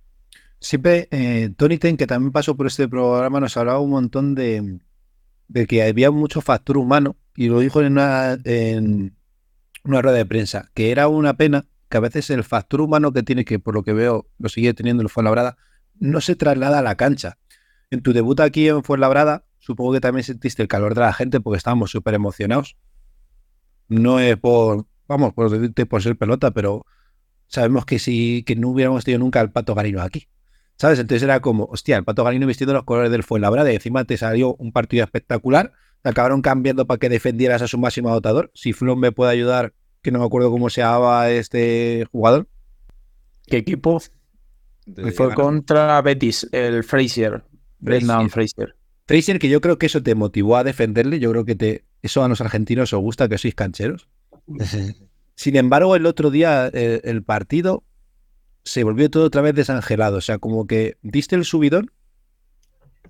Siempre, 0.60 1.08
eh, 1.12 1.50
Tony 1.56 1.78
Ten, 1.78 1.96
que 1.96 2.06
también 2.06 2.34
pasó 2.34 2.58
por 2.58 2.68
este 2.68 2.90
programa, 2.90 3.40
nos 3.40 3.56
hablaba 3.56 3.80
un 3.80 3.92
montón 3.92 4.36
de, 4.36 4.80
que 5.66 5.82
había 5.82 6.12
mucho 6.12 6.42
factor 6.42 6.78
humano, 6.78 7.16
y 7.38 7.48
lo 7.48 7.62
dijo 7.62 7.80
en 7.80 7.94
una, 7.94 8.38
en 8.44 9.16
una 9.86 10.02
rueda 10.02 10.18
de 10.18 10.26
prensa, 10.26 10.70
que 10.74 10.92
era 10.92 11.08
una 11.08 11.36
pena 11.38 11.68
que 11.88 11.96
a 11.96 12.02
veces 12.02 12.30
el 12.32 12.44
factor 12.44 12.82
humano 12.82 13.14
que 13.14 13.24
tiene, 13.24 13.46
que 13.46 13.60
por 13.60 13.76
lo 13.76 13.84
que 13.84 13.94
veo 13.94 14.28
lo 14.38 14.50
sigue 14.50 14.74
teniendo 14.74 15.02
el 15.02 15.08
Fuenlabrada, 15.08 15.56
no 16.00 16.20
se 16.20 16.36
traslada 16.36 16.80
a 16.80 16.82
la 16.82 16.96
cancha. 16.96 17.38
En 17.92 18.02
tu 18.02 18.12
debut 18.12 18.42
aquí 18.42 18.68
en 18.68 18.84
Fuenlabrada, 18.84 19.46
supongo 19.60 19.94
que 19.94 20.02
también 20.02 20.26
sentiste 20.26 20.62
el 20.62 20.68
calor 20.68 20.96
de 20.96 21.02
la 21.02 21.14
gente 21.14 21.40
porque 21.40 21.58
estábamos 21.58 21.92
súper 21.92 22.14
emocionados. 22.14 22.76
No 23.88 24.20
es 24.20 24.36
por, 24.36 24.86
vamos, 25.10 25.34
por 25.34 25.50
decirte 25.50 25.86
por 25.86 26.02
ser 26.02 26.16
pelota, 26.16 26.52
pero 26.52 26.86
sabemos 27.48 27.86
que 27.86 28.00
si 28.00 28.44
que 28.44 28.56
no 28.56 28.70
hubiéramos 28.70 29.04
tenido 29.04 29.20
nunca 29.20 29.42
al 29.42 29.52
Pato 29.52 29.76
Garino 29.76 30.02
aquí. 30.02 30.28
¿Sabes? 30.78 31.00
Entonces 31.00 31.24
era 31.24 31.42
como, 31.42 31.66
hostia, 31.66 31.98
el 31.98 32.06
Pato 32.06 32.24
Garino 32.24 32.48
vistiendo 32.48 32.74
los 32.74 32.86
colores 32.86 33.12
del 33.12 33.24
Fuenlabrada 33.24 33.70
y 33.70 33.76
encima 33.76 34.06
te 34.06 34.16
salió 34.16 34.56
un 34.56 34.72
partido 34.72 35.04
espectacular. 35.04 35.74
Te 36.02 36.10
acabaron 36.10 36.42
cambiando 36.42 36.88
para 36.88 37.00
que 37.00 37.10
defendieras 37.10 37.62
a 37.62 37.68
su 37.68 37.78
máximo 37.78 38.10
dotador. 38.12 38.50
Si 38.54 38.72
Flon 38.72 38.98
me 38.98 39.12
puede 39.12 39.34
ayudar, 39.34 39.74
que 40.02 40.12
no 40.12 40.20
me 40.20 40.26
acuerdo 40.26 40.52
cómo 40.52 40.70
se 40.70 40.80
llamaba 40.80 41.30
este 41.30 42.08
jugador. 42.14 42.48
¿Qué 43.48 43.58
equipo? 43.58 44.02
Fue 45.16 45.34
contra 45.34 46.02
Betis, 46.02 46.48
el 46.54 46.86
Fraser. 46.86 47.44
Brendan 47.80 48.30
Fraser. 48.30 48.76
Fraser, 49.06 49.40
que 49.40 49.50
yo 49.50 49.60
creo 49.60 49.78
que 49.78 49.88
eso 49.88 50.02
te 50.02 50.16
motivó 50.16 50.56
a 50.56 50.64
defenderle. 50.64 51.20
Yo 51.20 51.32
creo 51.32 51.44
que 51.44 51.56
te, 51.56 51.84
eso 52.02 52.24
a 52.24 52.30
los 52.30 52.40
argentinos 52.40 52.94
os 52.94 53.02
gusta, 53.02 53.28
que 53.28 53.38
sois 53.38 53.56
cancheros. 53.56 54.08
Sin 55.36 55.56
embargo, 55.56 55.96
el 55.96 56.06
otro 56.06 56.32
día 56.32 56.70
eh, 56.74 57.02
el, 57.04 57.24
partido 57.24 57.84
se 58.64 58.84
volvió 58.84 59.10
todo 59.10 59.26
otra 59.26 59.42
vez 59.42 59.56
desangelado. 59.56 60.18
O 60.18 60.22
sea, 60.22 60.38
como 60.38 60.68
que 60.68 60.98
diste 61.02 61.36
el 61.36 61.46
subidón, 61.46 61.92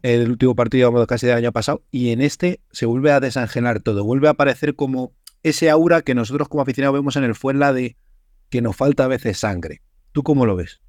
el 0.04 0.30
último 0.30 0.56
partido 0.56 1.08
casi 1.08 1.28
del 1.28 1.38
año 1.38 1.52
pasado, 1.52 1.82
y 1.92 2.12
en 2.12 2.22
este 2.22 2.62
se 2.72 2.86
vuelve 2.86 3.12
a 3.12 3.20
desangelar 3.20 3.80
todo. 3.80 4.04
Vuelve 4.04 4.28
a 4.28 4.32
aparecer 4.32 4.76
como 4.76 5.14
ese 5.42 5.70
aura 5.70 6.02
que 6.02 6.14
nosotros 6.14 6.48
como 6.50 6.62
aficionados 6.62 6.94
vemos 7.00 7.16
en 7.16 7.24
el 7.24 7.36
Fuenla 7.36 7.74
de 7.74 7.98
que 8.50 8.62
nos 8.62 8.76
falta 8.76 9.06
a 9.06 9.08
veces 9.08 9.40
sangre. 9.40 9.82
¿Tú 10.12 10.24
cómo 10.24 10.46
lo 10.46 10.56
ves? 10.56 10.82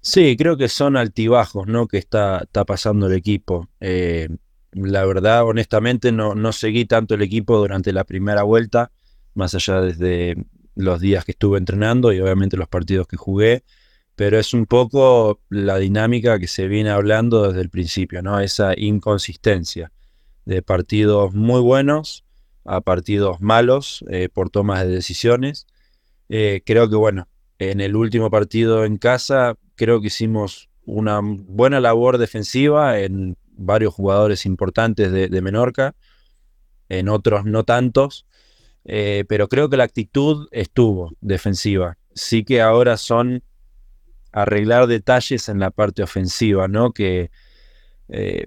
Sí, 0.00 0.36
creo 0.36 0.56
que 0.56 0.68
son 0.68 0.96
altibajos, 0.96 1.66
¿no? 1.66 1.88
Que 1.88 1.98
está, 1.98 2.46
pasando 2.66 3.06
el 3.06 3.14
equipo. 3.14 3.68
Eh, 3.80 4.28
la 4.72 5.04
verdad, 5.04 5.44
honestamente, 5.44 6.12
no 6.12 6.52
seguí 6.52 6.84
tanto 6.84 7.14
el 7.14 7.22
equipo 7.22 7.56
durante 7.56 7.92
la 7.92 8.04
primera 8.04 8.42
vuelta 8.42 8.92
más 9.38 9.54
allá 9.54 9.80
desde 9.80 10.36
los 10.74 11.00
días 11.00 11.24
que 11.24 11.32
estuve 11.32 11.58
entrenando 11.58 12.12
y 12.12 12.20
obviamente 12.20 12.56
los 12.56 12.68
partidos 12.68 13.06
que 13.06 13.16
jugué, 13.16 13.64
pero 14.16 14.36
es 14.38 14.52
un 14.52 14.66
poco 14.66 15.40
la 15.48 15.78
dinámica 15.78 16.40
que 16.40 16.48
se 16.48 16.66
viene 16.66 16.90
hablando 16.90 17.46
desde 17.46 17.60
el 17.60 17.70
principio, 17.70 18.20
¿no? 18.20 18.40
Esa 18.40 18.74
inconsistencia 18.76 19.92
de 20.44 20.60
partidos 20.60 21.34
muy 21.34 21.60
buenos 21.60 22.24
a 22.64 22.80
partidos 22.80 23.40
malos 23.40 24.04
eh, 24.10 24.28
por 24.28 24.50
tomas 24.50 24.82
de 24.82 24.88
decisiones. 24.88 25.66
Eh, 26.28 26.62
creo 26.66 26.90
que, 26.90 26.96
bueno, 26.96 27.28
en 27.60 27.80
el 27.80 27.94
último 27.94 28.30
partido 28.30 28.84
en 28.84 28.98
casa, 28.98 29.54
creo 29.76 30.00
que 30.00 30.08
hicimos 30.08 30.68
una 30.84 31.20
buena 31.22 31.80
labor 31.80 32.18
defensiva 32.18 32.98
en 32.98 33.36
varios 33.52 33.94
jugadores 33.94 34.46
importantes 34.46 35.12
de 35.12 35.42
Menorca, 35.42 35.94
en 36.88 37.08
otros 37.08 37.44
no 37.44 37.64
tantos. 37.64 38.27
Eh, 38.84 39.24
pero 39.28 39.48
creo 39.48 39.68
que 39.68 39.76
la 39.76 39.84
actitud 39.84 40.48
estuvo 40.50 41.12
defensiva. 41.20 41.98
Sí 42.14 42.44
que 42.44 42.62
ahora 42.62 42.96
son 42.96 43.42
arreglar 44.32 44.86
detalles 44.86 45.48
en 45.48 45.58
la 45.58 45.70
parte 45.70 46.02
ofensiva, 46.02 46.68
¿no? 46.68 46.92
Que 46.92 47.30
eh, 48.08 48.46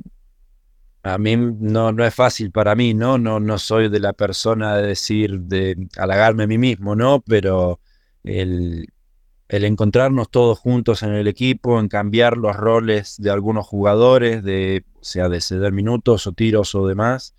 a 1.03 1.17
mí 1.17 1.36
no, 1.36 1.91
no 1.91 2.05
es 2.05 2.13
fácil 2.13 2.51
para 2.51 2.75
mí, 2.75 2.93
¿no? 2.93 3.17
¿no? 3.17 3.39
No 3.39 3.57
soy 3.57 3.89
de 3.89 3.99
la 3.99 4.13
persona 4.13 4.77
de 4.77 4.88
decir, 4.88 5.41
de 5.41 5.88
halagarme 5.97 6.43
a 6.43 6.47
mí 6.47 6.57
mismo, 6.57 6.95
¿no? 6.95 7.21
Pero 7.21 7.79
el, 8.23 8.88
el 9.49 9.65
encontrarnos 9.65 10.29
todos 10.29 10.59
juntos 10.59 11.03
en 11.03 11.13
el 11.13 11.27
equipo, 11.27 11.79
en 11.79 11.88
cambiar 11.88 12.38
los 12.38 12.55
roles 12.55 13.15
de 13.17 13.32
algunos 13.32 13.67
jugadores, 13.67 14.43
de, 14.43 14.86
sea 15.01 15.27
de 15.27 15.41
ceder 15.41 15.73
minutos 15.73 16.27
o 16.27 16.32
tiros 16.32 16.75
o 16.75 16.88
demás, 16.88 17.36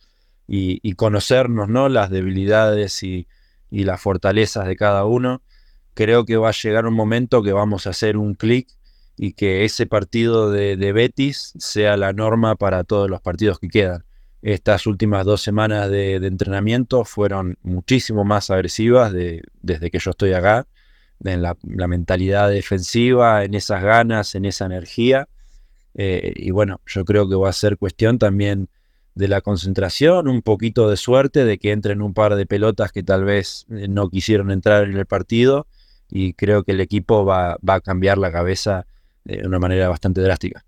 y, 0.46 0.92
conocernos, 0.94 1.68
¿no? 1.68 1.88
Las 1.88 2.10
debilidades 2.10 3.02
y, 3.02 3.26
las 3.70 4.00
fortalezas 4.00 4.66
de 4.66 4.76
cada 4.76 5.06
uno. 5.06 5.42
Creo 5.94 6.24
que 6.24 6.36
va 6.36 6.50
a 6.50 6.52
llegar 6.52 6.86
un 6.86 6.94
momento 6.94 7.42
que 7.42 7.52
vamos 7.52 7.86
a 7.86 7.90
hacer 7.90 8.16
un 8.16 8.34
clic 8.34 8.68
y 9.16 9.32
que 9.32 9.64
ese 9.64 9.86
partido 9.86 10.50
de, 10.50 10.92
Betis 10.92 11.52
sea 11.58 11.96
la 11.96 12.12
norma 12.12 12.56
para 12.56 12.84
todos 12.84 13.08
los 13.08 13.20
partidos 13.20 13.58
que 13.58 13.68
quedan. 13.68 14.04
Estas 14.42 14.86
últimas 14.86 15.24
dos 15.24 15.40
semanas 15.40 15.88
de, 15.90 16.16
entrenamiento 16.16 17.04
fueron 17.04 17.56
muchísimo 17.62 18.24
más 18.24 18.50
agresivas 18.50 19.12
desde 19.12 19.90
que 19.90 19.98
yo 19.98 20.10
estoy 20.10 20.32
acá, 20.32 20.66
en 21.24 21.42
la, 21.42 21.56
mentalidad 21.62 22.50
defensiva, 22.50 23.44
en 23.44 23.54
esas 23.54 23.82
ganas, 23.82 24.34
en 24.34 24.44
esa 24.44 24.66
energía. 24.66 25.28
Eh, 25.94 26.32
y 26.36 26.50
bueno, 26.50 26.80
yo 26.86 27.04
creo 27.04 27.28
que 27.28 27.36
va 27.36 27.50
a 27.50 27.52
ser 27.52 27.76
cuestión 27.76 28.18
también 28.18 28.68
de 29.14 29.28
la 29.28 29.40
concentración, 29.40 30.28
un 30.28 30.42
poquito 30.42 30.88
de 30.88 30.96
suerte 30.96 31.44
de 31.44 31.58
que 31.58 31.72
entren 31.72 32.02
un 32.02 32.14
par 32.14 32.34
de 32.34 32.46
pelotas 32.46 32.92
que 32.92 33.02
tal 33.02 33.24
vez 33.24 33.66
eh, 33.70 33.88
no 33.88 34.08
quisieron 34.08 34.50
entrar 34.50 34.84
en 34.84 34.96
el 34.96 35.06
partido 35.06 35.66
y 36.08 36.34
creo 36.34 36.64
que 36.64 36.72
el 36.72 36.80
equipo 36.80 37.24
va, 37.24 37.58
a 37.66 37.80
cambiar 37.80 38.18
la 38.18 38.32
cabeza 38.32 38.86
de 39.24 39.46
una 39.46 39.58
manera 39.58 39.88
bastante 39.88 40.20
drástica. 40.20 40.64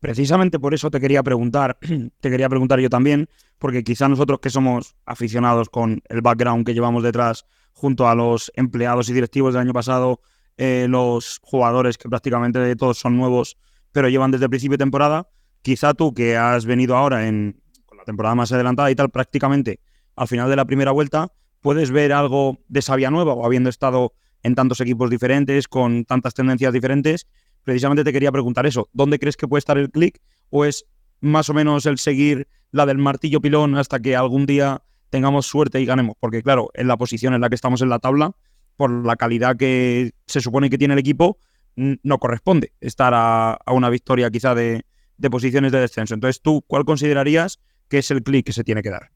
Precisamente 0.00 0.58
por 0.58 0.74
eso 0.74 0.90
te 0.90 1.00
quería 1.00 1.22
preguntar, 1.22 1.78
te 2.20 2.30
quería 2.30 2.48
preguntar 2.48 2.80
yo 2.80 2.88
también, 2.88 3.28
porque 3.58 3.82
quizá 3.82 4.08
nosotros 4.08 4.40
que 4.40 4.50
somos 4.50 4.94
aficionados 5.06 5.68
con 5.68 6.02
el 6.08 6.20
background 6.20 6.64
que 6.64 6.74
llevamos 6.74 7.02
detrás 7.02 7.46
junto 7.72 8.08
a 8.08 8.14
los 8.14 8.52
empleados 8.54 9.08
y 9.08 9.12
directivos 9.12 9.54
del 9.54 9.62
año 9.62 9.72
pasado, 9.72 10.20
eh, 10.56 10.86
los 10.88 11.40
jugadores 11.42 11.96
que 11.98 12.08
prácticamente 12.08 12.74
todos 12.76 12.98
son 12.98 13.16
nuevos, 13.16 13.56
pero 13.92 14.08
llevan 14.08 14.30
desde 14.30 14.46
el 14.46 14.50
principio 14.50 14.76
de 14.76 14.84
temporada, 14.84 15.28
quizá 15.62 15.94
tú 15.94 16.14
que 16.14 16.36
has 16.36 16.66
venido 16.66 16.96
ahora 16.96 17.26
en 17.28 17.60
con 17.86 17.98
la 17.98 18.04
temporada 18.04 18.34
más 18.34 18.52
adelantada 18.52 18.90
y 18.90 18.94
tal, 18.94 19.10
prácticamente 19.10 19.80
al 20.16 20.28
final 20.28 20.50
de 20.50 20.56
la 20.56 20.64
primera 20.64 20.90
vuelta, 20.90 21.32
puedes 21.60 21.90
ver 21.90 22.12
algo 22.12 22.58
de 22.68 22.82
sabia 22.82 23.10
nueva 23.10 23.34
o 23.34 23.44
habiendo 23.44 23.70
estado 23.70 24.12
en 24.42 24.54
tantos 24.54 24.80
equipos 24.80 25.10
diferentes, 25.10 25.68
con 25.68 26.04
tantas 26.04 26.34
tendencias 26.34 26.72
diferentes. 26.72 27.26
Precisamente 27.64 28.04
te 28.04 28.12
quería 28.12 28.32
preguntar 28.32 28.66
eso, 28.66 28.88
¿dónde 28.92 29.18
crees 29.18 29.36
que 29.36 29.48
puede 29.48 29.60
estar 29.60 29.78
el 29.78 29.90
clic? 29.90 30.20
¿O 30.50 30.64
es 30.64 30.86
más 31.20 31.48
o 31.48 31.54
menos 31.54 31.86
el 31.86 31.98
seguir 31.98 32.48
la 32.70 32.86
del 32.86 32.98
martillo 32.98 33.40
pilón 33.40 33.76
hasta 33.76 34.00
que 34.00 34.16
algún 34.16 34.46
día 34.46 34.82
tengamos 35.10 35.46
suerte 35.46 35.80
y 35.80 35.86
ganemos? 35.86 36.16
Porque 36.20 36.42
claro, 36.42 36.70
en 36.74 36.88
la 36.88 36.96
posición 36.96 37.34
en 37.34 37.40
la 37.40 37.48
que 37.48 37.54
estamos 37.54 37.82
en 37.82 37.88
la 37.88 37.98
tabla, 37.98 38.32
por 38.76 38.90
la 39.04 39.16
calidad 39.16 39.56
que 39.56 40.12
se 40.26 40.40
supone 40.40 40.70
que 40.70 40.78
tiene 40.78 40.94
el 40.94 41.00
equipo, 41.00 41.38
no 41.74 42.18
corresponde 42.18 42.72
estar 42.80 43.12
a 43.14 43.72
una 43.72 43.88
victoria 43.88 44.30
quizá 44.30 44.54
de, 44.54 44.84
de 45.18 45.30
posiciones 45.30 45.72
de 45.72 45.80
descenso. 45.80 46.14
Entonces, 46.14 46.40
¿tú 46.40 46.64
cuál 46.66 46.84
considerarías 46.84 47.60
que 47.88 47.98
es 47.98 48.10
el 48.10 48.22
clic 48.22 48.46
que 48.46 48.52
se 48.52 48.64
tiene 48.64 48.82
que 48.82 48.90
dar? 48.90 49.10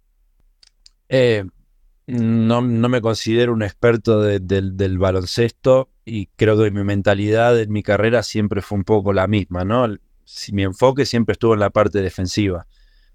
Eh, 1.08 1.44
no, 2.06 2.60
me 2.62 3.00
considero 3.00 3.52
un 3.52 3.62
experto 3.62 4.20
del 4.20 4.98
baloncesto 4.98 5.90
y 6.04 6.26
creo 6.36 6.58
que 6.58 6.70
mi 6.70 6.82
mentalidad 6.82 7.58
en 7.60 7.72
mi 7.72 7.82
carrera 7.82 8.22
siempre 8.22 8.60
fue 8.60 8.78
un 8.78 8.84
poco 8.84 9.12
la 9.12 9.28
misma, 9.28 9.64
¿no? 9.64 9.86
Si, 10.24 10.52
mi 10.52 10.62
enfoque 10.64 11.06
siempre 11.06 11.34
estuvo 11.34 11.54
en 11.54 11.60
la 11.60 11.70
parte 11.70 12.02
defensiva. 12.02 12.66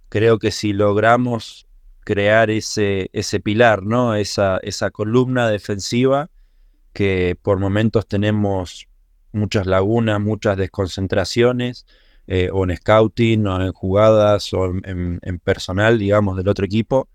Creo 0.09 0.39
que 0.39 0.51
si 0.51 0.71
logramos 0.71 1.67
crear 2.01 2.49
ese, 2.49 3.09
ese 3.11 3.41
pilar, 3.41 3.83
¿no? 3.83 4.15
Esa, 4.15 4.57
esa 4.63 4.89
columna 4.91 5.49
defensiva 5.49 6.29
que 6.93 7.37
por 7.41 7.59
momentos 7.59 8.07
tenemos 8.07 8.87
muchas 9.33 9.67
lagunas, 9.67 10.21
muchas 10.21 10.55
desconcentraciones, 10.57 11.85
eh, 12.27 12.49
o 12.51 12.63
en 12.65 12.75
scouting, 12.75 13.47
o 13.47 13.61
en 13.63 13.71
jugadas, 13.71 14.53
o 14.53 14.65
en, 14.83 15.39
personal, 15.43 15.97
digamos, 15.97 16.37
del 16.37 16.47
otro 16.47 16.65
equipo. 16.65 17.07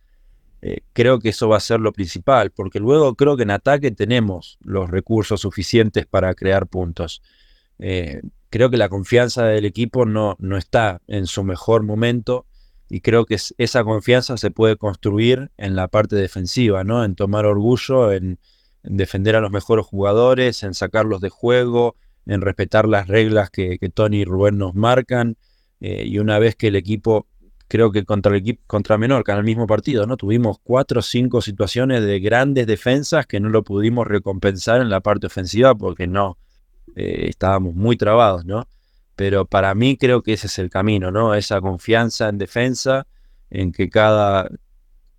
eh, 0.62 0.80
creo 0.92 1.18
que 1.18 1.30
eso 1.30 1.48
va 1.48 1.56
a 1.56 1.60
ser 1.60 1.80
lo 1.80 1.92
principal, 1.92 2.52
porque 2.52 2.80
luego 2.80 3.14
creo 3.16 3.36
que 3.36 3.42
en 3.44 3.50
ataque 3.50 3.90
tenemos 3.90 4.58
los 4.62 4.90
recursos 4.90 5.40
suficientes 5.40 6.06
para 6.06 6.34
crear 6.34 6.66
puntos. 6.68 7.22
Eh, 7.78 8.22
creo 8.50 8.70
que 8.70 8.76
la 8.76 8.88
confianza 8.88 9.46
del 9.46 9.64
equipo 9.64 10.06
no, 10.06 10.36
no 10.38 10.56
está 10.56 11.00
en 11.08 11.26
su 11.26 11.42
mejor 11.42 11.82
momento 11.82 12.46
y 12.92 13.00
creo 13.00 13.24
que 13.24 13.38
esa 13.56 13.84
confianza 13.84 14.36
se 14.36 14.50
puede 14.50 14.76
construir 14.76 15.50
en 15.56 15.74
la 15.74 15.88
parte 15.88 16.14
defensiva, 16.14 16.84
¿no? 16.84 17.04
En 17.04 17.14
tomar 17.14 17.46
orgullo, 17.46 18.12
en, 18.12 18.38
defender 18.82 19.34
a 19.34 19.40
los 19.40 19.50
mejores 19.50 19.86
jugadores, 19.86 20.62
en 20.62 20.74
sacarlos 20.74 21.22
de 21.22 21.30
juego, 21.30 21.96
en 22.26 22.40
respetar 22.40 22.88
las 22.88 23.08
reglas 23.08 23.50
que, 23.50 23.78
Tony 23.94 24.18
y 24.18 24.24
Rubén 24.24 24.58
nos 24.58 24.74
marcan. 24.74 25.36
Eh, 25.80 26.04
y 26.06 26.18
una 26.18 26.38
vez 26.38 26.54
que 26.54 26.68
el 26.68 26.76
equipo, 26.76 27.26
creo 27.68 27.90
que 27.90 28.04
contra 28.04 28.32
el 28.32 28.38
equipo, 28.38 28.62
contra 28.66 28.98
Menorca 28.98 29.32
en 29.32 29.38
el 29.38 29.44
mismo 29.44 29.66
partido, 29.66 30.06
¿no? 30.06 30.16
Tuvimos 30.16 30.58
cuatro 30.62 31.00
o 31.00 31.02
cinco 31.02 31.40
situaciones 31.40 32.04
de 32.04 32.20
grandes 32.20 32.66
defensas 32.66 33.26
que 33.26 33.40
no 33.40 33.48
lo 33.48 33.64
pudimos 33.64 34.06
recompensar 34.06 34.80
en 34.80 34.90
la 34.90 35.00
parte 35.00 35.26
ofensiva 35.26 35.74
porque 35.74 36.06
no, 36.06 36.38
eh, 36.94 37.26
estábamos 37.28 37.74
muy 37.74 37.96
trabados, 37.96 38.44
¿no? 38.44 38.68
Pero 39.16 39.44
para 39.44 39.74
mí 39.74 39.96
creo 39.96 40.22
que 40.22 40.34
ese 40.34 40.46
es 40.46 40.58
el 40.58 40.70
camino, 40.70 41.10
¿no? 41.10 41.34
Esa 41.34 41.60
confianza 41.60 42.28
en 42.28 42.38
defensa, 42.38 43.06
en 43.50 43.72
que 43.72 43.90
cada 43.90 44.48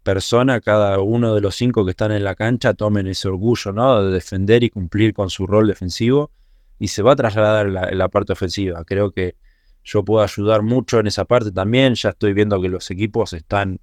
persona, 0.04 0.60
cada 0.62 0.99
uno 0.99 1.36
de 1.36 1.41
los 1.41 1.56
cinco 1.56 1.86
que 1.86 1.91
están 1.91 2.12
en 2.12 2.24
la 2.24 2.36
cancha 2.36 2.74
tomen 2.74 3.08
ese 3.08 3.28
orgullo, 3.28 3.74
¿no? 3.74 4.04
De 4.04 4.12
defender 4.12 4.64
y 4.64 4.70
cumplir 4.70 5.14
con 5.14 5.30
su 5.30 5.45
rol 5.45 5.68
defensivo 5.68 6.32
y 6.80 6.88
se 6.90 7.02
va 7.02 7.14
a 7.14 7.16
trasladar 7.16 7.68
en 7.68 7.98
la, 7.98 8.10
parte 8.10 8.34
ofensiva. 8.34 8.84
Creo 8.86 9.12
que 9.12 9.36
yo 9.84 10.04
puedo 10.04 10.24
ayudar 10.24 10.62
mucho 10.62 11.00
en 11.00 11.08
esa 11.08 11.26
parte 11.26 11.52
también. 11.52 11.96
Ya 11.96 12.10
estoy 12.10 12.34
viendo 12.34 12.62
que 12.62 12.70
los 12.70 12.90
equipos 12.92 13.34
están 13.34 13.80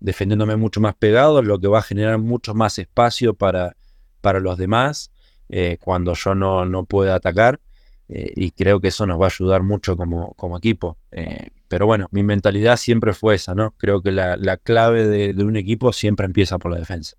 defendiéndome 0.00 0.56
mucho 0.56 0.80
más 0.80 0.94
pegados, 0.94 1.44
lo 1.44 1.58
que 1.58 1.68
va 1.68 1.80
a 1.80 1.82
generar 1.82 2.18
mucho 2.18 2.54
más 2.54 2.78
espacio 2.78 3.34
para, 3.34 3.76
para 4.20 4.40
los 4.40 4.56
demás 4.56 5.10
eh, 5.48 5.78
cuando 5.80 6.14
yo 6.14 6.34
no, 6.34 6.64
no 6.64 6.84
pueda 6.84 7.14
atacar. 7.14 7.60
Eh, 8.08 8.32
y 8.34 8.50
creo 8.50 8.80
que 8.80 8.88
eso 8.88 9.06
nos 9.06 9.20
va 9.20 9.26
a 9.26 9.28
ayudar 9.28 9.62
mucho 9.62 9.96
como, 9.96 10.34
como 10.34 10.58
equipo. 10.58 10.98
Eh, 11.12 11.50
pero 11.68 11.86
bueno, 11.86 12.08
mi 12.10 12.24
mentalidad 12.24 12.76
siempre 12.76 13.12
fue 13.12 13.36
esa, 13.36 13.54
¿no? 13.54 13.72
Creo 13.76 14.02
que 14.02 14.10
la, 14.10 14.36
la 14.36 14.56
clave 14.56 15.06
de, 15.06 15.44
un 15.44 15.56
equipo 15.56 15.92
siempre 15.92 16.26
empieza 16.26 16.58
por 16.58 16.72
la 16.72 16.78
defensa. 16.78 17.16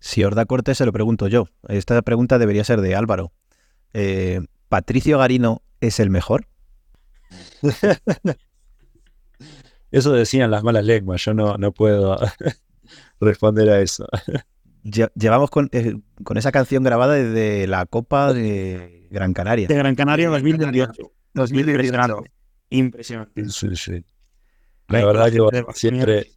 Si 0.00 0.22
os 0.22 0.34
da 0.34 0.44
corte, 0.44 0.74
se 0.74 0.84
lo 0.84 0.92
pregunto 0.92 1.28
yo. 1.28 1.48
Esta 1.68 2.02
pregunta 2.02 2.38
debería 2.38 2.64
ser 2.64 2.82
de 2.82 2.94
Álvaro. 2.94 3.32
¿Patricio 4.68 5.18
Garino 5.18 5.62
es 5.80 6.00
el 6.00 6.10
mejor? 6.10 6.46
eso 9.90 10.12
decían 10.12 10.50
las 10.50 10.62
malas 10.62 10.84
lenguas, 10.84 11.24
yo 11.24 11.32
no, 11.34 11.56
no 11.56 11.72
puedo 11.72 12.18
responder 13.20 13.70
a 13.70 13.80
eso 13.80 14.06
llevamos 14.84 15.50
eh, 15.72 15.96
con, 16.22 16.36
esa 16.36 16.52
canción 16.52 16.82
grabada 16.82 17.14
desde 17.14 17.66
la 17.66 17.86
Copa 17.86 18.32
de 18.32 19.08
Gran 19.10 19.32
Canaria. 19.32 19.66
De 19.66 19.74
Gran 19.74 19.94
Canaria 19.94 20.28
2018. 20.28 21.12
2018. 21.34 22.24
Impresionante. 22.70 23.48
Sí, 23.48 23.68
sí. 23.76 24.04
La 24.88 25.04
verdad 25.04 25.30
que 25.30 25.64
siempre 25.74 26.32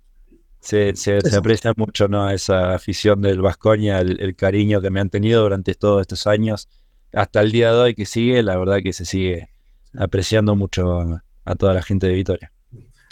se, 0.59 0.93
aprecia 1.35 1.73
mucho 1.75 2.07
¿no? 2.07 2.29
esa 2.29 2.73
afición 2.75 3.21
del 3.21 3.41
Vascoña, 3.41 3.99
el, 3.99 4.35
cariño 4.35 4.81
que 4.81 4.89
me 4.89 5.01
han 5.01 5.09
tenido 5.09 5.43
durante 5.43 5.75
todos 5.75 6.01
estos 6.01 6.27
años, 6.27 6.69
hasta 7.13 7.41
el 7.41 7.51
día 7.51 7.71
de 7.71 7.77
hoy 7.77 7.95
que 7.95 8.05
sigue, 8.05 8.41
la 8.43 8.57
verdad 8.57 8.79
que 8.83 8.93
se 8.93 9.05
sigue 9.05 9.49
apreciando 9.97 10.55
mucho 10.55 11.21
a, 11.45 11.55
toda 11.55 11.73
la 11.73 11.81
gente 11.81 12.07
de 12.07 12.13
Vitoria. 12.13 12.51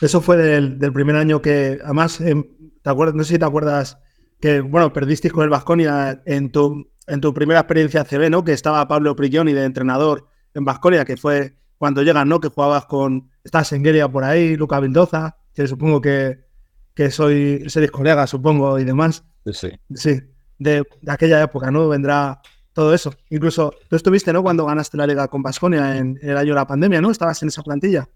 Eso 0.02 0.22
fue 0.22 0.38
del, 0.38 0.78
primer 0.94 1.16
año 1.16 1.42
que, 1.42 1.80
además, 1.84 2.20
em, 2.22 2.44
¿te 2.82 2.90
acuerdas? 2.90 3.16
no 3.16 3.24
sé 3.24 3.34
si 3.34 3.40
te 3.40 3.46
acuerdas 3.46 3.98
que, 4.40 4.60
bueno, 4.62 4.92
perdisteis 4.92 5.34
con 5.34 5.44
el 5.44 5.50
Vasconia 5.50 6.22
en 6.26 6.52
tu, 6.52 6.92
en 7.08 7.22
tu 7.22 7.34
primera 7.34 7.62
experiencia 7.62 8.04
CB, 8.04 8.30
¿no? 8.30 8.44
Que 8.44 8.54
estaba 8.54 8.88
Pablo 8.88 9.16
Prigioni 9.16 9.54
de 9.54 9.64
entrenador 9.64 10.28
en 10.54 10.66
Vasconia, 10.66 11.06
que 11.06 11.18
fue 11.18 11.56
cuando 11.78 12.04
llegan, 12.04 12.28
¿no? 12.28 12.40
Que 12.40 12.50
jugabas 12.50 12.86
con, 12.86 13.30
estás 13.44 13.72
en 13.74 13.84
Gueria 13.84 14.10
por 14.10 14.24
ahí, 14.24 14.56
Luca 14.56 14.80
Vildoza, 14.80 15.38
que 15.54 15.68
supongo 15.68 16.02
que, 16.02 16.46
que 16.94 17.12
soy, 17.12 17.70
seréis 17.70 17.92
colegas, 17.92 18.30
supongo, 18.30 18.80
y 18.80 18.84
demás. 18.84 19.24
Sí. 19.52 19.70
Sí, 19.94 20.22
de, 20.58 20.84
aquella 21.08 21.42
época, 21.42 21.72
¿no? 21.72 21.88
Vendrá 21.90 22.42
todo 22.76 22.94
eso. 22.94 23.16
Incluso 23.30 23.74
tú 23.90 23.96
estuviste, 23.96 24.34
¿no? 24.34 24.44
Cuando 24.44 24.66
ganaste 24.66 24.98
la 24.98 25.08
liga 25.08 25.30
con 25.30 25.42
Vasconia 25.42 25.98
en, 25.98 26.20
el 26.22 26.38
año 26.38 26.50
de 26.50 26.56
la 26.56 26.68
pandemia, 26.68 27.02
¿no? 27.02 27.10
Estabas 27.10 27.42
en 27.42 27.48
esa 27.48 27.64
plantilla. 27.64 28.08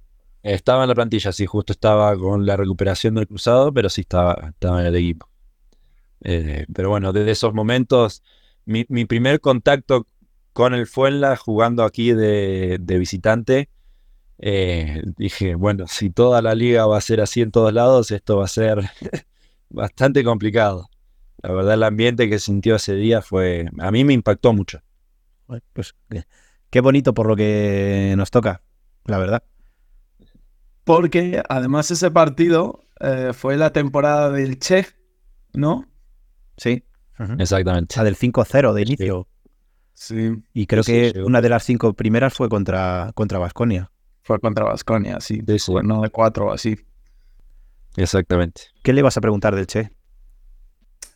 Estaba 0.44 0.84
en 0.84 0.90
la 0.90 0.96
plantilla, 0.96 1.32
sí, 1.32 1.46
justo 1.46 1.72
estaba 1.72 2.16
con 2.18 2.46
la 2.46 2.58
recuperación 2.58 3.16
del 3.16 3.26
cruzado, 3.26 3.74
pero 3.74 3.90
sí 3.90 4.02
estaba, 4.02 4.50
estaba 4.50 4.82
en 4.82 4.88
el 4.88 4.96
equipo. 4.98 5.30
Eh, 6.22 6.66
pero 6.74 6.90
bueno, 6.90 7.14
desde 7.14 7.32
esos 7.32 7.54
momentos, 7.54 8.22
mi, 8.66 8.84
primer 8.84 9.40
contacto 9.40 10.08
con 10.52 10.74
el 10.74 10.88
Fuenla 10.88 11.38
jugando 11.38 11.86
aquí 11.86 12.12
de, 12.12 12.78
visitante, 12.80 13.70
eh, 14.40 15.02
dije, 15.16 15.56
bueno, 15.56 15.88
si 15.88 16.10
toda 16.10 16.42
la 16.42 16.54
liga 16.54 16.86
va 16.86 16.98
a 16.98 17.02
ser 17.02 17.22
así 17.22 17.42
en 17.42 17.52
todos 17.52 17.74
lados, 17.74 18.12
esto 18.12 18.38
va 18.38 18.44
a 18.44 18.50
ser 18.50 18.90
bastante 19.70 20.22
complicado. 20.26 20.89
La 21.42 21.54
verdad, 21.54 21.74
el 21.76 21.84
ambiente 21.84 22.30
que 22.30 22.40
sintió 22.40 22.76
ese 22.76 22.96
día 22.96 23.22
fue, 23.22 23.70
a 23.80 23.92
mí 23.92 24.04
me 24.04 24.14
impactó 24.14 24.54
mucho. 24.54 24.82
Pues 25.74 25.96
qué 26.70 26.82
bonito 26.82 27.14
por 27.14 27.28
lo 27.28 27.36
que 27.36 28.14
nos 28.18 28.30
toca, 28.30 28.62
la 29.06 29.18
verdad. 29.18 29.44
Porque 30.84 31.42
además 31.48 31.92
ese 31.92 32.12
partido 32.12 32.86
eh, 33.00 33.32
fue 33.34 33.58
la 33.58 33.72
temporada 33.72 34.32
del 34.32 34.60
Che, 34.60 34.86
¿no? 35.54 35.86
Sí. 36.58 36.84
Exactamente. 37.38 37.94
O 37.94 37.96
sea, 37.96 38.04
del 38.04 38.16
5-0 38.16 38.74
de 38.74 38.82
inicio. 38.82 39.28
Sí. 39.94 40.32
Y 40.54 40.66
creo 40.66 40.84
que 40.84 41.14
una 41.26 41.42
de 41.42 41.50
las 41.50 41.64
cinco 41.64 41.94
primeras 41.94 42.34
fue 42.34 42.48
contra 42.48 43.12
contra 43.16 43.38
Vasconia. 43.38 43.92
Fue 44.24 44.40
contra 44.40 44.64
Vasconia, 44.64 45.20
sí. 45.20 45.42
De 45.44 45.60
no 45.84 46.02
de 46.02 46.10
cuatro 46.10 46.48
o 46.48 46.52
así. 46.54 46.78
Exactamente. 47.98 48.62
¿Qué 48.82 48.94
le 48.94 49.02
vas 49.02 49.18
a 49.18 49.22
preguntar 49.22 49.56
del 49.56 49.68
Che? 49.68 49.92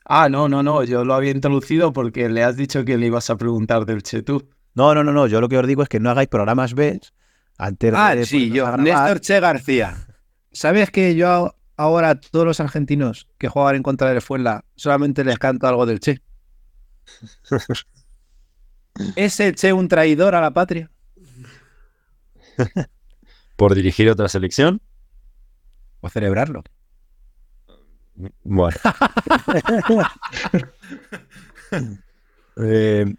Ah, 0.06 0.30
no, 0.30 0.49
no, 0.49 0.64
no. 0.64 0.84
Yo 0.84 1.06
lo 1.06 1.14
había 1.14 1.32
introducido 1.32 1.93
porque 1.93 2.30
le 2.30 2.43
has 2.43 2.58
dicho 2.58 2.84
que 2.86 2.97
le 2.97 3.08
ibas 3.08 3.30
a 3.30 3.38
preguntar 3.38 3.86
del 3.86 4.04
Che 4.04 4.22
tú. 4.22 4.49
No, 4.76 4.93
no, 4.93 5.04
no, 5.04 5.12
no. 5.12 5.28
Yo 5.28 5.39
lo 5.39 5.49
que 5.49 5.58
os 5.58 5.68
digo 5.68 5.84
es 5.84 5.89
que 5.89 5.99
no 5.99 6.10
hagáis 6.10 6.28
programas 6.28 6.74
B 6.74 6.99
antes 7.58 7.93
ah, 7.95 8.16
sí, 8.24 8.49
yo. 8.49 8.76
Néstor 8.78 9.22
Che 9.22 9.39
García. 9.39 9.95
¿Sabes 10.51 10.91
que 10.91 11.16
yo 11.16 11.56
ahora 11.78 12.20
todos 12.20 12.45
los 12.45 12.60
argentinos 12.60 13.28
que 13.38 13.47
juegan 13.47 13.76
en 13.76 13.84
contra 13.84 14.10
del 14.10 14.22
Fuenla 14.22 14.66
solamente 14.76 15.24
les 15.24 15.39
canto 15.39 15.68
algo 15.68 15.86
del 15.86 15.99
Che. 15.99 16.22
¿Es 19.16 19.39
el 19.39 19.56
Che 19.56 19.72
un 19.74 19.88
traidor 19.88 20.36
a 20.36 20.41
la 20.41 20.51
patria? 20.51 20.91
¿Por 23.56 23.76
dirigir 23.76 24.10
otra 24.10 24.28
selección? 24.28 24.82
¿O 26.01 26.10
celebrarlo? 26.10 26.64
Bueno. 28.43 28.78
Eh, 32.55 33.11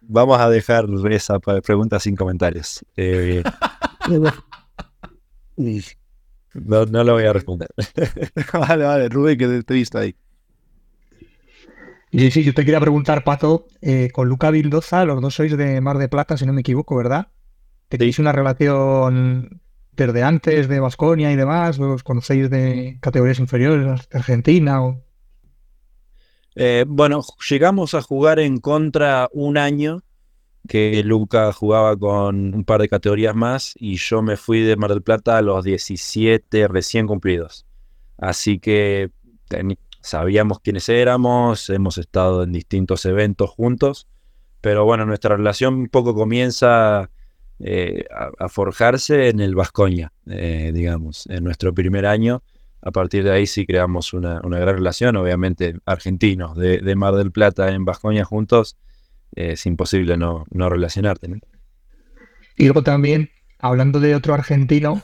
vamos 0.00 0.40
a 0.40 0.50
dejar 0.50 0.86
esa 1.08 1.38
pregunta 1.38 2.00
sin 2.00 2.16
comentarios. 2.16 2.84
Eh, 2.96 3.44
no, 6.54 6.86
no 6.86 7.04
lo 7.04 7.12
voy 7.12 7.24
a 7.24 7.32
responder. 7.32 7.68
vale, 8.52 8.84
vale, 8.84 9.08
Rubén, 9.08 9.38
que 9.38 9.62
te 9.62 9.74
he 9.74 9.76
visto 9.76 9.98
ahí. 9.98 10.16
Y 12.10 12.30
sí, 12.30 12.42
yo 12.42 12.54
te 12.54 12.64
quería 12.64 12.80
preguntar, 12.80 13.24
Pato, 13.24 13.66
eh, 13.80 14.10
con 14.12 14.28
Luca 14.28 14.50
Vildoza, 14.50 15.04
los 15.04 15.20
dos 15.20 15.34
sois 15.34 15.56
de 15.56 15.80
Mar 15.80 15.98
de 15.98 16.08
Plata, 16.08 16.36
si 16.36 16.46
no 16.46 16.52
me 16.52 16.60
equivoco, 16.60 16.96
¿verdad? 16.96 17.28
¿Tenéis 17.88 18.18
una 18.18 18.32
relación 18.32 19.60
desde 19.96 20.22
antes 20.22 20.68
de 20.68 20.80
Vasconia 20.80 21.32
y 21.32 21.36
demás? 21.36 21.78
¿Os 21.78 22.02
conocéis 22.02 22.50
de 22.50 22.98
categorías 23.00 23.38
inferiores 23.38 24.08
de 24.08 24.18
Argentina? 24.18 24.82
O... 24.82 25.02
Eh, 26.54 26.84
bueno, 26.86 27.22
llegamos 27.48 27.94
a 27.94 28.02
jugar 28.02 28.38
en 28.38 28.58
contra 28.58 29.28
un 29.32 29.58
año 29.58 30.02
que 30.68 31.02
Luca 31.04 31.52
jugaba 31.52 31.96
con 31.96 32.54
un 32.54 32.64
par 32.64 32.80
de 32.80 32.88
categorías 32.88 33.34
más 33.34 33.74
y 33.76 33.96
yo 33.96 34.22
me 34.22 34.36
fui 34.36 34.60
de 34.60 34.76
Mar 34.76 34.90
del 34.90 35.02
Plata 35.02 35.36
a 35.36 35.42
los 35.42 35.64
17 35.64 36.68
recién 36.68 37.06
cumplidos. 37.06 37.66
Así 38.16 38.58
que 38.58 39.10
sabíamos 40.00 40.60
quiénes 40.60 40.88
éramos, 40.88 41.68
hemos 41.70 41.98
estado 41.98 42.42
en 42.42 42.52
distintos 42.52 43.04
eventos 43.04 43.50
juntos, 43.50 44.08
pero 44.60 44.84
bueno, 44.84 45.04
nuestra 45.04 45.36
relación 45.36 45.74
un 45.74 45.88
poco 45.88 46.14
comienza 46.14 47.10
eh, 47.60 48.04
a, 48.38 48.48
forjarse 48.48 49.28
en 49.28 49.40
el 49.40 49.54
Vascoña, 49.54 50.12
eh, 50.26 50.70
digamos, 50.74 51.26
en 51.26 51.44
nuestro 51.44 51.72
primer 51.72 52.06
año. 52.06 52.42
A 52.82 52.90
partir 52.90 53.24
de 53.24 53.32
ahí 53.32 53.46
sí 53.46 53.64
creamos 53.64 54.12
una, 54.12 54.40
gran 54.40 54.76
relación, 54.76 55.16
obviamente 55.16 55.76
argentinos 55.86 56.56
de, 56.56 56.78
de 56.78 56.96
Mar 56.96 57.14
del 57.14 57.32
Plata 57.32 57.70
en 57.70 57.84
Vascoña 57.84 58.24
juntos 58.24 58.76
es 59.34 59.66
imposible 59.66 60.16
no, 60.16 60.44
relacionarte. 60.50 61.28
Y 62.56 62.64
luego 62.64 62.82
también, 62.82 63.30
hablando 63.58 64.00
de 64.00 64.14
otro 64.14 64.34
argentino, 64.34 65.02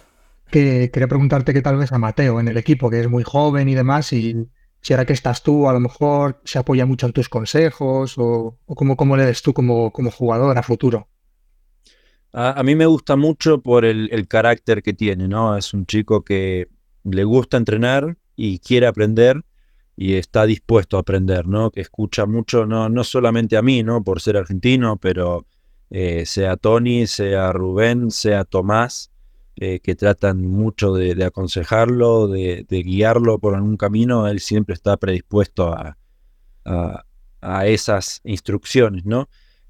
que 0.50 0.90
quería 0.92 1.08
preguntarte 1.08 1.52
qué 1.52 1.62
tal 1.62 1.76
ves 1.76 1.92
a 1.92 1.98
Mateo 1.98 2.40
en 2.40 2.48
el 2.48 2.56
equipo, 2.56 2.90
que 2.90 3.00
es 3.00 3.08
muy 3.08 3.22
joven 3.22 3.68
y 3.68 3.74
demás, 3.74 4.12
y 4.12 4.48
si 4.80 4.92
ahora 4.92 5.04
que 5.04 5.12
estás 5.12 5.42
tú, 5.42 5.68
a 5.68 5.72
lo 5.72 5.80
mejor 5.80 6.40
se 6.44 6.58
apoya 6.58 6.86
mucho 6.86 7.06
en 7.06 7.12
tus 7.12 7.28
consejos 7.28 8.16
o, 8.18 8.58
o 8.64 8.74
cómo, 8.74 8.96
cómo 8.96 9.16
le 9.16 9.26
ves 9.26 9.42
tú 9.42 9.52
como, 9.52 9.90
como 9.92 10.10
jugador 10.10 10.56
a 10.56 10.62
futuro. 10.62 11.08
A, 12.32 12.62
mí 12.62 12.76
me 12.76 12.86
gusta 12.86 13.16
mucho 13.16 13.60
por 13.60 13.84
el, 13.84 14.28
carácter 14.28 14.82
que 14.82 14.92
tiene, 14.92 15.26
¿no? 15.26 15.56
Es 15.56 15.74
un 15.74 15.86
chico 15.86 16.22
que 16.22 16.68
le 17.02 17.24
gusta 17.24 17.56
entrenar 17.56 18.16
y 18.36 18.60
quiere 18.60 18.86
aprender 18.86 19.44
y 19.96 20.14
está 20.14 20.46
dispuesto 20.46 20.96
a 20.96 21.00
aprender, 21.00 21.48
¿no? 21.48 21.70
Que 21.70 21.80
escucha 21.80 22.26
mucho, 22.26 22.66
no, 22.66 22.88
no 22.88 23.02
solamente 23.02 23.56
a 23.56 23.62
mí, 23.62 23.82
¿no? 23.82 24.04
Por 24.04 24.20
ser 24.20 24.36
argentino, 24.36 24.96
pero 24.96 25.44
eh, 25.90 26.24
sea 26.24 26.56
Tony, 26.56 27.08
sea 27.08 27.52
Rubén, 27.52 28.12
sea 28.12 28.44
Tomás, 28.44 29.10
eh, 29.56 29.80
que 29.80 29.96
tratan 29.96 30.46
mucho 30.46 30.94
de, 30.94 31.24
aconsejarlo, 31.24 32.28
de, 32.28 32.64
guiarlo 32.68 33.40
por 33.40 33.56
algún 33.56 33.76
camino, 33.76 34.28
él 34.28 34.38
siempre 34.38 34.74
está 34.74 34.96
predispuesto 34.96 35.74
a- 35.74 35.96
a 37.40 37.66
esas 37.66 38.20
instrucciones, 38.24 39.04
¿no? 39.04 39.28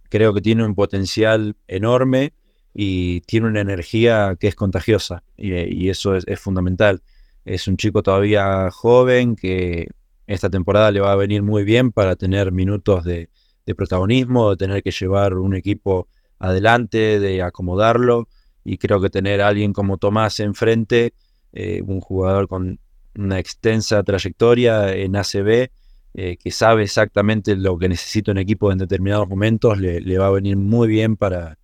Creo 0.09 0.35
que 0.35 0.41
tiene 0.41 0.65
un 0.65 0.75
potencial 0.75 1.57
enorme 1.69 2.35
y 2.75 3.21
tiene 3.23 3.49
una 3.49 3.61
energía 3.61 4.37
que 4.39 4.49
es 4.49 4.55
contagiosa 4.55 5.23
y, 5.37 5.53
y 5.55 5.91
eso 5.91 6.15
es, 6.17 6.41
fundamental. 6.41 7.03
Es 7.45 7.69
un 7.69 7.77
chico 7.77 8.03
todavía 8.03 8.71
joven 8.71 9.35
que 9.37 9.89
esta 10.27 10.51
temporada 10.51 10.91
le 10.91 11.01
va 11.01 11.13
a 11.13 11.17
venir 11.17 11.43
muy 11.43 11.65
bien 11.65 11.91
para 11.91 12.17
tener 12.17 12.53
minutos 12.53 13.05
de, 13.05 13.29
protagonismo, 13.77 14.51
de 14.51 14.57
tener 14.57 14.83
que 14.83 14.91
llevar 14.91 15.35
un 15.35 15.55
equipo 15.55 16.09
adelante, 16.41 17.21
de 17.21 17.41
acomodarlo 17.41 18.27
y 18.65 18.79
creo 18.79 19.01
que 19.01 19.11
tener 19.11 19.41
a 19.41 19.47
alguien 19.47 19.73
como 19.73 19.97
Tomás 19.97 20.41
enfrente, 20.41 21.15
eh, 21.53 21.81
un 21.87 22.01
jugador 22.01 22.49
con 22.49 22.81
una 23.15 23.39
extensa 23.39 24.03
trayectoria 24.03 24.93
en 24.93 25.15
ACB, 25.15 25.71
eh, 26.15 26.37
que 26.37 26.51
sabe 26.51 26.83
exactamente 26.83 27.55
lo 27.55 27.79
que 27.79 27.89
necesita 27.89 28.33
un 28.33 28.39
equipo 28.39 28.73
en 28.73 28.79
determinados 28.79 29.29
momentos, 29.29 29.79
le 29.79 30.19
va 30.19 30.27
a 30.27 30.31
venir 30.31 30.57
muy 30.57 30.89
bien 30.89 31.17
para, 31.17 31.60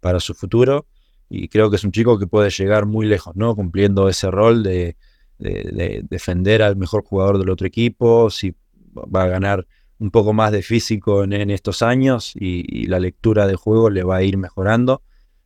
para 0.00 0.20
su 0.20 0.34
futuro. 0.34 0.86
Y 1.28 1.48
creo 1.48 1.70
que 1.70 1.76
es 1.76 1.84
un 1.84 1.92
chico 1.92 2.18
que 2.18 2.26
puede 2.26 2.50
llegar 2.50 2.86
muy 2.86 3.06
lejos, 3.06 3.34
¿no? 3.36 3.54
Cumpliendo 3.56 4.08
ese 4.08 4.30
rol 4.30 4.62
de, 4.62 4.96
de- 5.38 5.70
de 5.72 6.04
defender 6.08 6.62
al 6.62 6.76
mejor 6.76 7.04
jugador 7.04 7.38
del 7.38 7.50
otro 7.50 7.66
equipo, 7.66 8.30
si 8.30 8.54
va 8.94 9.24
a 9.24 9.28
ganar 9.28 9.66
un 9.98 10.10
poco 10.10 10.32
más 10.32 10.52
de 10.52 10.62
físico 10.62 11.24
en, 11.24 11.50
estos 11.50 11.82
años 11.82 12.32
y, 12.34 12.64
y 12.68 12.86
la 12.86 13.00
lectura 13.00 13.46
de 13.46 13.56
juego 13.56 13.90
le 13.90 14.04
va 14.04 14.16
a 14.16 14.22
ir 14.22 14.36
mejorando. 14.36 15.02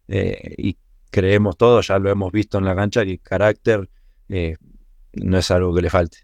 Eh, 0.09 0.55
y 0.59 0.77
creemos 1.11 1.57
todos, 1.57 1.87
ya 1.89 1.99
lo 1.99 2.11
hemos 2.11 2.33
visto 2.33 2.59
en 2.59 2.65
la 2.65 2.75
cancha, 2.75 3.05
que 3.05 3.19
carácter 3.19 3.89
eh, 4.29 4.57
no 5.15 5.39
es 5.39 5.51
algo 5.51 5.75
que 5.75 5.83
le 5.83 5.91
falte. 5.91 6.19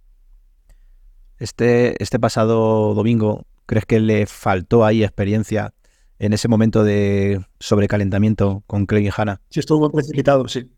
Este, 1.38 2.02
este 2.02 2.18
pasado 2.18 2.94
domingo, 2.94 3.46
¿crees 3.66 3.84
que 3.84 4.00
le 4.00 4.26
faltó 4.26 4.84
ahí 4.84 5.04
experiencia 5.04 5.74
en 6.18 6.32
ese 6.32 6.48
momento 6.48 6.84
de 6.84 7.44
sobrecalentamiento 7.60 8.62
con 8.66 8.86
Clegg 8.86 9.04
y 9.04 9.10
Hanna? 9.14 9.40
Sí, 9.50 9.60
estuvo 9.60 9.80
muy 9.80 9.90
precipitado, 9.90 10.48
sí. 10.48 10.72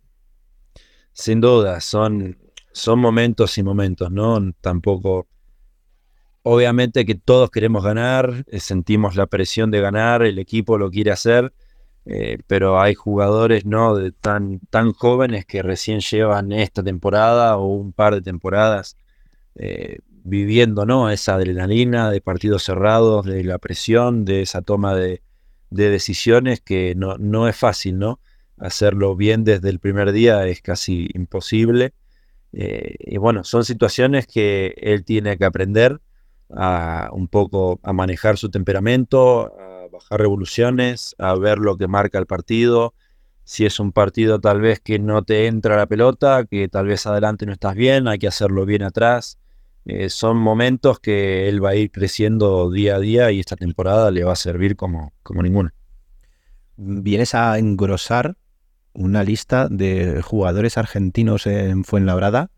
Sin 1.12 1.40
duda, 1.40 1.80
son, 1.80 2.38
son 2.72 2.98
momentos 2.98 3.58
y 3.58 3.62
momentos, 3.62 4.10
¿no? 4.10 4.52
Tampoco. 4.60 5.26
Obviamente 6.42 7.04
que 7.04 7.14
todos 7.14 7.50
queremos 7.50 7.84
ganar, 7.84 8.44
eh, 8.46 8.60
sentimos 8.60 9.16
la 9.16 9.26
presión 9.26 9.70
de 9.70 9.80
ganar, 9.80 10.22
el 10.22 10.38
equipo 10.38 10.78
lo 10.78 10.90
quiere 10.90 11.10
hacer, 11.10 11.52
eh, 12.06 12.38
pero 12.46 12.80
hay 12.80 12.94
jugadores, 12.94 13.66
¿no? 13.66 13.96
De 13.96 14.12
tan, 14.12 14.60
tan 14.70 14.92
jóvenes 14.92 15.44
que 15.44 15.62
recién 15.62 16.00
llevan 16.00 16.52
esta 16.52 16.82
temporada 16.82 17.58
o 17.58 17.66
un 17.66 17.92
par 17.92 18.14
de 18.14 18.22
temporadas 18.22 18.96
eh, 19.56 19.98
viviendo, 20.08 20.86
¿no? 20.86 21.10
Esa 21.10 21.34
adrenalina 21.34 22.10
de 22.10 22.20
partidos 22.20 22.62
cerrados, 22.62 23.26
de 23.26 23.44
la 23.44 23.58
presión, 23.58 24.24
de 24.24 24.42
esa 24.42 24.62
toma 24.62 24.94
de, 24.94 25.22
de 25.70 25.90
decisiones 25.90 26.60
que 26.60 26.94
no, 26.96 27.16
no 27.18 27.48
es 27.48 27.56
fácil, 27.56 27.98
¿no? 27.98 28.20
Hacerlo 28.58 29.16
bien 29.16 29.44
desde 29.44 29.68
el 29.68 29.78
primer 29.78 30.12
día 30.12 30.46
es 30.46 30.62
casi 30.62 31.08
imposible. 31.14 31.94
Eh, 32.52 32.96
y 32.98 33.18
bueno, 33.18 33.44
son 33.44 33.64
situaciones 33.64 34.26
que 34.26 34.74
él 34.78 35.04
tiene 35.04 35.36
que 35.36 35.44
aprender 35.44 36.00
a 36.50 37.10
un 37.12 37.28
poco 37.28 37.78
a 37.82 37.92
manejar 37.92 38.38
su 38.38 38.50
temperamento, 38.50 39.52
a 39.58 39.88
bajar 39.88 40.20
revoluciones, 40.20 41.14
a 41.18 41.34
ver 41.34 41.58
lo 41.58 41.76
que 41.76 41.88
marca 41.88 42.18
el 42.18 42.26
partido. 42.26 42.94
Si 43.44 43.64
es 43.64 43.80
un 43.80 43.92
partido 43.92 44.40
tal 44.40 44.60
vez 44.60 44.80
que 44.80 44.98
no 44.98 45.22
te 45.22 45.46
entra 45.46 45.76
la 45.76 45.86
pelota, 45.86 46.44
que 46.44 46.68
tal 46.68 46.86
vez 46.86 47.06
adelante 47.06 47.46
no 47.46 47.52
estás 47.52 47.74
bien, 47.74 48.08
hay 48.08 48.18
que 48.18 48.28
hacerlo 48.28 48.66
bien 48.66 48.82
atrás. 48.82 49.38
Eh, 49.84 50.10
son 50.10 50.36
momentos 50.36 51.00
que 51.00 51.48
él 51.48 51.64
va 51.64 51.70
a 51.70 51.74
ir 51.74 51.90
creciendo 51.90 52.70
día 52.70 52.96
a 52.96 53.00
día 53.00 53.30
y 53.30 53.40
esta 53.40 53.56
temporada 53.56 54.10
le 54.10 54.24
va 54.24 54.32
a 54.32 54.36
servir 54.36 54.76
como, 54.76 55.12
como 55.22 55.42
ninguna. 55.42 55.72
Vienes 56.76 57.34
a 57.34 57.58
engrosar 57.58 58.36
una 58.92 59.24
lista 59.24 59.68
de 59.68 60.22
jugadores 60.22 60.76
argentinos 60.78 61.46
en 61.46 61.84
Fuenlabrada 61.84 62.50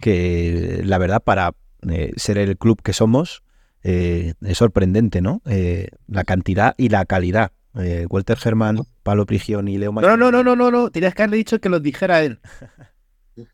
que 0.00 0.80
la 0.84 0.98
verdad 0.98 1.22
para 1.22 1.54
eh, 1.88 2.12
ser 2.16 2.38
el 2.38 2.56
club 2.56 2.82
que 2.82 2.92
somos 2.92 3.42
eh, 3.82 4.34
es 4.42 4.58
sorprendente, 4.58 5.20
¿no? 5.20 5.42
Eh, 5.46 5.88
la 6.06 6.24
cantidad 6.24 6.74
y 6.76 6.88
la 6.88 7.04
calidad. 7.04 7.52
Eh, 7.78 8.06
Walter 8.10 8.36
Germán, 8.36 8.80
Pablo 9.02 9.26
Prigioni 9.26 9.74
y 9.74 9.78
Leo 9.78 9.92
No, 9.92 10.16
no, 10.16 10.30
no, 10.30 10.42
no, 10.42 10.56
no, 10.56 10.70
no. 10.70 10.90
Tenías 10.90 11.14
que 11.14 11.22
haberle 11.22 11.36
dicho 11.38 11.60
que 11.60 11.68
los 11.68 11.82
dijera 11.82 12.22
él. 12.22 12.40
Me 13.36 13.44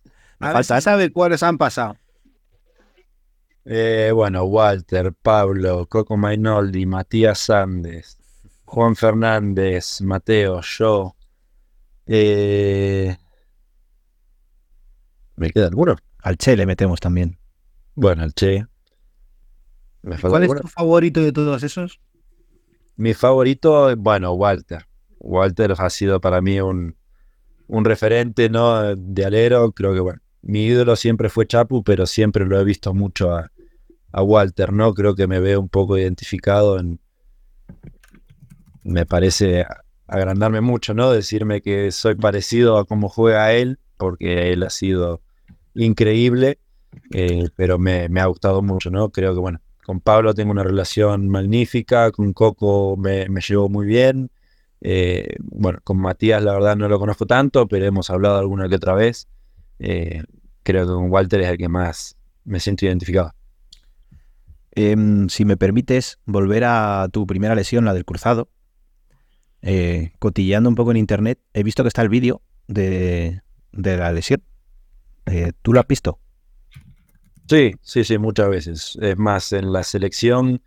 A 0.41 0.47
ver 0.49 0.53
faltan. 0.55 0.81
si 0.81 0.85
sabe 0.85 1.13
cuáles 1.13 1.43
han 1.43 1.59
pasado. 1.59 1.97
Eh, 3.69 4.13
bueno, 4.15 4.45
Walter, 4.45 5.13
Pablo, 5.13 5.87
Coco 5.87 6.17
Mainoldi, 6.17 6.87
Matías 6.87 7.41
Sandes, 7.41 8.17
Juan 8.65 8.95
Fernández, 8.95 10.01
Mateo, 10.03 10.61
yo. 10.61 11.17
eh, 12.07 13.17
¿Me 15.35 15.51
queda 15.51 15.67
alguno? 15.67 15.97
Al 16.23 16.37
Che 16.37 16.57
le 16.57 16.65
metemos 16.65 17.01
también. 17.01 17.39
Bueno, 17.97 18.23
el 18.23 18.35
Che. 18.35 18.65
¿Me 20.03 20.17
falta 20.17 20.29
¿Cuál 20.29 20.43
es 20.45 20.61
tu 20.61 20.69
favorito 20.69 21.21
de 21.21 21.33
todos 21.33 21.65
esos? 21.65 22.01
Mi 22.95 23.15
favorito, 23.15 23.97
bueno, 23.97 24.33
Walter. 24.35 24.87
Walter 25.19 25.75
ha 25.77 25.91
sido 25.91 26.21
para 26.21 26.41
mí 26.41 26.61
un, 26.61 26.95
un 27.67 27.85
referente, 27.85 28.49
¿no? 28.49 28.95
De 28.95 29.25
alero. 29.25 29.73
Creo 29.73 29.93
que, 29.93 30.01
bueno, 30.01 30.21
mi 30.43 30.67
ídolo 30.67 30.95
siempre 30.95 31.29
fue 31.29 31.49
Chapu, 31.49 31.83
pero 31.83 32.07
siempre 32.07 32.47
lo 32.47 32.59
he 32.61 32.65
visto 32.65 32.95
mucho 32.95 33.35
a, 33.35 33.51
a 34.17 34.23
Walter, 34.23 34.73
¿no? 34.73 34.95
Creo 34.95 35.15
que 35.15 35.27
me 35.29 35.41
veo 35.41 35.61
un 35.61 35.69
poco 35.69 35.99
identificado 35.99 36.79
en. 36.81 36.99
Me 38.85 39.05
parece 39.07 39.67
agrandarme 40.07 40.61
mucho, 40.61 40.95
¿no? 40.95 41.11
Decirme 41.11 41.61
que 41.63 41.91
soy 41.91 42.15
parecido 42.15 42.79
a 42.79 42.85
cómo 42.87 43.09
juega 43.09 43.53
él, 43.53 43.79
porque 43.97 44.53
él 44.53 44.63
ha 44.63 44.71
sido 44.71 45.21
increíble, 45.75 46.59
eh, 47.13 47.49
pero 47.57 47.79
me, 47.79 48.09
me 48.09 48.21
ha 48.21 48.27
gustado 48.27 48.63
mucho, 48.63 48.91
¿no? 48.91 49.11
Creo 49.11 49.35
que, 49.35 49.41
bueno, 49.41 49.61
con 49.85 50.01
Pablo 50.01 50.35
tengo 50.35 50.53
una 50.53 50.63
relación 50.65 51.29
magnífica, 51.29 52.11
con 52.13 52.33
Coco 52.33 52.97
me, 52.97 53.29
me 53.29 53.41
llevo 53.41 53.69
muy 53.69 53.87
bien. 53.87 54.31
eh, 54.81 55.37
bueno, 55.43 55.81
con 55.85 55.99
Matías 55.99 56.43
la 56.43 56.53
verdad 56.55 56.77
no 56.77 56.89
lo 56.89 56.99
conozco 57.01 57.27
tanto, 57.27 57.69
pero 57.69 57.87
hemos 57.87 58.11
hablado 58.11 58.39
alguna 58.39 58.69
que 58.69 58.77
otra 58.77 58.95
vez. 58.95 59.29
Eh, 59.81 60.23
creo 60.65 60.87
que 60.87 60.93
con 60.95 61.11
Walter 61.11 61.41
es 61.43 61.49
el 61.51 61.59
que 61.59 61.69
más 61.69 62.17
me 62.45 62.61
siento 62.61 62.87
identificado. 62.87 63.36
Em, 64.77 65.29
si 65.29 65.45
me 65.45 65.57
permites 65.57 66.19
volver 66.27 66.65
a 66.65 67.09
tu 67.11 67.27
primera 67.27 67.55
lesión, 67.55 67.87
la 67.87 67.95
del 67.95 68.05
cruzado, 68.05 68.51
eh, 69.63 70.13
cotilleando 70.19 70.69
un 70.69 70.77
poco 70.77 70.91
en 70.91 70.99
internet, 70.99 71.41
he 71.55 71.63
visto 71.63 71.83
que 71.83 71.89
está 71.89 72.03
el 72.03 72.11
vídeo 72.11 72.43
de, 72.69 73.41
de 73.73 73.97
la 73.97 74.13
lesión. 74.13 74.43
Eh, 75.25 75.53
¿Tú 75.63 75.73
lo 75.73 75.81
has 75.81 75.87
visto? 75.89 76.21
Sí, 77.49 77.73
sí, 77.81 78.05
sí, 78.05 78.19
muchas 78.19 78.49
veces. 78.51 78.99
Es 79.01 79.17
más, 79.17 79.53
en 79.53 79.73
la 79.73 79.83
selección, 79.83 80.61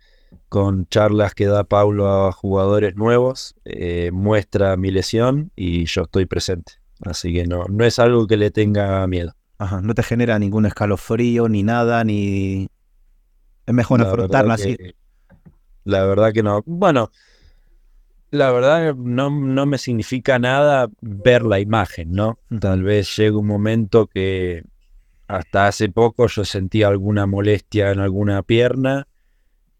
con 0.48 0.86
charlas 0.86 1.34
que 1.34 1.46
da 1.46 1.64
Paulo 1.64 2.26
a 2.26 2.32
jugadores 2.32 2.96
nuevos, 2.96 3.54
eh, 3.64 4.10
muestra 4.12 4.76
mi 4.76 4.90
lesión 4.90 5.52
y 5.54 5.84
yo 5.84 6.02
estoy 6.02 6.26
presente. 6.26 6.72
Así 7.02 7.32
que 7.32 7.46
no, 7.46 7.64
no 7.68 7.84
es 7.84 7.98
algo 7.98 8.26
que 8.26 8.36
le 8.36 8.50
tenga 8.50 9.06
miedo. 9.06 9.34
Ajá, 9.58 9.80
no 9.82 9.94
te 9.94 10.02
genera 10.02 10.38
ningún 10.38 10.66
escalofrío 10.66 11.48
ni 11.48 11.62
nada, 11.62 12.02
ni... 12.02 12.68
Es 13.70 13.98
mejor 13.98 14.28
verdad 14.30 14.50
así. 14.50 14.76
que- 14.76 14.94
la 15.84 16.04
verdad 16.04 16.32
que 16.32 16.42
no. 16.42 16.62
Bueno, 16.66 17.10
la 18.30 18.52
verdad 18.52 18.94
no, 18.94 19.30
no 19.30 19.66
me 19.66 19.78
significa 19.78 20.38
nada 20.38 20.88
ver 21.00 21.42
la 21.44 21.58
imagen, 21.58 22.12
¿no? 22.12 22.38
Tal 22.60 22.82
vez 22.82 23.16
llegue 23.16 23.32
un 23.36 23.46
momento 23.46 24.06
que 24.06 24.62
hasta 25.26 25.66
hace 25.66 25.88
poco 25.88 26.26
yo 26.28 26.44
sentía 26.44 26.88
alguna 26.88 27.26
molestia 27.26 27.90
en 27.90 28.00
alguna 28.00 28.42
pierna 28.42 29.06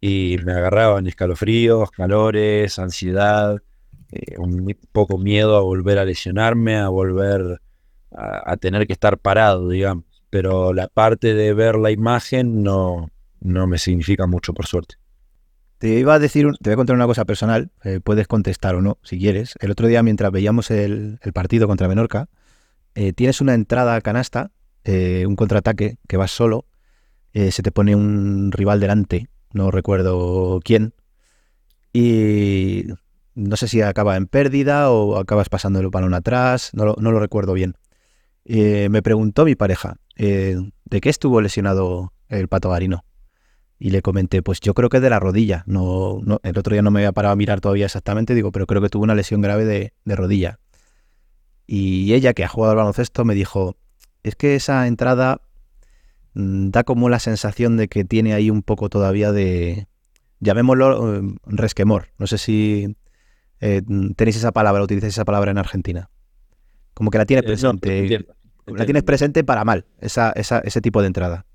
y 0.01 0.39
me 0.45 0.53
agarraban 0.53 1.07
escalofríos, 1.07 1.91
calores, 1.91 2.79
ansiedad, 2.79 3.63
eh, 4.11 4.37
un 4.39 4.77
poco 4.93 5.19
miedo 5.19 5.57
a 5.57 5.61
volver 5.61 5.99
a 5.99 6.05
lesionarme, 6.05 6.77
a 6.79 6.89
volver 6.89 7.61
a, 8.13 8.53
a 8.53 8.57
tener 8.57 8.87
que 8.87 8.93
estar 8.95 9.19
parado, 9.19 9.69
digamos. 9.69 10.05
pero 10.31 10.73
la 10.73 10.89
parte 10.89 11.35
de 11.35 11.53
ver 11.55 11.77
la 11.77 11.91
imagen 11.91 12.63
no, 12.63 13.11
no 13.41 13.67
me 13.67 13.79
significa 13.79 14.27
mucho, 14.27 14.55
por 14.55 14.67
suerte. 14.67 14.97
Te 15.81 15.99
iba 15.99 16.13
a 16.13 16.19
decir, 16.19 16.47
te 16.61 16.69
voy 16.69 16.75
a 16.75 16.77
contar 16.77 16.95
una 16.95 17.07
cosa 17.07 17.25
personal, 17.25 17.71
eh, 17.85 18.01
puedes 18.05 18.29
contestar 18.29 18.75
o 18.75 18.83
no, 18.83 18.99
si 19.03 19.19
quieres. 19.19 19.55
El 19.61 19.71
otro 19.71 19.87
día, 19.87 20.03
mientras 20.03 20.31
veíamos 20.31 20.71
el, 20.71 21.19
partido 21.33 21.67
contra 21.67 21.89
Menorca, 21.89 22.29
eh, 22.95 23.15
tienes 23.15 23.41
una 23.41 23.55
entrada 23.55 23.95
a 23.95 24.01
canasta, 24.03 24.51
eh, 24.85 25.25
un 25.27 25.37
contraataque, 25.37 25.97
que 26.07 26.17
vas 26.19 26.33
solo, 26.33 26.67
se 27.33 27.63
te 27.63 27.71
pone 27.71 27.95
un 27.95 28.51
rival 28.53 28.81
delante, 28.81 29.29
no 29.53 29.71
recuerdo 29.71 30.61
quién, 30.65 30.95
y 31.93 32.87
no 33.35 33.57
sé 33.57 33.69
si 33.69 33.81
acaba 33.83 34.17
en 34.17 34.27
pérdida 34.27 34.91
o 34.91 35.17
acabas 35.17 35.49
pasando 35.49 35.79
el 35.79 35.89
balón 35.89 36.13
atrás, 36.13 36.71
no 36.75 36.85
lo, 36.85 36.97
no 36.99 37.13
lo 37.13 37.21
recuerdo 37.21 37.55
bien. 37.55 37.77
Me 38.45 39.01
preguntó 39.01 39.45
mi 39.45 39.55
pareja, 39.55 39.97
¿de 40.17 41.01
qué 41.01 41.09
estuvo 41.09 41.41
lesionado 41.41 42.13
el 42.29 42.49
Pato 42.49 42.69
Garino? 42.71 43.05
Y 43.83 43.91
le 43.91 44.03
comenté, 44.03 44.43
pues 44.43 44.61
yo 44.61 44.75
creo 44.75 44.91
que 44.91 45.01
de 45.01 45.09
la 45.11 45.19
rodilla. 45.19 45.65
No, 45.67 46.21
no, 46.23 46.39
el 46.43 46.57
otro 46.59 46.75
día 46.75 46.83
no 46.83 46.91
me 46.91 47.01
había 47.01 47.13
parado 47.13 47.33
a 47.33 47.37
mirar 47.37 47.61
todavía 47.63 47.87
exactamente, 47.87 48.35
digo, 48.35 48.53
pero 48.53 48.67
creo 48.67 48.83
que 48.83 48.91
tuvo 48.91 49.05
una 49.05 49.15
lesión 49.15 49.41
grave 49.41 49.65
de, 49.65 49.95
de 50.05 50.17
rodilla. 50.17 50.59
Y 51.67 52.13
ella, 52.15 52.35
que 52.35 52.45
ha 52.45 52.49
jugado 52.49 52.73
al 52.73 52.77
baloncesto, 52.79 53.25
me 53.25 53.35
dijo, 53.35 53.77
es 54.23 54.35
que 54.37 54.55
esa 54.57 54.87
entrada 54.87 55.41
mm, 56.35 56.71
da 56.71 56.85
como 56.85 57.09
la 57.09 57.21
sensación 57.21 57.77
de 57.77 57.89
que 57.89 58.05
tiene 58.05 58.35
ahí 58.35 58.51
un 58.51 58.63
poco 58.63 58.89
todavía 58.91 59.33
de, 59.33 59.87
llamémoslo, 60.41 61.17
eh, 61.17 61.23
resquemor. 61.47 62.09
No 62.19 62.27
sé 62.27 62.39
si 62.39 62.97
eh, 63.61 63.83
tenéis 64.17 64.37
esa 64.37 64.53
palabra, 64.53 64.83
utilizáis 64.83 65.15
esa 65.15 65.25
palabra 65.25 65.53
en 65.53 65.59
Argentina. 65.59 66.11
Como 66.93 67.11
que 67.11 67.19
la 67.19 67.25
tienes 67.25 67.45
Eh, 67.45 67.49
no, 67.49 67.79
presente. 67.79 67.99
entiendo, 68.01 68.35
la 68.67 68.85
tienes 68.85 69.03
presente 69.05 69.43
para 69.45 69.65
mal, 69.65 69.87
esa, 70.01 70.33
esa- 70.33 70.59
ese 70.61 70.81
tipo 70.81 71.01
de 71.01 71.07
entrada. 71.07 71.47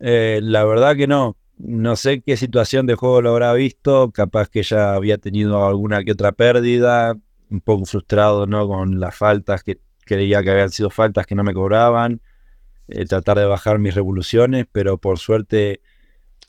Eh, 0.00 0.40
la 0.42 0.64
verdad 0.64 0.96
que 0.96 1.06
no. 1.06 1.36
No 1.58 1.94
sé 1.96 2.22
qué 2.22 2.36
situación 2.38 2.86
de 2.86 2.94
juego 2.94 3.20
lo 3.22 3.30
habrá 3.30 3.52
visto. 3.52 4.10
Capaz 4.12 4.48
que 4.48 4.62
ya 4.62 4.94
había 4.94 5.18
tenido 5.18 5.66
alguna 5.66 6.04
que 6.04 6.12
otra 6.12 6.32
pérdida. 6.32 7.16
Un 7.50 7.60
poco 7.60 7.84
frustrado, 7.84 8.46
¿no? 8.46 8.66
Con 8.68 9.00
las 9.00 9.14
faltas 9.16 9.62
que 9.62 9.78
creía 10.04 10.42
que 10.42 10.50
habían 10.50 10.70
sido 10.70 10.90
faltas 10.90 11.26
que 11.26 11.34
no 11.34 11.44
me 11.44 11.54
cobraban. 11.54 12.20
eh, 12.88 13.06
tratar 13.06 13.38
de 13.38 13.46
bajar 13.46 13.78
mis 13.78 13.94
revoluciones, 13.94 14.66
pero 14.72 14.98
por 14.98 15.18
suerte 15.18 15.80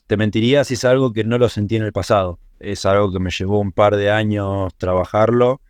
te 0.06 0.16
mentiría 0.16 0.64
si 0.64 0.74
es 0.74 0.84
algo 0.84 1.12
que 1.12 1.24
no 1.24 1.38
lo 1.38 1.48
sentí 1.48 1.76
en 1.76 1.84
el 1.84 1.92
pasado. 1.92 2.40
Es 2.60 2.86
algo 2.86 3.12
que 3.12 3.20
me 3.20 3.30
llevó 3.30 3.60
un 3.60 3.72
par 3.72 3.96
de 3.96 4.10
años 4.10 4.74
trabajarlo. 4.76 5.60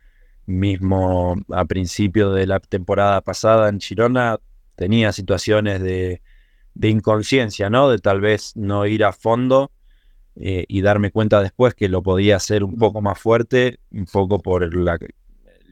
Mismo 0.45 1.35
a 1.51 1.65
principio 1.65 2.31
de 2.31 2.47
la 2.47 2.59
temporada 2.59 3.21
pasada 3.21 3.69
en 3.69 3.79
Girona 3.79 4.39
tenía 4.75 5.11
situaciones 5.13 5.81
de, 5.81 6.21
de 6.73 6.89
inconsciencia, 6.89 7.69
¿no? 7.69 7.89
De 7.89 7.99
tal 7.99 8.21
vez 8.21 8.55
no 8.55 8.85
ir 8.85 9.03
a 9.03 9.13
fondo 9.13 9.71
eh, 10.35 10.65
y 10.67 10.81
darme 10.81 11.11
cuenta 11.11 11.41
después 11.41 11.75
que 11.75 11.89
lo 11.89 12.01
podía 12.01 12.37
hacer 12.37 12.63
un 12.63 12.77
poco 12.77 13.01
más 13.01 13.19
fuerte, 13.19 13.79
un 13.91 14.05
poco 14.05 14.39
por 14.39 14.63
el, 14.63 14.73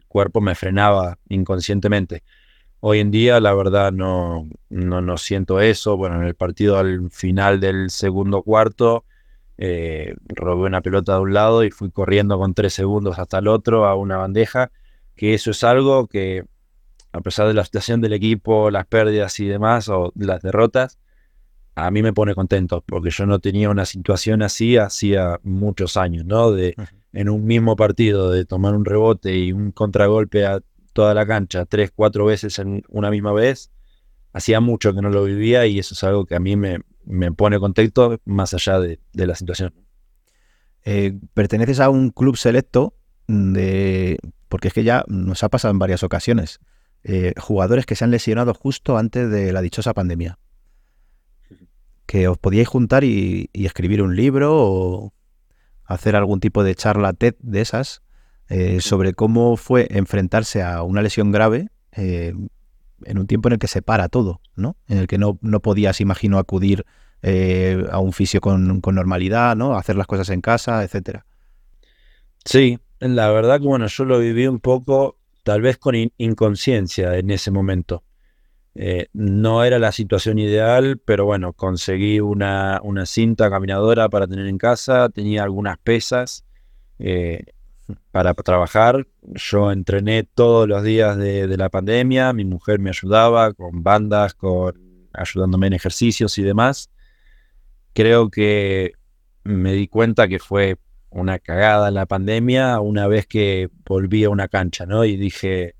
cuerpo 0.07 0.41
me 0.41 0.55
frenaba 0.55 1.17
inconscientemente. 1.29 2.23
Hoy 2.81 2.99
en 2.99 3.11
día, 3.11 3.39
la 3.39 3.53
verdad, 3.53 3.91
no, 3.91 4.49
no, 4.69 5.01
no 5.01 5.17
siento 5.17 5.61
eso. 5.61 5.97
Bueno, 5.97 6.17
en 6.21 6.27
el 6.27 6.35
partido 6.35 6.77
al 6.77 7.09
final 7.11 7.59
del 7.59 7.89
segundo 7.89 8.43
cuarto, 8.43 9.05
eh, 9.57 10.15
robé 10.27 10.67
una 10.67 10.81
pelota 10.81 11.15
de 11.15 11.21
un 11.21 11.33
lado 11.33 11.63
y 11.63 11.71
fui 11.71 11.91
corriendo 11.91 12.37
con 12.39 12.53
tres 12.53 12.73
segundos 12.73 13.19
hasta 13.19 13.39
el 13.39 13.47
otro 13.47 13.85
a 13.85 13.95
una 13.95 14.17
bandeja, 14.17 14.71
que 15.15 15.33
eso 15.35 15.51
es 15.51 15.63
algo 15.63 16.07
que, 16.07 16.45
a 17.11 17.21
pesar 17.21 17.47
de 17.47 17.53
la 17.53 17.65
situación 17.65 18.01
del 18.01 18.13
equipo, 18.13 18.71
las 18.71 18.85
pérdidas 18.87 19.39
y 19.39 19.45
demás, 19.45 19.89
o 19.89 20.11
las 20.15 20.41
derrotas, 20.41 20.97
a 21.75 21.89
mí 21.91 22.01
me 22.01 22.13
pone 22.13 22.35
contento, 22.35 22.83
porque 22.85 23.09
yo 23.09 23.25
no 23.25 23.39
tenía 23.39 23.69
una 23.69 23.85
situación 23.85 24.41
así 24.41 24.77
hacía 24.77 25.39
muchos 25.43 25.97
años, 25.97 26.25
¿no? 26.25 26.51
De 26.51 26.75
en 27.13 27.29
un 27.29 27.45
mismo 27.45 27.75
partido, 27.75 28.31
de 28.31 28.45
tomar 28.45 28.73
un 28.73 28.85
rebote 28.85 29.37
y 29.37 29.51
un 29.51 29.71
contragolpe 29.71 30.45
a 30.45 30.61
toda 30.93 31.13
la 31.13 31.25
cancha 31.25 31.65
tres, 31.65 31.91
cuatro 31.93 32.25
veces 32.25 32.59
en 32.59 32.83
una 32.89 33.09
misma 33.09 33.33
vez, 33.33 33.71
hacía 34.33 34.59
mucho 34.59 34.93
que 34.93 35.01
no 35.01 35.09
lo 35.09 35.23
vivía 35.23 35.65
y 35.65 35.79
eso 35.79 35.93
es 35.93 36.03
algo 36.03 36.25
que 36.25 36.35
a 36.35 36.39
mí 36.39 36.55
me, 36.55 36.79
me 37.05 37.31
pone 37.31 37.59
contento 37.59 38.19
más 38.25 38.53
allá 38.53 38.79
de, 38.79 38.99
de 39.13 39.27
la 39.27 39.35
situación. 39.35 39.73
Eh, 40.83 41.13
perteneces 41.33 41.79
a 41.79 41.89
un 41.89 42.09
club 42.09 42.37
selecto 42.37 42.95
de. 43.27 44.17
Porque 44.47 44.67
es 44.69 44.73
que 44.73 44.83
ya 44.83 45.03
nos 45.07 45.43
ha 45.43 45.49
pasado 45.49 45.71
en 45.71 45.79
varias 45.79 46.03
ocasiones. 46.03 46.59
Eh, 47.03 47.33
jugadores 47.37 47.85
que 47.85 47.95
se 47.95 48.03
han 48.03 48.11
lesionado 48.11 48.53
justo 48.53 48.97
antes 48.97 49.29
de 49.29 49.53
la 49.53 49.61
dichosa 49.61 49.93
pandemia. 49.93 50.37
Que 52.05 52.27
os 52.27 52.37
podíais 52.37 52.67
juntar 52.67 53.03
y, 53.03 53.49
y 53.53 53.65
escribir 53.65 54.01
un 54.01 54.15
libro 54.15 54.51
o 54.53 55.13
hacer 55.85 56.15
algún 56.15 56.39
tipo 56.39 56.63
de 56.63 56.75
charla 56.75 57.13
TED 57.13 57.35
de 57.39 57.61
esas 57.61 58.01
eh, 58.53 58.81
sobre 58.81 59.13
cómo 59.13 59.55
fue 59.55 59.87
enfrentarse 59.91 60.61
a 60.61 60.83
una 60.83 61.01
lesión 61.01 61.31
grave 61.31 61.69
eh, 61.93 62.33
en 63.05 63.17
un 63.17 63.25
tiempo 63.25 63.47
en 63.47 63.53
el 63.53 63.59
que 63.59 63.67
se 63.67 63.81
para 63.81 64.09
todo, 64.09 64.41
¿no? 64.57 64.75
En 64.89 64.97
el 64.97 65.07
que 65.07 65.17
no, 65.17 65.39
no 65.41 65.61
podías, 65.61 66.01
imagino, 66.01 66.37
acudir 66.37 66.85
eh, 67.21 67.85
a 67.89 67.99
un 67.99 68.11
fisio 68.11 68.41
con, 68.41 68.81
con 68.81 68.95
normalidad, 68.95 69.55
¿no? 69.55 69.77
Hacer 69.77 69.95
las 69.95 70.05
cosas 70.05 70.29
en 70.29 70.41
casa, 70.41 70.83
etcétera. 70.83 71.25
Sí, 72.43 72.77
la 72.99 73.29
verdad 73.29 73.59
que 73.61 73.67
bueno, 73.67 73.87
yo 73.87 74.03
lo 74.03 74.19
viví 74.19 74.47
un 74.47 74.59
poco, 74.59 75.17
tal 75.43 75.61
vez 75.61 75.77
con 75.77 75.95
in- 75.95 76.13
inconsciencia 76.17 77.17
en 77.17 77.31
ese 77.31 77.51
momento. 77.51 78.03
Eh, 78.73 79.07
no 79.13 79.63
era 79.65 79.79
la 79.79 79.91
situación 79.91 80.39
ideal, 80.39 80.97
pero 81.03 81.25
bueno, 81.25 81.51
conseguí 81.53 82.21
una, 82.21 82.79
una 82.83 83.05
cinta 83.05 83.49
caminadora 83.49 84.07
para 84.07 84.27
tener 84.27 84.47
en 84.47 84.57
casa, 84.57 85.09
tenía 85.09 85.43
algunas 85.43 85.77
pesas 85.77 86.45
eh, 86.97 87.43
para 88.11 88.33
trabajar. 88.33 89.07
Yo 89.23 89.71
entrené 89.71 90.23
todos 90.23 90.69
los 90.69 90.83
días 90.83 91.17
de, 91.17 91.47
de 91.47 91.57
la 91.57 91.69
pandemia, 91.69 92.31
mi 92.31 92.45
mujer 92.45 92.79
me 92.79 92.91
ayudaba 92.91 93.53
con 93.53 93.83
bandas, 93.83 94.33
con 94.33 94.79
ayudándome 95.11 95.67
en 95.67 95.73
ejercicios 95.73 96.37
y 96.37 96.43
demás. 96.43 96.89
Creo 97.93 98.29
que 98.29 98.93
me 99.43 99.73
di 99.73 99.89
cuenta 99.89 100.29
que 100.29 100.39
fue 100.39 100.77
una 101.11 101.39
cagada 101.39 101.91
la 101.91 102.05
pandemia 102.05 102.79
una 102.79 103.07
vez 103.07 103.27
que 103.27 103.69
volví 103.85 104.23
a 104.23 104.29
una 104.29 104.47
cancha, 104.47 104.85
¿no? 104.85 105.05
Y 105.05 105.17
dije, 105.17 105.75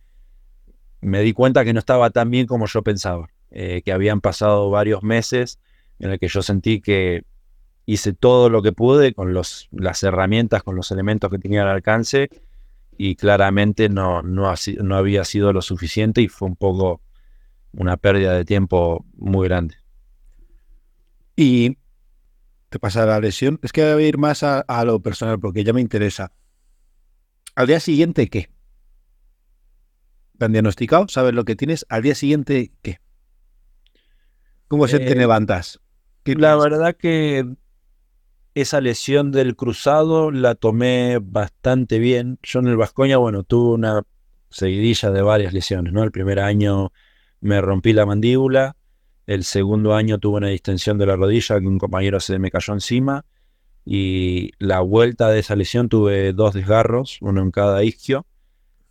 me 0.99 1.21
di 1.21 1.33
cuenta 1.33 1.65
que 1.65 1.73
no 1.73 1.79
estaba 1.79 2.09
tan 2.11 2.29
bien 2.29 2.45
como 2.45 2.67
yo 2.67 2.83
pensaba, 2.83 3.29
eh, 3.49 3.81
que 3.83 3.93
habían 3.93 4.21
pasado 4.21 4.69
varios 4.69 5.03
meses 5.03 5.59
en 5.99 6.11
el 6.11 6.19
que 6.19 6.27
yo 6.27 6.41
sentí 6.41 6.81
que 6.81 7.23
hice 7.85 8.13
todo 8.13 8.49
lo 8.49 8.61
que 8.61 8.73
pude 8.73 9.13
con 9.13 9.33
los, 9.33 9.69
las 9.71 10.03
herramientas, 10.03 10.63
con 10.63 10.75
los 10.75 10.91
elementos 10.91 11.31
que 11.31 11.39
tenía 11.39 11.63
al 11.63 11.69
alcance 11.69 12.29
y 12.97 13.15
claramente 13.15 13.89
no, 13.89 14.21
no, 14.21 14.53
no 14.83 14.95
había 14.95 15.23
sido 15.23 15.53
lo 15.53 15.61
suficiente 15.61 16.21
y 16.21 16.27
fue 16.27 16.49
un 16.49 16.55
poco 16.55 17.01
una 17.73 17.97
pérdida 17.97 18.33
de 18.33 18.45
tiempo 18.45 19.05
muy 19.15 19.47
grande. 19.47 19.75
Y 21.35 21.77
te 22.72 22.80
pasa 22.80 23.06
la 23.06 23.19
lesión. 23.22 23.60
Es 23.64 23.72
que 23.73 23.93
voy 23.93 24.06
a 24.06 24.07
ir 24.10 24.18
más 24.18 24.43
a, 24.43 24.61
a 24.61 24.84
lo 24.85 25.02
personal 25.02 25.39
porque 25.39 25.64
ya 25.64 25.73
me 25.73 25.81
interesa. 25.81 26.34
Al 27.56 27.68
día 27.68 27.80
siguiente, 27.80 28.27
¿qué? 28.30 28.49
¿Te 30.38 30.45
han 30.45 30.52
diagnosticado? 30.52 31.07
¿Sabes 31.07 31.34
lo 31.34 31.45
que 31.45 31.56
tienes? 31.56 31.85
Al 31.89 32.02
día 32.02 32.15
siguiente, 32.15 32.73
¿qué? 32.81 32.99
¿Cómo 34.68 34.88
se 34.88 34.99
te 34.99 35.14
Eh, 35.14 35.15
levantas? 35.15 35.80
¿Qué 36.23 36.35
La 36.35 36.56
piensas? 36.56 36.69
verdad 36.69 36.95
que 36.98 37.45
esa 38.53 38.81
lesión 38.81 39.31
del 39.31 39.56
cruzado 39.56 40.31
la 40.31 40.56
tomé 40.56 41.19
bastante 41.22 41.99
bien. 41.99 42.39
Yo 42.43 42.60
en 42.60 42.68
el 42.68 42.77
Vascoña, 42.77 43.18
bueno, 43.18 43.43
tuve 43.43 43.73
una 43.76 44.03
seguidilla 44.49 45.11
de 45.11 45.22
varias 45.22 45.53
lesiones, 45.53 45.93
¿no? 45.93 46.03
El 46.03 46.11
primer 46.11 46.39
año 46.39 46.91
me 47.39 47.61
rompí 47.61 47.93
la 47.93 48.06
mandíbula, 48.06 48.76
el 49.33 49.43
segundo 49.43 49.95
año 49.95 50.19
tuve 50.19 50.37
una 50.37 50.47
distensión 50.47 50.97
de 50.97 51.05
la 51.05 51.15
rodilla 51.15 51.59
que 51.59 51.67
un 51.67 51.79
compañero 51.79 52.19
se 52.19 52.39
me 52.39 52.51
cayó 52.51 52.73
encima 52.73 53.25
y 53.85 54.51
la 54.59 54.81
vuelta 54.81 55.29
de 55.29 55.39
esa 55.39 55.55
lesión 55.55 55.89
tuve 55.89 56.33
dos 56.33 56.53
desgarros, 56.53 57.17
uno 57.21 57.41
en 57.41 57.51
cada 57.51 57.83
isquio 57.83 58.25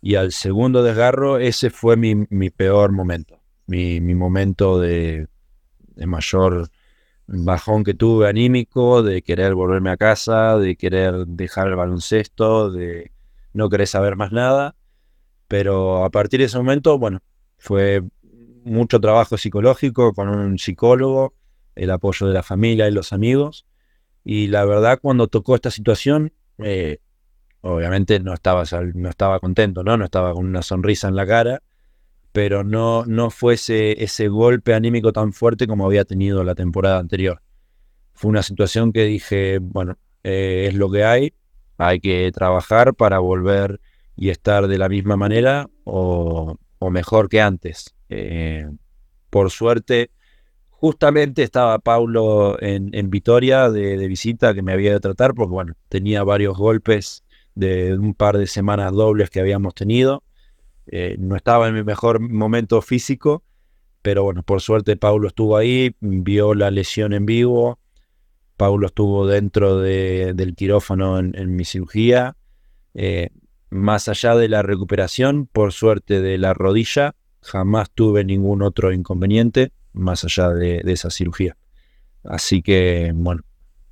y 0.01 0.15
al 0.15 0.31
segundo 0.31 0.83
desgarro 0.83 1.37
ese 1.37 1.69
fue 1.69 1.95
mi, 1.95 2.49
peor 2.49 2.91
momento, 2.91 3.39
mi, 3.67 3.99
momento 4.15 4.79
de 4.79 5.27
mayor 5.95 6.69
bajón 7.31 7.83
que 7.83 7.93
tuve 7.93 8.27
anímico, 8.27 9.03
de 9.03 9.21
querer 9.21 9.55
volverme 9.55 9.89
a 9.91 9.97
casa, 9.97 10.57
de 10.57 10.75
querer 10.75 11.25
dejar 11.27 11.67
el 11.67 11.75
baloncesto, 11.75 12.71
de 12.71 13.11
no 13.53 13.69
querer 13.69 13.87
saber 13.87 14.15
más 14.15 14.31
nada. 14.31 14.75
Pero 15.47 16.03
a 16.03 16.09
partir 16.09 16.39
de 16.39 16.45
ese 16.47 16.57
momento, 16.57 16.97
bueno, 16.97 17.19
fue 17.57 18.03
mucho 18.63 18.99
trabajo 18.99 19.37
psicológico 19.37 20.13
con 20.13 20.29
un 20.29 20.57
psicólogo, 20.57 21.33
el 21.75 21.91
apoyo 21.91 22.27
de 22.27 22.33
la 22.33 22.43
familia 22.43 22.87
y 22.87 22.91
los 22.91 23.13
amigos. 23.13 23.65
Y 24.23 24.47
la 24.47 24.65
verdad, 24.65 24.99
cuando 25.01 25.27
tocó 25.27 25.55
esta 25.55 25.71
situación, 25.71 26.33
eh, 26.59 26.99
obviamente 27.61 28.19
no 28.19 28.33
estaba, 28.33 28.63
no 28.93 29.09
estaba 29.09 29.39
contento, 29.39 29.83
¿no? 29.83 29.97
No 29.97 30.05
estaba 30.05 30.33
con 30.33 30.45
una 30.45 30.61
sonrisa 30.61 31.07
en 31.07 31.15
la 31.15 31.25
cara, 31.25 31.63
pero 32.31 32.63
no, 32.63 33.05
no 33.05 33.29
fuese 33.29 34.03
ese 34.03 34.27
golpe 34.27 34.73
anímico 34.73 35.11
tan 35.11 35.33
fuerte 35.33 35.67
como 35.67 35.85
había 35.85 36.05
tenido 36.05 36.43
la 36.43 36.55
temporada 36.55 36.99
anterior. 36.99 37.41
Fue 38.13 38.29
una 38.29 38.43
situación 38.43 38.93
que 38.93 39.05
dije, 39.05 39.59
bueno, 39.59 39.97
eh, 40.23 40.67
es 40.69 40.75
lo 40.75 40.91
que 40.91 41.03
hay, 41.03 41.33
hay 41.77 41.99
que 41.99 42.31
trabajar 42.31 42.93
para 42.93 43.19
volver 43.19 43.81
y 44.15 44.29
estar 44.29 44.67
de 44.67 44.77
la 44.77 44.87
misma 44.87 45.17
manera 45.17 45.67
o, 45.83 46.57
o 46.81 46.89
mejor 46.89 47.29
que 47.29 47.39
antes. 47.39 47.95
Eh, 48.09 48.67
por 49.29 49.51
suerte, 49.51 50.09
justamente 50.71 51.43
estaba 51.43 51.77
Paulo 51.77 52.57
en, 52.59 52.89
en 52.93 53.11
Vitoria 53.11 53.69
de, 53.69 53.97
de, 53.97 54.07
visita 54.07 54.55
que 54.55 54.63
me 54.63 54.73
había 54.73 54.91
de 54.91 54.99
tratar, 54.99 55.35
porque 55.35 55.51
bueno, 55.51 55.73
tenía 55.89 56.23
varios 56.23 56.57
golpes 56.57 57.23
de 57.53 57.93
un 57.93 58.15
par 58.15 58.39
de 58.39 58.47
semanas 58.47 58.93
dobles 58.93 59.29
que 59.29 59.39
habíamos 59.39 59.75
tenido. 59.75 60.23
Eh, 60.87 61.17
no 61.19 61.35
estaba 61.35 61.67
en 61.67 61.75
mi 61.75 61.83
mejor 61.83 62.19
momento 62.19 62.81
físico, 62.81 63.43
pero 64.01 64.23
bueno, 64.23 64.41
por 64.41 64.59
suerte 64.59 64.97
Paulo 64.97 65.27
estuvo 65.27 65.57
ahí, 65.57 65.95
vio 65.99 66.55
la 66.55 66.71
lesión 66.71 67.13
en 67.13 67.27
vivo. 67.27 67.77
Paulo 68.57 68.87
estuvo 68.87 69.27
dentro 69.27 69.77
de, 69.77 70.33
del 70.33 70.55
quirófano 70.55 71.19
en, 71.19 71.37
en 71.37 71.55
mi 71.55 71.63
cirugía. 71.63 72.35
Eh, 72.95 73.29
más 73.71 74.07
allá 74.09 74.35
de 74.35 74.49
la 74.49 74.61
recuperación, 74.61 75.47
por 75.47 75.71
suerte 75.71 76.21
de 76.21 76.37
la 76.37 76.53
rodilla, 76.53 77.15
jamás 77.41 77.89
tuve 77.89 78.23
ningún 78.23 78.61
otro 78.61 78.91
inconveniente 78.91 79.71
más 79.93 80.23
allá 80.23 80.49
de, 80.49 80.83
esa 80.85 81.09
cirugía. 81.09 81.57
Así 82.23 82.61
que, 82.61 83.13
bueno, 83.15 83.41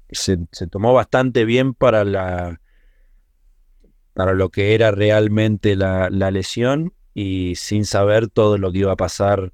se, 0.10 0.38
tomó 0.70 0.94
bastante 0.94 1.46
bien 1.46 1.74
para 1.74 2.04
lo 4.16 4.50
que 4.50 4.76
era 4.76 4.92
realmente 4.92 5.76
la, 5.78 6.10
lesión 6.10 6.94
y 7.14 7.56
sin 7.56 7.86
saber 7.86 8.28
todo 8.28 8.58
lo 8.58 8.72
que 8.72 8.80
iba 8.80 8.92
a 8.92 8.98
pasar 8.98 9.54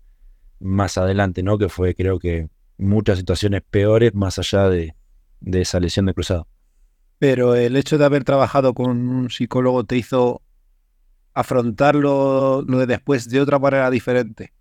más 0.59 0.97
adelante, 0.97 1.43
¿no? 1.43 1.59
Que 1.59 1.69
fue 1.69 1.93
creo 1.93 2.19
que 2.19 2.49
muchas 2.77 3.19
situaciones 3.19 3.61
peores 3.61 4.15
más 4.15 4.39
allá 4.39 4.69
de 4.69 4.95
esa 5.51 5.79
lesión 5.79 6.07
de 6.07 6.15
cruzado. 6.15 6.47
Pero 7.19 7.55
el 7.55 7.77
hecho 7.77 7.97
de 7.97 8.05
haber 8.05 8.23
trabajado 8.23 8.73
con 8.73 9.07
un 9.07 9.29
psicólogo 9.29 9.83
te 9.83 9.97
hizo 9.97 10.41
afrontarlo 11.33 12.63
lo 12.65 12.79
de 12.79 12.87
después 12.87 13.29
de 13.29 13.41
otra 13.41 13.59
manera 13.59 13.89
diferente. 13.89 14.53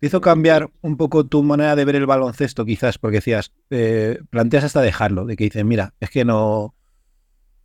Te 0.00 0.08
hizo 0.08 0.20
cambiar 0.20 0.70
un 0.82 0.96
poco 0.96 1.26
tu 1.26 1.42
manera 1.42 1.74
de 1.74 1.84
ver 1.84 1.96
el 1.96 2.06
baloncesto, 2.06 2.66
quizás, 2.66 2.98
porque 2.98 3.18
decías, 3.18 3.52
eh, 3.70 4.20
planteas 4.28 4.64
hasta 4.64 4.82
dejarlo, 4.82 5.24
de 5.24 5.36
que 5.36 5.44
dices, 5.44 5.64
mira, 5.64 5.94
es 6.00 6.10
que 6.10 6.24
no. 6.24 6.74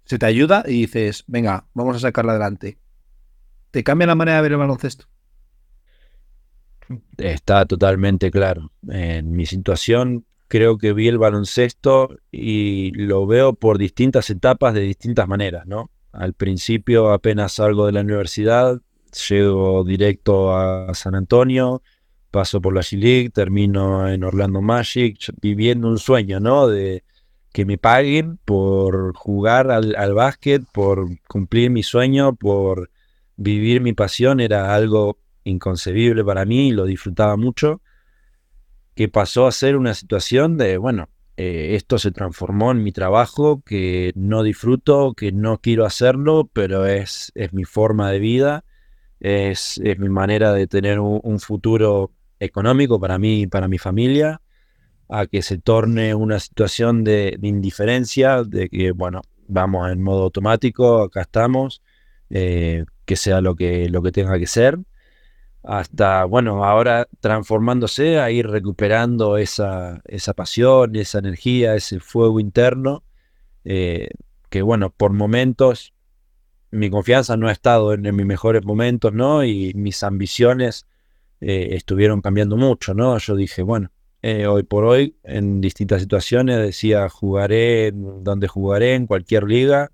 Se 0.06 0.18
te 0.18 0.26
ayuda 0.26 0.64
y 0.66 0.82
dices, 0.82 1.24
venga, 1.28 1.66
vamos 1.74 1.98
a 1.98 2.00
sacarla 2.00 2.32
adelante. 2.32 2.78
¿Te 3.72 3.84
cambia 3.84 4.08
la 4.08 4.16
manera 4.16 4.38
de 4.38 4.44
ver 4.44 4.52
el 4.54 4.58
baloncesto? 4.58 5.06
Está 7.18 7.66
totalmente 7.66 8.32
claro. 8.32 8.72
En 8.90 9.32
mi 9.32 9.46
situación, 9.46 10.26
creo 10.52 10.78
que 10.78 10.92
vi 10.92 11.08
el 11.08 11.18
baloncesto 11.18 12.18
y 12.30 12.92
lo 12.92 13.26
veo 13.26 13.54
por 13.54 13.78
distintas 13.78 14.30
etapas 14.30 14.74
de 14.74 14.82
distintas 14.82 15.26
maneras, 15.26 15.66
¿no? 15.66 15.92
Al 16.12 16.34
principio 16.34 17.14
apenas 17.14 17.54
salgo 17.54 17.86
de 17.86 17.94
la 17.94 18.02
universidad, 18.02 18.82
llego 19.30 19.86
directo 19.86 20.54
a 20.54 20.94
San 20.94 21.16
Antonio, 21.16 21.82
paso 22.32 22.60
por 22.60 22.74
la 22.74 22.82
G-League, 22.82 23.30
termino 23.30 24.10
en 24.10 24.26
Orlando 24.26 24.62
Magic, 24.62 25.32
viviendo 25.42 25.88
un 25.88 25.98
sueño, 25.98 26.42
¿no? 26.42 26.68
De 26.68 27.06
que 27.54 27.64
me 27.64 27.78
paguen 27.78 28.38
por 28.44 29.16
jugar 29.16 29.72
al, 29.72 29.96
al 29.96 30.14
básquet, 30.14 30.64
por 30.74 31.08
cumplir 31.30 31.70
mi 31.72 31.82
sueño, 31.82 32.36
por 32.36 32.92
vivir 33.38 33.80
mi 33.80 33.94
pasión, 33.94 34.42
era 34.42 34.76
algo 34.76 35.18
inconcebible 35.46 36.26
para 36.26 36.44
mí 36.44 36.68
y 36.68 36.72
lo 36.72 36.84
disfrutaba 36.84 37.38
mucho, 37.38 37.80
que 38.96 39.08
pasó 39.08 39.48
a 39.48 39.52
ser 39.52 39.78
una 39.78 39.94
situación 39.94 40.58
de, 40.58 40.78
bueno, 40.78 41.10
eh, 41.38 41.76
esto 41.76 41.98
se 41.98 42.12
transformó 42.12 42.72
en 42.72 42.84
mi 42.84 42.92
trabajo, 42.92 43.62
que 43.66 44.12
no 44.16 44.44
disfruto, 44.44 45.14
que 45.14 45.32
no 45.32 45.60
quiero 45.60 45.86
hacerlo, 45.86 46.50
pero 46.54 46.86
es, 46.86 47.32
es 47.36 47.54
mi 47.54 47.64
forma 47.64 48.12
de 48.12 48.20
vida, 48.20 48.66
es, 49.20 49.80
es 49.84 49.98
mi 50.00 50.10
manera 50.10 50.54
de 50.54 50.68
tener 50.68 51.00
un, 51.00 51.40
futuro 51.40 52.12
económico 52.40 53.00
para 53.00 53.18
mí 53.18 53.42
y 53.42 53.48
para 53.48 53.68
mi 53.68 53.78
familia, 53.78 54.42
a 55.10 55.26
que 55.26 55.42
se 55.42 55.58
torne 55.58 56.16
una 56.16 56.40
situación 56.40 57.04
de, 57.04 57.38
de 57.40 57.48
indiferencia, 57.48 58.44
de 58.44 58.70
que, 58.70 58.92
bueno, 58.92 59.22
vamos 59.48 59.92
en 59.92 60.02
modo 60.02 60.24
automático, 60.24 61.02
acá 61.04 61.22
estamos, 61.22 61.82
eh, 62.30 62.86
que 63.06 63.16
sea 63.16 63.42
lo 63.42 63.56
que, 63.56 63.90
lo 63.90 64.02
que 64.02 64.12
tenga 64.12 64.38
que 64.40 64.48
ser 64.48 64.80
hasta, 65.64 66.26
bueno, 66.26 66.64
ahora 66.66 67.08
transformándose 67.20 68.20
a 68.20 68.32
ir 68.32 68.48
recuperando 68.48 69.38
esa, 69.38 70.02
esa 70.06 70.34
pasión, 70.34 70.96
esa 70.96 71.20
energía, 71.20 71.76
ese 71.76 72.00
fuego 72.00 72.40
interno, 72.40 73.04
eh, 73.64 74.10
que 74.50 74.62
bueno, 74.62 74.90
por 74.90 75.14
momentos 75.14 75.94
mi 76.72 76.90
confianza 76.90 77.38
no 77.38 77.48
ha 77.48 77.52
estado 77.52 77.94
en, 77.94 78.16
mis 78.16 78.26
mejores 78.26 78.66
momentos, 78.66 79.14
¿no? 79.14 79.44
Y 79.44 79.74
mis 79.76 80.04
ambiciones 80.04 80.88
eh, 81.42 81.70
estuvieron 81.72 82.22
cambiando 82.22 82.58
mucho, 82.58 82.94
¿no? 82.94 83.18
Yo 83.18 83.36
dije, 83.36 83.62
bueno, 83.62 83.92
eh, 84.22 84.48
hoy 84.48 84.64
por 84.64 84.86
hoy, 84.86 85.18
en 85.24 85.62
distintas 85.62 86.02
situaciones, 86.02 86.58
decía, 86.60 87.10
jugaré 87.10 87.92
donde 87.94 88.48
jugaré, 88.48 88.96
en 88.96 89.06
cualquier 89.06 89.44
liga, 89.44 89.92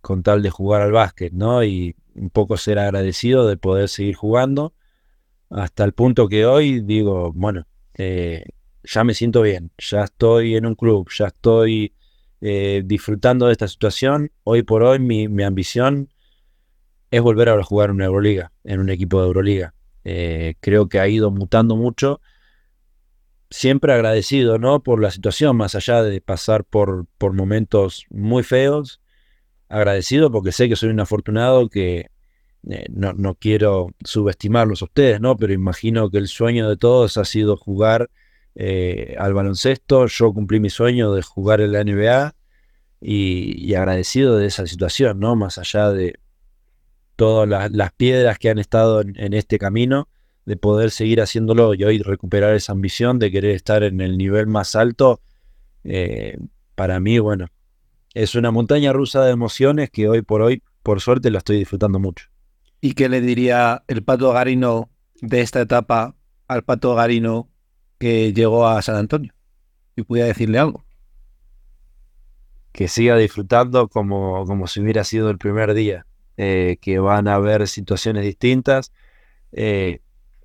con 0.00 0.22
tal 0.22 0.42
de 0.42 0.50
jugar 0.50 0.82
al 0.82 0.92
básquet, 0.92 1.32
¿no? 1.32 1.62
Y 1.64 1.96
un 2.14 2.30
poco 2.30 2.56
ser 2.56 2.78
agradecido 2.78 3.46
de 3.46 3.56
poder 3.56 3.88
seguir 3.88 4.14
jugando 4.14 4.72
hasta 5.50 5.84
el 5.84 5.92
punto 5.92 6.28
que 6.28 6.46
hoy 6.46 6.80
digo, 6.80 7.32
bueno, 7.32 7.66
eh, 7.94 8.44
ya 8.82 9.04
me 9.04 9.14
siento 9.14 9.42
bien, 9.42 9.70
ya 9.78 10.04
estoy 10.04 10.56
en 10.56 10.66
un 10.66 10.74
club, 10.74 11.08
ya 11.16 11.26
estoy 11.26 11.94
eh, 12.40 12.82
disfrutando 12.84 13.46
de 13.46 13.52
esta 13.52 13.68
situación. 13.68 14.30
Hoy 14.44 14.62
por 14.62 14.82
hoy 14.82 14.98
mi, 14.98 15.28
mi, 15.28 15.42
ambición 15.42 16.08
es 17.10 17.20
volver 17.20 17.48
a 17.48 17.62
jugar 17.62 17.90
en 17.90 17.96
una 17.96 18.04
Euroliga, 18.06 18.52
en 18.64 18.80
un 18.80 18.90
equipo 18.90 19.20
de 19.20 19.26
Euroliga. 19.26 19.74
Eh, 20.04 20.54
creo 20.60 20.88
que 20.88 21.00
ha 21.00 21.08
ido 21.08 21.30
mutando 21.30 21.76
mucho. 21.76 22.20
Siempre 23.50 23.92
agradecido, 23.92 24.58
¿no? 24.58 24.82
Por 24.82 25.00
la 25.00 25.10
situación, 25.10 25.56
más 25.56 25.74
allá 25.74 26.02
de 26.02 26.20
pasar 26.20 26.64
por, 26.64 27.06
por 27.18 27.32
momentos 27.32 28.06
muy 28.10 28.42
feos. 28.42 29.00
Agradecido 29.68 30.30
porque 30.30 30.52
sé 30.52 30.68
que 30.68 30.76
soy 30.76 30.90
un 30.90 31.00
afortunado 31.00 31.68
que 31.68 32.10
eh, 32.68 32.86
no, 32.90 33.12
no, 33.12 33.34
quiero 33.36 33.94
subestimarlos 34.04 34.82
a 34.82 34.86
ustedes, 34.86 35.20
¿no? 35.20 35.36
Pero 35.36 35.52
imagino 35.52 36.10
que 36.10 36.18
el 36.18 36.28
sueño 36.28 36.68
de 36.68 36.76
todos 36.76 37.16
ha 37.16 37.24
sido 37.24 37.56
jugar 37.56 38.10
eh, 38.56 39.14
al 39.18 39.34
baloncesto. 39.34 40.06
Yo 40.06 40.32
cumplí 40.32 40.58
mi 40.58 40.70
sueño 40.70 41.12
de 41.12 41.22
jugar 41.22 41.60
en 41.60 41.72
la 41.72 41.84
NBA 41.84 42.34
y, 43.00 43.74
agradecido 43.74 44.36
de 44.36 44.46
esa 44.46 44.66
situación, 44.66 45.20
¿no? 45.20 45.36
Más 45.36 45.58
allá 45.58 45.90
de 45.90 46.18
todas 47.14 47.48
las, 47.72 47.92
piedras 47.92 48.38
que 48.38 48.50
han 48.50 48.58
estado 48.58 49.00
en, 49.00 49.14
en, 49.16 49.32
este 49.32 49.58
camino, 49.58 50.08
de 50.44 50.56
poder 50.56 50.90
seguir 50.90 51.20
haciéndolo 51.20 51.74
y 51.74 51.84
hoy 51.84 52.02
recuperar 52.02 52.54
esa 52.54 52.72
ambición 52.72 53.18
de 53.18 53.30
querer 53.30 53.52
estar 53.52 53.82
en 53.84 54.00
el 54.00 54.18
nivel 54.18 54.46
más 54.46 54.74
alto. 54.74 55.20
Eh, 55.84 56.38
para 56.74 56.98
mí, 57.00 57.18
bueno, 57.20 57.46
es 58.12 58.34
una 58.34 58.50
montaña 58.50 58.92
rusa 58.92 59.24
de 59.24 59.32
emociones 59.32 59.90
que 59.90 60.08
hoy 60.08 60.22
por 60.22 60.42
hoy, 60.42 60.62
por 60.82 61.00
suerte, 61.00 61.30
la 61.30 61.38
estoy 61.38 61.58
disfrutando 61.58 61.98
mucho. 61.98 62.26
¿Y 62.80 62.94
qué 62.94 63.08
le 63.08 63.20
diría 63.20 63.82
el 63.88 64.02
Pato 64.02 64.32
Garino 64.32 64.90
de 65.20 65.40
esta 65.40 65.60
etapa 65.60 66.14
al 66.48 66.62
Pato 66.62 66.94
Garino 66.94 67.48
que 67.98 68.32
llegó 68.32 68.66
a 68.66 68.80
San 68.82 68.96
Antonio? 68.96 69.32
Y 69.96 70.02
pudiera 70.02 70.28
decirle 70.28 70.58
algo. 70.58 70.84
Que 72.72 72.88
siga 72.88 73.16
disfrutando 73.16 73.88
como, 73.88 74.44
como 74.44 74.66
si 74.66 74.80
hubiera 74.80 75.04
sido 75.04 75.30
el 75.30 75.38
primer 75.38 75.72
día. 75.72 76.06
Eh, 76.36 76.76
que 76.82 76.98
van 76.98 77.28
a 77.28 77.36
haber 77.36 77.66
situaciones 77.66 78.22
distintas. 78.22 78.92
Eh, 79.52 80.00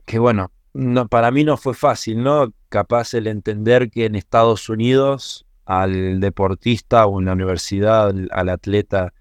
que 0.05 0.19
bueno, 0.19 0.51
no, 0.73 1.07
para 1.09 1.31
mí 1.31 1.43
no 1.43 1.57
fue 1.57 1.73
fácil, 1.73 2.23
¿no? 2.23 2.53
Capaz 2.69 3.13
el 3.13 3.27
entender 3.27 3.89
que 3.89 4.05
en 4.05 4.15
Estados 4.15 4.69
Unidos 4.69 5.45
al 5.65 6.19
deportista 6.21 7.05
o 7.05 7.19
en 7.19 7.25
la 7.25 7.33
universidad, 7.33 8.07
al, 8.07 8.29
al 8.31 8.49
atleta, 8.49 9.13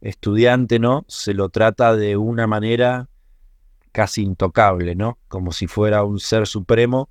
estudiante, 0.00 0.78
¿no? 0.78 1.04
Se 1.08 1.34
lo 1.34 1.48
trata 1.48 1.96
de 1.96 2.16
una 2.16 2.46
manera 2.46 3.08
casi 3.92 4.22
intocable, 4.22 4.94
¿no? 4.94 5.18
Como 5.28 5.52
si 5.52 5.66
fuera 5.66 6.04
un 6.04 6.20
ser 6.20 6.46
supremo, 6.46 7.10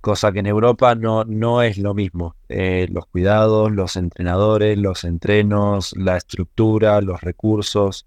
cosa 0.00 0.32
que 0.32 0.40
en 0.40 0.46
Europa 0.46 0.94
no, 0.94 1.24
no 1.24 1.62
es 1.62 1.78
lo 1.78 1.94
mismo. 1.94 2.36
Eh, 2.48 2.88
los 2.90 3.06
cuidados, 3.06 3.72
los 3.72 3.96
entrenadores, 3.96 4.76
los 4.78 5.04
entrenos, 5.04 5.94
la 5.96 6.16
estructura, 6.16 7.00
los 7.00 7.20
recursos, 7.22 8.06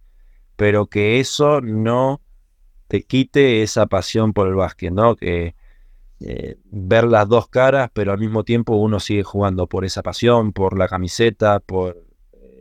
pero 0.56 0.88
que 0.88 1.20
eso 1.20 1.62
no 1.62 2.22
te 2.88 3.04
quite 3.04 3.64
esa 3.64 3.88
pasión 3.88 4.34
por 4.34 4.48
el 4.48 4.56
básquet, 4.56 4.92
¿no? 4.92 5.16
Que 5.16 5.56
eh, 6.20 6.58
ver 6.66 7.06
las 7.06 7.28
dos 7.28 7.50
caras, 7.50 7.90
pero 7.94 8.14
al 8.14 8.20
mismo 8.20 8.44
tiempo 8.44 8.76
uno 8.76 9.00
sigue 9.00 9.24
jugando 9.24 9.68
por 9.68 9.86
esa 9.86 10.04
pasión, 10.04 10.54
por 10.54 10.78
la 10.78 10.88
camiseta, 10.88 11.60
por 11.60 12.05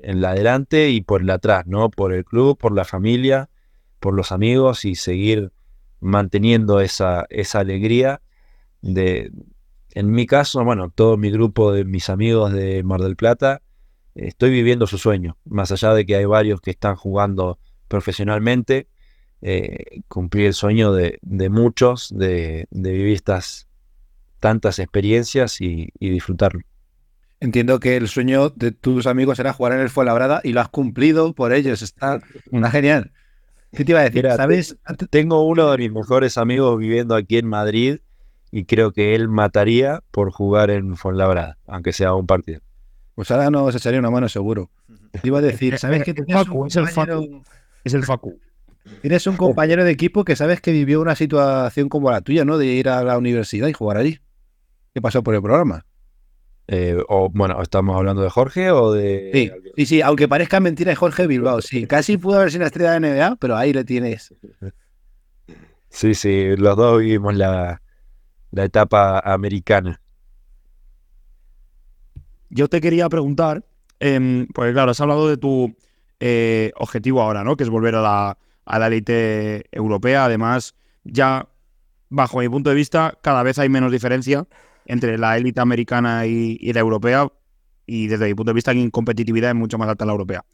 en 0.04 0.20
la 0.20 0.30
adelante 0.30 0.90
y 0.90 1.00
por 1.00 1.24
la 1.24 1.34
atrás, 1.34 1.66
¿no? 1.66 1.90
Por 1.90 2.12
el 2.12 2.24
club, 2.24 2.58
por 2.58 2.74
la 2.74 2.84
familia, 2.84 3.50
por 4.00 4.14
los 4.14 4.32
amigos 4.32 4.84
y 4.84 4.94
seguir 4.94 5.52
manteniendo 6.00 6.80
esa, 6.80 7.26
esa 7.30 7.60
alegría 7.60 8.20
de, 8.82 9.32
en 9.94 10.10
mi 10.10 10.26
caso, 10.26 10.62
bueno, 10.64 10.90
todo 10.90 11.16
mi 11.16 11.30
grupo 11.30 11.72
de 11.72 11.84
mis 11.84 12.10
amigos 12.10 12.52
de 12.52 12.82
Mar 12.82 13.00
del 13.00 13.16
Plata, 13.16 13.62
estoy 14.14 14.50
viviendo 14.50 14.86
su 14.86 14.98
sueño, 14.98 15.38
más 15.44 15.72
allá 15.72 15.94
de 15.94 16.04
que 16.04 16.16
hay 16.16 16.24
varios 16.24 16.60
que 16.60 16.72
están 16.72 16.96
jugando 16.96 17.58
profesionalmente, 17.88 18.88
eh, 19.40 20.02
cumplir 20.08 20.46
el 20.46 20.54
sueño 20.54 20.92
de, 20.92 21.18
de 21.22 21.48
muchos, 21.48 22.12
de, 22.16 22.66
de, 22.70 22.92
vivir 22.92 23.14
estas 23.14 23.68
tantas 24.40 24.78
experiencias 24.78 25.60
y, 25.60 25.90
y, 25.98 26.10
disfrutarlo. 26.10 26.60
Entiendo 27.44 27.78
que 27.78 27.98
el 27.98 28.08
sueño 28.08 28.48
de 28.48 28.72
tus 28.72 29.06
amigos 29.06 29.38
era 29.38 29.52
jugar 29.52 29.74
en 29.74 29.80
el 29.80 29.90
Fuenlabrada 29.90 30.40
y 30.44 30.54
lo 30.54 30.62
has 30.62 30.70
cumplido 30.70 31.34
por 31.34 31.52
ellos, 31.52 31.82
está 31.82 32.22
una 32.50 32.70
genial. 32.70 33.12
¿Qué 33.70 33.84
te 33.84 33.92
iba 33.92 34.00
a 34.00 34.04
decir? 34.04 34.22
Mira, 34.24 34.36
¿Sabes? 34.36 34.78
Tengo 35.10 35.46
uno 35.46 35.70
de 35.70 35.76
mis 35.76 35.92
mejores 35.92 36.38
amigos 36.38 36.78
viviendo 36.78 37.14
aquí 37.14 37.36
en 37.36 37.46
Madrid 37.46 37.98
y 38.50 38.64
creo 38.64 38.92
que 38.92 39.14
él 39.14 39.28
mataría 39.28 40.02
por 40.10 40.30
jugar 40.30 40.70
en 40.70 40.96
Fuenlabrada, 40.96 41.58
aunque 41.66 41.92
sea 41.92 42.14
un 42.14 42.26
partido. 42.26 42.62
Pues 43.14 43.30
ahora 43.30 43.50
nos 43.50 43.74
echaría 43.74 44.00
una 44.00 44.10
mano 44.10 44.26
seguro. 44.30 44.70
Te 45.10 45.20
iba 45.24 45.40
a 45.40 45.42
decir, 45.42 45.76
¿sabes 45.78 46.02
que 46.02 46.14
tenías 46.14 46.46
Facu, 46.46 46.64
es 46.64 46.76
el 46.76 46.88
Facu. 46.88 47.42
Es 47.84 47.92
el 47.92 48.04
Facu. 48.04 48.40
Tienes 49.02 49.26
un 49.26 49.36
compañero 49.36 49.84
de 49.84 49.90
equipo 49.90 50.24
que 50.24 50.34
sabes 50.34 50.62
que 50.62 50.72
vivió 50.72 50.98
una 51.02 51.14
situación 51.14 51.90
como 51.90 52.10
la 52.10 52.22
tuya, 52.22 52.46
¿no? 52.46 52.56
De 52.56 52.64
ir 52.64 52.88
a 52.88 53.04
la 53.04 53.18
universidad 53.18 53.68
y 53.68 53.74
jugar 53.74 53.98
allí. 53.98 54.18
¿Qué 54.94 55.02
pasó 55.02 55.22
por 55.22 55.34
el 55.34 55.42
programa? 55.42 55.84
Eh, 56.66 56.96
o 57.08 57.28
bueno, 57.28 57.60
¿estamos 57.60 57.96
hablando 57.96 58.22
de 58.22 58.30
Jorge 58.30 58.70
o 58.70 58.92
de.? 58.92 59.30
Sí, 59.32 59.50
sí, 59.76 59.86
sí, 59.86 60.02
aunque 60.02 60.28
parezca 60.28 60.60
mentira, 60.60 60.92
es 60.92 60.98
Jorge 60.98 61.26
Bilbao. 61.26 61.60
Sí, 61.60 61.86
casi 61.86 62.16
pudo 62.16 62.36
haber 62.36 62.50
sido 62.50 62.60
una 62.60 62.66
estrella 62.66 62.92
de 62.92 62.96
NBA, 63.00 63.36
pero 63.36 63.56
ahí 63.56 63.72
lo 63.72 63.84
tienes. 63.84 64.34
Sí, 65.90 66.14
sí, 66.14 66.56
los 66.56 66.76
dos 66.76 66.98
vivimos 66.98 67.36
la, 67.36 67.80
la 68.50 68.64
etapa 68.64 69.20
americana. 69.20 70.00
Yo 72.50 72.66
te 72.66 72.80
quería 72.80 73.08
preguntar, 73.08 73.64
eh, 74.00 74.44
porque 74.52 74.72
claro, 74.72 74.90
has 74.90 75.00
hablado 75.00 75.28
de 75.28 75.36
tu 75.36 75.72
eh, 76.18 76.72
objetivo 76.74 77.22
ahora, 77.22 77.44
¿no? 77.44 77.56
Que 77.56 77.62
es 77.62 77.70
volver 77.70 77.94
a 77.94 78.02
la, 78.02 78.38
a 78.64 78.78
la 78.80 78.88
élite 78.88 79.66
europea. 79.70 80.24
Además, 80.24 80.74
ya 81.04 81.48
bajo 82.08 82.38
mi 82.40 82.48
punto 82.48 82.70
de 82.70 82.76
vista, 82.76 83.16
cada 83.22 83.44
vez 83.44 83.60
hay 83.60 83.68
menos 83.68 83.92
diferencia 83.92 84.48
entre 84.86 85.18
la 85.18 85.36
élite 85.36 85.60
americana 85.60 86.26
y, 86.26 86.72
la 86.72 86.80
europea. 86.80 87.28
Y 87.86 88.06
desde 88.06 88.26
mi 88.26 88.34
punto 88.34 88.50
de 88.50 88.54
vista, 88.54 88.72
en 88.72 88.90
competitividad 88.90 89.50
es 89.50 89.56
mucho 89.56 89.78
más 89.78 89.88
alta 89.88 90.04
la 90.04 90.12
europea. 90.12 90.44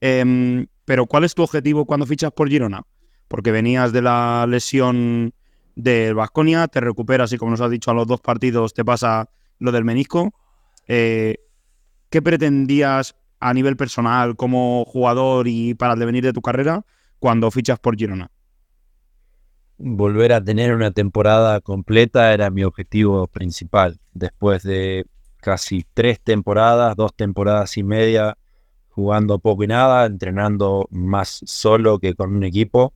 Eh, 0.00 0.66
pero, 0.84 1.06
¿cuál 1.06 1.24
es 1.24 1.34
tu 1.34 1.42
objetivo 1.42 1.86
cuando 1.86 2.06
fichas 2.06 2.32
por 2.32 2.48
Girona? 2.48 2.82
Porque 3.28 3.52
venías 3.52 3.92
de 3.92 4.02
la 4.02 4.46
lesión 4.48 5.32
del 5.76 6.14
Vasconia, 6.14 6.68
te 6.68 6.80
recuperas 6.80 7.32
y, 7.32 7.38
como 7.38 7.52
nos 7.52 7.60
has 7.60 7.70
dicho, 7.70 7.90
a 7.90 7.94
los 7.94 8.06
dos 8.06 8.20
partidos 8.20 8.74
te 8.74 8.84
pasa 8.84 9.30
lo 9.58 9.72
del 9.72 9.84
menisco. 9.84 10.34
Eh, 10.86 11.38
¿Qué 12.10 12.22
pretendías 12.22 13.16
a 13.40 13.52
nivel 13.54 13.76
personal 13.76 14.36
como 14.36 14.84
jugador 14.84 15.48
y 15.48 15.74
para 15.74 15.94
el 15.94 15.98
devenir 15.98 16.24
de 16.24 16.32
tu 16.32 16.42
carrera 16.42 16.84
cuando 17.18 17.50
fichas 17.50 17.78
por 17.78 17.96
Girona? 17.96 18.30
Volver 19.76 20.32
a 20.32 20.42
tener 20.42 20.74
una 20.74 20.92
temporada 20.92 21.60
completa 21.60 22.32
era 22.32 22.50
mi 22.50 22.64
objetivo 22.64 23.26
principal. 23.26 23.98
Después 24.12 24.62
de 24.62 25.06
casi 25.38 25.84
tres 25.94 26.20
temporadas, 26.20 26.96
dos 26.96 27.14
temporadas 27.14 27.76
y 27.76 27.82
media, 27.82 28.38
jugando 28.88 29.38
poco 29.38 29.64
y 29.64 29.66
nada, 29.66 30.06
entrenando 30.06 30.86
más 30.90 31.40
solo 31.44 31.98
que 31.98 32.14
con 32.14 32.34
un 32.36 32.44
equipo, 32.44 32.94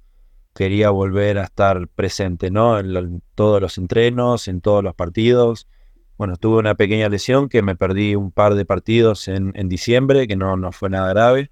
quería 0.55 0.91
volver 0.91 1.39
a 1.39 1.45
estar 1.45 1.89
presente, 1.89 2.51
¿no? 2.51 2.79
En, 2.79 3.23
todos 3.35 3.61
los 3.61 3.79
entrenos, 3.79 4.49
en 4.49 4.61
todos 4.61 4.83
los 4.85 4.95
partidos. 4.95 5.69
Bueno, 6.17 6.37
tuve 6.37 6.59
una 6.59 6.75
pequeña 6.75 7.09
lesión 7.09 7.49
que 7.49 7.63
me 7.63 7.77
perdí 7.77 8.15
un 8.15 8.33
par 8.33 8.55
de 8.55 8.65
partidos 8.65 9.29
en, 9.29 9.53
en 9.57 9.69
diciembre, 9.69 10.27
que 10.27 10.37
no, 10.37 10.57
no 10.57 10.73
fue 10.73 10.91
nada 10.91 11.11
grave 11.11 11.51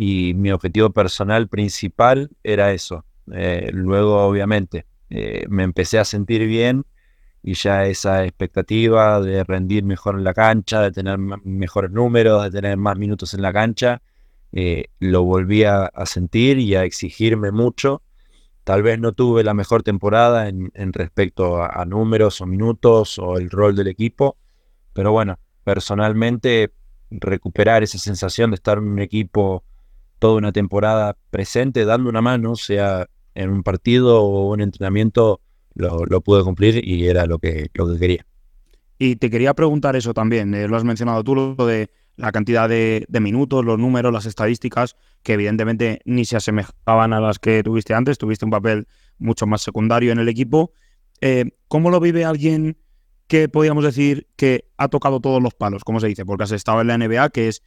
y 0.00 0.32
mi 0.34 0.52
objetivo 0.52 0.90
personal 0.90 1.48
principal 1.48 2.30
era 2.44 2.72
eso. 2.72 3.04
Eh, 3.34 3.70
luego, 3.72 4.24
obviamente, 4.24 4.86
eh, 5.10 5.44
me 5.48 5.64
empecé 5.64 5.98
a 5.98 6.04
sentir 6.04 6.46
bien 6.46 6.84
y 7.42 7.54
ya 7.54 7.86
esa 7.86 8.24
expectativa 8.24 9.20
de 9.20 9.44
rendir 9.44 9.84
mejor 9.84 10.16
en 10.16 10.24
la 10.24 10.34
cancha, 10.34 10.82
de 10.82 10.92
tener 10.92 11.18
mejores 11.18 11.90
números, 11.90 12.44
de 12.44 12.50
tener 12.50 12.76
más 12.76 12.96
minutos 12.98 13.34
en 13.34 13.42
la 13.42 13.52
cancha, 13.52 14.02
eh, 14.52 14.86
lo 14.98 15.22
volví 15.22 15.64
a, 15.64 15.90
sentir 16.04 16.58
y 16.58 16.74
a 16.74 16.84
exigirme 16.84 17.52
mucho. 17.52 18.02
Tal 18.64 18.82
vez 18.82 18.98
no 18.98 19.12
tuve 19.12 19.44
la 19.44 19.54
mejor 19.54 19.82
temporada 19.82 20.48
en, 20.48 20.70
en 20.74 20.92
respecto 20.92 21.62
a, 21.62 21.68
a 21.68 21.84
números 21.84 22.40
o 22.40 22.46
minutos 22.46 23.18
o 23.18 23.38
el 23.38 23.50
rol 23.50 23.76
del 23.76 23.88
equipo, 23.88 24.36
pero 24.92 25.12
bueno, 25.12 25.38
personalmente 25.64 26.72
recuperar 27.10 27.82
esa 27.82 27.98
sensación 27.98 28.50
de 28.50 28.56
estar 28.56 28.78
en 28.78 28.88
un 28.88 28.98
equipo 28.98 29.64
toda 30.18 30.36
una 30.36 30.52
temporada 30.52 31.16
presente, 31.30 31.84
dando 31.84 32.10
una 32.10 32.20
mano, 32.20 32.56
sea 32.56 33.08
en 33.38 33.50
un 33.50 33.62
partido 33.62 34.22
o 34.22 34.52
un 34.52 34.60
entrenamiento, 34.60 35.40
lo, 35.74 36.04
lo 36.04 36.20
pude 36.20 36.42
cumplir 36.42 36.86
y 36.86 37.06
era 37.06 37.26
lo 37.26 37.38
que, 37.38 37.70
lo 37.74 37.90
que 37.90 37.98
quería. 37.98 38.26
Y 38.98 39.16
te 39.16 39.30
quería 39.30 39.54
preguntar 39.54 39.94
eso 39.94 40.12
también, 40.12 40.52
eh, 40.54 40.66
lo 40.66 40.76
has 40.76 40.82
mencionado 40.82 41.22
tú, 41.22 41.36
lo 41.36 41.54
de 41.66 41.90
la 42.16 42.32
cantidad 42.32 42.68
de, 42.68 43.06
minutos, 43.20 43.64
los 43.64 43.78
números, 43.78 44.12
las 44.12 44.26
estadísticas, 44.26 44.96
que 45.22 45.34
evidentemente 45.34 46.00
ni 46.04 46.24
se 46.24 46.36
asemejaban 46.36 47.12
a 47.12 47.20
las 47.20 47.38
que 47.38 47.62
tuviste 47.62 47.94
antes, 47.94 48.18
tuviste 48.18 48.44
un 48.44 48.50
papel 48.50 48.88
mucho 49.18 49.46
más 49.46 49.62
secundario 49.62 50.10
en 50.10 50.18
el 50.18 50.28
equipo. 50.28 50.72
Eh, 51.20 51.44
¿Cómo 51.68 51.90
lo 51.90 52.00
vive 52.00 52.24
alguien 52.24 52.76
que 53.28 53.48
podríamos 53.48 53.84
decir 53.84 54.26
que 54.34 54.68
ha 54.76 54.88
tocado 54.88 55.20
todos 55.20 55.40
los 55.40 55.54
palos, 55.54 55.84
como 55.84 56.00
se 56.00 56.08
dice? 56.08 56.26
Porque 56.26 56.42
has 56.42 56.50
estado 56.50 56.80
en 56.80 56.88
la 56.88 56.98
NBA, 56.98 57.30
que 57.30 57.46
es 57.46 57.62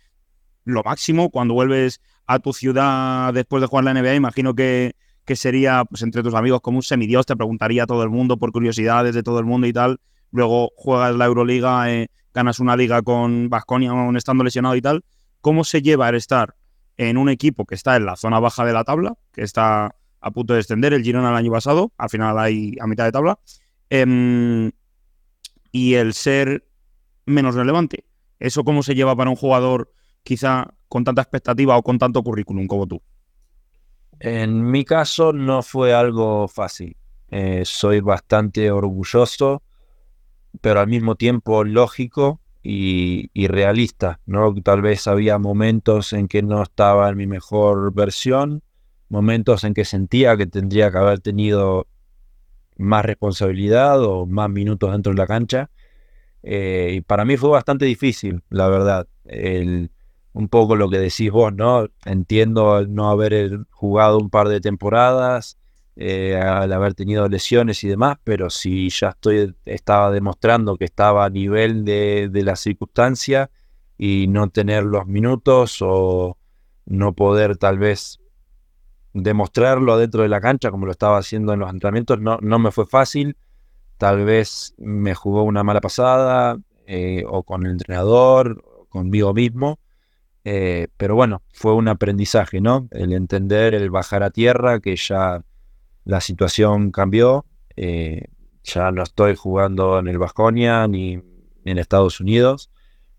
lo 0.66 0.84
máximo, 0.84 1.30
cuando 1.30 1.54
vuelves 1.54 2.02
a 2.28 2.40
tu 2.40 2.52
ciudad 2.52 3.34
después 3.34 3.62
de 3.62 3.68
jugar 3.68 3.86
la 3.86 3.94
NBA, 3.94 4.16
imagino 4.16 4.54
que, 4.54 4.96
que 5.26 5.36
sería 5.36 5.86
pues, 5.86 6.02
entre 6.02 6.24
tus 6.24 6.34
amigos 6.34 6.62
como 6.62 6.78
un 6.78 6.84
semidios, 6.84 7.26
te 7.26 7.36
preguntaría 7.36 7.84
a 7.84 7.88
todo 7.88 8.04
el 8.04 8.10
mundo 8.10 8.38
por 8.38 8.52
curiosidades 8.52 9.16
de 9.16 9.24
todo 9.24 9.40
el 9.40 9.46
mundo 9.46 9.68
y 9.68 9.74
tal. 9.74 10.00
Luego 10.32 10.72
juegas 10.76 11.16
la 11.16 11.26
Euroliga, 11.26 11.92
eh, 11.92 12.10
ganas 12.34 12.60
una 12.60 12.76
liga 12.76 13.02
con 13.02 13.50
Vasconia 13.50 13.92
aún 13.92 14.18
estando 14.18 14.44
lesionado 14.44 14.76
y 14.76 14.82
tal. 14.82 15.04
¿Cómo 15.42 15.64
se 15.64 15.82
lleva 15.82 16.10
el 16.10 16.16
estar 16.16 16.56
en 16.98 17.18
un 17.18 17.30
equipo 17.30 17.66
que 17.66 17.76
está 17.76 17.96
en 17.96 18.06
la 18.06 18.16
zona 18.16 18.40
baja 18.40 18.66
de 18.66 18.74
la 18.74 18.84
tabla, 18.84 19.16
que 19.32 19.42
está 19.42 19.96
a 20.20 20.32
punto 20.32 20.54
de 20.54 20.58
descender 20.58 20.94
el 20.94 21.04
Girona 21.04 21.30
el 21.30 21.36
año 21.36 21.52
pasado, 21.52 21.92
al 21.98 22.10
final 22.10 22.38
hay 22.38 22.76
a 22.80 22.88
mitad 22.88 23.06
de 23.06 23.12
tabla, 23.12 23.40
eh, 23.90 24.72
y 25.72 25.94
el 25.96 26.14
ser 26.14 26.68
menos 27.26 27.56
relevante? 27.56 28.06
¿Eso 28.40 28.64
cómo 28.64 28.84
se 28.84 28.96
lleva 28.96 29.16
para 29.16 29.30
un 29.30 29.36
jugador 29.36 29.94
quizá 30.24 30.74
con 30.88 31.04
tanta 31.04 31.22
expectativa 31.22 31.78
o 31.78 31.84
con 31.84 31.98
tanto 31.98 32.22
currículum 32.24 32.68
como 32.68 32.88
tú? 32.88 33.02
En 34.24 34.70
mi 34.70 34.86
caso 34.86 35.34
no 35.34 35.64
fue 35.64 35.96
algo 35.96 36.48
fácil. 36.48 36.96
Eh, 37.32 37.64
soy 37.66 38.02
bastante 38.02 38.70
orgulloso, 38.70 39.64
pero 40.62 40.80
al 40.80 40.86
mismo 40.88 41.16
tiempo 41.16 41.64
lógico 41.64 42.40
y, 42.62 43.32
realista, 43.48 44.20
¿no? 44.28 44.54
Tal 44.62 44.84
vez 44.84 45.08
había 45.08 45.40
momentos 45.40 46.14
en 46.14 46.28
que 46.28 46.44
no 46.44 46.62
estaba 46.62 47.10
en 47.10 47.18
mi 47.18 47.26
mejor 47.26 47.96
versión, 47.96 48.62
momentos 49.10 49.64
en 49.64 49.74
que 49.74 49.86
sentía 49.86 50.38
que 50.38 50.46
tendría 50.46 50.92
que 50.92 51.00
haber 51.00 51.20
tenido 51.20 51.88
más 52.78 53.04
responsabilidad 53.04 54.04
o 54.04 54.28
más 54.28 54.52
minutos 54.52 54.92
dentro 54.92 55.14
de 55.14 55.18
la 55.18 55.26
cancha. 55.26 55.72
Eh, 56.44 56.92
y 56.98 57.02
para 57.02 57.26
mí 57.26 57.38
fue 57.38 57.50
bastante 57.50 57.86
difícil, 57.86 58.44
la 58.52 58.68
verdad. 58.68 59.08
Un 60.34 60.48
poco 60.48 60.76
lo 60.76 60.90
que 60.90 60.98
decís 61.00 61.32
vos, 61.32 61.54
¿no? 61.54 61.88
Entiendo 62.06 62.86
no 62.88 63.10
haber 63.10 63.60
jugado 63.72 64.18
un 64.18 64.30
par 64.30 64.48
de 64.48 64.62
temporadas, 64.62 65.58
eh, 65.98 66.36
al 66.38 66.72
haber 66.72 66.94
tenido 66.94 67.28
lesiones 67.28 67.84
y 67.84 67.90
demás, 67.90 68.18
pero 68.24 68.50
si 68.50 68.90
ya 68.90 69.10
estoy, 69.10 69.54
estaba 69.66 70.10
demostrando 70.12 70.78
que 70.78 70.86
estaba 70.86 71.26
a 71.26 71.30
nivel 71.30 71.84
de, 71.84 72.30
de 72.32 72.44
la 72.44 72.56
circunstancia 72.56 73.52
y 73.98 74.28
no 74.28 74.50
tener 74.50 74.84
los 74.84 75.06
minutos 75.06 75.80
o 75.82 76.38
no 76.86 77.14
poder 77.14 77.58
tal 77.58 77.78
vez 77.78 78.20
demostrarlo 79.14 79.98
dentro 79.98 80.24
de 80.24 80.30
la 80.30 80.40
cancha 80.40 80.72
como 80.72 80.86
lo 80.86 80.92
estaba 80.94 81.18
haciendo 81.18 81.54
en 81.54 81.60
los 81.60 81.70
entrenamientos, 81.70 82.20
no, 82.22 82.38
no 82.42 82.58
me 82.58 82.72
fue 82.72 82.86
fácil. 82.86 83.38
Tal 83.98 84.24
vez 84.24 84.74
me 84.78 85.14
jugó 85.14 85.44
una 85.44 85.64
mala 85.64 85.82
pasada 85.82 86.58
eh, 86.88 87.26
o 87.28 87.44
con 87.44 87.66
el 87.66 87.74
entrenador, 87.74 88.64
conmigo 88.90 89.34
mismo 89.34 89.78
eh, 90.44 90.88
pero 90.98 91.16
bueno, 91.16 91.44
fue 91.54 91.74
un 91.74 91.88
aprendizaje, 91.88 92.62
¿no? 92.62 92.88
El 92.92 93.14
entender, 93.14 93.74
el 93.76 93.90
bajar 93.90 94.24
a 94.24 94.32
tierra, 94.32 94.80
que 94.80 94.96
ya 94.96 95.44
la 96.04 96.22
situación 96.22 96.92
cambió. 96.92 97.46
Eh, 97.76 98.26
ya 98.64 98.92
no 98.92 99.04
estoy 99.04 99.36
jugando 99.36 100.00
en 100.00 100.08
el 100.08 100.18
Vasconia 100.18 100.88
ni 100.88 101.22
en 101.66 101.78
Estados 101.78 102.20
Unidos. 102.20 102.72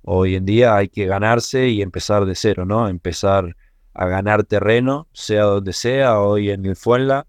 Hoy 0.02 0.34
en 0.34 0.44
día 0.44 0.76
hay 0.76 0.88
que 0.88 1.06
ganarse 1.06 1.68
y 1.68 1.80
empezar 1.80 2.24
de 2.24 2.34
cero, 2.34 2.64
¿no? 2.64 2.88
Empezar 2.88 3.56
a 3.94 4.06
ganar 4.06 4.44
terreno, 4.44 5.08
sea 5.12 5.44
donde 5.44 5.72
sea, 5.72 6.18
hoy 6.18 6.50
en 6.50 6.66
el 6.66 6.76
Fuenla, 6.76 7.26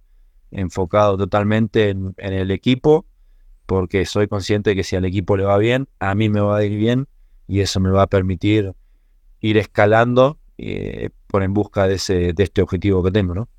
enfocado 0.49 1.17
totalmente 1.17 1.89
en, 1.89 2.15
en 2.17 2.33
el 2.33 2.51
equipo, 2.51 3.05
porque 3.65 4.05
soy 4.05 4.27
consciente 4.27 4.75
que 4.75 4.83
si 4.83 4.95
al 4.95 5.05
equipo 5.05 5.37
le 5.37 5.43
va 5.43 5.57
bien, 5.57 5.87
a 5.99 6.15
mí 6.15 6.29
me 6.29 6.39
va 6.39 6.57
a 6.57 6.63
ir 6.63 6.77
bien 6.77 7.07
y 7.47 7.59
eso 7.59 7.79
me 7.79 7.89
va 7.89 8.03
a 8.03 8.07
permitir 8.07 8.73
ir 9.43 9.57
escalando 9.57 10.39
eh, 10.57 11.09
por 11.27 11.43
en 11.43 11.53
busca 11.53 11.87
de, 11.87 11.95
ese, 11.95 12.33
de 12.33 12.43
este 12.43 12.61
objetivo 12.61 13.03
que 13.03 13.11
tengo, 13.11 13.35
¿no? 13.35 13.49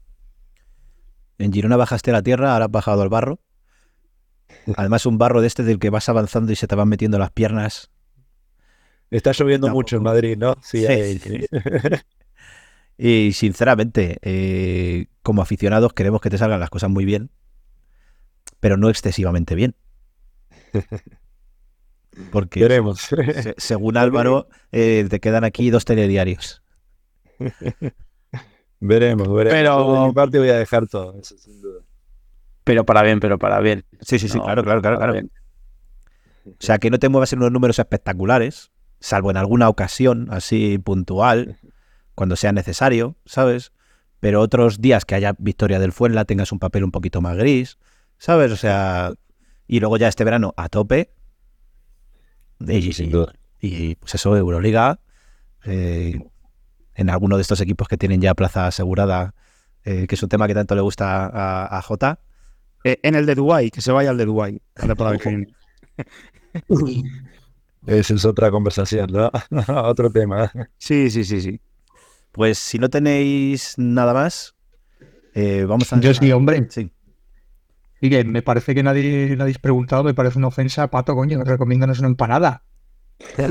En 1.39 1.53
Girona 1.53 1.77
bajaste 1.77 2.11
a 2.11 2.15
la 2.15 2.23
tierra, 2.23 2.53
ahora 2.55 2.65
has 2.67 2.71
bajado 2.71 3.03
al 3.03 3.09
barro. 3.11 3.39
Además, 4.77 5.05
un 5.05 5.19
barro 5.19 5.41
de 5.41 5.47
este 5.47 5.63
del 5.63 5.79
que 5.79 5.91
vas 5.91 6.09
avanzando 6.09 6.53
y 6.53 6.57
se 6.57 6.67
te 6.67 6.75
van 6.75 6.89
metiendo 6.89 7.19
las 7.19 7.31
piernas. 7.31 7.91
Está 9.11 9.33
lloviendo 9.33 9.67
Tampoco. 9.67 9.79
mucho 9.83 9.97
en 9.97 10.03
Madrid, 10.03 10.37
¿no? 10.39 10.57
Sí. 10.63 10.87
ahí- 10.87 11.21
Y 12.97 13.33
sinceramente, 13.33 14.19
eh, 14.23 15.07
como 15.23 15.43
aficionados 15.43 15.93
queremos 15.93 16.21
que 16.21 16.31
te 16.31 16.39
salgan 16.39 16.61
las 16.61 16.71
cosas 16.71 16.91
muy 16.91 17.05
bien, 17.05 17.31
pero 18.61 18.77
no 18.77 18.89
excesivamente 18.89 19.55
bien. 19.55 19.75
Porque 22.31 22.61
Veremos. 22.61 23.01
se- 23.01 23.55
según 23.57 23.97
Álvaro, 23.97 24.49
eh, 24.73 25.07
te 25.09 25.21
quedan 25.21 25.45
aquí 25.45 25.71
dos 25.71 25.85
telediarios. 25.85 26.63
veremos, 28.81 29.29
veremos. 29.33 29.55
Pero- 29.59 29.85
Por 29.87 30.09
mi 30.09 30.13
parte 30.15 30.39
voy 30.39 30.49
a 30.51 30.59
dejar 30.59 30.87
todo, 30.87 31.19
eso 31.21 31.37
sin 31.39 31.61
duda. 31.61 31.81
Pero 32.65 32.85
para 32.85 33.03
bien, 33.03 33.21
pero 33.21 33.39
para 33.39 33.61
bien. 33.61 33.85
Sí, 34.01 34.19
sí, 34.19 34.29
sí, 34.29 34.39
No, 34.39 34.45
claro, 34.45 34.63
claro, 34.65 34.81
claro, 34.81 34.97
claro. 34.99 35.13
bien. 35.13 35.31
O 36.47 36.53
sea, 36.59 36.79
que 36.79 36.91
no 36.91 36.99
te 36.99 37.09
muevas 37.09 37.33
en 37.33 37.39
unos 37.41 37.53
números 37.53 37.79
espectaculares, 37.79 38.71
salvo 39.01 39.31
en 39.31 39.37
alguna 39.37 39.69
ocasión 39.69 40.29
así 40.31 40.79
puntual, 40.79 41.59
cuando 42.15 42.37
sea 42.37 42.53
necesario, 42.53 43.17
¿sabes? 43.27 43.73
Pero 44.21 44.41
otros 44.41 44.81
días 44.81 45.05
que 45.05 45.15
haya 45.15 45.35
victoria 45.39 45.79
del 45.79 45.93
Fuenla 45.93 46.25
tengas 46.25 46.53
un 46.53 46.59
papel 46.59 46.85
un 46.85 46.91
poquito 46.91 47.21
más 47.21 47.37
gris, 47.37 47.79
¿sabes? 48.19 48.51
O 48.53 48.57
sea, 48.57 49.13
y 49.67 49.81
luego 49.81 49.97
ya 49.99 50.09
este 50.09 50.25
verano 50.25 50.55
a 50.57 50.69
tope. 50.69 51.13
Y, 52.61 52.93
Sin 52.93 53.11
duda. 53.11 53.33
y, 53.61 53.95
pues 53.97 54.15
eso, 54.15 54.37
Euroliga, 54.37 55.01
eh, 55.65 56.21
en 56.95 57.11
alguno 57.11 57.37
de 57.37 57.43
estos 57.43 57.61
equipos 57.61 57.89
que 57.89 57.97
tienen 57.97 58.21
ya 58.21 58.35
plaza 58.35 58.67
asegurada, 58.67 59.35
eh, 59.85 60.07
que 60.07 60.15
es 60.15 60.23
un 60.23 60.29
tema 60.29 60.47
que 60.47 60.55
tanto 60.55 60.75
le 60.75 60.81
gusta 60.81 61.27
a, 61.27 61.79
a 61.79 61.83
Jota. 61.83 62.21
Eh, 62.85 62.99
en 63.03 63.15
el 63.15 63.27
de 63.27 63.35
Dubai, 63.35 63.71
que 63.71 63.81
se 63.81 63.93
vaya 63.93 64.11
al 64.11 64.19
de 64.19 64.27
viene. 66.69 67.11
Esa 67.87 68.15
es 68.15 68.25
otra 68.25 68.51
conversación, 68.51 69.11
¿no? 69.13 69.31
Otro 69.85 70.11
tema. 70.11 70.51
Sí, 70.79 71.11
sí, 71.11 71.25
sí, 71.25 71.41
sí. 71.41 71.61
Pues 72.33 72.59
si 72.59 72.79
no 72.79 72.89
tenéis 72.89 73.75
nada 73.77 74.15
más, 74.15 74.55
eh, 75.35 75.65
vamos 75.69 75.93
a... 75.93 76.01
Yo 76.01 76.15
sí, 76.15 76.33
hombre. 76.33 76.67
Sí. 76.71 76.91
Y 78.01 78.11
que 78.11 78.25
me 78.25 78.43
parece 78.43 78.75
que 78.75 78.83
nadie, 78.83 79.37
habéis 79.41 79.59
preguntado, 79.59 80.05
me 80.05 80.15
parece 80.15 80.39
una 80.39 80.49
ofensa, 80.49 80.89
Pato, 80.89 81.15
coño, 81.15 81.43
recomiéndanos 81.45 81.99
una 82.01 82.09
empanada. 82.09 82.63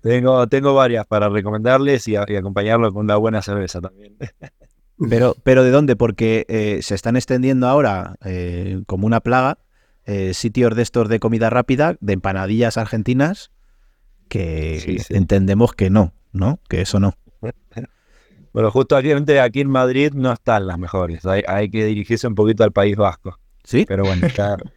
Tengo, 0.00 0.46
tengo 0.48 0.74
varias 0.74 1.06
para 1.06 1.28
recomendarles 1.28 2.08
y, 2.08 2.16
a- 2.16 2.24
y 2.26 2.34
acompañarlo 2.36 2.92
con 2.92 3.04
una 3.04 3.16
buena 3.16 3.40
cerveza 3.42 3.80
también. 3.80 4.16
Pero, 5.10 5.34
pero 5.42 5.64
¿de 5.64 5.72
dónde? 5.72 5.96
Porque 5.96 6.44
eh, 6.48 6.78
se 6.82 6.94
están 6.94 7.16
extendiendo 7.16 7.66
ahora 7.66 8.14
eh, 8.24 8.82
como 8.86 9.04
una 9.06 9.18
plaga 9.20 9.58
eh, 10.04 10.32
sitios 10.32 10.76
de 10.76 10.82
estos 10.82 11.08
de 11.08 11.18
comida 11.18 11.50
rápida, 11.50 11.96
de 12.00 12.12
empanadillas 12.12 12.76
argentinas, 12.76 13.50
que 14.28 14.78
Sí, 14.80 14.98
sí. 15.00 15.14
entendemos 15.16 15.72
que 15.72 15.90
no, 15.90 16.12
¿no? 16.32 16.60
Que 16.68 16.82
eso 16.82 17.00
no. 17.00 17.14
Bueno, 18.52 18.70
justo 18.70 18.96
aquí, 18.96 19.12
aquí 19.12 19.60
en 19.60 19.70
Madrid 19.70 20.12
no 20.14 20.32
están 20.32 20.66
las 20.66 20.78
mejores. 20.78 21.24
Hay, 21.26 21.42
hay 21.46 21.70
que 21.70 21.84
dirigirse 21.86 22.26
un 22.26 22.34
poquito 22.34 22.64
al 22.64 22.72
País 22.72 22.96
Vasco. 22.96 23.38
¿Sí? 23.64 23.84
Pero 23.86 24.04
bueno, 24.04 24.26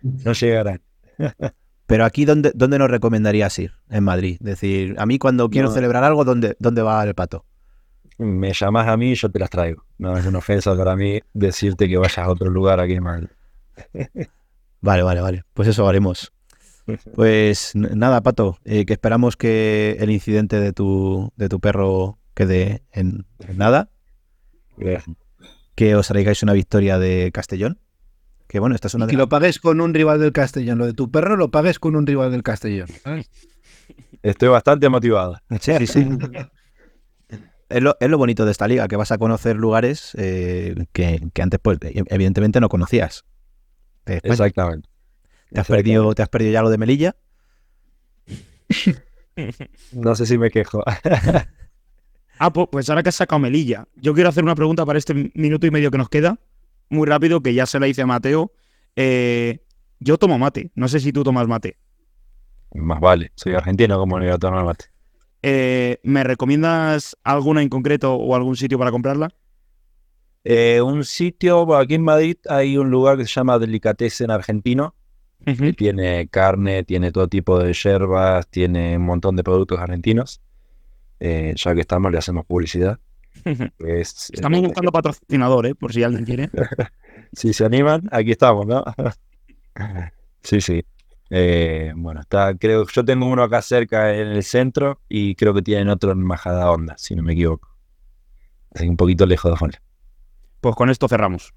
no 0.02 0.34
llegarán. 0.34 0.82
Pero 1.88 2.06
aquí, 2.06 2.26
¿dónde, 2.26 2.52
dónde 2.56 2.80
nos 2.80 2.90
recomendarías 2.90 3.58
ir? 3.60 3.74
En 3.90 4.04
Madrid. 4.04 4.38
Es 4.40 4.46
decir, 4.46 4.96
a 4.98 5.06
mí 5.06 5.20
cuando 5.20 5.50
quiero 5.50 5.68
No. 5.70 5.74
celebrar 5.74 6.04
algo, 6.04 6.24
¿dónde, 6.26 6.56
¿dónde 6.60 6.82
va 6.82 7.04
el 7.04 7.14
pato? 7.14 7.46
Me 8.18 8.54
llamas 8.54 8.88
a 8.88 8.96
mí 8.98 9.12
y 9.12 9.16
yo 9.16 9.30
te 9.30 9.40
las 9.40 9.50
traigo. 9.50 9.84
No 9.98 10.18
es 10.18 10.26
una 10.26 10.38
ofensa 10.40 10.76
para 10.76 10.96
mí 10.96 11.20
decirte 11.34 11.88
que 11.90 11.98
vayas 11.98 12.18
a 12.18 12.30
otro 12.30 12.50
lugar 12.50 12.80
aquí 12.80 12.94
en 12.94 13.04
Madrid. 13.04 13.28
Vale, 14.82 15.02
vale, 15.04 15.20
vale. 15.22 15.44
Pues 15.56 15.68
eso 15.68 15.88
haremos. 15.88 16.32
Pues 17.16 17.72
nada, 17.74 18.22
Pato, 18.22 18.60
eh, 18.64 18.86
que 18.86 18.94
esperamos 18.94 19.36
que 19.36 19.98
el 20.00 20.12
incidente 20.12 20.60
de 20.60 20.74
tu, 20.74 21.32
de 21.38 21.50
tu 21.50 21.60
perro 21.60 22.20
quede 22.36 22.84
en, 22.92 23.26
en 23.40 23.58
nada, 23.58 23.90
que 25.76 25.96
os 25.96 26.08
traigáis 26.08 26.44
una 26.44 26.54
victoria 26.54 27.00
de 27.00 27.32
Castellón. 27.34 27.80
Que 28.48 28.60
bueno, 28.60 28.76
esta 28.76 28.88
es 28.88 28.94
una 28.94 29.06
Y 29.06 29.08
de 29.08 29.12
que 29.14 29.18
lo 29.18 29.28
pagues 29.28 29.60
con 29.60 29.82
un 29.82 29.94
rival 29.94 30.20
del 30.20 30.32
Castellón. 30.32 30.78
Lo 30.78 30.86
de 30.86 30.94
tu 30.94 31.10
perro 31.10 31.36
lo 31.36 31.50
pagues 31.50 31.80
con 31.80 31.96
un 31.96 32.06
rival 32.06 32.32
del 32.32 32.44
Castellón. 32.44 32.88
¿sabes? 33.04 33.30
Estoy 34.22 34.50
bastante 34.50 34.88
motivado. 34.90 35.40
Sí, 35.60 35.74
sí, 35.80 35.88
sí. 35.88 36.08
Es 37.70 37.82
lo, 37.82 37.98
es 38.00 38.10
lo 38.10 38.18
bonito 38.20 38.46
de 38.46 38.52
esta 38.52 38.68
liga, 38.68 38.88
que 38.88 38.96
vas 38.96 39.12
a 39.12 39.18
conocer 39.18 39.56
lugares 39.56 40.12
eh, 40.20 40.76
que, 40.94 41.20
que 41.34 41.42
antes, 41.42 41.60
pues, 41.60 41.80
e- 41.82 42.04
evidentemente 42.08 42.60
no 42.62 42.70
conocías. 42.70 43.26
Exactamente. 44.06 44.88
¿Te 45.52 45.62
has, 45.62 45.68
perdido, 45.68 46.14
¿Te 46.14 46.22
has 46.22 46.30
perdido 46.30 46.52
ya 46.52 46.62
lo 46.62 46.70
de 46.70 46.78
Melilla? 46.78 47.16
No 49.92 50.16
sé 50.16 50.26
si 50.26 50.38
me 50.38 50.52
quejo. 50.52 50.84
Ah, 52.40 52.52
pu- 52.52 52.70
pues 52.70 52.90
ahora 52.90 53.02
que 53.04 53.10
has 53.10 53.16
sacado 53.16 53.40
Melilla, 53.40 53.88
yo 53.96 54.14
quiero 54.14 54.30
hacer 54.30 54.44
una 54.44 54.56
pregunta 54.56 54.86
para 54.86 55.00
este 55.00 55.32
minuto 55.36 55.66
y 55.68 55.72
medio 55.72 55.92
que 55.92 55.98
nos 55.98 56.10
queda, 56.10 56.38
muy 56.90 57.08
rápido, 57.08 57.42
que 57.42 57.54
ya 57.54 57.66
se 57.66 57.80
la 57.80 57.88
hice 57.88 58.02
a 58.02 58.06
Mateo. 58.06 58.52
Eh, 58.96 59.60
yo 60.00 60.18
tomo 60.18 60.38
mate, 60.38 60.72
no 60.76 60.88
sé 60.88 61.00
si 61.00 61.12
tú 61.14 61.24
tomas 61.24 61.48
mate. 61.48 61.78
Más 62.74 63.00
vale, 63.00 63.32
soy 63.36 63.54
argentino 63.54 63.98
como 63.98 64.20
no 64.20 64.26
iba 64.26 64.36
a 64.36 64.38
tomar 64.38 64.66
mate. 64.66 64.86
Eh, 65.42 66.00
¿Me 66.04 66.24
recomiendas 66.24 67.16
alguna 67.24 67.62
en 67.62 67.70
concreto 67.70 68.16
o 68.16 68.36
algún 68.36 68.56
sitio 68.56 68.78
para 68.80 68.92
comprarla? 68.92 69.30
Eh, 70.44 70.82
un 70.82 71.04
sitio, 71.06 71.76
aquí 71.76 71.96
en 71.96 72.04
Madrid 72.04 72.38
hay 72.50 72.78
un 72.78 72.90
lugar 72.92 73.18
que 73.18 73.26
se 73.26 73.34
llama 73.34 73.58
Delicatessen 73.58 74.30
Argentino, 74.30 74.94
que 75.44 75.74
tiene 75.74 76.28
carne, 76.28 76.84
tiene 76.84 77.12
todo 77.12 77.28
tipo 77.28 77.60
de 77.60 77.74
yerbas, 77.74 78.48
tiene 78.50 78.98
un 78.98 79.06
montón 79.06 79.36
de 79.36 79.44
productos 79.44 79.80
argentinos. 79.80 80.42
Eh, 81.20 81.54
ya 81.56 81.74
que 81.74 81.82
estamos, 81.82 82.12
le 82.12 82.18
hacemos 82.18 82.46
publicidad. 82.46 83.00
Es- 83.80 84.30
Estamos 84.32 84.62
buscando 84.62 84.92
patrocinador, 84.92 85.66
¿eh? 85.68 85.76
por 85.76 85.94
si 85.94 86.04
alguien 86.04 86.26
quiere. 86.26 86.50
Si 87.34 87.54
se 87.54 87.66
animan, 87.66 88.04
aquí 88.12 88.32
estamos, 88.32 88.66
¿no? 88.66 88.84
Sí, 90.44 90.62
sí. 90.62 90.86
Eh, 91.32 91.92
bueno, 91.96 92.22
está, 92.22 92.56
creo, 92.56 92.86
yo 92.88 93.04
tengo 93.04 93.26
uno 93.26 93.42
acá 93.44 93.62
cerca 93.62 94.16
en 94.16 94.28
el 94.28 94.44
centro 94.44 95.02
y 95.10 95.36
creo 95.36 95.54
que 95.54 95.62
tienen 95.64 95.90
otro 95.90 96.12
en 96.12 96.20
Majada 96.20 96.70
Honda, 96.72 96.96
si 96.98 97.16
no 97.16 97.24
me 97.24 97.34
equivoco. 97.34 97.70
Así 98.74 98.84
que 98.84 98.90
un 98.90 98.98
poquito 98.98 99.26
lejos 99.26 99.52
de 99.52 99.58
Honda. 99.66 99.82
Pues 100.62 100.76
con 100.76 100.90
esto 100.90 101.08
cerramos. 101.08 101.54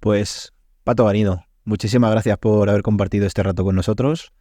Pues, 0.00 0.52
Pato 0.84 1.04
Ganido, 1.04 1.44
muchísimas 1.64 2.10
gracias 2.10 2.38
por 2.38 2.68
haber 2.68 2.82
compartido 2.82 3.26
este 3.26 3.42
rato 3.42 3.64
con 3.64 3.76
nosotros. 3.76 4.32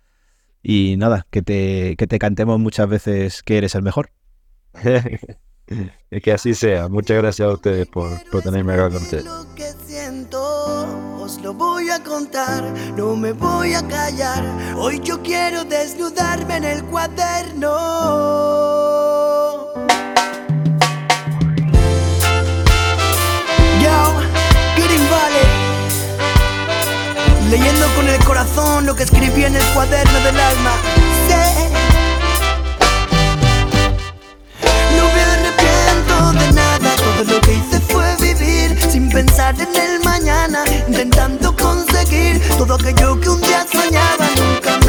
Y 0.68 0.98
nada, 0.98 1.28
que 1.30 1.44
te, 1.44 1.96
que 1.96 2.08
te 2.08 2.18
cantemos 2.18 2.58
muchas 2.60 2.90
veces 2.90 3.44
que 3.44 3.60
eres 3.60 3.76
el 3.76 3.84
mejor. 3.84 4.10
Es 6.10 6.24
que 6.24 6.32
así 6.32 6.56
sea. 6.56 6.88
Muchas 6.88 7.18
gracias 7.18 7.48
a 7.48 7.52
ustedes 7.52 7.86
por, 7.88 8.10
por 8.32 8.42
tenerme 8.42 8.74
acá 8.74 8.90
con 8.90 9.04
ustedes. 9.04 9.26
Lo 9.26 9.46
que 9.54 9.72
siento, 9.86 11.22
os 11.22 11.40
lo 11.44 11.54
voy 11.54 11.92
a 11.92 12.04
contar, 12.04 12.64
no 12.98 13.16
me 13.16 13.34
voy 13.34 13.76
a 13.76 13.88
callar. 13.88 14.44
Hoy 14.76 15.00
yo 15.04 15.22
quiero 15.22 15.66
desnudarme 15.66 16.58
en 16.58 16.64
el 16.64 16.84
cuaderno. 16.86 18.75
Lo 28.56 28.96
que 28.96 29.04
escribí 29.04 29.44
en 29.44 29.56
el 29.56 29.64
cuaderno 29.74 30.20
del 30.20 30.40
alma. 30.40 30.72
Sé 31.28 31.70
no 34.96 35.04
me 35.14 35.22
arrepiento 35.22 36.40
de 36.40 36.54
nada, 36.54 36.96
todo 36.96 37.34
lo 37.34 37.42
que 37.42 37.54
hice 37.54 37.80
fue 37.82 38.16
vivir 38.22 38.80
sin 38.90 39.10
pensar 39.10 39.56
en 39.60 39.76
el 39.76 40.00
mañana, 40.06 40.64
intentando 40.88 41.54
conseguir 41.56 42.42
todo 42.58 42.76
aquello 42.76 43.20
que 43.20 43.30
un 43.30 43.42
día 43.42 43.66
soñaba. 43.70 44.26
Nunca 44.38 44.85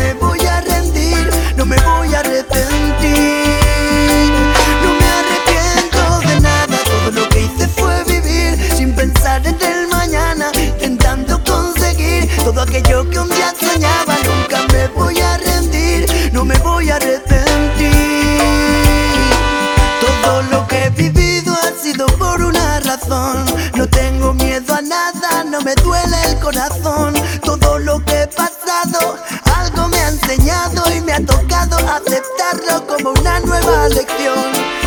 Todo 27.45 27.79
lo 27.81 28.03
que 28.07 28.23
he 28.23 28.27
pasado, 28.29 29.19
algo 29.55 29.89
me 29.89 29.99
ha 29.99 30.09
enseñado 30.09 30.91
y 30.91 31.03
me 31.03 31.13
ha 31.13 31.21
tocado 31.21 31.77
aceptarlo 31.77 32.87
como 32.87 33.11
una 33.11 33.41
nueva 33.41 33.89
lección. 33.91 34.86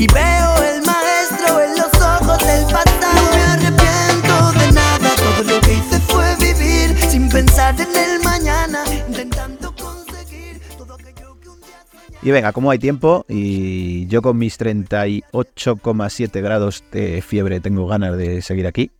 Y 0.00 0.06
veo 0.06 0.56
el 0.64 0.82
maestro 0.86 1.60
en 1.62 1.70
los 1.76 1.92
ojos 1.94 2.38
del 2.46 2.64
pasado. 2.64 3.14
No 3.14 3.30
me 3.36 3.42
arrepiento 3.42 4.52
de 4.58 4.72
nada, 4.72 5.10
todo 5.16 5.42
lo 5.54 5.60
que 5.60 5.72
hice 5.74 5.98
fue 6.00 6.36
vivir 6.36 6.96
sin 7.10 7.28
pensar 7.28 7.74
en 7.80 7.88
el 7.96 8.22
mañana, 8.24 8.82
intentando 9.06 9.74
conseguir 9.76 10.60
todo 10.78 10.94
aquello 10.94 11.38
que 11.40 11.48
un 11.50 11.60
día 11.60 11.84
soñé. 11.92 12.18
Y 12.22 12.30
venga, 12.30 12.52
como 12.52 12.70
hay 12.70 12.78
tiempo 12.78 13.26
y 13.28 14.06
yo 14.06 14.22
con 14.22 14.38
mis 14.38 14.58
38,7 14.58 16.42
grados 16.42 16.82
de 16.92 17.20
fiebre 17.22 17.60
tengo 17.60 17.86
ganas 17.86 18.16
de 18.16 18.40
seguir 18.42 18.66
aquí 18.66 18.90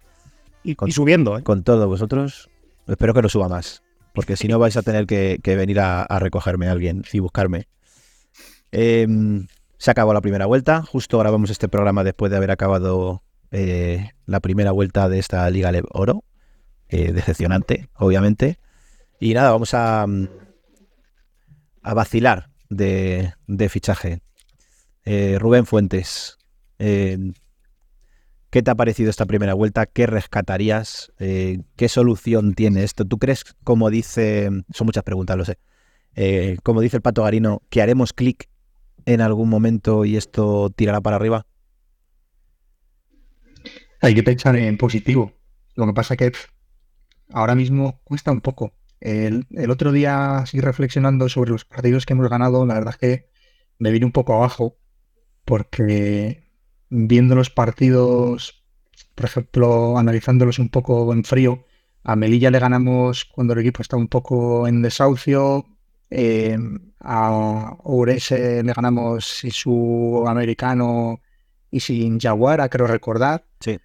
Y, 0.63 0.75
Con- 0.75 0.89
y 0.91 0.93
subiendo, 0.93 1.39
¿eh? 1.39 1.43
con 1.43 1.63
todos 1.63 1.87
vosotros. 1.87 2.51
Espero 2.87 3.15
que 3.15 3.23
no 3.23 3.29
suba 3.31 3.49
más, 3.49 3.83
porque 4.15 4.37
si 4.37 4.49
no 4.49 4.59
vais 4.59 4.77
a 4.77 4.83
tener 4.83 5.07
que, 5.07 5.39
que 5.43 5.57
venir 5.57 5.81
a, 5.81 6.03
a 6.03 6.19
recogerme 6.19 6.69
a 6.69 6.73
alguien 6.73 7.05
y 7.13 7.21
buscarme. 7.21 7.69
Em, 8.73 9.47
se 9.81 9.91
acabó 9.91 10.13
la 10.13 10.21
primera 10.21 10.45
vuelta, 10.45 10.83
justo 10.83 11.19
grabamos 11.19 11.49
este 11.49 11.67
programa 11.67 12.05
después 12.05 12.31
de 12.31 12.37
haber 12.37 12.51
acabado 12.51 13.23
eh, 13.51 14.11
la 14.27 14.41
primera 14.41 14.73
vuelta 14.73 15.09
de 15.09 15.19
esta 15.19 15.49
Liga 15.49 15.73
Lev 15.73 15.87
Oro. 15.93 16.23
Eh, 16.91 17.13
decepcionante, 17.13 17.89
obviamente. 17.95 18.59
Y 19.21 19.33
nada, 19.33 19.53
vamos 19.53 19.73
a, 19.73 20.07
mm, 20.07 20.29
a 21.83 21.95
vacilar 21.95 22.51
de, 22.69 23.33
fichaje. 23.71 24.21
Eh, 25.07 25.39
Rubén 25.41 25.65
Fuentes, 25.65 26.37
¿qué 26.77 27.33
te 28.51 28.71
ha 28.71 28.75
parecido 28.75 29.09
esta 29.09 29.25
primera 29.25 29.55
vuelta? 29.55 29.87
¿Qué 29.87 30.07
rescatarías? 30.07 31.11
¿Qué 31.17 31.89
solución 31.89 32.53
tiene 32.53 32.83
esto? 32.83 33.07
¿Tú 33.07 33.17
crees, 33.17 33.45
como 33.65 33.89
dice, 33.89 34.51
son 34.75 34.85
muchas 34.85 35.05
preguntas, 35.05 35.39
lo 35.39 35.47
sé, 35.47 35.59
como 36.63 36.83
dice 36.83 36.99
el 36.99 37.03
Pato 37.03 37.23
Garino, 37.23 37.63
que 37.71 37.81
haremos 37.81 38.13
clic 38.13 38.51
en 39.07 39.21
algún 39.21 39.49
momento 39.49 40.05
y 40.05 40.17
esto 40.17 40.71
tirará 40.71 41.01
para 41.01 41.17
arriba? 41.17 41.47
Hay 44.01 44.15
que 44.15 44.23
pensar 44.23 44.57
en 44.57 44.79
positivo. 44.79 45.33
Lo 45.75 45.87
que 45.87 45.93
pasa 45.93 46.17
que 46.17 46.31
pf, 46.31 46.49
ahora 47.33 47.55
mismo 47.55 48.01
cuesta 48.05 48.33
un 48.33 48.41
poco. 48.41 48.73
El, 49.01 49.47
otro 49.71 49.93
día, 49.93 50.39
así 50.39 50.61
reflexionando 50.61 51.29
sobre 51.29 51.51
los 51.51 51.65
partidos 51.65 52.05
que 52.05 52.13
hemos 52.13 52.29
ganado, 52.29 52.67
la 52.67 52.75
verdad 52.75 52.95
es 52.95 52.99
que 52.99 53.31
me 53.79 53.91
vine 53.91 54.07
un 54.07 54.13
poco 54.13 54.35
abajo 54.35 54.77
porque 55.45 56.45
viendo 56.91 57.35
los 57.35 57.51
partidos, 57.51 58.65
por 59.15 59.25
ejemplo, 59.27 59.99
analizándolos 59.99 60.59
un 60.59 60.69
poco 60.69 61.13
en 61.13 61.25
frío, 61.25 61.65
a 62.03 62.17
Melilla 62.17 62.51
le 62.51 62.59
ganamos 62.59 63.25
cuando 63.25 63.55
el 63.55 63.61
equipo 63.61 63.83
estaba 63.83 64.01
un 64.01 64.09
poco 64.09 64.67
en 64.69 64.83
desahucio, 64.83 65.67
eh, 66.11 66.59
a 66.99 67.77
Ourense 67.85 68.63
le 68.63 68.73
ganamos 68.73 69.25
sin 69.25 69.53
su 69.53 70.25
americano 70.27 71.21
y 71.71 71.81
sin 71.81 72.19
Jaguar, 72.19 72.69
creo 72.69 72.87
recordar. 72.87 73.47
Sí. 73.61 73.79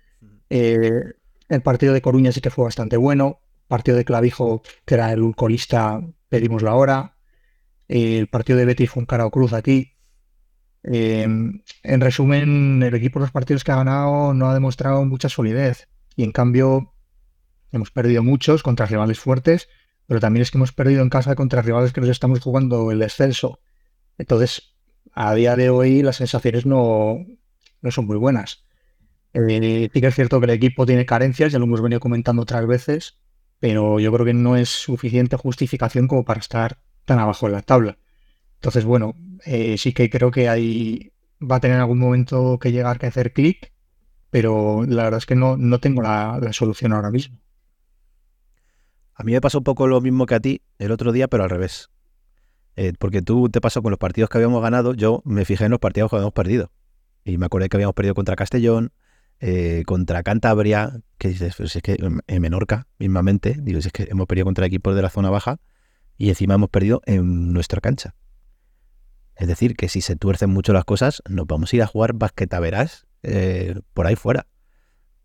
Eh, 0.50 1.14
el 1.48 1.62
partido 1.62 1.94
de 1.94 2.02
Coruña 2.02 2.32
sí 2.32 2.42
que 2.42 2.50
fue 2.50 2.66
bastante 2.66 2.98
bueno. 2.98 3.40
Partido 3.68 3.98
de 3.98 4.06
Clavijo, 4.06 4.62
que 4.86 4.96
era 4.96 5.12
el 5.12 5.36
colista, 5.36 6.02
pedimos 6.30 6.64
la 6.64 6.76
hora. 6.76 7.18
Eh, 7.88 8.20
el 8.20 8.28
partido 8.28 8.58
de 8.58 8.66
Betis 8.66 8.90
fue 8.90 9.02
un 9.02 9.08
cara 9.08 9.26
o 9.26 9.32
cruz 9.32 9.54
aquí. 9.54 9.92
En 10.84 11.64
resumen, 11.84 12.84
el 12.84 12.94
equipo 12.94 13.18
de 13.18 13.24
los 13.24 13.32
partidos 13.32 13.64
que 13.64 13.72
ha 13.72 13.78
ganado 13.78 14.36
no 14.36 14.50
ha 14.50 14.54
demostrado 14.54 15.04
mucha 15.04 15.30
solidez. 15.30 15.88
Y 16.16 16.24
en 16.24 16.32
cambio, 16.32 16.94
hemos 17.72 17.92
perdido 17.92 18.22
muchos 18.24 18.62
contra 18.62 18.86
rivales 18.86 19.20
fuertes, 19.20 19.68
pero 20.08 20.20
también 20.20 20.42
es 20.42 20.52
que 20.52 20.58
hemos 20.58 20.72
perdido 20.72 21.02
en 21.02 21.10
casa 21.10 21.36
contra 21.36 21.62
rivales 21.62 21.94
que 21.94 22.02
nos 22.02 22.10
estamos 22.10 22.40
jugando 22.40 22.92
el 22.92 23.00
descenso. 23.00 23.60
Entonces, 24.18 24.76
a 25.14 25.34
día 25.34 25.56
de 25.56 25.70
hoy 25.70 26.02
las 26.04 26.18
sensaciones 26.18 26.66
no, 26.66 27.26
no 27.82 27.92
son 27.92 28.06
muy 28.06 28.18
buenas. 28.18 28.66
Eh, 29.34 29.90
sí 29.94 30.02
que 30.02 30.08
es 30.08 30.16
cierto 30.16 30.40
que 30.40 30.46
el 30.46 30.52
equipo 30.52 30.86
tiene 30.86 31.06
carencias, 31.06 31.52
ya 31.52 31.60
lo 31.60 31.66
hemos 31.66 31.82
venido 31.82 32.00
comentando 32.00 32.44
otras 32.44 32.66
veces, 32.68 33.18
pero 33.60 34.00
yo 34.00 34.12
creo 34.14 34.26
que 34.26 34.34
no 34.34 34.56
es 34.56 34.70
suficiente 34.70 35.38
justificación 35.38 36.08
como 36.08 36.24
para 36.24 36.40
estar 36.40 36.80
tan 37.06 37.20
abajo 37.20 37.48
en 37.48 37.54
la 37.54 37.62
tabla. 37.62 37.98
Entonces, 38.56 38.86
bueno, 38.86 39.16
eh, 39.46 39.78
sí 39.78 39.94
que 39.94 40.10
creo 40.10 40.32
que 40.32 40.50
ahí 40.50 41.12
va 41.42 41.58
a 41.58 41.60
tener 41.60 41.80
algún 41.80 42.00
momento 42.00 42.60
que 42.60 42.72
llegar 42.72 43.00
que 43.00 43.08
hacer 43.08 43.34
clic, 43.34 43.74
pero 44.30 44.86
la 44.88 45.04
verdad 45.04 45.18
es 45.20 45.26
que 45.26 45.36
no, 45.36 45.58
no 45.58 45.80
tengo 45.80 46.02
la, 46.02 46.40
la 46.42 46.54
solución 46.54 46.94
ahora 46.94 47.12
mismo. 47.12 47.38
A 49.16 49.24
mí 49.24 49.32
me 49.32 49.42
pasó 49.42 49.60
un 49.60 49.64
poco 49.64 49.88
lo 49.88 50.02
mismo 50.02 50.26
que 50.26 50.36
a 50.36 50.40
ti 50.40 50.62
el 50.78 50.92
otro 50.92 51.12
día, 51.12 51.28
pero 51.28 51.44
al 51.44 51.50
revés. 51.50 51.90
Eh, 52.76 52.94
porque 53.00 53.22
tú 53.22 53.50
te 53.50 53.62
pasó 53.62 53.82
con 53.82 53.92
los 53.92 53.98
partidos 53.98 54.30
que 54.30 54.38
habíamos 54.38 54.62
ganado, 54.62 54.94
yo 54.94 55.22
me 55.24 55.46
fijé 55.46 55.66
en 55.66 55.72
los 55.72 55.80
partidos 55.80 56.10
que 56.10 56.18
habíamos 56.18 56.34
perdido. 56.34 56.72
Y 57.24 57.38
me 57.38 57.46
acordé 57.46 57.70
que 57.70 57.78
habíamos 57.78 57.96
perdido 57.96 58.14
contra 58.14 58.36
Castellón, 58.36 58.92
eh, 59.40 59.84
contra 59.86 60.22
Cantabria, 60.24 61.00
que 61.18 61.30
dices, 61.30 61.56
"Pero 61.58 61.70
si 61.70 61.80
es 61.80 61.82
que 61.82 61.98
en 62.28 62.42
Menorca, 62.42 62.88
mismamente, 63.00 63.56
digo, 63.62 63.80
es 63.80 63.92
que 63.92 64.08
hemos 64.10 64.28
perdido 64.28 64.46
contra 64.46 64.66
equipos 64.66 64.96
de 64.96 65.02
la 65.02 65.10
zona 65.10 65.30
baja 65.30 65.60
y 66.18 66.30
encima 66.30 66.56
hemos 66.56 66.70
perdido 66.70 67.02
en 67.06 67.54
nuestra 67.54 67.80
cancha. 67.80 68.16
Es 69.36 69.48
decir, 69.48 69.76
que 69.76 69.90
si 69.90 70.02
se 70.02 70.16
tuercen 70.16 70.50
mucho 70.50 70.74
las 70.74 70.86
cosas, 70.86 71.22
nos 71.30 71.48
vamos 71.48 71.72
a 71.72 71.76
ir 71.76 71.82
a 71.84 71.88
jugar 71.88 72.14
basquetaveras 72.14 73.06
eh, 73.24 73.80
por 73.94 74.08
ahí 74.08 74.16
fuera, 74.16 74.48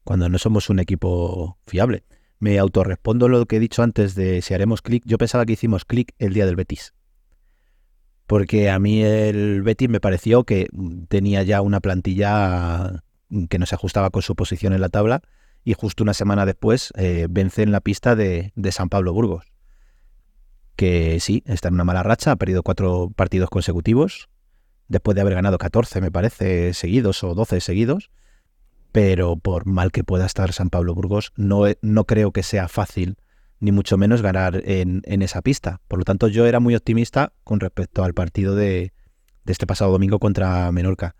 cuando 0.05 0.29
no 0.29 0.39
somos 0.39 0.71
un 0.71 0.79
equipo 0.79 1.59
fiable. 1.67 2.05
Me 2.41 2.59
autorrespondo 2.59 3.29
lo 3.29 3.47
que 3.47 3.57
he 3.57 3.61
dicho 3.61 3.83
antes 3.83 4.15
de 4.15 4.43
si 4.43 4.55
haremos 4.55 4.83
clic. 4.83 5.03
Yo 5.07 5.19
pensaba 5.19 5.47
que 5.47 5.53
hicimos 5.53 5.85
clic 5.85 6.15
el 6.19 6.33
día 6.33 6.47
del 6.47 6.57
Betis. 6.57 6.95
Porque 8.27 8.71
a 8.71 8.79
mí 8.79 9.03
el 9.03 9.62
Betis 9.62 9.89
me 9.89 10.01
pareció 10.01 10.45
que 10.45 10.67
mm, 10.73 11.05
tenía 11.05 11.43
ya 11.43 11.61
una 11.61 11.81
plantilla 11.81 13.03
mm, 13.29 13.45
que 13.45 13.59
no 13.59 13.67
se 13.67 13.75
ajustaba 13.75 14.11
con 14.11 14.23
su 14.23 14.35
posición 14.37 14.73
en 14.73 14.81
la 14.81 14.89
tabla 14.89 15.21
y 15.65 15.75
justo 15.75 16.03
una 16.03 16.15
semana 16.15 16.47
después 16.47 16.93
eh, 16.97 17.27
vence 17.29 17.62
en 17.62 17.73
la 17.73 17.81
pista 17.81 18.17
de, 18.17 18.53
de 18.57 18.73
San 18.73 18.89
Pablo 18.89 19.12
Burgos. 19.12 19.53
Que 20.77 21.21
sí, 21.21 21.43
está 21.45 21.69
en 21.69 21.75
una 21.75 21.85
mala 21.85 22.03
racha, 22.03 22.33
ha 22.33 22.37
perdido 22.37 22.62
cuatro 22.62 23.12
partidos 23.15 23.51
consecutivos, 23.51 24.31
después 24.89 25.15
de 25.15 25.21
haber 25.21 25.35
ganado 25.35 25.59
14, 25.59 26.01
me 26.01 26.11
parece, 26.11 26.73
seguidos 26.73 27.23
o 27.23 27.35
12 27.35 27.61
seguidos. 27.61 28.11
Pero 28.93 29.37
por 29.37 29.67
mal 29.67 29.93
que 29.93 30.05
pueda 30.05 30.27
estar 30.27 30.53
San 30.53 30.71
Pablo 30.71 30.95
Burgos, 30.95 31.33
no, 31.37 31.65
no 31.81 32.05
creo 32.05 32.33
que 32.33 32.43
sea 32.43 32.69
fácil, 32.69 33.17
ni 33.61 33.73
mucho 33.73 33.97
menos 33.97 34.23
ganar 34.23 34.62
en, 34.65 35.03
en 35.05 35.23
esa 35.23 35.43
pista. 35.43 35.81
Por 35.87 35.99
lo 35.99 36.05
tanto, 36.05 36.29
yo 36.29 36.47
era 36.47 36.61
muy 36.61 36.75
optimista 36.75 37.33
con 37.45 37.61
respecto 37.61 38.03
al 38.03 38.15
partido 38.15 38.55
de, 38.55 38.93
de 39.45 39.53
este 39.53 39.67
pasado 39.67 39.93
domingo 39.93 40.19
contra 40.19 40.71
Menorca. 40.73 41.15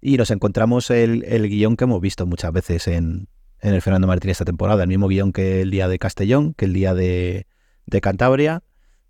Y 0.00 0.18
nos 0.18 0.30
encontramos 0.30 0.90
el, 0.90 1.24
el 1.24 1.48
guion 1.48 1.76
que 1.76 1.84
hemos 1.84 2.00
visto 2.00 2.26
muchas 2.26 2.52
veces 2.52 2.86
en, 2.86 3.28
en 3.60 3.74
el 3.74 3.82
Fernando 3.82 4.06
Martín 4.06 4.30
esta 4.30 4.44
temporada, 4.44 4.82
el 4.82 4.88
mismo 4.88 5.08
guion 5.08 5.32
que 5.32 5.62
el 5.62 5.70
día 5.70 5.88
de 5.88 5.98
Castellón, 5.98 6.54
que 6.54 6.66
el 6.66 6.74
día 6.74 6.94
de, 6.94 7.46
de 7.86 8.00
Cantabria, 8.00 8.62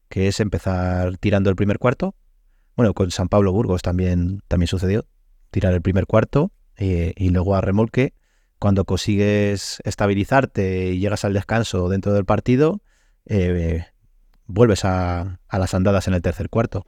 que 0.08 0.28
es 0.28 0.40
empezar 0.40 1.18
tirando 1.18 1.50
el 1.50 1.56
primer 1.56 1.78
cuarto. 1.78 2.14
Bueno, 2.76 2.94
con 2.94 3.10
San 3.10 3.28
Pablo 3.28 3.52
Burgos 3.52 3.82
también, 3.82 4.42
también 4.48 4.68
sucedió, 4.68 5.06
tirar 5.50 5.74
el 5.74 5.82
primer 5.82 6.06
cuarto 6.06 6.52
eh, 6.76 7.12
y 7.16 7.30
luego 7.30 7.54
a 7.54 7.60
remolque. 7.60 8.14
Cuando 8.58 8.84
consigues 8.84 9.80
estabilizarte 9.84 10.92
y 10.92 10.98
llegas 10.98 11.24
al 11.24 11.34
descanso 11.34 11.88
dentro 11.88 12.12
del 12.12 12.24
partido, 12.24 12.80
eh, 13.26 13.84
vuelves 14.46 14.84
a, 14.84 15.40
las 15.50 15.74
andadas 15.74 16.08
en 16.08 16.14
el 16.14 16.22
tercer 16.22 16.48
cuarto. 16.48 16.86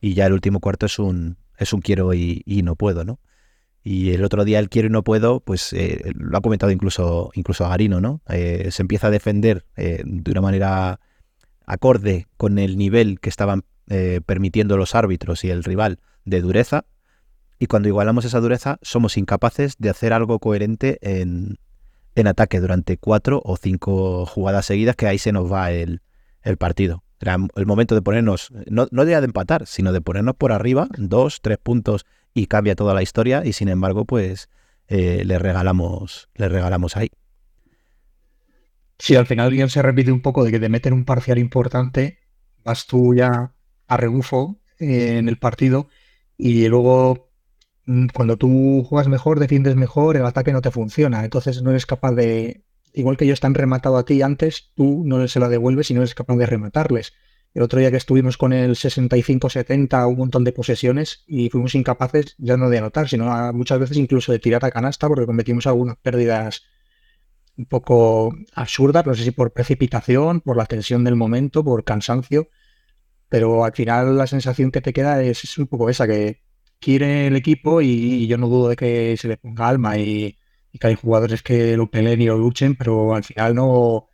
Y 0.00 0.14
ya 0.14 0.26
el 0.26 0.32
último 0.32 0.60
cuarto 0.60 0.86
es 0.86 0.98
un, 0.98 1.36
es 1.58 1.72
un 1.72 1.80
quiero 1.80 2.14
y, 2.14 2.42
no 2.64 2.74
puedo, 2.76 3.04
¿no? 3.04 3.20
Y 3.82 4.12
el 4.12 4.24
otro 4.24 4.44
día 4.44 4.58
el 4.58 4.68
quiero 4.68 4.88
y 4.88 4.90
no 4.90 5.02
puedo, 5.02 5.40
pues 5.40 5.72
eh, 5.72 6.12
lo 6.14 6.36
ha 6.36 6.42
comentado 6.42 6.72
incluso, 6.72 7.30
incluso 7.34 7.68
Garino, 7.68 8.00
¿no? 8.00 8.22
Se 8.26 8.82
empieza 8.82 9.08
a 9.08 9.10
defender 9.10 9.64
de 9.76 10.30
una 10.30 10.40
manera 10.40 11.00
acorde 11.66 12.28
con 12.36 12.58
el 12.58 12.76
nivel 12.78 13.20
que 13.20 13.28
estaban 13.30 13.64
permitiendo 14.26 14.76
los 14.76 14.94
árbitros 14.94 15.44
y 15.44 15.50
el 15.50 15.64
rival 15.64 15.98
de 16.24 16.40
dureza. 16.40 16.84
Y 17.60 17.66
cuando 17.66 17.88
igualamos 17.88 18.24
esa 18.24 18.40
dureza, 18.40 18.78
somos 18.80 19.18
incapaces 19.18 19.76
de 19.78 19.90
hacer 19.90 20.14
algo 20.14 20.38
coherente 20.38 20.98
en, 21.02 21.58
en 22.14 22.26
ataque 22.26 22.58
durante 22.58 22.96
cuatro 22.96 23.42
o 23.44 23.58
cinco 23.58 24.24
jugadas 24.24 24.64
seguidas, 24.64 24.96
que 24.96 25.06
ahí 25.06 25.18
se 25.18 25.30
nos 25.30 25.52
va 25.52 25.70
el, 25.70 26.00
el 26.42 26.56
partido. 26.56 27.04
Era 27.20 27.36
el 27.54 27.66
momento 27.66 27.94
de 27.94 28.00
ponernos, 28.00 28.50
no, 28.66 28.88
no 28.90 29.04
de 29.04 29.12
empatar, 29.12 29.66
sino 29.66 29.92
de 29.92 30.00
ponernos 30.00 30.36
por 30.36 30.52
arriba, 30.52 30.88
dos, 30.96 31.42
tres 31.42 31.58
puntos 31.58 32.06
y 32.32 32.46
cambia 32.46 32.74
toda 32.74 32.94
la 32.94 33.02
historia. 33.02 33.42
Y 33.44 33.52
sin 33.52 33.68
embargo, 33.68 34.06
pues 34.06 34.48
eh, 34.88 35.22
le 35.26 35.38
regalamos, 35.38 36.30
le 36.36 36.48
regalamos 36.48 36.96
ahí. 36.96 37.10
Sí, 38.98 39.16
al 39.16 39.26
final 39.26 39.50
bien 39.50 39.68
se 39.68 39.82
repite 39.82 40.12
un 40.12 40.22
poco 40.22 40.44
de 40.44 40.50
que 40.50 40.60
te 40.60 40.70
meten 40.70 40.94
un 40.94 41.04
parcial 41.04 41.36
importante, 41.36 42.20
vas 42.64 42.86
tú 42.86 43.14
ya 43.14 43.52
a 43.86 43.96
rebufo 43.98 44.58
eh, 44.78 45.18
en 45.18 45.28
el 45.28 45.36
partido 45.38 45.88
y 46.38 46.66
luego 46.68 47.29
cuando 48.14 48.36
tú 48.36 48.84
juegas 48.88 49.08
mejor, 49.08 49.40
defiendes 49.40 49.76
mejor, 49.76 50.16
el 50.16 50.26
ataque 50.26 50.52
no 50.52 50.62
te 50.62 50.70
funciona. 50.70 51.24
Entonces 51.24 51.62
no 51.62 51.70
eres 51.70 51.86
capaz 51.86 52.12
de, 52.12 52.64
igual 52.92 53.16
que 53.16 53.24
ellos 53.24 53.40
te 53.40 53.46
han 53.46 53.54
rematado 53.54 53.96
a 53.96 54.04
ti 54.04 54.22
antes, 54.22 54.70
tú 54.74 55.02
no 55.04 55.26
se 55.28 55.40
la 55.40 55.48
devuelves 55.48 55.90
y 55.90 55.94
no 55.94 56.00
eres 56.00 56.14
capaz 56.14 56.36
de 56.36 56.46
rematarles. 56.46 57.12
El 57.52 57.62
otro 57.62 57.80
día 57.80 57.90
que 57.90 57.96
estuvimos 57.96 58.36
con 58.36 58.52
el 58.52 58.76
65-70, 58.76 60.08
un 60.08 60.18
montón 60.18 60.44
de 60.44 60.52
posesiones 60.52 61.24
y 61.26 61.50
fuimos 61.50 61.74
incapaces 61.74 62.36
ya 62.38 62.56
no 62.56 62.70
de 62.70 62.78
anotar, 62.78 63.08
sino 63.08 63.52
muchas 63.52 63.80
veces 63.80 63.96
incluso 63.96 64.30
de 64.30 64.38
tirar 64.38 64.64
a 64.64 64.70
canasta 64.70 65.08
porque 65.08 65.26
cometimos 65.26 65.66
algunas 65.66 65.96
pérdidas 65.96 66.62
un 67.56 67.66
poco 67.66 68.34
absurdas, 68.54 69.04
no 69.04 69.14
sé 69.14 69.24
si 69.24 69.30
por 69.32 69.52
precipitación, 69.52 70.40
por 70.40 70.56
la 70.56 70.66
tensión 70.66 71.04
del 71.04 71.16
momento, 71.16 71.64
por 71.64 71.84
cansancio, 71.84 72.48
pero 73.28 73.64
al 73.64 73.72
final 73.72 74.16
la 74.16 74.26
sensación 74.26 74.70
que 74.70 74.80
te 74.80 74.92
queda 74.92 75.22
es 75.22 75.58
un 75.58 75.66
poco 75.66 75.90
esa, 75.90 76.06
que 76.06 76.40
quiere 76.80 77.26
el 77.28 77.36
equipo 77.36 77.80
y, 77.82 77.88
y 77.88 78.26
yo 78.28 78.38
no 78.38 78.48
dudo 78.48 78.68
de 78.70 78.76
que 78.76 79.16
se 79.16 79.28
le 79.28 79.36
ponga 79.36 79.68
alma 79.68 79.98
y, 79.98 80.36
y 80.72 80.78
que 80.78 80.86
hay 80.88 80.94
jugadores 80.96 81.42
que 81.42 81.76
lo 81.76 81.90
peleen 81.90 82.20
y 82.22 82.26
lo 82.26 82.38
luchen, 82.38 82.76
pero 82.76 83.14
al 83.14 83.24
final 83.24 83.54
no, 83.54 84.08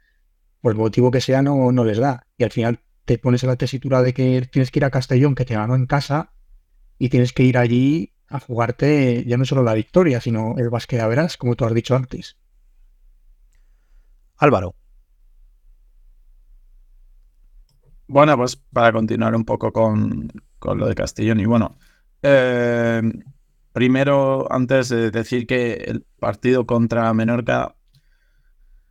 por 0.61 0.73
el 0.73 0.79
motivo 0.79 1.11
que 1.11 1.21
sea, 1.21 1.43
no, 1.43 1.73
no 1.73 1.85
les 1.85 1.99
da. 1.99 2.27
Y 2.39 2.45
al 2.45 2.51
final 2.53 2.81
te 3.05 3.19
pones 3.19 3.43
en 3.45 3.51
la 3.51 3.57
tesitura 3.57 4.03
de 4.03 4.15
que 4.15 4.43
tienes 4.53 4.71
que 4.71 4.79
ir 4.81 4.85
a 4.85 4.91
Castellón, 4.91 5.35
que 5.35 5.45
te 5.45 5.55
ganó 5.55 5.75
en 5.77 5.87
casa, 5.87 6.33
y 6.99 7.09
tienes 7.11 7.33
que 7.33 7.45
ir 7.45 7.59
allí 7.59 8.15
a 8.29 8.41
jugarte 8.41 9.25
ya 9.27 9.37
no 9.39 9.45
solo 9.45 9.63
la 9.63 9.75
victoria, 9.75 10.21
sino 10.21 10.57
el 10.59 10.71
básquet 10.71 11.01
a 11.01 11.09
verás, 11.09 11.37
como 11.37 11.57
tú 11.57 11.65
has 11.65 11.75
dicho 11.75 11.97
antes. 11.97 12.37
Álvaro, 14.39 14.75
Bueno, 18.09 18.37
pues 18.37 18.57
para 18.57 18.93
continuar 18.93 19.35
un 19.35 19.45
poco 19.45 19.73
con, 19.73 20.31
con 20.59 20.79
lo 20.79 20.87
de 20.87 20.95
Castellón. 20.95 21.41
Y 21.41 21.45
bueno, 21.47 21.77
eh, 22.29 23.03
primero, 23.73 24.51
antes 24.51 24.89
de 24.89 25.11
decir 25.11 25.47
que 25.47 25.75
el 25.75 26.05
partido 26.19 26.67
contra 26.67 27.13
Menorca 27.15 27.77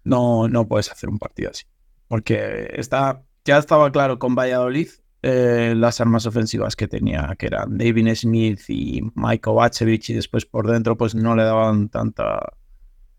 no, 0.03 0.47
no 0.47 0.67
puedes 0.67 0.91
hacer 0.91 1.09
un 1.09 1.19
partido 1.19 1.51
así. 1.51 1.65
Porque 2.07 2.69
está, 2.73 3.23
ya 3.43 3.57
estaba 3.57 3.91
claro 3.91 4.19
con 4.19 4.35
Valladolid 4.35 4.87
eh, 5.21 5.73
las 5.75 5.99
armas 5.99 6.27
ofensivas 6.27 6.75
que 6.75 6.87
tenía, 6.87 7.35
que 7.37 7.47
eran 7.47 7.77
David 7.77 8.13
Smith 8.13 8.61
y 8.67 9.01
Mike 9.15 9.41
Kovacevic, 9.41 10.09
y 10.09 10.13
después 10.13 10.45
por 10.45 10.67
dentro 10.67 10.95
pues 10.95 11.15
no 11.15 11.35
le 11.35 11.43
daban 11.43 11.89
tanta, 11.89 12.53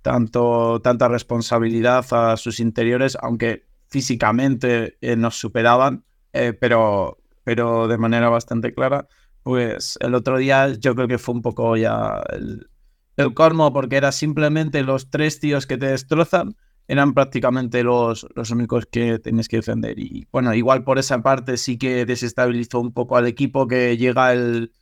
tanto, 0.03 0.81
tanta 0.81 1.09
responsabilidad 1.09 2.07
a 2.13 2.37
sus 2.37 2.61
interiores, 2.61 3.19
aunque 3.21 3.67
físicamente 3.89 4.97
eh, 5.01 5.17
nos 5.17 5.37
superaban, 5.37 6.05
eh, 6.33 6.53
pero, 6.53 7.19
pero 7.43 7.89
de 7.89 7.99
manera 7.99 8.29
bastante 8.29 8.73
clara. 8.73 9.09
Pues 9.47 9.97
el 10.01 10.15
otro 10.17 10.39
día 10.39 10.73
yo 10.75 10.97
creo 10.97 11.07
que 11.07 11.19
fue 11.19 11.37
un 11.37 11.43
poco 11.43 11.77
ya 11.77 12.21
el, 12.33 12.69
el 13.17 13.33
colmo, 13.33 13.73
porque 13.73 13.97
era 13.97 14.11
simplemente 14.11 14.83
los 14.83 15.09
tres 15.09 15.39
tíos 15.39 15.67
que 15.69 15.79
te 15.79 15.87
destrozan, 15.87 16.57
eran 16.89 17.15
prácticamente 17.15 17.85
los, 17.85 18.27
los 18.35 18.51
únicos 18.51 18.87
que 18.87 19.21
tenías 19.21 19.47
que 19.47 19.59
defender. 19.59 20.01
Y 20.01 20.27
bueno, 20.33 20.53
igual 20.53 20.83
por 20.83 20.99
esa 20.99 21.23
parte 21.23 21.59
sí 21.59 21.79
que 21.79 22.05
desestabilizó 22.07 22.81
un 22.81 22.93
poco 22.93 23.17
al 23.17 23.29
equipo 23.29 23.69
que 23.69 23.97
llega 23.97 24.33
el, 24.33 24.73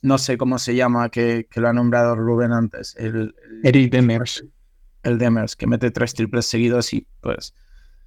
no 0.00 0.16
sé 0.16 0.38
cómo 0.38 0.58
se 0.58 0.74
llama, 0.74 1.10
que, 1.10 1.46
que 1.50 1.60
lo 1.60 1.68
ha 1.68 1.74
nombrado 1.74 2.16
Rubén 2.16 2.52
antes, 2.52 2.96
el, 2.96 3.34
el- 3.50 3.60
Eric 3.62 3.92
Demers. 3.92 4.46
el 5.02 5.18
Demers, 5.18 5.54
que 5.54 5.66
mete 5.66 5.90
tres 5.90 6.14
triples 6.14 6.46
seguidos 6.46 6.94
y 6.94 7.06
pues, 7.20 7.52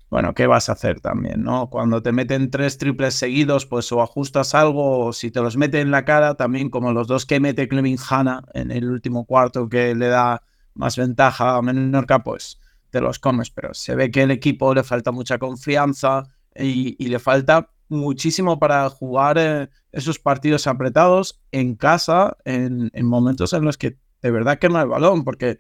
bueno, 0.10 0.34
¿qué 0.34 0.48
vas 0.48 0.70
a 0.70 0.74
hacer 0.74 1.02
también, 1.02 1.44
no? 1.44 1.70
Cuando 1.70 2.02
te 2.02 2.12
meten 2.12 2.50
tres 2.50 2.78
triples 2.78 3.14
seguidos, 3.14 3.66
pues 3.66 3.92
o 3.92 4.02
ajustas 4.02 4.56
algo, 4.56 5.08
o 5.08 5.14
si 5.14 5.32
te 5.32 5.42
los 5.42 5.58
mete 5.58 5.82
en 5.82 5.92
la 5.92 6.06
cara, 6.06 6.36
también 6.36 6.70
como 6.70 6.94
los 6.94 7.08
dos 7.08 7.26
que 7.26 7.40
mete 7.40 7.68
Clevin 7.68 7.98
Hanna 8.10 8.44
en 8.54 8.72
el 8.72 8.90
último 8.90 9.26
cuarto 9.26 9.68
que 9.68 9.94
le 9.96 10.08
da 10.08 10.44
más 10.76 10.96
ventaja 10.96 11.56
a 11.56 11.62
Menorca, 11.62 12.24
pues 12.24 12.60
te 12.90 13.02
los 13.02 13.20
comes, 13.20 13.50
pero 13.50 13.74
se 13.74 13.96
ve 13.96 14.10
que 14.10 14.24
el 14.24 14.32
equipo 14.32 14.74
le 14.74 14.84
falta 14.84 15.12
mucha 15.12 15.38
confianza 15.40 16.24
y, 16.56 16.96
y 17.04 17.10
le 17.10 17.20
falta 17.20 17.70
muchísimo 17.90 18.60
para 18.60 18.90
jugar 18.90 19.38
eh, 19.38 19.70
esos 19.92 20.20
partidos 20.20 20.68
apretados 20.68 21.42
en 21.52 21.76
casa, 21.76 22.38
en, 22.46 22.92
en 22.94 23.06
momentos 23.06 23.54
en 23.54 23.66
los 23.66 23.78
que 23.78 23.98
de 24.22 24.32
verdad 24.32 24.60
quema 24.60 24.82
el 24.82 24.90
balón, 24.90 25.24
porque 25.24 25.60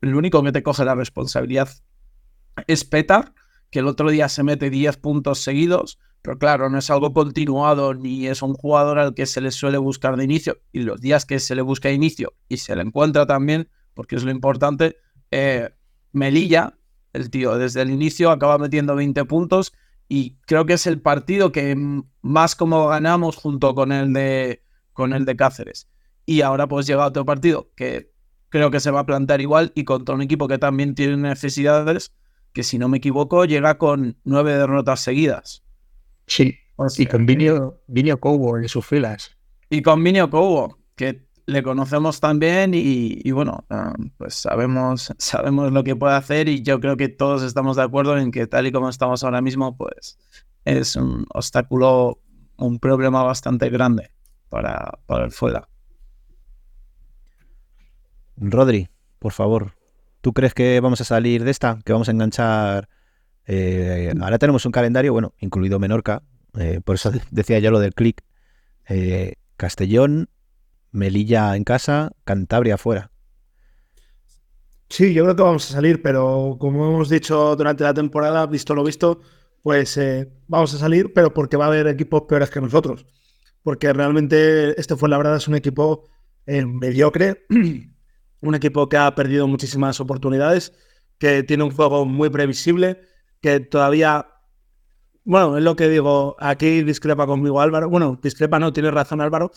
el 0.00 0.14
único 0.14 0.42
que 0.42 0.52
te 0.52 0.62
coge 0.62 0.84
la 0.84 0.94
responsabilidad 0.94 1.68
es 2.66 2.84
Petar, 2.84 3.32
que 3.74 3.80
el 3.80 3.88
otro 3.88 4.08
día 4.08 4.28
se 4.28 4.44
mete 4.44 4.70
10 4.70 4.98
puntos 4.98 5.40
seguidos, 5.40 5.98
pero 6.22 6.38
claro, 6.38 6.70
no 6.70 6.78
es 6.78 6.90
algo 6.90 7.12
continuado 7.12 7.92
ni 7.92 8.28
es 8.28 8.40
un 8.40 8.54
jugador 8.54 9.00
al 9.00 9.14
que 9.14 9.26
se 9.26 9.40
le 9.40 9.50
suele 9.50 9.78
buscar 9.78 10.16
de 10.16 10.22
inicio. 10.22 10.58
Y 10.70 10.82
los 10.82 11.00
días 11.00 11.26
que 11.26 11.40
se 11.40 11.56
le 11.56 11.62
busca 11.62 11.88
de 11.88 11.94
inicio 11.94 12.34
y 12.48 12.58
se 12.58 12.76
le 12.76 12.82
encuentra 12.82 13.26
también, 13.26 13.68
porque 13.92 14.14
es 14.14 14.22
lo 14.22 14.30
importante, 14.30 14.98
eh, 15.32 15.70
Melilla, 16.12 16.78
el 17.14 17.30
tío, 17.30 17.58
desde 17.58 17.82
el 17.82 17.90
inicio 17.90 18.30
acaba 18.30 18.58
metiendo 18.58 18.94
20 18.94 19.24
puntos 19.24 19.72
y 20.08 20.36
creo 20.46 20.66
que 20.66 20.74
es 20.74 20.86
el 20.86 21.00
partido 21.00 21.50
que 21.50 21.76
más 22.22 22.54
como 22.54 22.86
ganamos 22.86 23.34
junto 23.34 23.74
con 23.74 23.90
el 23.90 24.12
de, 24.12 24.62
con 24.92 25.12
el 25.14 25.24
de 25.24 25.34
Cáceres. 25.34 25.88
Y 26.26 26.42
ahora 26.42 26.68
pues 26.68 26.86
llega 26.86 27.06
otro 27.06 27.24
partido 27.24 27.72
que 27.74 28.12
creo 28.50 28.70
que 28.70 28.78
se 28.78 28.92
va 28.92 29.00
a 29.00 29.06
plantear 29.06 29.40
igual 29.40 29.72
y 29.74 29.82
contra 29.82 30.14
un 30.14 30.22
equipo 30.22 30.46
que 30.46 30.58
también 30.58 30.94
tiene 30.94 31.16
necesidades, 31.16 32.12
que 32.54 32.62
si 32.62 32.78
no 32.78 32.88
me 32.88 32.98
equivoco 32.98 33.44
llega 33.44 33.76
con 33.76 34.16
nueve 34.24 34.54
derrotas 34.54 35.00
seguidas. 35.00 35.62
Sí, 36.26 36.56
O 36.76 36.86
y 36.96 37.04
con 37.06 37.26
Vinio, 37.26 37.82
Vinio 37.88 38.18
Cobo 38.18 38.56
en 38.56 38.68
sus 38.68 38.86
filas. 38.86 39.36
y 39.68 39.82
con 39.82 40.00
Minio 40.02 40.30
Kobo, 40.30 40.78
que 40.94 41.26
le 41.46 41.62
conocemos 41.62 42.20
también 42.20 42.72
y, 42.72 43.18
y 43.22 43.30
bueno, 43.32 43.66
ah, 43.68 43.92
pues 44.16 44.34
sabemos, 44.36 45.12
sabemos 45.18 45.72
lo 45.72 45.84
que 45.84 45.96
puede 45.96 46.14
hacer 46.14 46.48
y 46.48 46.62
yo 46.62 46.80
creo 46.80 46.96
que 46.96 47.08
todos 47.08 47.42
estamos 47.42 47.76
de 47.76 47.82
acuerdo 47.82 48.16
en 48.16 48.30
que 48.30 48.46
tal 48.46 48.66
y 48.66 48.72
como 48.72 48.88
estamos 48.88 49.22
ahora 49.24 49.42
mismo, 49.42 49.76
pues 49.76 50.16
es 50.64 50.96
un 50.96 51.26
obstáculo, 51.34 52.20
un 52.56 52.78
problema 52.78 53.22
bastante 53.24 53.68
grande 53.68 54.10
para, 54.48 54.98
para 55.06 55.24
el 55.24 55.32
fuera. 55.32 55.68
Rodri, 58.36 58.88
por 59.18 59.32
favor, 59.32 59.74
¿tú 60.24 60.32
crees 60.32 60.54
que 60.54 60.80
vamos 60.80 61.02
a 61.02 61.04
salir 61.04 61.44
de 61.44 61.50
esta? 61.50 61.80
Que 61.84 61.92
vamos 61.92 62.08
a 62.08 62.12
enganchar. 62.12 62.88
eh, 63.46 64.14
ahora 64.22 64.38
tenemos 64.38 64.64
un 64.64 64.72
calendario, 64.72 65.12
bueno, 65.12 65.34
incluido 65.38 65.78
Menorca, 65.78 66.22
eh, 66.58 66.80
por 66.82 66.94
eso 66.96 67.12
decía 67.30 67.58
yo 67.58 67.70
lo 67.70 67.78
del 67.78 67.94
clic. 67.94 68.22
eh, 68.88 69.34
Castellón, 69.58 70.30
Melilla 70.92 71.56
en 71.56 71.64
casa, 71.64 72.12
Cantabria 72.24 72.78
fuera. 72.78 73.10
Sí, 74.88 75.12
yo 75.12 75.24
creo 75.24 75.36
que 75.36 75.42
vamos 75.42 75.70
a 75.70 75.74
salir, 75.74 76.00
pero 76.02 76.56
como 76.58 76.86
hemos 76.88 77.08
dicho 77.10 77.54
durante 77.56 77.84
la 77.84 77.92
temporada, 77.94 78.46
visto 78.46 78.74
lo 78.74 78.84
visto, 78.84 79.20
pues 79.62 79.98
vamos 80.46 80.72
a 80.74 80.78
salir, 80.78 81.12
pero 81.12 81.34
porque 81.34 81.56
va 81.58 81.66
a 81.66 81.68
haber 81.68 81.86
equipos 81.88 82.22
peores 82.22 82.50
que 82.50 82.60
nosotros. 82.62 83.06
Porque 83.62 83.92
realmente 83.92 84.78
este 84.80 84.96
fue 84.96 85.08
la 85.10 85.18
verdad 85.18 85.36
es 85.36 85.48
un 85.48 85.56
equipo 85.56 86.08
mediocre, 86.46 87.46
un 88.44 88.54
equipo 88.54 88.88
que 88.88 88.96
ha 88.96 89.14
perdido 89.14 89.48
muchísimas 89.48 90.00
oportunidades, 90.00 90.72
que 91.18 91.42
tiene 91.42 91.64
un 91.64 91.70
juego 91.70 92.04
muy 92.04 92.30
previsible, 92.30 93.00
que 93.40 93.60
todavía, 93.60 94.26
bueno, 95.24 95.56
es 95.56 95.64
lo 95.64 95.76
que 95.76 95.88
digo, 95.88 96.36
aquí 96.38 96.82
discrepa 96.82 97.26
conmigo 97.26 97.60
Álvaro, 97.60 97.88
bueno, 97.88 98.18
discrepa 98.22 98.58
no, 98.58 98.72
tiene 98.72 98.90
razón 98.90 99.20
Álvaro, 99.20 99.50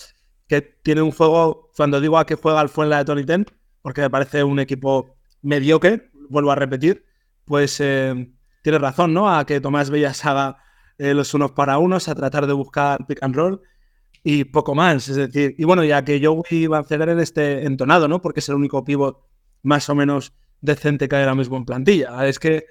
que 0.47 0.61
tiene 0.61 1.01
un 1.01 1.11
juego, 1.11 1.71
cuando 1.75 1.99
digo 1.99 2.17
a 2.17 2.25
que 2.25 2.35
juega 2.35 2.61
el 2.61 2.69
Fuenla 2.69 2.99
de 2.99 3.05
Tony 3.05 3.25
Ten, 3.25 3.45
porque 3.81 4.01
me 4.01 4.09
parece 4.09 4.43
un 4.43 4.59
equipo 4.59 5.17
mediocre, 5.41 6.09
vuelvo 6.29 6.51
a 6.51 6.55
repetir, 6.55 7.05
pues 7.45 7.79
eh, 7.79 8.33
tiene 8.63 8.79
razón, 8.79 9.13
¿no? 9.13 9.29
A 9.33 9.45
que 9.45 9.61
Tomás 9.61 9.89
Bellas 9.89 10.25
haga 10.25 10.57
eh, 10.97 11.13
los 11.13 11.33
unos 11.33 11.51
para 11.51 11.77
unos, 11.77 12.07
a 12.07 12.15
tratar 12.15 12.47
de 12.47 12.53
buscar 12.53 13.05
pick 13.05 13.21
and 13.21 13.35
roll 13.35 13.61
y 14.23 14.45
poco 14.45 14.75
más. 14.75 15.09
Es 15.09 15.15
decir, 15.15 15.55
y 15.57 15.63
bueno, 15.63 15.83
ya 15.83 16.03
que 16.03 16.19
yo 16.19 16.41
iba 16.49 16.79
a 16.79 16.83
ceder 16.83 17.09
en 17.09 17.19
este 17.19 17.65
entonado, 17.65 18.07
¿no? 18.07 18.21
Porque 18.21 18.39
es 18.39 18.49
el 18.49 18.55
único 18.55 18.83
pivot 18.83 19.21
más 19.63 19.89
o 19.89 19.95
menos 19.95 20.33
decente 20.61 21.07
que 21.07 21.15
hay 21.15 21.23
ahora 21.23 21.35
mismo 21.35 21.57
en 21.57 21.65
plantilla. 21.65 22.27
Es 22.27 22.39
que 22.39 22.65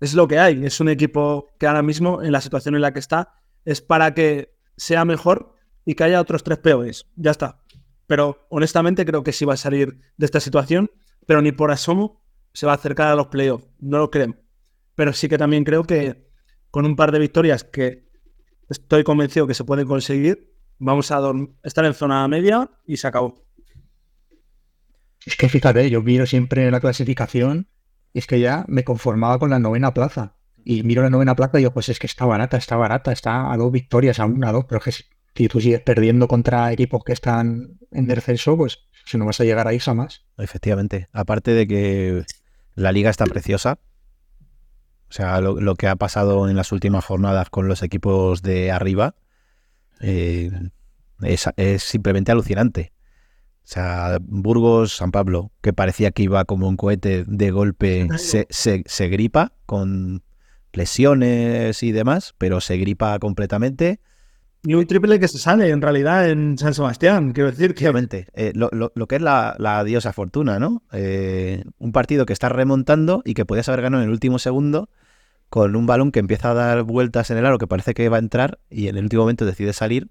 es 0.00 0.14
lo 0.14 0.28
que 0.28 0.38
hay. 0.38 0.64
Es 0.64 0.80
un 0.80 0.88
equipo 0.88 1.48
que 1.58 1.66
ahora 1.66 1.82
mismo, 1.82 2.22
en 2.22 2.32
la 2.32 2.40
situación 2.40 2.74
en 2.74 2.82
la 2.82 2.92
que 2.92 2.98
está, 2.98 3.34
es 3.64 3.80
para 3.80 4.14
que 4.14 4.54
sea 4.76 5.04
mejor 5.04 5.54
y 5.84 5.94
que 5.94 6.04
haya 6.04 6.20
otros 6.20 6.42
tres 6.42 6.58
peores. 6.58 7.06
Ya 7.16 7.30
está. 7.30 7.60
Pero 8.06 8.46
honestamente 8.50 9.04
creo 9.04 9.22
que 9.22 9.32
sí 9.32 9.44
va 9.44 9.54
a 9.54 9.58
salir 9.58 9.98
de 10.16 10.26
esta 10.26 10.40
situación, 10.40 10.90
pero 11.26 11.40
ni 11.40 11.52
por 11.52 11.70
asomo 11.70 12.22
se 12.52 12.66
va 12.66 12.72
a 12.72 12.76
acercar 12.76 13.08
a 13.08 13.14
los 13.14 13.28
playoffs. 13.28 13.66
No 13.80 13.98
lo 13.98 14.10
creo. 14.10 14.36
Pero 14.94 15.12
sí 15.12 15.28
que 15.28 15.38
también 15.38 15.64
creo 15.64 15.84
que 15.84 16.28
con 16.70 16.84
un 16.84 16.96
par 16.96 17.12
de 17.12 17.18
victorias 17.18 17.64
que 17.64 18.08
estoy 18.68 19.04
convencido 19.04 19.46
que 19.46 19.54
se 19.54 19.64
pueden 19.64 19.86
conseguir. 19.86 20.53
Vamos 20.84 21.10
a 21.10 21.18
estar 21.62 21.86
en 21.86 21.94
zona 21.94 22.28
media 22.28 22.70
y 22.86 22.98
se 22.98 23.06
acabó. 23.06 23.42
Es 25.24 25.34
que 25.36 25.48
fíjate, 25.48 25.88
yo 25.88 26.02
miro 26.02 26.26
siempre 26.26 26.70
la 26.70 26.78
clasificación 26.80 27.68
y 28.12 28.18
es 28.18 28.26
que 28.26 28.38
ya 28.38 28.66
me 28.68 28.84
conformaba 28.84 29.38
con 29.38 29.48
la 29.48 29.58
novena 29.58 29.94
plaza. 29.94 30.36
Y 30.62 30.82
miro 30.82 31.02
la 31.02 31.08
novena 31.08 31.34
plaza 31.36 31.52
y 31.56 31.60
digo, 31.62 31.72
pues 31.72 31.88
es 31.88 31.98
que 31.98 32.06
está 32.06 32.26
barata, 32.26 32.58
está 32.58 32.76
barata, 32.76 33.12
está 33.12 33.50
a 33.50 33.56
dos 33.56 33.72
victorias, 33.72 34.20
a 34.20 34.26
una, 34.26 34.50
a 34.50 34.52
dos, 34.52 34.66
pero 34.66 34.78
es 34.78 34.84
que 34.84 34.92
si- 34.92 35.04
si 35.34 35.48
tú 35.48 35.58
sigues 35.60 35.80
perdiendo 35.80 36.28
contra 36.28 36.70
equipos 36.70 37.02
que 37.02 37.12
están 37.14 37.78
en 37.90 38.06
descenso, 38.06 38.54
pues 38.56 38.80
si 39.06 39.16
no 39.16 39.24
vas 39.24 39.40
a 39.40 39.44
llegar 39.44 39.66
ahí 39.66 39.78
jamás. 39.78 40.26
Efectivamente. 40.36 41.08
Aparte 41.12 41.52
de 41.52 41.66
que 41.66 42.24
la 42.74 42.92
liga 42.92 43.08
está 43.08 43.24
preciosa. 43.24 43.78
O 45.08 45.12
sea, 45.14 45.40
lo, 45.40 45.58
lo 45.60 45.76
que 45.76 45.88
ha 45.88 45.96
pasado 45.96 46.46
en 46.48 46.56
las 46.56 46.72
últimas 46.72 47.06
jornadas 47.06 47.48
con 47.48 47.68
los 47.68 47.82
equipos 47.82 48.42
de 48.42 48.70
arriba 48.70 49.14
eh, 50.00 50.50
es, 51.22 51.46
es 51.56 51.82
simplemente 51.82 52.32
alucinante. 52.32 52.92
O 53.58 53.66
sea, 53.66 54.18
Burgos, 54.20 54.96
San 54.96 55.10
Pablo, 55.10 55.50
que 55.62 55.72
parecía 55.72 56.10
que 56.10 56.22
iba 56.24 56.44
como 56.44 56.68
un 56.68 56.76
cohete 56.76 57.24
de 57.26 57.50
golpe, 57.50 58.08
se, 58.18 58.46
se- 58.50 58.82
se 58.86 59.08
gripa 59.08 59.52
con 59.66 60.22
lesiones 60.72 61.82
y 61.82 61.92
demás, 61.92 62.34
pero 62.38 62.60
se 62.60 62.76
gripa 62.76 63.18
completamente. 63.18 64.00
Y 64.66 64.74
un 64.74 64.86
triple 64.86 65.18
que 65.20 65.28
se 65.28 65.38
sale 65.38 65.68
en 65.70 65.82
realidad 65.82 66.28
en 66.30 66.56
San 66.58 66.72
Sebastián. 66.74 67.32
Quiero 67.32 67.50
decir 67.50 67.74
que 67.74 67.86
eh, 68.34 68.52
lo, 68.54 68.68
lo- 68.72 68.92
lo 68.94 69.06
que 69.06 69.16
es 69.16 69.22
la, 69.22 69.56
la 69.58 69.82
diosa 69.84 70.12
fortuna, 70.12 70.58
¿no? 70.58 70.82
Eh, 70.92 71.64
un 71.78 71.92
partido 71.92 72.26
que 72.26 72.32
estás 72.32 72.52
remontando 72.52 73.22
y 73.24 73.34
que 73.34 73.44
podías 73.44 73.68
haber 73.68 73.82
ganado 73.82 74.02
en 74.02 74.08
el 74.08 74.12
último 74.12 74.38
segundo 74.38 74.88
con 75.54 75.76
un 75.76 75.86
balón 75.86 76.10
que 76.10 76.18
empieza 76.18 76.50
a 76.50 76.54
dar 76.54 76.82
vueltas 76.82 77.30
en 77.30 77.38
el 77.38 77.46
aro 77.46 77.58
que 77.58 77.68
parece 77.68 77.94
que 77.94 78.08
va 78.08 78.16
a 78.16 78.18
entrar 78.18 78.58
y 78.70 78.88
en 78.88 78.96
el 78.96 79.04
último 79.04 79.22
momento 79.22 79.46
decide 79.46 79.72
salir 79.72 80.10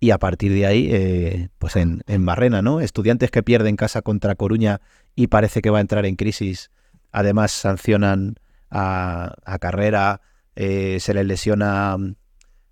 y 0.00 0.10
a 0.10 0.18
partir 0.18 0.52
de 0.52 0.66
ahí, 0.66 0.88
eh, 0.90 1.48
pues 1.60 1.76
en, 1.76 2.02
en 2.08 2.26
Barrena, 2.26 2.60
¿no? 2.60 2.80
Estudiantes 2.80 3.30
que 3.30 3.44
pierden 3.44 3.68
en 3.68 3.76
casa 3.76 4.02
contra 4.02 4.34
Coruña 4.34 4.80
y 5.14 5.28
parece 5.28 5.62
que 5.62 5.70
va 5.70 5.78
a 5.78 5.80
entrar 5.80 6.06
en 6.06 6.16
crisis, 6.16 6.72
además 7.12 7.52
sancionan 7.52 8.40
a, 8.68 9.36
a 9.44 9.60
Carrera, 9.60 10.22
eh, 10.56 10.98
se 10.98 11.14
les 11.14 11.24
lesiona 11.24 11.96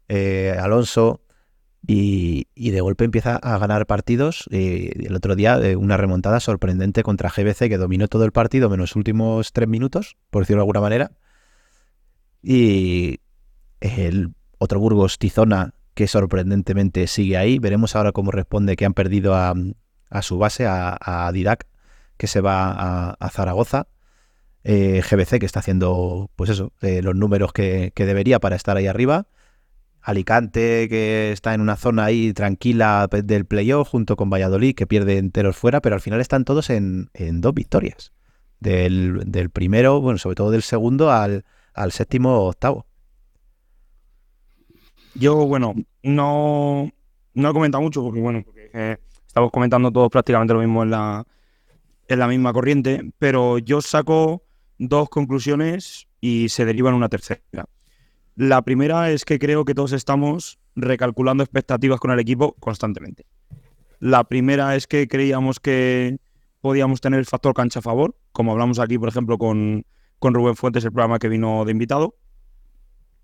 eh, 0.08 0.56
Alonso 0.60 1.20
y, 1.86 2.48
y 2.56 2.70
de 2.72 2.80
golpe 2.80 3.04
empieza 3.04 3.36
a 3.36 3.58
ganar 3.58 3.86
partidos. 3.86 4.48
eh, 4.50 4.92
el 5.06 5.14
otro 5.14 5.36
día 5.36 5.56
eh, 5.62 5.76
una 5.76 5.96
remontada 5.96 6.40
sorprendente 6.40 7.04
contra 7.04 7.30
GBC 7.30 7.68
que 7.68 7.78
dominó 7.78 8.08
todo 8.08 8.24
el 8.24 8.32
partido 8.32 8.68
menos 8.68 8.90
los 8.90 8.96
últimos 8.96 9.52
tres 9.52 9.68
minutos, 9.68 10.16
por 10.30 10.42
decirlo 10.42 10.62
de 10.62 10.62
alguna 10.62 10.80
manera. 10.80 11.12
Y 12.42 13.20
el 13.80 14.34
otro 14.58 14.80
Burgos, 14.80 15.18
Tizona, 15.18 15.74
que 15.94 16.06
sorprendentemente 16.08 17.06
sigue 17.06 17.36
ahí. 17.36 17.58
Veremos 17.58 17.96
ahora 17.96 18.12
cómo 18.12 18.30
responde 18.30 18.76
que 18.76 18.84
han 18.84 18.94
perdido 18.94 19.34
a, 19.34 19.54
su 20.22 20.38
base, 20.38 20.66
a, 20.66 20.98
a 21.00 21.30
Didac, 21.32 21.66
que 22.16 22.26
se 22.26 22.40
va 22.40 23.12
a, 23.12 23.30
Zaragoza. 23.30 23.86
Eh, 24.64 25.02
GBC, 25.02 25.40
que 25.40 25.46
está 25.46 25.58
haciendo, 25.58 26.30
pues 26.36 26.50
eso, 26.50 26.72
eh, 26.82 27.02
los 27.02 27.16
números 27.16 27.52
que, 27.52 27.92
que 27.94 28.06
debería 28.06 28.38
para 28.38 28.56
estar 28.56 28.76
ahí 28.76 28.86
arriba. 28.86 29.26
Alicante, 30.00 30.88
que 30.88 31.32
está 31.32 31.54
en 31.54 31.60
una 31.60 31.76
zona 31.76 32.04
ahí 32.04 32.32
tranquila 32.32 33.08
del 33.08 33.44
playoff, 33.44 33.88
junto 33.88 34.16
con 34.16 34.30
Valladolid, 34.30 34.74
que 34.74 34.86
pierde 34.86 35.18
enteros 35.18 35.56
fuera, 35.56 35.80
pero 35.80 35.94
al 35.94 36.00
final 36.00 36.20
están 36.20 36.44
todos 36.44 36.70
en, 36.70 37.10
en 37.14 37.40
dos 37.40 37.54
victorias. 37.54 38.12
Del, 38.60 39.22
del 39.26 39.50
primero, 39.50 40.00
bueno, 40.00 40.18
sobre 40.18 40.36
todo 40.36 40.52
del 40.52 40.62
segundo 40.62 41.10
al, 41.10 41.44
al 41.74 41.92
séptimo 41.92 42.30
o 42.30 42.48
octavo. 42.48 42.86
Yo, 45.14 45.46
bueno, 45.46 45.74
no, 46.02 46.90
no 47.34 47.50
he 47.50 47.52
comentado 47.52 47.82
mucho 47.82 48.02
porque, 48.02 48.20
bueno, 48.20 48.42
porque, 48.44 48.70
eh, 48.72 48.96
estamos 49.26 49.50
comentando 49.50 49.90
todos 49.90 50.10
prácticamente 50.10 50.54
lo 50.54 50.60
mismo 50.60 50.82
en 50.82 50.90
la, 50.90 51.26
en 52.08 52.18
la 52.18 52.28
misma 52.28 52.52
corriente, 52.52 53.12
pero 53.18 53.58
yo 53.58 53.82
saco 53.82 54.44
dos 54.78 55.08
conclusiones 55.08 56.08
y 56.20 56.48
se 56.48 56.64
derivan 56.64 56.94
una 56.94 57.08
tercera. 57.08 57.42
La 58.34 58.62
primera 58.62 59.10
es 59.10 59.24
que 59.24 59.38
creo 59.38 59.64
que 59.64 59.74
todos 59.74 59.92
estamos 59.92 60.58
recalculando 60.74 61.42
expectativas 61.42 62.00
con 62.00 62.10
el 62.10 62.18
equipo 62.18 62.54
constantemente. 62.60 63.26
La 64.00 64.24
primera 64.24 64.74
es 64.74 64.86
que 64.86 65.06
creíamos 65.06 65.60
que 65.60 66.18
podíamos 66.60 67.00
tener 67.00 67.20
el 67.20 67.26
factor 67.26 67.54
cancha 67.54 67.80
a 67.80 67.82
favor, 67.82 68.16
como 68.32 68.52
hablamos 68.52 68.78
aquí, 68.78 68.98
por 68.98 69.08
ejemplo, 69.08 69.36
con, 69.36 69.84
con 70.22 70.34
Rubén 70.34 70.54
Fuentes, 70.54 70.84
el 70.84 70.92
programa 70.92 71.18
que 71.18 71.28
vino 71.28 71.64
de 71.64 71.72
invitado. 71.72 72.14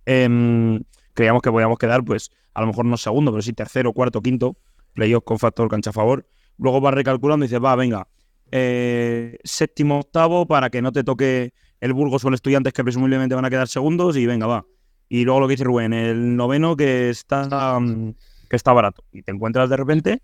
Em, 0.04 0.82
creíamos 1.14 1.42
que 1.42 1.50
podíamos 1.50 1.78
quedar, 1.78 2.04
pues, 2.04 2.30
a 2.54 2.60
lo 2.60 2.66
mejor 2.66 2.86
no 2.86 2.96
segundo, 2.96 3.30
pero 3.30 3.40
sí 3.40 3.52
tercero, 3.52 3.92
cuarto, 3.92 4.20
quinto, 4.20 4.56
playoff 4.94 5.22
con 5.24 5.38
factor 5.38 5.68
cancha 5.68 5.90
a 5.90 5.92
favor. 5.92 6.26
Luego 6.58 6.80
vas 6.80 6.92
recalculando 6.92 7.44
y 7.44 7.48
dices, 7.48 7.62
va, 7.64 7.76
venga, 7.76 8.08
eh, 8.50 9.38
séptimo, 9.44 10.00
octavo, 10.00 10.46
para 10.46 10.70
que 10.70 10.82
no 10.82 10.90
te 10.90 11.04
toque 11.04 11.54
el 11.80 11.92
Burgos 11.92 12.24
o 12.24 12.28
el 12.28 12.34
Estudiantes, 12.34 12.72
que 12.72 12.82
presumiblemente 12.82 13.36
van 13.36 13.44
a 13.44 13.50
quedar 13.50 13.68
segundos, 13.68 14.16
y 14.16 14.26
venga, 14.26 14.48
va. 14.48 14.66
Y 15.08 15.24
luego 15.24 15.38
lo 15.38 15.46
que 15.46 15.52
dice 15.52 15.64
Rubén, 15.64 15.92
el 15.92 16.34
noveno 16.34 16.76
que 16.76 17.10
está, 17.10 17.78
mm, 17.78 18.14
que 18.50 18.56
está 18.56 18.72
barato. 18.72 19.04
Y 19.12 19.22
te 19.22 19.30
encuentras 19.30 19.70
de 19.70 19.76
repente 19.76 20.22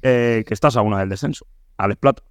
eh, 0.00 0.44
que 0.46 0.54
estás 0.54 0.78
a 0.78 0.80
una 0.80 1.00
del 1.00 1.10
descenso, 1.10 1.46
al 1.76 1.90
Esplata. 1.90 2.22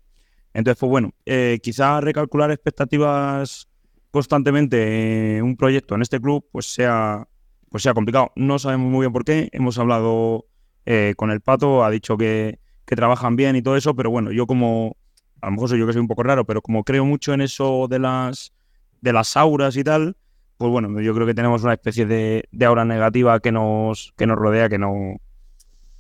Entonces, 0.56 0.80
pues 0.80 0.90
bueno, 0.90 1.14
eh, 1.26 1.60
quizá 1.62 2.02
recalcular 2.02 2.50
expectativas 2.50 3.68
constantemente 4.16 5.38
en 5.38 5.44
un 5.44 5.58
proyecto 5.58 5.94
en 5.94 6.02
este 6.02 6.22
club, 6.22 6.48
pues 6.50 6.74
sea, 6.74 7.28
pues 7.70 7.84
sea 7.84 7.94
complicado. 7.94 8.32
No 8.38 8.60
sabemos 8.60 8.90
muy 8.90 9.02
bien 9.02 9.12
por 9.12 9.26
qué. 9.26 9.50
Hemos 9.52 9.78
hablado 9.78 10.46
eh, 10.86 11.16
con 11.18 11.32
el 11.32 11.42
Pato, 11.42 11.84
ha 11.84 11.90
dicho 11.90 12.16
que, 12.16 12.60
que 12.86 12.96
trabajan 12.96 13.36
bien 13.36 13.58
y 13.58 13.62
todo 13.62 13.76
eso, 13.76 13.94
pero 13.94 14.10
bueno, 14.10 14.32
yo 14.32 14.48
como, 14.48 14.96
a 15.42 15.48
lo 15.48 15.52
mejor 15.52 15.68
soy 15.68 15.80
yo 15.80 15.86
que 15.86 15.92
soy 15.92 16.00
un 16.00 16.08
poco 16.08 16.24
raro, 16.24 16.46
pero 16.46 16.62
como 16.62 16.86
creo 16.86 17.04
mucho 17.04 17.34
en 17.34 17.42
eso 17.42 17.88
de 17.90 18.00
las, 18.00 18.54
de 19.02 19.12
las 19.12 19.36
auras 19.36 19.76
y 19.76 19.84
tal, 19.84 20.16
pues 20.56 20.72
bueno, 20.72 21.02
yo 21.02 21.14
creo 21.14 21.28
que 21.28 21.34
tenemos 21.34 21.64
una 21.64 21.74
especie 21.74 22.06
de, 22.06 22.46
de 22.54 22.66
aura 22.66 22.86
negativa 22.86 23.42
que 23.42 23.52
nos, 23.52 24.14
que 24.16 24.28
nos 24.28 24.38
rodea, 24.38 24.70
que 24.70 24.78
no, 24.78 25.18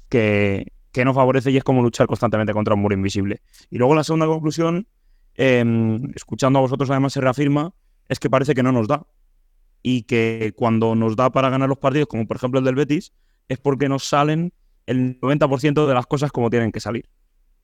que, 0.07 0.71
que 0.93 1.03
no 1.03 1.13
favorece 1.13 1.51
y 1.51 1.57
es 1.57 1.65
como 1.65 1.83
luchar 1.83 2.07
constantemente 2.07 2.53
contra 2.53 2.75
un 2.75 2.81
muro 2.81 2.95
invisible. 2.95 3.41
Y 3.69 3.77
luego 3.77 3.93
la 3.93 4.05
segunda 4.05 4.25
conclusión, 4.25 4.87
eh, 5.35 5.99
escuchando 6.15 6.59
a 6.59 6.61
vosotros 6.61 6.89
además 6.89 7.11
se 7.11 7.19
reafirma, 7.19 7.73
es 8.09 8.19
que 8.19 8.29
parece 8.29 8.53
que 8.53 8.63
no 8.63 8.71
nos 8.71 8.87
da. 8.87 9.05
Y 9.81 10.03
que 10.03 10.53
cuando 10.55 10.95
nos 10.95 11.15
da 11.15 11.29
para 11.29 11.49
ganar 11.49 11.69
los 11.69 11.77
partidos, 11.77 12.07
como 12.07 12.25
por 12.25 12.37
ejemplo 12.37 12.59
el 12.59 12.65
del 12.65 12.75
Betis, 12.75 13.13
es 13.47 13.59
porque 13.59 13.87
nos 13.87 14.03
salen 14.05 14.53
el 14.87 15.19
90% 15.19 15.85
de 15.85 15.93
las 15.93 16.07
cosas 16.07 16.31
como 16.31 16.49
tienen 16.49 16.71
que 16.71 16.79
salir. 16.79 17.09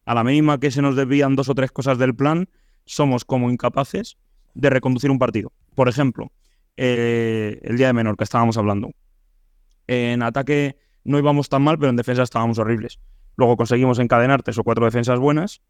A 0.05 0.13
la 0.13 0.23
mínima 0.23 0.59
que 0.59 0.71
se 0.71 0.81
nos 0.81 0.95
desvían 0.95 1.35
dos 1.35 1.49
o 1.49 1.55
tres 1.55 1.71
cosas 1.71 1.97
del 1.97 2.15
plan, 2.15 2.49
somos 2.85 3.25
como 3.25 3.49
incapaces 3.49 4.17
de 4.53 4.69
reconducir 4.69 5.11
un 5.11 5.19
partido. 5.19 5.51
Por 5.75 5.87
ejemplo, 5.87 6.31
eh, 6.77 7.59
el 7.63 7.77
día 7.77 7.87
de 7.87 7.93
menor 7.93 8.17
que 8.17 8.23
estábamos 8.23 8.57
hablando. 8.57 8.91
En 9.87 10.23
ataque 10.23 10.77
no 11.03 11.17
íbamos 11.17 11.49
tan 11.49 11.61
mal, 11.61 11.77
pero 11.77 11.89
en 11.89 11.95
defensa 11.95 12.23
estábamos 12.23 12.59
horribles. 12.59 12.99
Luego 13.35 13.57
conseguimos 13.57 13.99
encadenar 13.99 14.43
tres 14.43 14.57
o 14.57 14.63
cuatro 14.63 14.85
defensas 14.85 15.19
buenas 15.19 15.61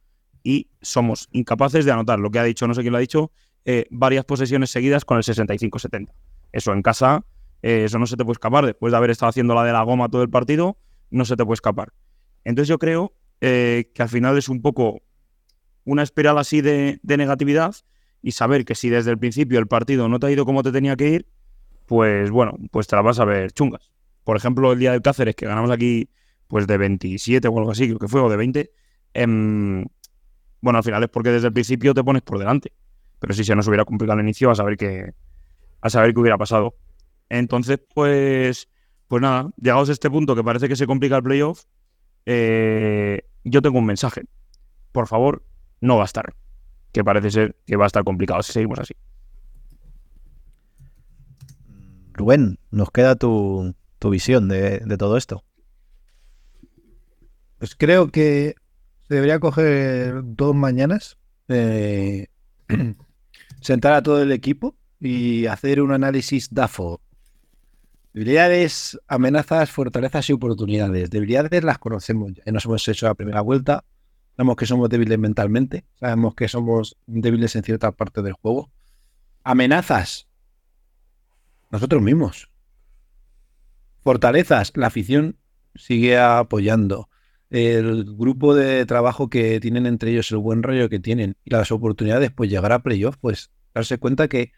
y 0.43 0.69
somos 0.81 1.29
incapaces 1.31 1.85
de 1.85 1.91
anotar 1.91 2.19
lo 2.19 2.31
que 2.31 2.39
ha 2.39 2.43
dicho, 2.43 2.67
no 2.67 2.73
sé 2.73 2.81
quién 2.81 2.91
lo 2.91 2.97
ha 2.97 3.01
dicho, 3.01 3.31
eh, 3.65 3.85
varias 3.89 4.25
posesiones 4.25 4.69
seguidas 4.71 5.05
con 5.05 5.17
el 5.17 5.23
65-70. 5.23 6.11
Eso 6.51 6.73
en 6.73 6.81
casa, 6.81 7.25
eh, 7.61 7.83
eso 7.85 7.99
no 7.99 8.07
se 8.07 8.17
te 8.17 8.23
puede 8.23 8.33
escapar. 8.33 8.65
Después 8.65 8.91
de 8.91 8.97
haber 8.97 9.11
estado 9.11 9.29
haciendo 9.29 9.53
la 9.53 9.63
de 9.63 9.73
la 9.73 9.83
goma 9.83 10.09
todo 10.09 10.23
el 10.23 10.29
partido, 10.29 10.77
no 11.09 11.25
se 11.25 11.35
te 11.35 11.45
puede 11.45 11.55
escapar. 11.55 11.93
Entonces 12.43 12.67
yo 12.67 12.79
creo 12.79 13.13
eh, 13.39 13.91
que 13.93 14.01
al 14.01 14.09
final 14.09 14.37
es 14.37 14.49
un 14.49 14.61
poco 14.61 15.01
una 15.85 16.03
espiral 16.03 16.37
así 16.37 16.61
de, 16.61 16.99
de 17.01 17.17
negatividad 17.17 17.75
y 18.21 18.31
saber 18.31 18.65
que 18.65 18.75
si 18.75 18.89
desde 18.89 19.11
el 19.11 19.17
principio 19.17 19.59
el 19.59 19.67
partido 19.67 20.07
no 20.07 20.19
te 20.19 20.27
ha 20.27 20.31
ido 20.31 20.45
como 20.45 20.63
te 20.63 20.71
tenía 20.71 20.95
que 20.95 21.09
ir, 21.09 21.27
pues 21.85 22.29
bueno, 22.31 22.57
pues 22.71 22.87
te 22.87 22.95
la 22.95 23.01
vas 23.01 23.19
a 23.19 23.25
ver 23.25 23.51
chungas. 23.51 23.91
Por 24.23 24.37
ejemplo, 24.37 24.71
el 24.71 24.79
día 24.79 24.91
del 24.91 25.01
Cáceres, 25.01 25.35
que 25.35 25.45
ganamos 25.45 25.71
aquí 25.71 26.09
pues 26.47 26.67
de 26.67 26.77
27 26.77 27.47
o 27.47 27.57
algo 27.57 27.71
así, 27.71 27.87
creo 27.87 27.99
que 27.99 28.07
fue, 28.07 28.21
o 28.21 28.29
de 28.29 28.37
20, 28.37 28.71
em, 29.13 29.85
bueno, 30.61 30.77
al 30.77 30.83
final 30.83 31.03
es 31.03 31.09
porque 31.09 31.31
desde 31.31 31.47
el 31.47 31.53
principio 31.53 31.93
te 31.93 32.03
pones 32.03 32.21
por 32.21 32.39
delante. 32.39 32.73
Pero 33.21 33.35
si 33.35 33.43
se 33.43 33.55
nos 33.55 33.67
hubiera 33.67 33.85
complicado 33.85 34.17
al 34.17 34.25
inicio, 34.25 34.49
a 34.49 34.55
saber 34.55 34.77
qué, 34.77 35.13
a 35.79 35.89
saber 35.91 36.13
qué 36.13 36.19
hubiera 36.19 36.39
pasado. 36.39 36.75
Entonces, 37.29 37.79
pues, 37.93 38.67
pues 39.07 39.21
nada, 39.21 39.51
llegados 39.61 39.89
a 39.89 39.91
este 39.91 40.09
punto 40.09 40.35
que 40.35 40.43
parece 40.43 40.67
que 40.67 40.75
se 40.75 40.87
complica 40.87 41.17
el 41.17 41.23
playoff, 41.23 41.65
eh, 42.25 43.21
yo 43.43 43.61
tengo 43.61 43.77
un 43.77 43.85
mensaje. 43.85 44.23
Por 44.91 45.07
favor, 45.07 45.45
no 45.81 45.97
va 45.97 46.01
a 46.01 46.05
estar. 46.05 46.33
Que 46.91 47.03
parece 47.03 47.29
ser 47.29 47.55
que 47.67 47.75
va 47.75 47.85
a 47.85 47.87
estar 47.87 48.03
complicado 48.03 48.41
si 48.41 48.53
seguimos 48.53 48.79
así. 48.79 48.95
Rubén, 52.13 52.57
nos 52.71 52.89
queda 52.89 53.15
tu, 53.15 53.75
tu 53.99 54.09
visión 54.09 54.47
de, 54.47 54.79
de 54.79 54.97
todo 54.97 55.15
esto. 55.15 55.45
Pues 57.59 57.75
creo 57.75 58.09
que 58.09 58.55
se 59.07 59.13
debería 59.13 59.39
coger 59.39 60.21
dos 60.23 60.55
mañanas, 60.55 61.19
eh, 61.49 62.25
sentar 63.61 63.93
a 63.93 64.03
todo 64.03 64.21
el 64.21 64.31
equipo 64.31 64.75
y 64.99 65.45
hacer 65.45 65.81
un 65.81 65.93
análisis 65.93 66.53
DAFO 66.53 67.01
Debilidades, 68.13 68.99
amenazas, 69.07 69.71
fortalezas 69.71 70.29
y 70.29 70.33
oportunidades. 70.33 71.09
Debilidades 71.09 71.63
las 71.63 71.77
conocemos 71.77 72.33
ya. 72.33 72.51
Nos 72.51 72.65
hemos 72.65 72.85
hecho 72.89 73.05
la 73.05 73.15
primera 73.15 73.39
vuelta. 73.39 73.85
Sabemos 74.35 74.57
que 74.57 74.65
somos 74.65 74.89
débiles 74.89 75.17
mentalmente. 75.17 75.85
Sabemos 75.97 76.35
que 76.35 76.49
somos 76.49 76.97
débiles 77.05 77.55
en 77.55 77.63
cierta 77.63 77.93
parte 77.93 78.21
del 78.21 78.33
juego. 78.33 78.69
Amenazas. 79.45 80.27
Nosotros 81.69 82.01
mismos. 82.01 82.49
Fortalezas. 84.03 84.73
La 84.75 84.87
afición 84.87 85.37
sigue 85.75 86.19
apoyando. 86.19 87.07
El 87.51 88.05
grupo 88.15 88.55
de 88.55 88.85
trabajo 88.85 89.29
que 89.29 89.59
tienen 89.59 89.85
entre 89.85 90.11
ellos, 90.11 90.31
el 90.31 90.37
buen 90.37 90.63
rollo 90.63 90.89
que 90.89 90.99
tienen 90.99 91.35
y 91.43 91.51
las 91.51 91.71
oportunidades, 91.71 92.31
pues 92.31 92.49
llegar 92.49 92.71
a 92.71 92.81
playoff, 92.81 93.17
pues 93.19 93.51
darse 93.73 93.97
cuenta 93.97 94.27
que 94.29 94.53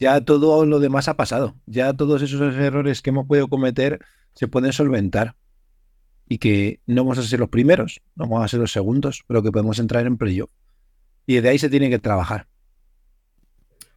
ya 0.00 0.20
todo 0.20 0.66
lo 0.66 0.80
demás 0.80 1.06
ha 1.06 1.16
pasado. 1.16 1.54
Ya 1.66 1.92
todos 1.92 2.20
esos 2.22 2.54
errores 2.56 3.02
que 3.02 3.10
hemos 3.10 3.26
podido 3.26 3.48
cometer 3.48 4.00
se 4.34 4.48
pueden 4.48 4.72
solventar. 4.72 5.36
Y 6.28 6.38
que 6.38 6.80
no 6.86 7.04
vamos 7.04 7.18
a 7.18 7.22
ser 7.22 7.40
los 7.40 7.50
primeros, 7.50 8.00
no 8.16 8.24
vamos 8.24 8.44
a 8.44 8.48
ser 8.48 8.58
los 8.58 8.72
segundos, 8.72 9.22
pero 9.28 9.42
que 9.42 9.52
podemos 9.52 9.78
entrar 9.78 10.06
en 10.06 10.18
playoff. 10.18 10.50
Y 11.26 11.40
de 11.40 11.48
ahí 11.48 11.58
se 11.58 11.70
tiene 11.70 11.88
que 11.88 11.98
trabajar. 11.98 12.48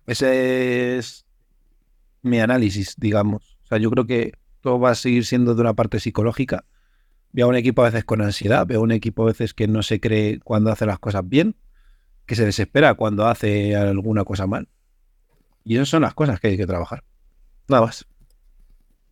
Ese 0.05 0.97
es 0.97 1.25
mi 2.21 2.39
análisis, 2.39 2.95
digamos. 2.97 3.57
O 3.63 3.67
sea, 3.67 3.79
yo 3.79 3.89
creo 3.89 4.05
que 4.05 4.33
todo 4.61 4.79
va 4.79 4.91
a 4.91 4.95
seguir 4.95 5.25
siendo 5.25 5.55
de 5.55 5.61
una 5.61 5.73
parte 5.73 5.99
psicológica. 5.99 6.65
Veo 7.35 7.47
a 7.47 7.49
un 7.49 7.55
equipo 7.55 7.81
a 7.81 7.87
veces 7.87 8.05
con 8.05 8.21
ansiedad, 8.21 8.65
veo 8.65 8.79
a 8.79 8.83
un 8.83 8.93
equipo 8.93 9.23
a 9.23 9.25
veces 9.25 9.53
que 9.53 9.67
no 9.67 9.83
se 9.83 9.99
cree 9.99 10.39
cuando 10.39 10.71
hace 10.71 10.85
las 10.85 10.99
cosas 10.99 11.27
bien, 11.27 11.57
que 12.25 12.33
se 12.33 12.45
desespera 12.45 12.93
cuando 12.93 13.27
hace 13.27 13.75
alguna 13.75 14.23
cosa 14.23 14.47
mal. 14.47 14.69
Y 15.65 15.75
esas 15.75 15.89
son 15.89 16.03
las 16.03 16.13
cosas 16.13 16.39
que 16.39 16.47
hay 16.47 16.55
que 16.55 16.65
trabajar. 16.65 17.03
Nada 17.67 17.87
más. 17.87 18.05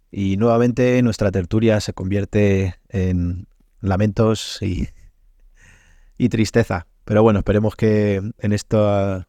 Y 0.10 0.38
nuevamente 0.38 1.02
nuestra 1.02 1.32
tertulia 1.32 1.82
se 1.82 1.92
convierte 1.92 2.76
en 2.88 3.46
lamentos 3.82 4.60
y, 4.62 4.88
y 6.18 6.30
tristeza. 6.30 6.88
Pero 7.04 7.24
bueno, 7.24 7.40
esperemos 7.40 7.76
que 7.76 8.22
en, 8.38 8.54
esta, 8.54 9.28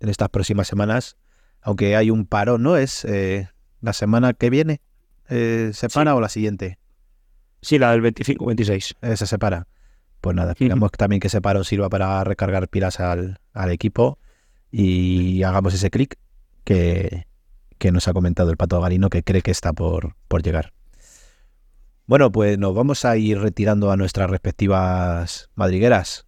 en 0.00 0.08
estas 0.08 0.30
próximas 0.30 0.66
semanas, 0.68 1.18
aunque 1.60 1.96
hay 1.96 2.08
un 2.08 2.24
paro, 2.24 2.56
¿no? 2.56 2.78
Es 2.78 3.04
eh, 3.04 3.50
la 3.82 3.92
semana 3.92 4.32
que 4.32 4.48
viene, 4.48 4.80
eh, 5.28 5.72
¿se 5.74 5.90
para 5.90 6.14
o 6.14 6.20
la 6.22 6.30
siguiente? 6.30 6.78
Sí, 7.62 7.78
la 7.78 7.92
del 7.92 8.02
25-26. 8.02 8.96
Eh, 9.00 9.16
se 9.16 9.26
separa. 9.26 9.66
Pues 10.20 10.36
nada, 10.36 10.52
esperamos 10.52 10.90
también 10.92 11.20
que 11.20 11.28
ese 11.28 11.40
paro 11.40 11.64
sirva 11.64 11.88
para 11.88 12.22
recargar 12.22 12.68
pilas 12.68 13.00
al, 13.00 13.40
al 13.52 13.70
equipo 13.70 14.18
y 14.70 15.42
hagamos 15.42 15.74
ese 15.74 15.90
clic 15.90 16.16
que, 16.64 17.26
que 17.78 17.90
nos 17.90 18.06
ha 18.06 18.12
comentado 18.12 18.50
el 18.50 18.56
Pato 18.56 18.80
Garino 18.80 19.10
que 19.10 19.24
cree 19.24 19.42
que 19.42 19.50
está 19.50 19.72
por, 19.72 20.14
por 20.28 20.42
llegar. 20.42 20.72
Bueno, 22.06 22.30
pues 22.30 22.56
nos 22.58 22.74
vamos 22.74 23.04
a 23.04 23.16
ir 23.16 23.40
retirando 23.40 23.90
a 23.90 23.96
nuestras 23.96 24.30
respectivas 24.30 25.50
madrigueras. 25.56 26.26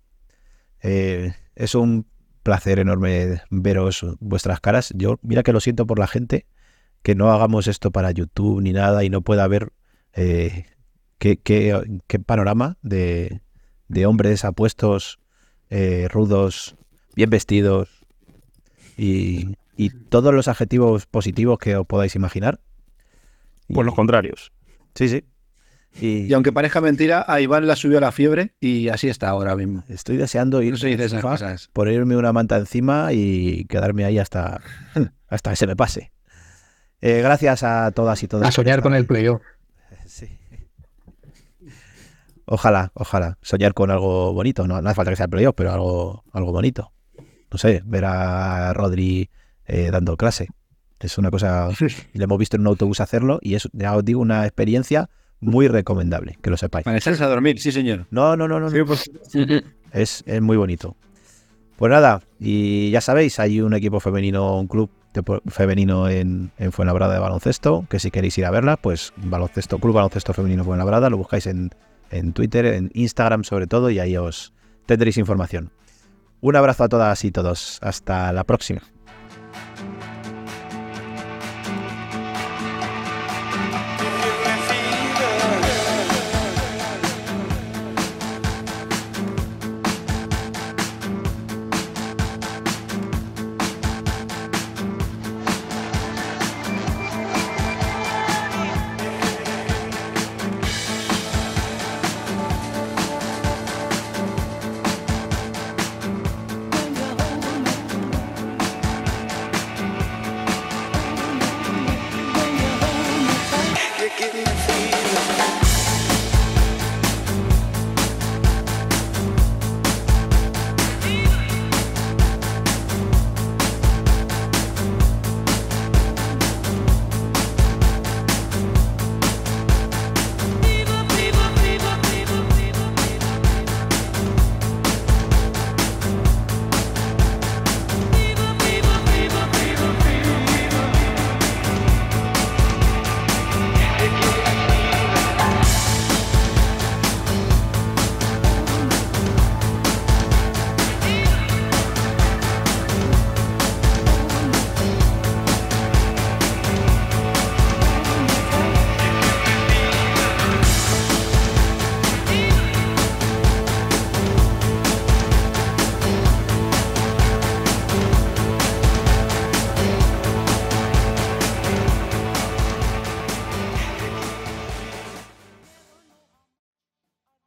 Eh, 0.82 1.32
es 1.54 1.74
un 1.74 2.06
placer 2.42 2.80
enorme 2.80 3.42
veros 3.50 4.04
vuestras 4.18 4.60
caras. 4.60 4.92
Yo, 4.96 5.18
mira 5.22 5.44
que 5.44 5.52
lo 5.52 5.60
siento 5.60 5.86
por 5.86 5.98
la 5.98 6.08
gente, 6.08 6.46
que 7.02 7.14
no 7.14 7.30
hagamos 7.32 7.68
esto 7.68 7.92
para 7.92 8.10
YouTube 8.10 8.60
ni 8.60 8.72
nada 8.72 9.04
y 9.04 9.10
no 9.10 9.22
pueda 9.22 9.46
ver 9.46 9.72
eh, 10.14 10.66
qué, 11.18 11.36
qué, 11.36 12.00
qué, 12.06 12.18
panorama 12.18 12.76
de, 12.82 13.40
de 13.88 14.06
hombres 14.06 14.44
apuestos, 14.44 15.18
eh, 15.70 16.08
rudos, 16.10 16.76
bien 17.14 17.30
vestidos 17.30 17.88
y, 18.96 19.56
y 19.76 19.90
todos 19.90 20.34
los 20.34 20.48
adjetivos 20.48 21.06
positivos 21.06 21.58
que 21.58 21.76
os 21.76 21.86
podáis 21.86 22.14
imaginar. 22.14 22.60
Pues 23.68 23.86
los 23.86 23.94
contrarios. 23.94 24.52
Sí, 24.94 25.08
sí. 25.08 25.24
Y, 26.00 26.26
y, 26.26 26.32
aunque 26.34 26.52
parezca 26.52 26.80
mentira, 26.80 27.24
a 27.26 27.40
Iván 27.40 27.68
la 27.68 27.76
subió 27.76 28.00
la 28.00 28.10
fiebre 28.10 28.54
y 28.60 28.88
así 28.88 29.08
está 29.08 29.28
ahora 29.28 29.54
mismo. 29.54 29.84
Estoy 29.88 30.16
deseando 30.16 30.60
ir 30.60 30.72
no 30.72 30.88
esas 30.88 31.22
cosas. 31.22 31.70
ponerme 31.72 32.16
una 32.16 32.32
manta 32.32 32.56
encima 32.56 33.12
y 33.12 33.64
quedarme 33.66 34.04
ahí 34.04 34.18
hasta, 34.18 34.60
hasta 35.28 35.50
que 35.50 35.56
se 35.56 35.66
me 35.66 35.76
pase. 35.76 36.12
Eh, 37.00 37.20
gracias 37.22 37.62
a 37.62 37.92
todas 37.92 38.22
y 38.22 38.28
todos. 38.28 38.46
A 38.46 38.50
soñar 38.50 38.82
con 38.82 38.94
el 38.94 39.06
playoff. 39.06 39.42
Sí. 40.06 40.28
Ojalá, 42.46 42.92
ojalá. 42.94 43.38
Soñar 43.42 43.74
con 43.74 43.90
algo 43.90 44.32
bonito. 44.32 44.66
No, 44.66 44.80
no 44.80 44.88
hace 44.88 44.96
falta 44.96 45.10
que 45.10 45.16
sea 45.16 45.24
el 45.24 45.30
playoff, 45.30 45.54
pero 45.56 45.72
algo, 45.72 46.24
algo 46.32 46.52
bonito. 46.52 46.92
No 47.50 47.58
sé, 47.58 47.82
ver 47.84 48.04
a 48.04 48.72
Rodri 48.72 49.30
eh, 49.66 49.90
dando 49.90 50.16
clase. 50.16 50.48
Es 51.00 51.18
una 51.18 51.30
cosa, 51.30 51.68
le 52.12 52.24
hemos 52.24 52.38
visto 52.38 52.56
en 52.56 52.62
un 52.62 52.68
autobús 52.68 53.00
hacerlo 53.00 53.38
y 53.42 53.54
es, 53.54 53.68
ya 53.72 53.94
os 53.94 54.04
digo, 54.04 54.20
una 54.20 54.44
experiencia 54.44 55.10
muy 55.40 55.68
recomendable, 55.68 56.38
que 56.42 56.50
lo 56.50 56.56
sepáis. 56.56 56.84
Para 56.84 56.96
echarse 56.96 57.22
a 57.22 57.28
dormir, 57.28 57.60
sí 57.60 57.72
señor. 57.72 58.06
No, 58.10 58.36
no, 58.36 58.48
no, 58.48 58.58
no. 58.58 58.70
Sí, 58.70 58.78
pues... 58.86 59.10
es, 59.92 60.24
es, 60.26 60.40
muy 60.40 60.56
bonito. 60.56 60.96
Pues 61.76 61.90
nada, 61.90 62.22
y 62.40 62.90
ya 62.90 63.00
sabéis, 63.00 63.38
hay 63.38 63.60
un 63.60 63.74
equipo 63.74 64.00
femenino, 64.00 64.58
un 64.58 64.66
club 64.66 64.90
femenino 65.46 66.08
en, 66.08 66.50
en, 66.58 66.72
Fuenlabrada 66.72 67.14
de 67.14 67.20
baloncesto, 67.20 67.86
que 67.90 68.00
si 68.00 68.10
queréis 68.10 68.38
ir 68.38 68.46
a 68.46 68.50
verla, 68.50 68.76
pues 68.76 69.12
baloncesto, 69.16 69.78
Club 69.78 69.94
Baloncesto 69.94 70.32
Femenino 70.32 70.64
Fuenlabrada, 70.64 71.10
lo 71.10 71.18
buscáis 71.18 71.46
en, 71.46 71.70
en 72.14 72.32
Twitter, 72.32 72.66
en 72.66 72.90
Instagram 72.94 73.44
sobre 73.44 73.66
todo, 73.66 73.90
y 73.90 73.98
ahí 73.98 74.16
os 74.16 74.52
tendréis 74.86 75.18
información. 75.18 75.70
Un 76.40 76.56
abrazo 76.56 76.84
a 76.84 76.88
todas 76.88 77.24
y 77.24 77.30
todos. 77.30 77.78
Hasta 77.82 78.32
la 78.32 78.44
próxima. 78.44 78.93